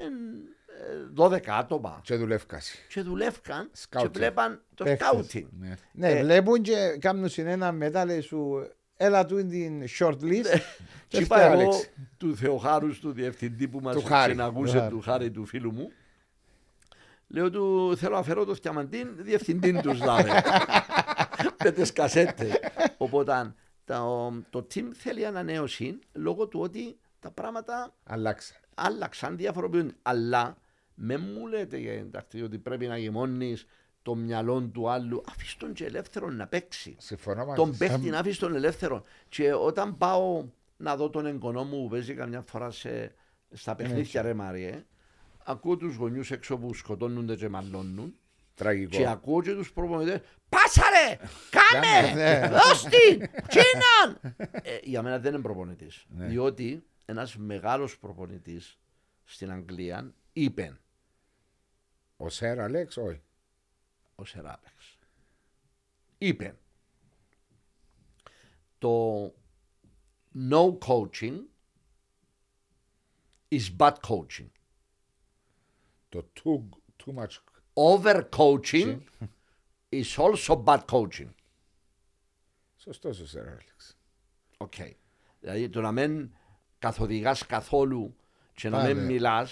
12 1.15 1.39
άτομα 1.49 1.99
Και 2.03 2.15
δουλεύκαση. 2.15 2.77
και 2.89 3.01
δουλεύκαν 3.01 3.63
και 3.71 3.77
Σκάουτινγκ. 3.77 4.13
βλέπαν 4.15 4.61
το 4.75 4.83
Παίχτες. 4.83 5.07
σκάουτινγκ. 5.07 5.45
Ναι. 5.59 5.73
Ναι, 5.91 6.09
Ε, 6.11 6.21
βλέπουν 6.23 6.61
και 6.61 6.97
κάνουν 6.99 7.29
συνένα 7.29 7.71
μετά 7.71 8.05
λέει 8.05 8.21
σου 8.21 8.67
έλα 8.97 9.25
του 9.25 9.47
την 9.47 9.83
short 9.99 10.19
list. 10.21 10.43
Και 10.47 11.17
και 11.17 11.19
είπα 11.23 11.35
φταίει, 11.35 11.51
εγώ 11.51 11.59
Άλεξ. 11.61 11.89
του 12.17 12.35
Θεοχάρου, 12.35 12.99
του 12.99 13.11
διευθυντή 13.11 13.67
που 13.67 13.79
μας 13.79 13.95
Του 13.95 14.03
Χάρη. 14.03 14.31
συναγούσε, 14.31 14.73
Του 14.73 14.79
Χάρη. 14.79 14.91
του 14.95 15.01
Χάρη 15.01 15.31
του 15.31 15.45
φίλου 15.45 15.71
μου. 15.73 15.91
Λέω 17.27 17.49
του 17.49 17.93
θέλω 17.97 18.15
να 18.15 18.23
φέρω 18.23 18.45
το 18.45 18.55
Στιαμαντίν, 18.55 19.07
διευθυντή 19.17 19.81
τους 19.81 19.99
λάβε. 20.03 20.29
Με 21.63 21.71
τις 21.71 21.93
κασέτες. 21.93 22.51
Οπότε 22.97 23.53
το, 23.85 24.33
το 24.49 24.67
team 24.73 24.83
θέλει 24.93 25.25
ανανέωση 25.25 25.99
λόγω 26.13 26.47
του 26.47 26.59
ότι 26.59 26.97
τα 27.19 27.31
πράγματα 27.31 27.93
Αλλάξα. 28.03 28.53
άλλαξαν, 28.75 29.37
διαφοροποιούν. 29.37 29.93
Αλλά 30.01 30.57
με 31.01 31.17
μου 31.17 31.47
λέτε 31.47 31.77
για 31.77 31.93
εντάξει, 31.93 32.41
ότι 32.41 32.57
πρέπει 32.57 32.87
να 32.87 32.97
γεμώνεις 32.97 33.65
το 34.01 34.15
μυαλό 34.15 34.61
του 34.61 34.89
άλλου. 34.89 35.23
Αφήστε 35.29 35.65
τον 35.65 35.73
και 35.73 35.85
ελεύθερο 35.85 36.29
να 36.29 36.47
παίξει 36.47 36.95
Συμφωνώ 36.99 37.45
μαζί. 37.45 37.55
τον 37.55 37.67
σας. 37.67 37.77
παίχτη 37.77 38.09
να 38.09 38.19
αφήσει 38.19 38.39
τον 38.39 38.55
ελεύθερο. 38.55 39.03
Και 39.29 39.53
όταν 39.53 39.97
πάω 39.97 40.45
να 40.77 40.95
δω 40.95 41.09
τον 41.09 41.25
εγγονό 41.25 41.63
μου 41.63 41.81
που 41.83 41.89
παίζει 41.89 42.13
καμιά 42.13 42.41
φορά 42.41 42.71
σε, 42.71 43.13
στα 43.51 43.75
παιχνίδια 43.75 44.21
ρε 44.21 44.33
Μάριε, 44.33 44.85
ακούω 45.43 45.77
τους 45.77 45.95
γονιούς 45.95 46.31
έξω 46.31 46.57
που 46.57 46.73
σκοτώνονται 46.73 47.35
και 47.35 47.49
μαλώνουν 47.49 48.15
Τραγικό. 48.55 48.97
και 48.97 49.07
ακούω 49.09 49.41
και 49.41 49.53
τους 49.53 49.71
προπονητές 49.73 50.19
«Πάσα 50.49 50.83
ρε! 50.89 51.17
Κάμε! 51.49 52.13
Ναι. 52.13 52.47
Δώσ' 52.47 52.83
την! 52.83 53.29
Τσίναν!» 53.47 54.35
ε, 54.51 54.77
Για 54.83 55.01
μένα 55.01 55.19
δεν 55.19 55.33
είναι 55.33 55.41
προπονητής. 55.41 56.05
Ναι. 56.09 56.25
Διότι 56.25 56.83
ένας 57.05 57.37
μεγάλος 57.37 57.97
προπονητής 57.97 58.77
στην 59.23 59.51
Αγγλία 59.51 60.13
είπε 60.33 60.77
Ο 62.21 62.29
Σέρ 62.29 62.59
Αλέξ, 62.59 62.97
όχι. 62.97 63.21
ο 64.15 64.25
Σεράπεξ. 64.25 64.97
Είπε 66.17 66.55
το 68.77 69.23
no 70.49 70.77
coaching 70.79 71.39
is 73.49 73.69
bad 73.77 73.93
coaching. 74.07 74.49
Το 76.09 76.31
too, 76.35 76.69
too 77.03 77.13
much. 77.13 77.37
Over 77.73 78.29
coaching 78.37 78.99
is 79.89 80.17
also 80.17 80.55
bad 80.65 80.85
coaching. 80.91 81.29
Σωστός 82.77 83.19
ο 83.19 83.25
Σέρ 83.25 83.47
Αλέξ. 83.47 83.97
Okay. 84.57 84.91
Δηλαδή 85.39 85.69
το 85.69 85.81
να 85.81 85.91
μην 85.91 86.31
καθοδηγάς 86.79 87.45
καθόλου 87.45 88.15
και 88.53 88.69
να 88.69 88.77
Πάλι. 88.77 88.93
μην 88.93 89.05
μιλά 89.05 89.47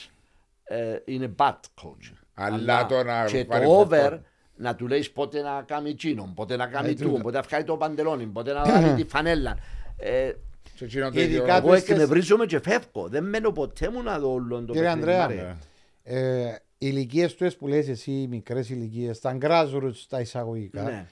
είναι 1.05 1.35
bad 1.37 1.59
coach. 1.81 2.13
Αλλά 2.39 2.85
το 2.85 3.03
να 3.03 3.25
και 3.25 3.45
πάρει 3.45 3.65
το 3.65 3.71
over 3.79 4.01
φορτό. 4.01 4.21
να 4.55 4.75
του 4.75 4.87
λέει 4.87 5.05
πότε 5.13 5.41
να 5.41 5.63
κάνει 5.67 5.93
τσίνο, 5.95 6.31
πότε 6.35 6.55
να 6.55 6.67
κάνει 6.67 6.89
Ε, 6.89 6.93
τούτο, 6.93 7.09
τούτο. 7.09 7.21
πότε 7.21 7.37
να 7.37 7.43
βγάλει 7.43 7.63
το 7.63 7.77
παντελόνι, 7.77 8.25
πότε 8.25 8.53
να 8.53 8.63
βάλει 8.65 8.93
τη 9.03 9.09
φανέλα. 9.09 9.57
Ε, 9.97 10.31
Και 10.75 10.85
εκείνο 10.85 11.11
το 11.11 11.19
Ειδικά 11.19 11.23
ίδιο- 11.23 11.45
το- 11.45 11.51
εγώ 11.53 11.69
Πες 11.69 11.79
τες- 11.83 11.89
εκνευρίζομαι 11.89 12.45
και 12.45 12.59
φεύγω. 12.59 13.07
Δεν 13.07 13.23
μένω 13.23 13.51
ποτέ 13.51 13.89
μου 13.89 14.01
να 14.03 14.19
δω 14.19 14.31
όλο 14.31 14.59
το 14.65 14.73
Κύριε 14.73 14.81
παιχνίδι, 14.87 15.11
Ανδρέα, 15.11 15.19
Μάρια. 15.27 15.57
ε, 16.03 16.45
οι 16.79 16.87
ηλικίες 16.89 17.35
του 17.35 17.49
που 17.57 17.67
λες 17.67 17.87
εσύ, 17.87 18.11
οι 18.11 18.27
μικρές 18.27 18.69
ηλικίες, 18.69 19.19
τα 19.19 19.37
grassroots 19.41 20.05
τα 20.09 20.19
εισαγωγικά, 20.19 20.81
Ναι. 20.83 21.05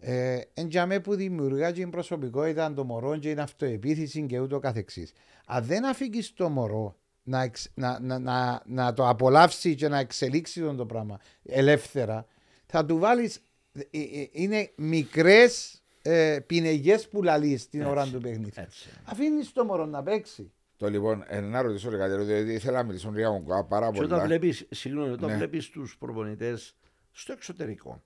ε, 0.00 0.40
εν 0.54 0.68
τζαμέ 0.68 1.00
που 1.00 1.14
δημιουργά 1.14 1.72
την 1.72 1.90
προσωπικότητα 1.90 2.72
των 2.74 2.86
μωρών 2.86 3.20
και 3.20 3.28
την 3.28 3.40
αυτοεπίθεση 3.40 4.22
και 4.26 4.38
ούτω 4.40 4.58
καθεξής. 4.58 5.12
Αν 5.46 5.64
δεν 5.64 5.86
αφήγεις 5.86 6.32
το 6.34 6.48
μωρό 6.48 6.96
να, 7.22 7.42
εξ- 7.42 7.70
να, 7.74 8.00
να, 8.00 8.18
να, 8.18 8.62
να 8.66 8.92
το 8.92 9.08
απολαύσει 9.08 9.74
και 9.74 9.88
να 9.88 9.98
εξελίξει 9.98 10.60
τον 10.60 10.76
το 10.76 10.86
πράγμα 10.86 11.20
ελεύθερα, 11.44 12.26
θα 12.66 12.86
του 12.86 12.98
βάλεις, 12.98 13.36
ε, 13.72 13.80
ε, 13.90 14.20
ε, 14.20 14.28
είναι 14.32 14.70
μικρές 14.76 15.82
ε, 16.02 16.38
πινεγές 16.46 17.08
που 17.08 17.22
λαλείς 17.22 17.68
την 17.68 17.82
ώρα 17.82 18.06
του 18.06 18.20
παιχνίδι. 18.20 18.52
Έτσι. 18.54 18.88
Αφήνεις 19.04 19.52
το 19.52 19.64
μωρό 19.64 19.86
να 19.86 20.02
παίξει. 20.02 20.52
Το 20.76 20.88
λοιπόν, 20.88 21.24
ε, 21.26 21.40
να 21.40 21.62
ρωτήσω 21.62 21.90
κάτι, 21.90 22.12
άλλο, 22.12 22.24
διότι 22.24 22.52
ήθελα 22.52 22.78
να 22.78 22.84
μιλήσω 22.84 23.10
για 23.14 23.26
τον 23.26 23.42
Κουά 23.44 23.64
πάρα 23.64 23.90
Και 23.90 23.98
όταν 23.98 24.08
πολλά. 24.08 24.24
βλέπεις, 24.24 24.66
συγγνώμη, 24.70 25.10
όταν 25.12 25.30
Ναι. 25.30 25.36
βλέπεις 25.36 25.68
τους 25.68 25.96
προπονητές 25.98 26.76
στο 27.12 27.32
εξωτερικό 27.32 28.02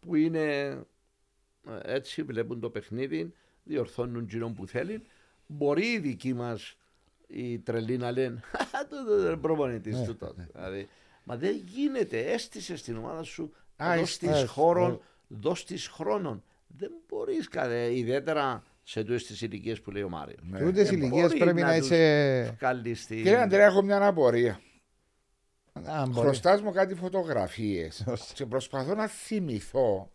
που 0.00 0.14
είναι 0.14 0.42
ε, 1.68 1.94
έτσι, 1.94 2.22
βλέπουν 2.22 2.60
το 2.60 2.70
παιχνίδι, 2.70 3.32
διορθώνουν 3.62 4.26
γύρω 4.28 4.48
που 4.48 4.66
θέλουν, 4.66 5.02
μπορεί 5.46 5.86
οι 5.86 5.98
δικοί 5.98 6.34
μας 6.34 6.76
οι 7.30 7.58
τρελοί 7.58 7.96
να 7.96 8.10
λένε 8.12 8.40
«Τούτο 8.90 9.26
είναι 9.26 9.36
προπονητής 9.36 9.98
Ναι, 9.98 10.06
τούτος». 10.06 10.34
Δηλαδή, 10.52 10.88
Μα 11.24 11.36
δεν 11.36 11.62
γίνεται, 11.66 12.20
έστησε 12.20 12.76
στην 12.76 12.96
ομάδα 12.96 13.22
σου, 13.22 13.52
Α, 13.76 13.94
δώσ' 13.96 14.00
έστησες, 14.00 14.40
της 14.40 14.50
χώρον, 14.50 14.90
ναι. 14.90 14.96
δώσ' 15.38 15.64
της 15.64 15.88
χρόνων. 15.88 16.42
Δεν 16.66 16.90
μπορείς 17.08 17.48
κάτι, 17.48 17.74
ιδιαίτερα 17.98 18.64
σε 18.82 19.04
τούτες 19.04 19.26
τις 19.26 19.40
ηλικίες 19.42 19.80
που 19.80 19.90
λέει 19.90 20.02
ο 20.02 20.08
Μάριος. 20.08 20.38
Ναι. 20.42 20.58
Τούτες 20.58 20.88
Δεν 20.88 20.98
ηλικίες 20.98 21.22
μπορεί 21.26 21.38
πρέπει 21.38 21.60
να 21.60 21.66
να 21.72 21.76
τους 21.78 21.86
είσαι. 21.86 22.54
Βγάλεις 22.58 23.06
την- 23.06 23.16
Κύριε 23.16 23.40
Αντρέα, 23.40 23.66
έχω 23.66 23.82
μια 23.82 24.06
απορία. 24.06 24.60
Αν 25.72 26.08
μπορεί. 26.10 26.20
Χρωστάς 26.26 26.62
μου 26.62 26.72
κάτι 26.72 26.94
φωτογραφίες 26.94 28.04
και 28.34 28.46
προσπαθώ 28.46 28.94
να 28.94 29.06
θυμηθώ 29.06 30.10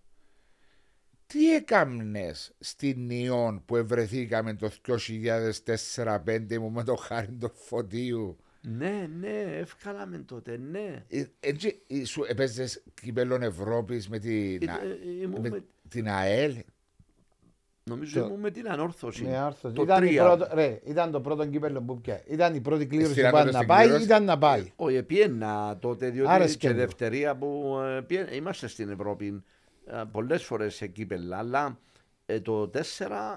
τι 1.28 1.54
έκαμνες 1.56 2.52
στην 2.60 3.10
Ιόν 3.10 3.62
που 3.66 3.76
ευρεθήκαμε 3.76 4.54
το 4.54 4.70
2004-2005 4.88 6.58
μου 6.60 6.72
με 6.72 6.84
το 6.84 6.96
χάρη 6.96 7.32
του 7.40 7.52
φωτίου; 7.56 8.38
Ναι, 8.62 9.10
ναι, 9.20 9.42
ευκάλαμε 9.60 10.18
τότε, 10.18 10.58
ναι. 10.72 11.04
Ε, 11.10 11.24
Έτσι, 11.40 11.82
ε, 11.88 12.06
σου 12.06 12.24
έπαιζες 12.28 12.84
κύπελο 13.02 13.38
Ευρώπης 13.42 14.10
με 14.10 14.20
την, 14.20 14.62
Ε, 14.62 14.72
ε, 15.20 15.22
ήμουν 15.22 15.42
με 15.42 15.50
με- 15.50 15.64
την 15.90 16.08
ΑΕΛ; 16.10 16.56
Νομίζω 17.90 18.20
Το- 18.20 18.26
ήμουν 18.28 18.40
με 18.40 18.52
την 18.52 18.70
ανόρθωση. 18.70 19.24
Με 19.24 19.38
άρθρο. 19.38 19.72
Το 19.72 19.82
Ήταν, 19.82 20.04
η 20.04 20.08
τρία. 20.08 20.24
πρώτο, 20.24 20.48
ρε, 20.54 20.80
ήταν 20.86 21.12
το 21.12 21.22
πρώτο 21.22 21.46
κύπελο 21.48 21.82
που 21.82 22.02
πια. 22.02 22.22
Ήταν 22.28 22.56
η 22.56 22.62
πρώτη 22.62 22.86
κλήρωση 22.86 23.12
Στείλανε 23.12 23.32
που 23.38 23.44
το 23.44 23.48
ήταν 23.50 23.54
να 23.54 23.58
στην 23.58 23.68
πάει, 23.68 23.84
κλήρωση. 23.86 24.06
ήταν 24.06 24.24
να 24.24 24.38
πάει. 24.38 24.72
Όχι, 24.76 25.04
πιένα 25.04 25.78
τότε, 25.82 26.10
διότι 26.10 26.32
Άρεσε 26.32 26.58
και 26.58 26.68
και 26.68 26.74
μου. 26.74 26.80
δευτερία 26.80 27.36
που 27.36 27.78
ε, 27.98 28.02
πιέ- 28.02 28.36
είμαστε 28.36 28.68
στην 28.68 28.90
Ευρώπη 28.90 29.26
ε, 29.26 29.34
πολλές 30.12 30.44
φορές 30.44 30.76
σε 30.76 30.88
κύπελα, 30.88 31.38
αλλά 31.38 31.78
ε, 32.28 32.40
το 32.40 32.70
4 32.74 32.80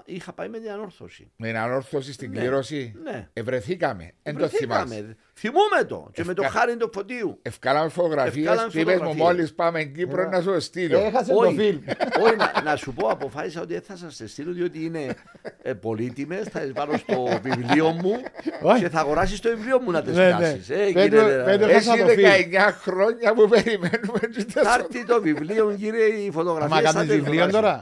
είχα 0.05 0.33
πάει 0.33 0.47
με 0.49 0.59
την 0.59 0.69
ανόρθωση. 0.71 1.31
Με 1.35 1.47
την 1.47 1.57
ανόρθωση 1.57 2.13
στην 2.13 2.31
Ναι, 2.31 2.39
κλήρωση; 2.39 2.93
ναι. 3.03 3.27
Ευρεθήκαμε. 3.33 4.11
Δεν 4.23 4.37
το 4.37 4.47
θυμάσαι. 4.47 4.85
Βρεθήκαμε. 4.85 5.15
Θυμούμαι 5.33 5.83
το 5.87 6.09
και 6.13 6.23
με 6.23 6.33
το 6.33 6.43
Ευκα- 6.43 6.59
χάρη 6.59 6.77
του 6.77 6.89
φωτίου. 6.93 7.39
Ευκάλαμε 7.41 7.89
φωτογραφίες 7.89 8.45
Ευκάλαμε 8.45 8.71
και 8.71 8.79
είπες 8.79 8.93
μου 8.93 8.99
φωτογραφίες. 8.99 9.25
μόλις 9.27 9.53
πάμε 9.53 9.83
Κύπρο 9.83 10.29
να 10.29 10.41
σου 10.41 10.61
στείλω. 10.61 10.97
Έχασες 10.99 11.27
το 11.27 11.35
Όχι, 11.35 11.55
φιλμ. 11.55 11.81
όχι, 12.23 12.35
να, 12.35 12.61
να 12.63 12.75
σου 12.75 12.93
πω, 12.93 13.07
αποφάσισα 13.07 13.61
ότι 13.61 13.73
δεν 13.73 13.81
θα 13.81 13.95
σα 13.95 14.07
τις 14.23 14.31
στείλω 14.31 14.51
διότι 14.53 14.83
είναι 14.85 15.15
ε, 15.61 15.73
πολύτιμες. 15.73 16.47
Θα 16.47 16.59
τις 16.59 16.71
πάρω 16.71 16.97
στο 16.97 17.27
βιβλίο 17.43 17.89
μου 17.89 18.15
Όχι. 18.61 18.81
και 18.81 18.89
θα 18.89 18.99
αγοράσεις 18.99 19.39
το 19.39 19.49
βιβλίο 19.49 19.79
μου 19.79 19.91
να 19.91 20.01
τις 20.01 20.15
Ναι, 20.15 20.29
ναι. 20.31 20.37
πιάσει. 20.37 20.73
Ε, 20.73 20.91
Πέτρο- 20.91 21.01
κύριε, 21.21 21.43
Πέτρο, 21.43 21.67
ε, 21.67 21.71
έχασα 21.71 21.93
Έχει 21.93 22.01
το 22.01 22.07
φιλμ. 22.07 22.25
19 22.29 22.71
χρόνια 22.81 23.33
που 23.33 23.47
περιμένουμε. 23.47 24.19
και 24.35 24.43
τα 24.53 24.61
Θα 24.63 24.73
σου- 24.73 24.79
έρθει 24.91 25.05
το 25.05 25.21
βιβλίο, 25.21 25.75
κύριε, 25.79 26.05
η 26.05 26.31
φωτογραφία. 26.31 26.75
Μα 26.75 26.91
κάνεις 26.91 27.13
βιβλίο 27.15 27.49
τώρα. 27.49 27.81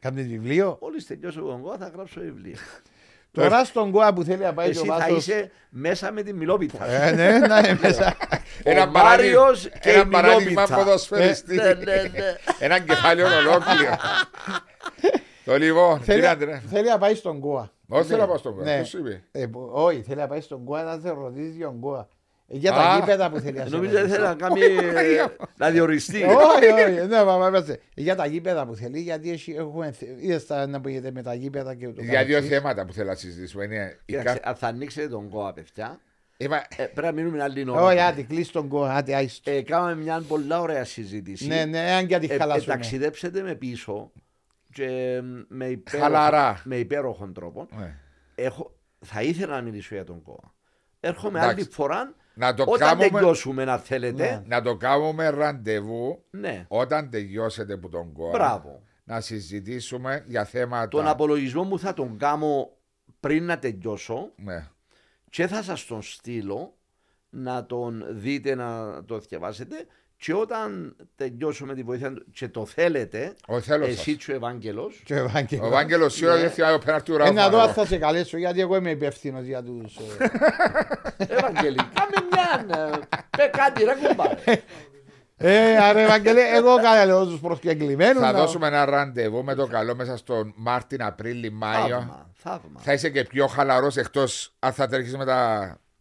Κάνεις 0.00 0.26
βιβλίο. 0.26 0.78
Μόλις 0.82 1.06
τελειώσω 1.06 1.40
εγώ, 1.40 1.76
θα 1.78 1.90
γράψω 1.94 2.20
βιβλίο. 2.20 2.56
Τώρα 3.32 3.64
στον 3.64 3.90
κόα 3.90 4.12
που 4.12 4.22
θέλει 4.22 4.42
να 4.42 4.52
πάει 4.54 4.68
Εσύ 4.68 4.78
το 4.78 4.84
θα 4.86 4.98
βάθος. 4.98 5.16
είσαι 5.26 5.50
μέσα 5.70 6.12
με 6.12 6.22
τη 6.22 6.32
μιλόπιτα. 6.32 6.86
Ε, 6.90 7.10
ναι, 7.12 7.38
να 7.38 7.58
είναι 7.58 7.78
μέσα. 7.82 8.16
Ένα 8.62 8.82
Ο 8.82 8.86
Μάριος 8.90 8.92
παράδειγμα- 9.62 9.78
και 9.80 9.90
ένα 9.90 10.00
η 10.00 10.06
παράδειγμα 10.06 10.44
Μιλόπιτσα. 10.50 10.76
ποδοσφαιριστή. 10.76 11.54
Ναι, 11.54 11.62
ναι, 11.64 11.72
ναι. 11.74 12.34
Ένα 12.66 12.78
κεφάλαιο 12.78 13.26
ολόκληρο. 13.38 13.96
Το 15.44 15.56
λοιπόν, 15.56 16.00
Θέλει- 16.00 16.04
κύριε 16.14 16.28
Αντρέα. 16.28 16.62
Θέλει 16.70 16.88
να 16.88 16.98
πάει 16.98 17.14
στον 17.14 17.40
κόα. 17.40 17.70
Όχι 17.88 18.08
θέλω 18.08 18.20
να 18.20 18.26
πάω 18.26 18.36
στον 18.36 18.54
κόσμο. 18.54 18.70
Ναι. 18.70 18.76
Ποιος 18.76 18.88
σου 18.88 18.98
είπε; 18.98 19.22
Ε, 19.32 19.46
που- 19.46 19.70
Όχι, 19.72 20.02
θέλει 20.02 20.20
να 20.20 20.26
πάει 20.26 20.40
στον 20.40 20.64
κόα 20.64 20.82
να 20.82 20.98
σε 21.00 21.10
ρωτήσει 21.10 21.50
για 21.56 21.66
τον 21.66 21.80
κόα. 21.80 22.08
Ε, 22.48 22.56
Για 22.56 22.72
τα 22.72 22.80
Α. 22.80 22.98
γήπεδα 22.98 23.30
που 23.30 23.38
θέλει 23.38 23.56
να 23.58 23.64
σε 23.66 23.70
Νομίζω 23.76 23.90
ότι 23.92 24.00
ρωτήσει. 24.00 24.16
θέλει 24.20 24.28
να 24.28 24.34
κάνει. 24.34 24.60
ε, 25.16 25.24
να 25.56 25.70
διοριστεί. 25.70 26.22
Όχι, 26.22 26.66
όχι, 26.66 27.06
ναι, 27.06 27.24
μα, 27.24 27.36
μα, 27.38 27.46
είμαστε. 27.48 27.80
Για 27.94 28.14
τα 28.16 28.26
γήπεδα 28.26 28.66
που 28.66 28.74
θέλει, 28.74 29.00
γιατί 29.00 29.30
έχει- 29.30 29.52
έχουμε. 29.52 29.92
θε- 29.92 30.08
Είδες 30.22 30.46
τα 30.46 30.66
να 30.66 30.80
πήγαινε 30.80 31.10
με 31.10 31.22
τα 31.22 31.34
γήπεδα 31.34 31.74
και 31.74 31.86
ούτως 31.86 32.04
Για 32.04 32.24
δύο 32.24 32.34
καθεξής. 32.34 32.58
θέματα 32.58 32.84
που 32.86 32.92
θέλω 32.92 33.08
να 33.08 33.14
συζητήσουμε. 33.14 33.64
Είναι 33.64 33.98
η 34.04 34.12
Κοίταξε, 34.12 34.38
κα- 34.38 34.48
αν 34.48 34.54
θα 34.56 34.66
ανοίξετε 34.66 35.08
τον 35.08 35.28
κόα, 35.28 35.52
παιδιά, 35.52 36.00
Ε, 36.36 36.48
μα- 36.48 36.56
ε, 36.76 36.84
πρέπει 36.84 37.00
να 37.06 37.12
μείνουμε 37.12 37.42
άλλη 37.42 37.70
ώρα. 37.70 37.82
Όχι, 37.82 37.98
άντε, 38.00 38.22
κλείσει 38.22 38.52
τον 38.52 38.68
κόα, 38.68 38.92
άντε, 38.94 39.14
άιστο. 39.14 39.50
Ε, 39.50 39.62
κάναμε 39.62 39.94
μια 39.96 40.22
πολλά 40.28 40.60
ωραία 40.60 40.84
συζήτηση. 40.84 41.46
Ναι, 41.46 41.64
ναι, 41.64 41.78
αν 41.90 42.06
και 42.06 42.18
τη 42.18 42.26
Ε, 42.30 42.34
ε, 42.34 42.38
χαλάσουμε. 42.38 42.74
ταξιδέψετε 42.74 43.42
με 43.42 43.54
πίσω 43.54 44.12
και 44.72 45.20
με, 45.48 45.66
υπέροχο, 45.66 46.02
Χαλαρά. 46.04 46.60
με 46.64 46.76
υπέροχον 46.76 47.32
τρόπο. 47.32 47.68
Ναι. 47.78 47.94
Έχω, 48.34 48.76
θα 49.04 49.22
ήθελα 49.22 49.54
να 49.54 49.60
μιλήσω 49.62 49.94
για 49.94 50.04
τον 50.04 50.22
ΚΟΑ. 50.22 50.54
Έρχομαι 51.00 51.38
Εντάξει. 51.38 51.56
άλλη 51.60 51.68
φορά 51.70 52.14
Να 52.38 52.54
το 52.54 52.62
όταν 52.66 52.88
κάνουμε- 52.88 53.10
τελειώσουμε, 53.10 53.64
να 53.64 53.78
θέλετε. 53.78 54.24
Ναι. 54.30 54.42
Να 54.56 54.62
το 54.62 54.76
κάνουμε 54.76 55.28
ραντεβού 55.28 56.22
Ναι, 56.30 56.64
όταν 56.68 57.10
τελειώσετε 57.10 57.76
που 57.76 57.88
τον 57.88 58.12
κόμμα. 58.12 58.30
μπράβο. 58.30 58.82
Να 59.04 59.20
συζητήσουμε 59.20 60.24
για 60.26 60.44
θέματα. 60.44 60.88
Τον 60.88 61.06
απολογισμό 61.08 61.62
μου 61.64 61.78
θα 61.78 61.94
τον 61.94 62.18
κάνω 62.18 62.70
πριν 63.20 63.44
να 63.44 63.58
τελειώσω 63.58 64.30
Ναι. 64.36 64.68
και 65.30 65.46
θα 65.46 65.62
σας 65.62 65.84
τον 65.86 66.02
στείλω 66.02 66.74
να 67.30 67.66
τον 67.66 68.04
δείτε, 68.10 68.54
να 68.54 69.00
το 69.04 69.18
διαβάσετε 69.18 69.86
και 70.18 70.34
όταν 70.34 70.96
τελειώσουμε 71.16 71.74
τη 71.74 71.82
βοήθεια 71.82 72.12
του 72.12 72.24
και 72.32 72.48
το 72.48 72.66
θέλετε, 72.66 73.34
Ο 73.46 73.60
θέλω 73.60 73.84
εσύ 73.84 74.10
σας. 74.14 74.24
και 74.24 74.32
ο 74.32 74.34
Ευάγγελος, 74.34 75.02
Και 75.04 75.14
ο 75.14 75.16
Ευάγγελος. 75.16 75.66
Ο 75.66 75.70
Βάγγελος 75.70 76.14
σίγουρα 76.14 76.34
Ναι. 76.34 76.40
δεν 76.40 76.50
θυμάμαι 76.50 76.74
ο 76.74 76.78
πέναρτη 76.78 77.12
του 77.12 77.22
Ε, 77.22 77.30
να 77.30 77.48
δω 77.48 77.58
αν 77.60 77.66
Ράφα. 77.66 77.72
θα 77.72 77.86
σε 77.86 77.96
καλέσω, 77.96 78.36
γιατί 78.38 78.60
εγώ 78.60 78.76
είμαι 78.76 78.90
υπεύθυνο 78.90 79.40
για 79.40 79.62
τους... 79.62 79.96
ε, 79.96 80.26
Ευαγγελή, 81.36 81.76
κάμε 81.76 82.26
μια, 82.30 82.76
ε, 82.84 82.98
πέ 83.36 83.50
κάτι 83.56 83.84
ρε 83.84 83.94
κουμπάρε. 84.08 84.62
Ε, 85.38 85.76
αρέ 85.76 86.02
Ευαγγελέ, 86.02 86.40
εγώ 86.54 86.76
καλώ 86.76 87.26
τους 87.26 87.40
προσκεκλημένους. 87.40 88.22
Θα 88.22 88.32
να- 88.32 88.38
δώσουμε 88.38 88.66
ένα 88.66 88.84
ραντεβού 88.84 89.44
με 89.44 89.54
το 89.54 89.66
καλό 89.66 89.94
μέσα 89.94 90.16
στον 90.16 90.52
Μάρτιν, 90.56 91.02
Απρίλη, 91.02 91.50
Μάιο. 91.50 91.88
Θαύμα, 91.98 92.30
θαύμα. 92.34 92.80
Θα 92.80 92.92
είσαι 92.92 93.10
και 93.10 93.22
πιο 93.24 93.46
χαλαρός 93.46 93.96
εκτός 93.96 94.54
αν 94.58 94.72
θα 94.72 94.86
τρέχεις 94.86 95.16
με 95.16 95.24
τα. 95.24 95.58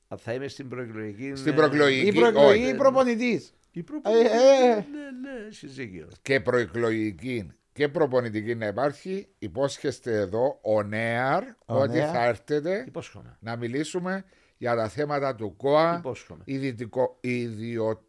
Αν 0.07 0.17
Θα 0.17 0.33
είμαι 0.33 0.47
στην 0.47 0.69
προεκλογική. 0.69 1.31
Στην 1.35 1.51
ναι. 1.51 1.57
προεκλογική. 1.57 2.07
Η 2.07 2.13
προεκλογή 2.13 2.61
όχι. 2.63 2.69
ή 2.69 2.73
προπονητής. 2.75 3.53
Η 3.75 3.83
προεκλογική. 3.83 4.27
Ε, 4.27 4.69
ε. 4.69 4.73
Ναι, 4.75 4.79
ναι, 4.81 5.51
συζύγιο. 5.51 6.07
και 6.21 6.39
προεκλογική 6.39 7.51
και 7.73 7.89
προπονητική 7.89 8.55
να 8.55 8.67
υπάρχει. 8.67 9.27
Υπόσχεστε 9.39 10.11
εδώ 10.19 10.59
ο 10.61 10.83
Νέαρ 10.83 11.43
Ο 11.65 11.75
ότι 11.81 11.91
Νέαρ. 11.97 12.09
θα 12.13 12.25
έρθετε 12.25 12.83
Υπόσχομαι. 12.87 13.37
να 13.39 13.55
μιλήσουμε 13.55 14.23
για 14.57 14.75
τα 14.75 14.89
θέματα 14.89 15.35
του 15.35 15.55
ΚΟΑ. 15.55 15.95
Υπόσχομαι. 15.99 16.41
Ιδιωτικο, 16.45 17.17
ιδιο, 17.21 18.03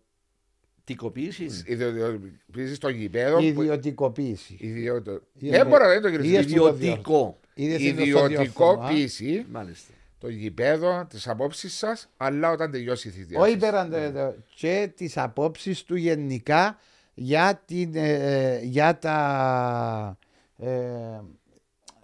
Τικοποίηση. 0.84 1.44
ιδιωτικοποίηση 1.66 2.74
στο 2.74 2.88
γηπέδο. 2.88 3.36
που- 3.36 3.42
Ιδιωτικοποίηση. 3.42 4.56
ιδιωτο- 4.60 5.20
Είδε- 5.32 5.56
Δεν 5.56 5.66
μπορώ 5.66 5.84
να 5.88 6.00
το 6.00 6.08
είδες 6.08 6.10
κερδίσω. 6.30 6.56
που 6.56 6.68
το 6.68 6.74
Ιδιωτικό. 6.74 7.40
Είδες 7.54 7.76
τι 7.76 7.88
είναι 7.88 8.04
στο 8.04 8.04
διόρθωμα, 8.04 8.26
Ιδιωτικοποίηση 8.26 9.46
Μάλιστα. 9.50 9.92
Το 10.18 10.28
γηπέδο, 10.28 11.06
τις 11.08 11.28
απόψεις 11.28 11.76
σας, 11.76 12.08
αλλά 12.16 12.50
όταν 12.50 12.70
τελειώσει 12.70 13.08
η 13.08 13.10
θητεία. 13.10 13.40
Όχι 13.40 13.50
σας. 13.50 13.60
πέραν 13.60 13.90
το- 13.90 14.12
το- 14.12 14.34
και 14.54 14.90
τις 14.96 15.16
απόψεις 15.18 15.82
του 15.84 15.96
γενικά 15.96 16.78
για, 17.14 17.62
την, 17.66 17.92
ε, 17.94 18.58
για 18.62 18.98
τα 18.98 20.18
ε, 20.58 21.20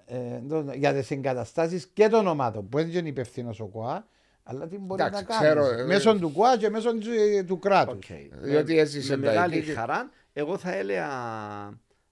ε, 0.06 0.40
το- 0.48 0.72
για 0.74 0.92
τις 0.94 1.10
εγκαταστάσεις 1.10 1.86
και 1.92 2.08
των 2.08 2.26
ομάδων 2.26 2.68
που 2.68 2.78
δεν 2.78 2.90
είναι 2.90 3.08
υπευθύνος 3.08 3.60
ο 3.60 3.66
ΚΟΑ 3.66 4.06
αλλά 4.42 4.66
τι 4.68 4.78
μπορεί 4.78 5.02
Εντάξει, 5.02 5.22
να 5.22 5.28
κάνεις 5.28 5.46
ξέρω, 5.46 5.80
ε, 5.80 5.84
μέσω 5.84 6.18
του 6.18 6.32
ΚΟΑ 6.32 6.56
και 6.56 6.70
μέσω 6.70 6.92
του, 6.98 7.08
του 7.46 7.58
κράτους. 7.58 7.94
Οκ. 7.94 8.16
Διότι 8.42 8.74
Με- 8.74 8.80
έζησε 8.80 9.16
με 9.16 9.26
τα 9.26 9.32
μεγάλη 9.32 9.56
εκεί 9.56 9.66
και- 9.66 9.72
χαρά. 9.72 10.10
Εγώ 10.32 10.58
θα 10.58 10.74
έλεγα, 10.74 11.08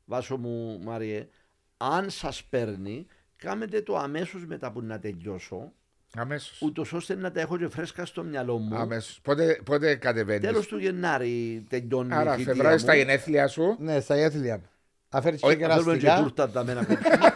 Βάσο 0.04 0.36
μου, 0.36 0.80
Μάριε, 0.82 1.28
αν 1.76 2.10
σας 2.10 2.44
παίρνει, 2.44 3.06
Κάνετε 3.36 3.80
το 3.82 3.96
αμέσως 3.96 4.46
μετά 4.46 4.72
που 4.72 4.82
να 4.82 4.98
τελειώσω, 4.98 5.72
Αμέσως. 6.16 6.58
ούτως 6.62 6.92
ώστε 6.92 7.14
να 7.16 7.30
τα 7.32 7.40
έχω 7.40 7.56
και 7.58 7.68
φρέσκα 7.68 8.04
στο 8.04 8.22
μυαλό 8.22 8.58
μου. 8.58 8.76
Αμέσως. 8.76 9.20
Πότε, 9.22 9.60
πότε 9.64 9.94
κατεβαίνεις; 9.94 10.46
Τέλος 10.48 10.66
του 10.66 10.78
Γενάρη 10.78 11.64
τελειώνει 11.68 12.14
Άρα, 12.14 12.32
η 12.32 12.36
θητεία 12.36 12.44
Φεβρουάριο 12.44 12.72
μου. 12.72 12.78
στα 12.78 12.94
γενέθλια 12.94 13.48
σου; 13.48 13.76
Ναι, 13.78 14.00
στα 14.00 14.14
έθλια 14.14 14.56
μου. 14.56 14.64
Αφαίρεις 15.08 15.42
Όχι, 15.42 15.56
και 15.56 15.66
Θέλουμε 15.66 15.92
και 15.92 15.98
κεραστικά. 15.98 16.22
τούρτα 16.22 16.50
τα 16.50 16.64
μένα 16.64 16.84
κόψουμε. 16.84 17.08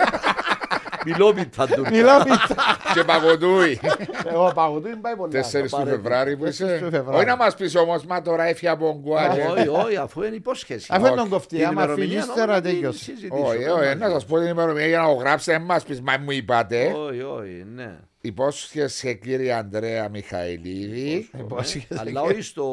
Μιλόμητα 1.07 1.67
τούρτα. 1.67 1.91
Μιλάω 1.91 2.23
πίτα. 2.23 2.55
και 2.95 3.05
παγωτούι. 3.05 3.81
Εγώ 4.27 4.53
παγωτού 4.55 4.87
είναι 4.87 4.97
πάει 4.97 5.17
πολύ. 5.17 5.45
4 5.53 5.63
του 5.63 5.69
πάρε. 5.71 5.91
Φεβράρι 5.91 6.37
που 6.37 6.45
4 6.45 6.49
είσαι. 6.49 6.79
του 6.83 6.91
Φεβράρι. 6.91 7.17
Όχι 7.17 7.27
να 7.27 7.37
μας 7.37 7.55
πεις 7.55 7.77
όμως, 7.77 8.05
μα 8.05 8.23
τώρα 8.23 8.45
έφυγε 8.45 8.71
από 8.71 9.01
γκουάρι. 9.03 9.41
Όχι, 9.41 9.69
όχι, 9.69 9.97
αφού 9.97 10.23
είναι 10.23 10.35
υπόσχεση. 10.37 10.87
Αφού 10.91 11.01
είναι 11.07 11.15
τον 11.15 11.19
Όχι. 11.25 11.31
κοφτή, 11.31 11.57
Την 11.57 11.67
άμα 11.67 11.83
ημερομηνία 11.83 12.21
φύγεις 12.21 12.35
τώρα 12.35 12.47
να 12.47 12.53
μην 12.53 12.63
τέλειωσε. 12.63 12.99
συζητήσουμε. 12.99 13.49
Όχι, 13.49 13.65
όχι, 13.65 13.97
να 13.97 14.09
σας 14.11 14.25
πω 14.27 14.39
την 14.39 14.47
ημερομηνία 14.49 14.87
για 14.87 15.01
να 15.01 15.07
το 15.07 15.13
γράψετε, 15.15 15.59
μας 15.59 15.85
πεις, 15.85 16.01
μα 16.01 16.19
μου 16.19 16.31
είπατε. 16.31 16.93
Όχι, 17.09 17.21
όχι, 17.23 17.65
ναι. 17.75 17.99
Υπόσχεσαι 18.25 19.13
κύριε 19.15 19.53
Ανδρέα 19.53 20.09
Μιχαηλίδη. 20.09 21.31
Υπόσχεσαι. 21.39 21.87
Αλλά 21.99 22.23
όχι 22.23 22.43
στο 22.43 22.67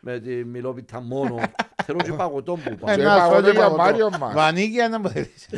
με 0.00 0.20
τη 0.20 0.44
μιλόπιτα 0.44 1.00
μόνο. 1.00 1.40
Θέλω 1.84 1.98
και 1.98 2.12
παγωτό 2.12 2.54
που 2.54 2.68
Ε, 2.70 2.74
πάω. 2.74 2.96
Και 2.96 3.02
να, 3.02 3.16
παγωτό 3.16 3.34
φώτε 3.34 3.50
για 3.50 3.60
παγωτό. 3.60 3.82
Μάριο 3.82 4.10
μας. 4.18 4.34
Βανίκια 4.34 4.88
να 4.88 4.98
μου 4.98 5.08
θέλεις. 5.08 5.48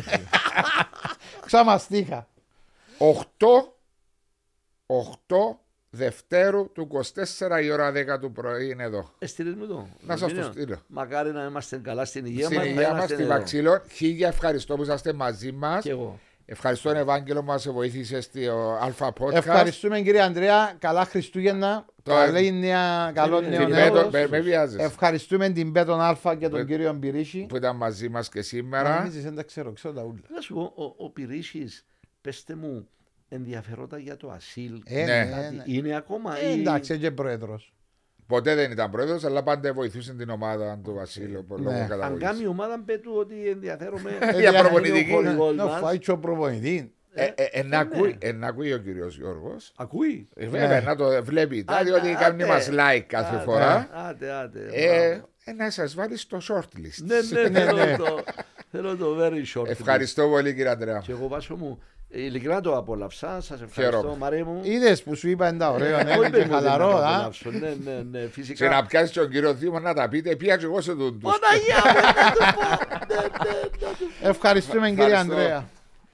Ξαμαστίχα. 1.45 2.27
8 2.97 3.13
8 4.87 5.35
Δευτέρου 5.89 6.71
του 6.71 6.87
24 7.39 7.63
η 7.63 7.71
ώρα 7.71 7.91
10 7.91 8.19
του 8.21 8.31
πρωί 8.31 8.69
είναι 8.69 8.83
εδώ. 8.83 9.11
Έστειλες 9.19 9.55
μου 9.55 9.67
το. 9.67 9.87
Να 10.01 10.17
σας 10.17 10.29
το 10.29 10.35
Μηνύα. 10.35 10.51
στείλω. 10.51 10.81
Μακάρι 10.87 11.31
να 11.31 11.45
είμαστε 11.45 11.77
καλά 11.77 12.05
στην 12.05 12.25
υγεία 12.25 12.45
Στην 12.45 12.57
μας. 12.57 12.65
να 12.65 12.71
υγεία 12.71 12.87
μας, 12.87 12.91
είμαστε 12.97 13.13
στη 13.13 13.23
εδώ. 13.23 13.33
Βαξίλων. 13.33 13.81
Χίλια 13.91 14.27
ευχαριστώ 14.27 14.75
που 14.75 14.81
είσαστε 14.81 15.13
μαζί 15.13 15.51
μας. 15.51 15.83
Και 15.83 15.89
εγώ. 15.89 16.19
Ευχαριστώ 16.47 16.89
τον 16.89 16.97
Ευάγγελο 16.97 17.39
που 17.39 17.45
μας 17.45 17.67
βοήθησες 17.69 18.23
στο 18.23 18.77
Αλφα 18.81 19.13
Podcast. 19.19 19.33
Ευχαριστούμε 19.33 20.01
κύριε 20.01 20.21
Ανδρέα. 20.21 20.75
Καλά 20.79 21.05
Χριστούγεννα. 21.05 21.85
Το- 22.03 22.11
Καλή 22.13 22.51
νέα, 22.51 23.11
καλό 23.13 23.39
Την 23.39 23.49
νέο 23.49 23.59
Την 23.65 23.69
Νέος 23.69 23.83
Πέτο- 23.89 23.99
έτος. 23.99 24.11
με, 24.11 24.27
με 24.27 24.39
βιάζεις, 24.39 24.79
Ευχαριστούμε 24.79 25.49
την 25.49 25.71
Πέτον 25.71 26.01
Αλφα 26.01 26.35
και 26.35 26.49
τον 26.49 26.59
Με- 26.59 26.65
κύριο 26.65 26.93
Μπυρίση. 26.93 27.45
που 27.49 27.55
ήταν 27.55 27.75
μαζί 27.75 28.09
μας 28.09 28.29
και 28.29 28.41
σήμερα. 28.41 28.97
Νομίζεις, 28.97 29.23
δεν 29.23 29.35
τα 29.35 29.43
ξέρω, 29.43 29.71
ξέρω 29.71 29.93
τα 29.93 30.01
ούλα. 30.03 30.21
Να 30.33 30.41
σου 30.41 30.53
πω, 30.53 30.61
ο, 30.75 31.05
ο 31.05 31.09
Πυρίσης, 31.09 31.85
πέστε 32.21 32.55
μου, 32.55 32.87
ενδιαφερόταν 33.29 33.99
για 33.99 34.17
το 34.17 34.29
ασύλ. 34.31 34.81
Ε, 34.85 35.03
Ναι. 35.05 35.23
ναι, 35.23 35.31
Κάτι 35.31 35.55
ναι. 35.55 35.63
Είναι 35.65 35.95
ακόμα 35.95 36.37
Ε, 36.39 36.49
ή... 36.55 36.59
Εντάξει, 36.59 36.93
είναι 36.93 37.01
και 37.01 37.11
πρόεδρος. 37.11 37.73
Ποτέ 38.27 38.55
δεν 38.55 38.71
ήταν 38.71 38.91
πρόεδρο, 38.91 39.19
αλλά 39.25 39.43
πάντα 39.43 39.73
βοηθούσε 39.73 40.13
την 40.13 40.29
ομάδα 40.29 40.79
του 40.83 40.93
Βασίλου. 40.93 41.39
από 41.39 41.57
λόγω 41.57 41.71
Ναι. 41.71 41.79
Αν 41.81 41.87
καταγωγής. 41.87 42.27
κάνει 42.27 42.41
η 42.43 42.47
ομάδα 42.47 42.79
πέτου 42.85 43.11
ότι 43.15 43.49
ενδιαφέρομαι 43.49 44.11
Για 44.39 44.53
προπονητική. 44.53 45.11
ο 45.11 45.15
χορηγός 45.15 45.55
Να 45.55 45.65
μας. 45.65 45.79
φάει 45.79 45.97
και 45.99 46.11
ο 46.11 46.17
προπονητή. 46.17 46.89
Ε, 47.17 47.23
ε, 47.35 47.43
ε, 47.51 47.61
να 47.63 47.67
ναι. 47.67 47.77
ακούει- 47.77 48.15
ε, 48.19 48.31
να 48.31 48.47
ακούει 48.47 48.73
ο 48.73 48.77
κύριο 48.77 49.07
Γιώργο. 49.07 49.55
Ακούει. 49.75 50.29
Ε, 50.35 50.47
βέβαια, 50.47 50.81
να 50.81 50.95
το 50.95 51.23
βλέπει. 51.23 51.63
τα, 51.63 51.73
Άντε, 51.75 51.83
διότι 51.83 52.15
κάνει 52.19 52.43
άντε. 52.43 52.45
μα 52.45 52.57
like 52.59 53.03
κάθε 53.07 53.35
Άντε, 53.35 53.43
φορά. 53.43 53.89
Άντε, 54.09 54.31
άντε. 54.31 54.59
Ε, 54.71 55.07
μπράβο. 55.09 55.29
ε, 55.45 55.51
να 55.53 55.69
σα 55.69 55.87
βάλει 55.87 56.17
στο 56.17 56.37
shortlist. 56.49 57.03
Ναι, 57.03 57.49
ναι, 57.49 57.59
θέλω 57.59 57.97
το, 57.97 58.23
θέλω 58.71 58.95
το 58.95 59.17
very 59.19 59.59
short. 59.59 59.67
Ευχαριστώ 59.67 60.27
πολύ, 60.27 60.53
κύριε 60.53 60.69
Αντρέα. 60.71 60.99
Και 61.05 61.11
εγώ 61.11 61.27
βάσο 61.27 61.55
μου, 61.55 61.79
ε, 61.81 61.94
ειλικρινά 62.07 62.61
το 62.61 62.77
απόλαυσα. 62.77 63.41
Σας 63.41 63.61
ευχαριστώ, 63.61 63.81
Χαίρομαι. 63.81 64.17
Μαρέ 64.17 64.43
μου. 64.43 64.59
Είδες 64.63 65.03
που 65.03 65.15
σου 65.15 65.29
είπα 65.29 65.47
είναι 65.49 65.57
τα 65.57 65.69
ωραίο, 65.71 66.03
ναι, 66.03 66.11
Όχι, 66.11 66.19
και 66.19 66.29
παιδί 66.29 66.43
μου, 66.43 66.49
δεν 66.49 66.61
χαλαρό, 66.61 66.85
να 66.87 66.91
το 66.91 66.97
α. 66.97 67.13
απολαύσω. 67.15 67.49
Ναι, 67.51 67.59
ναι, 67.59 68.01
ναι, 68.11 68.19
Και 68.19 68.23
να 68.23 68.29
φυσικά. 68.29 68.85
πιάσει 68.87 69.13
τον 69.13 69.29
κύριο 69.29 69.53
Δήμο 69.53 69.79
να 69.79 69.93
τα 69.93 70.09
πείτε, 70.09 70.35
πια 70.35 70.57
και 70.57 70.65
εγώ 70.65 70.81
σε 70.81 70.95
τον 70.95 71.19
τους. 71.19 71.31
Παναγία 71.39 71.81
μου, 71.93 71.99
να 72.01 72.31
του 72.31 72.53
πω. 72.55 73.13
Ναι, 73.13 73.21
ναι, 73.21 73.59
να 73.61 73.89
του 73.97 74.05
πω. 74.21 74.27
Ευχαριστούμε 74.29 74.89
κύριε 74.89 75.03
Ευχαριστώ. 75.05 75.33
Ανδρέα. 75.33 75.69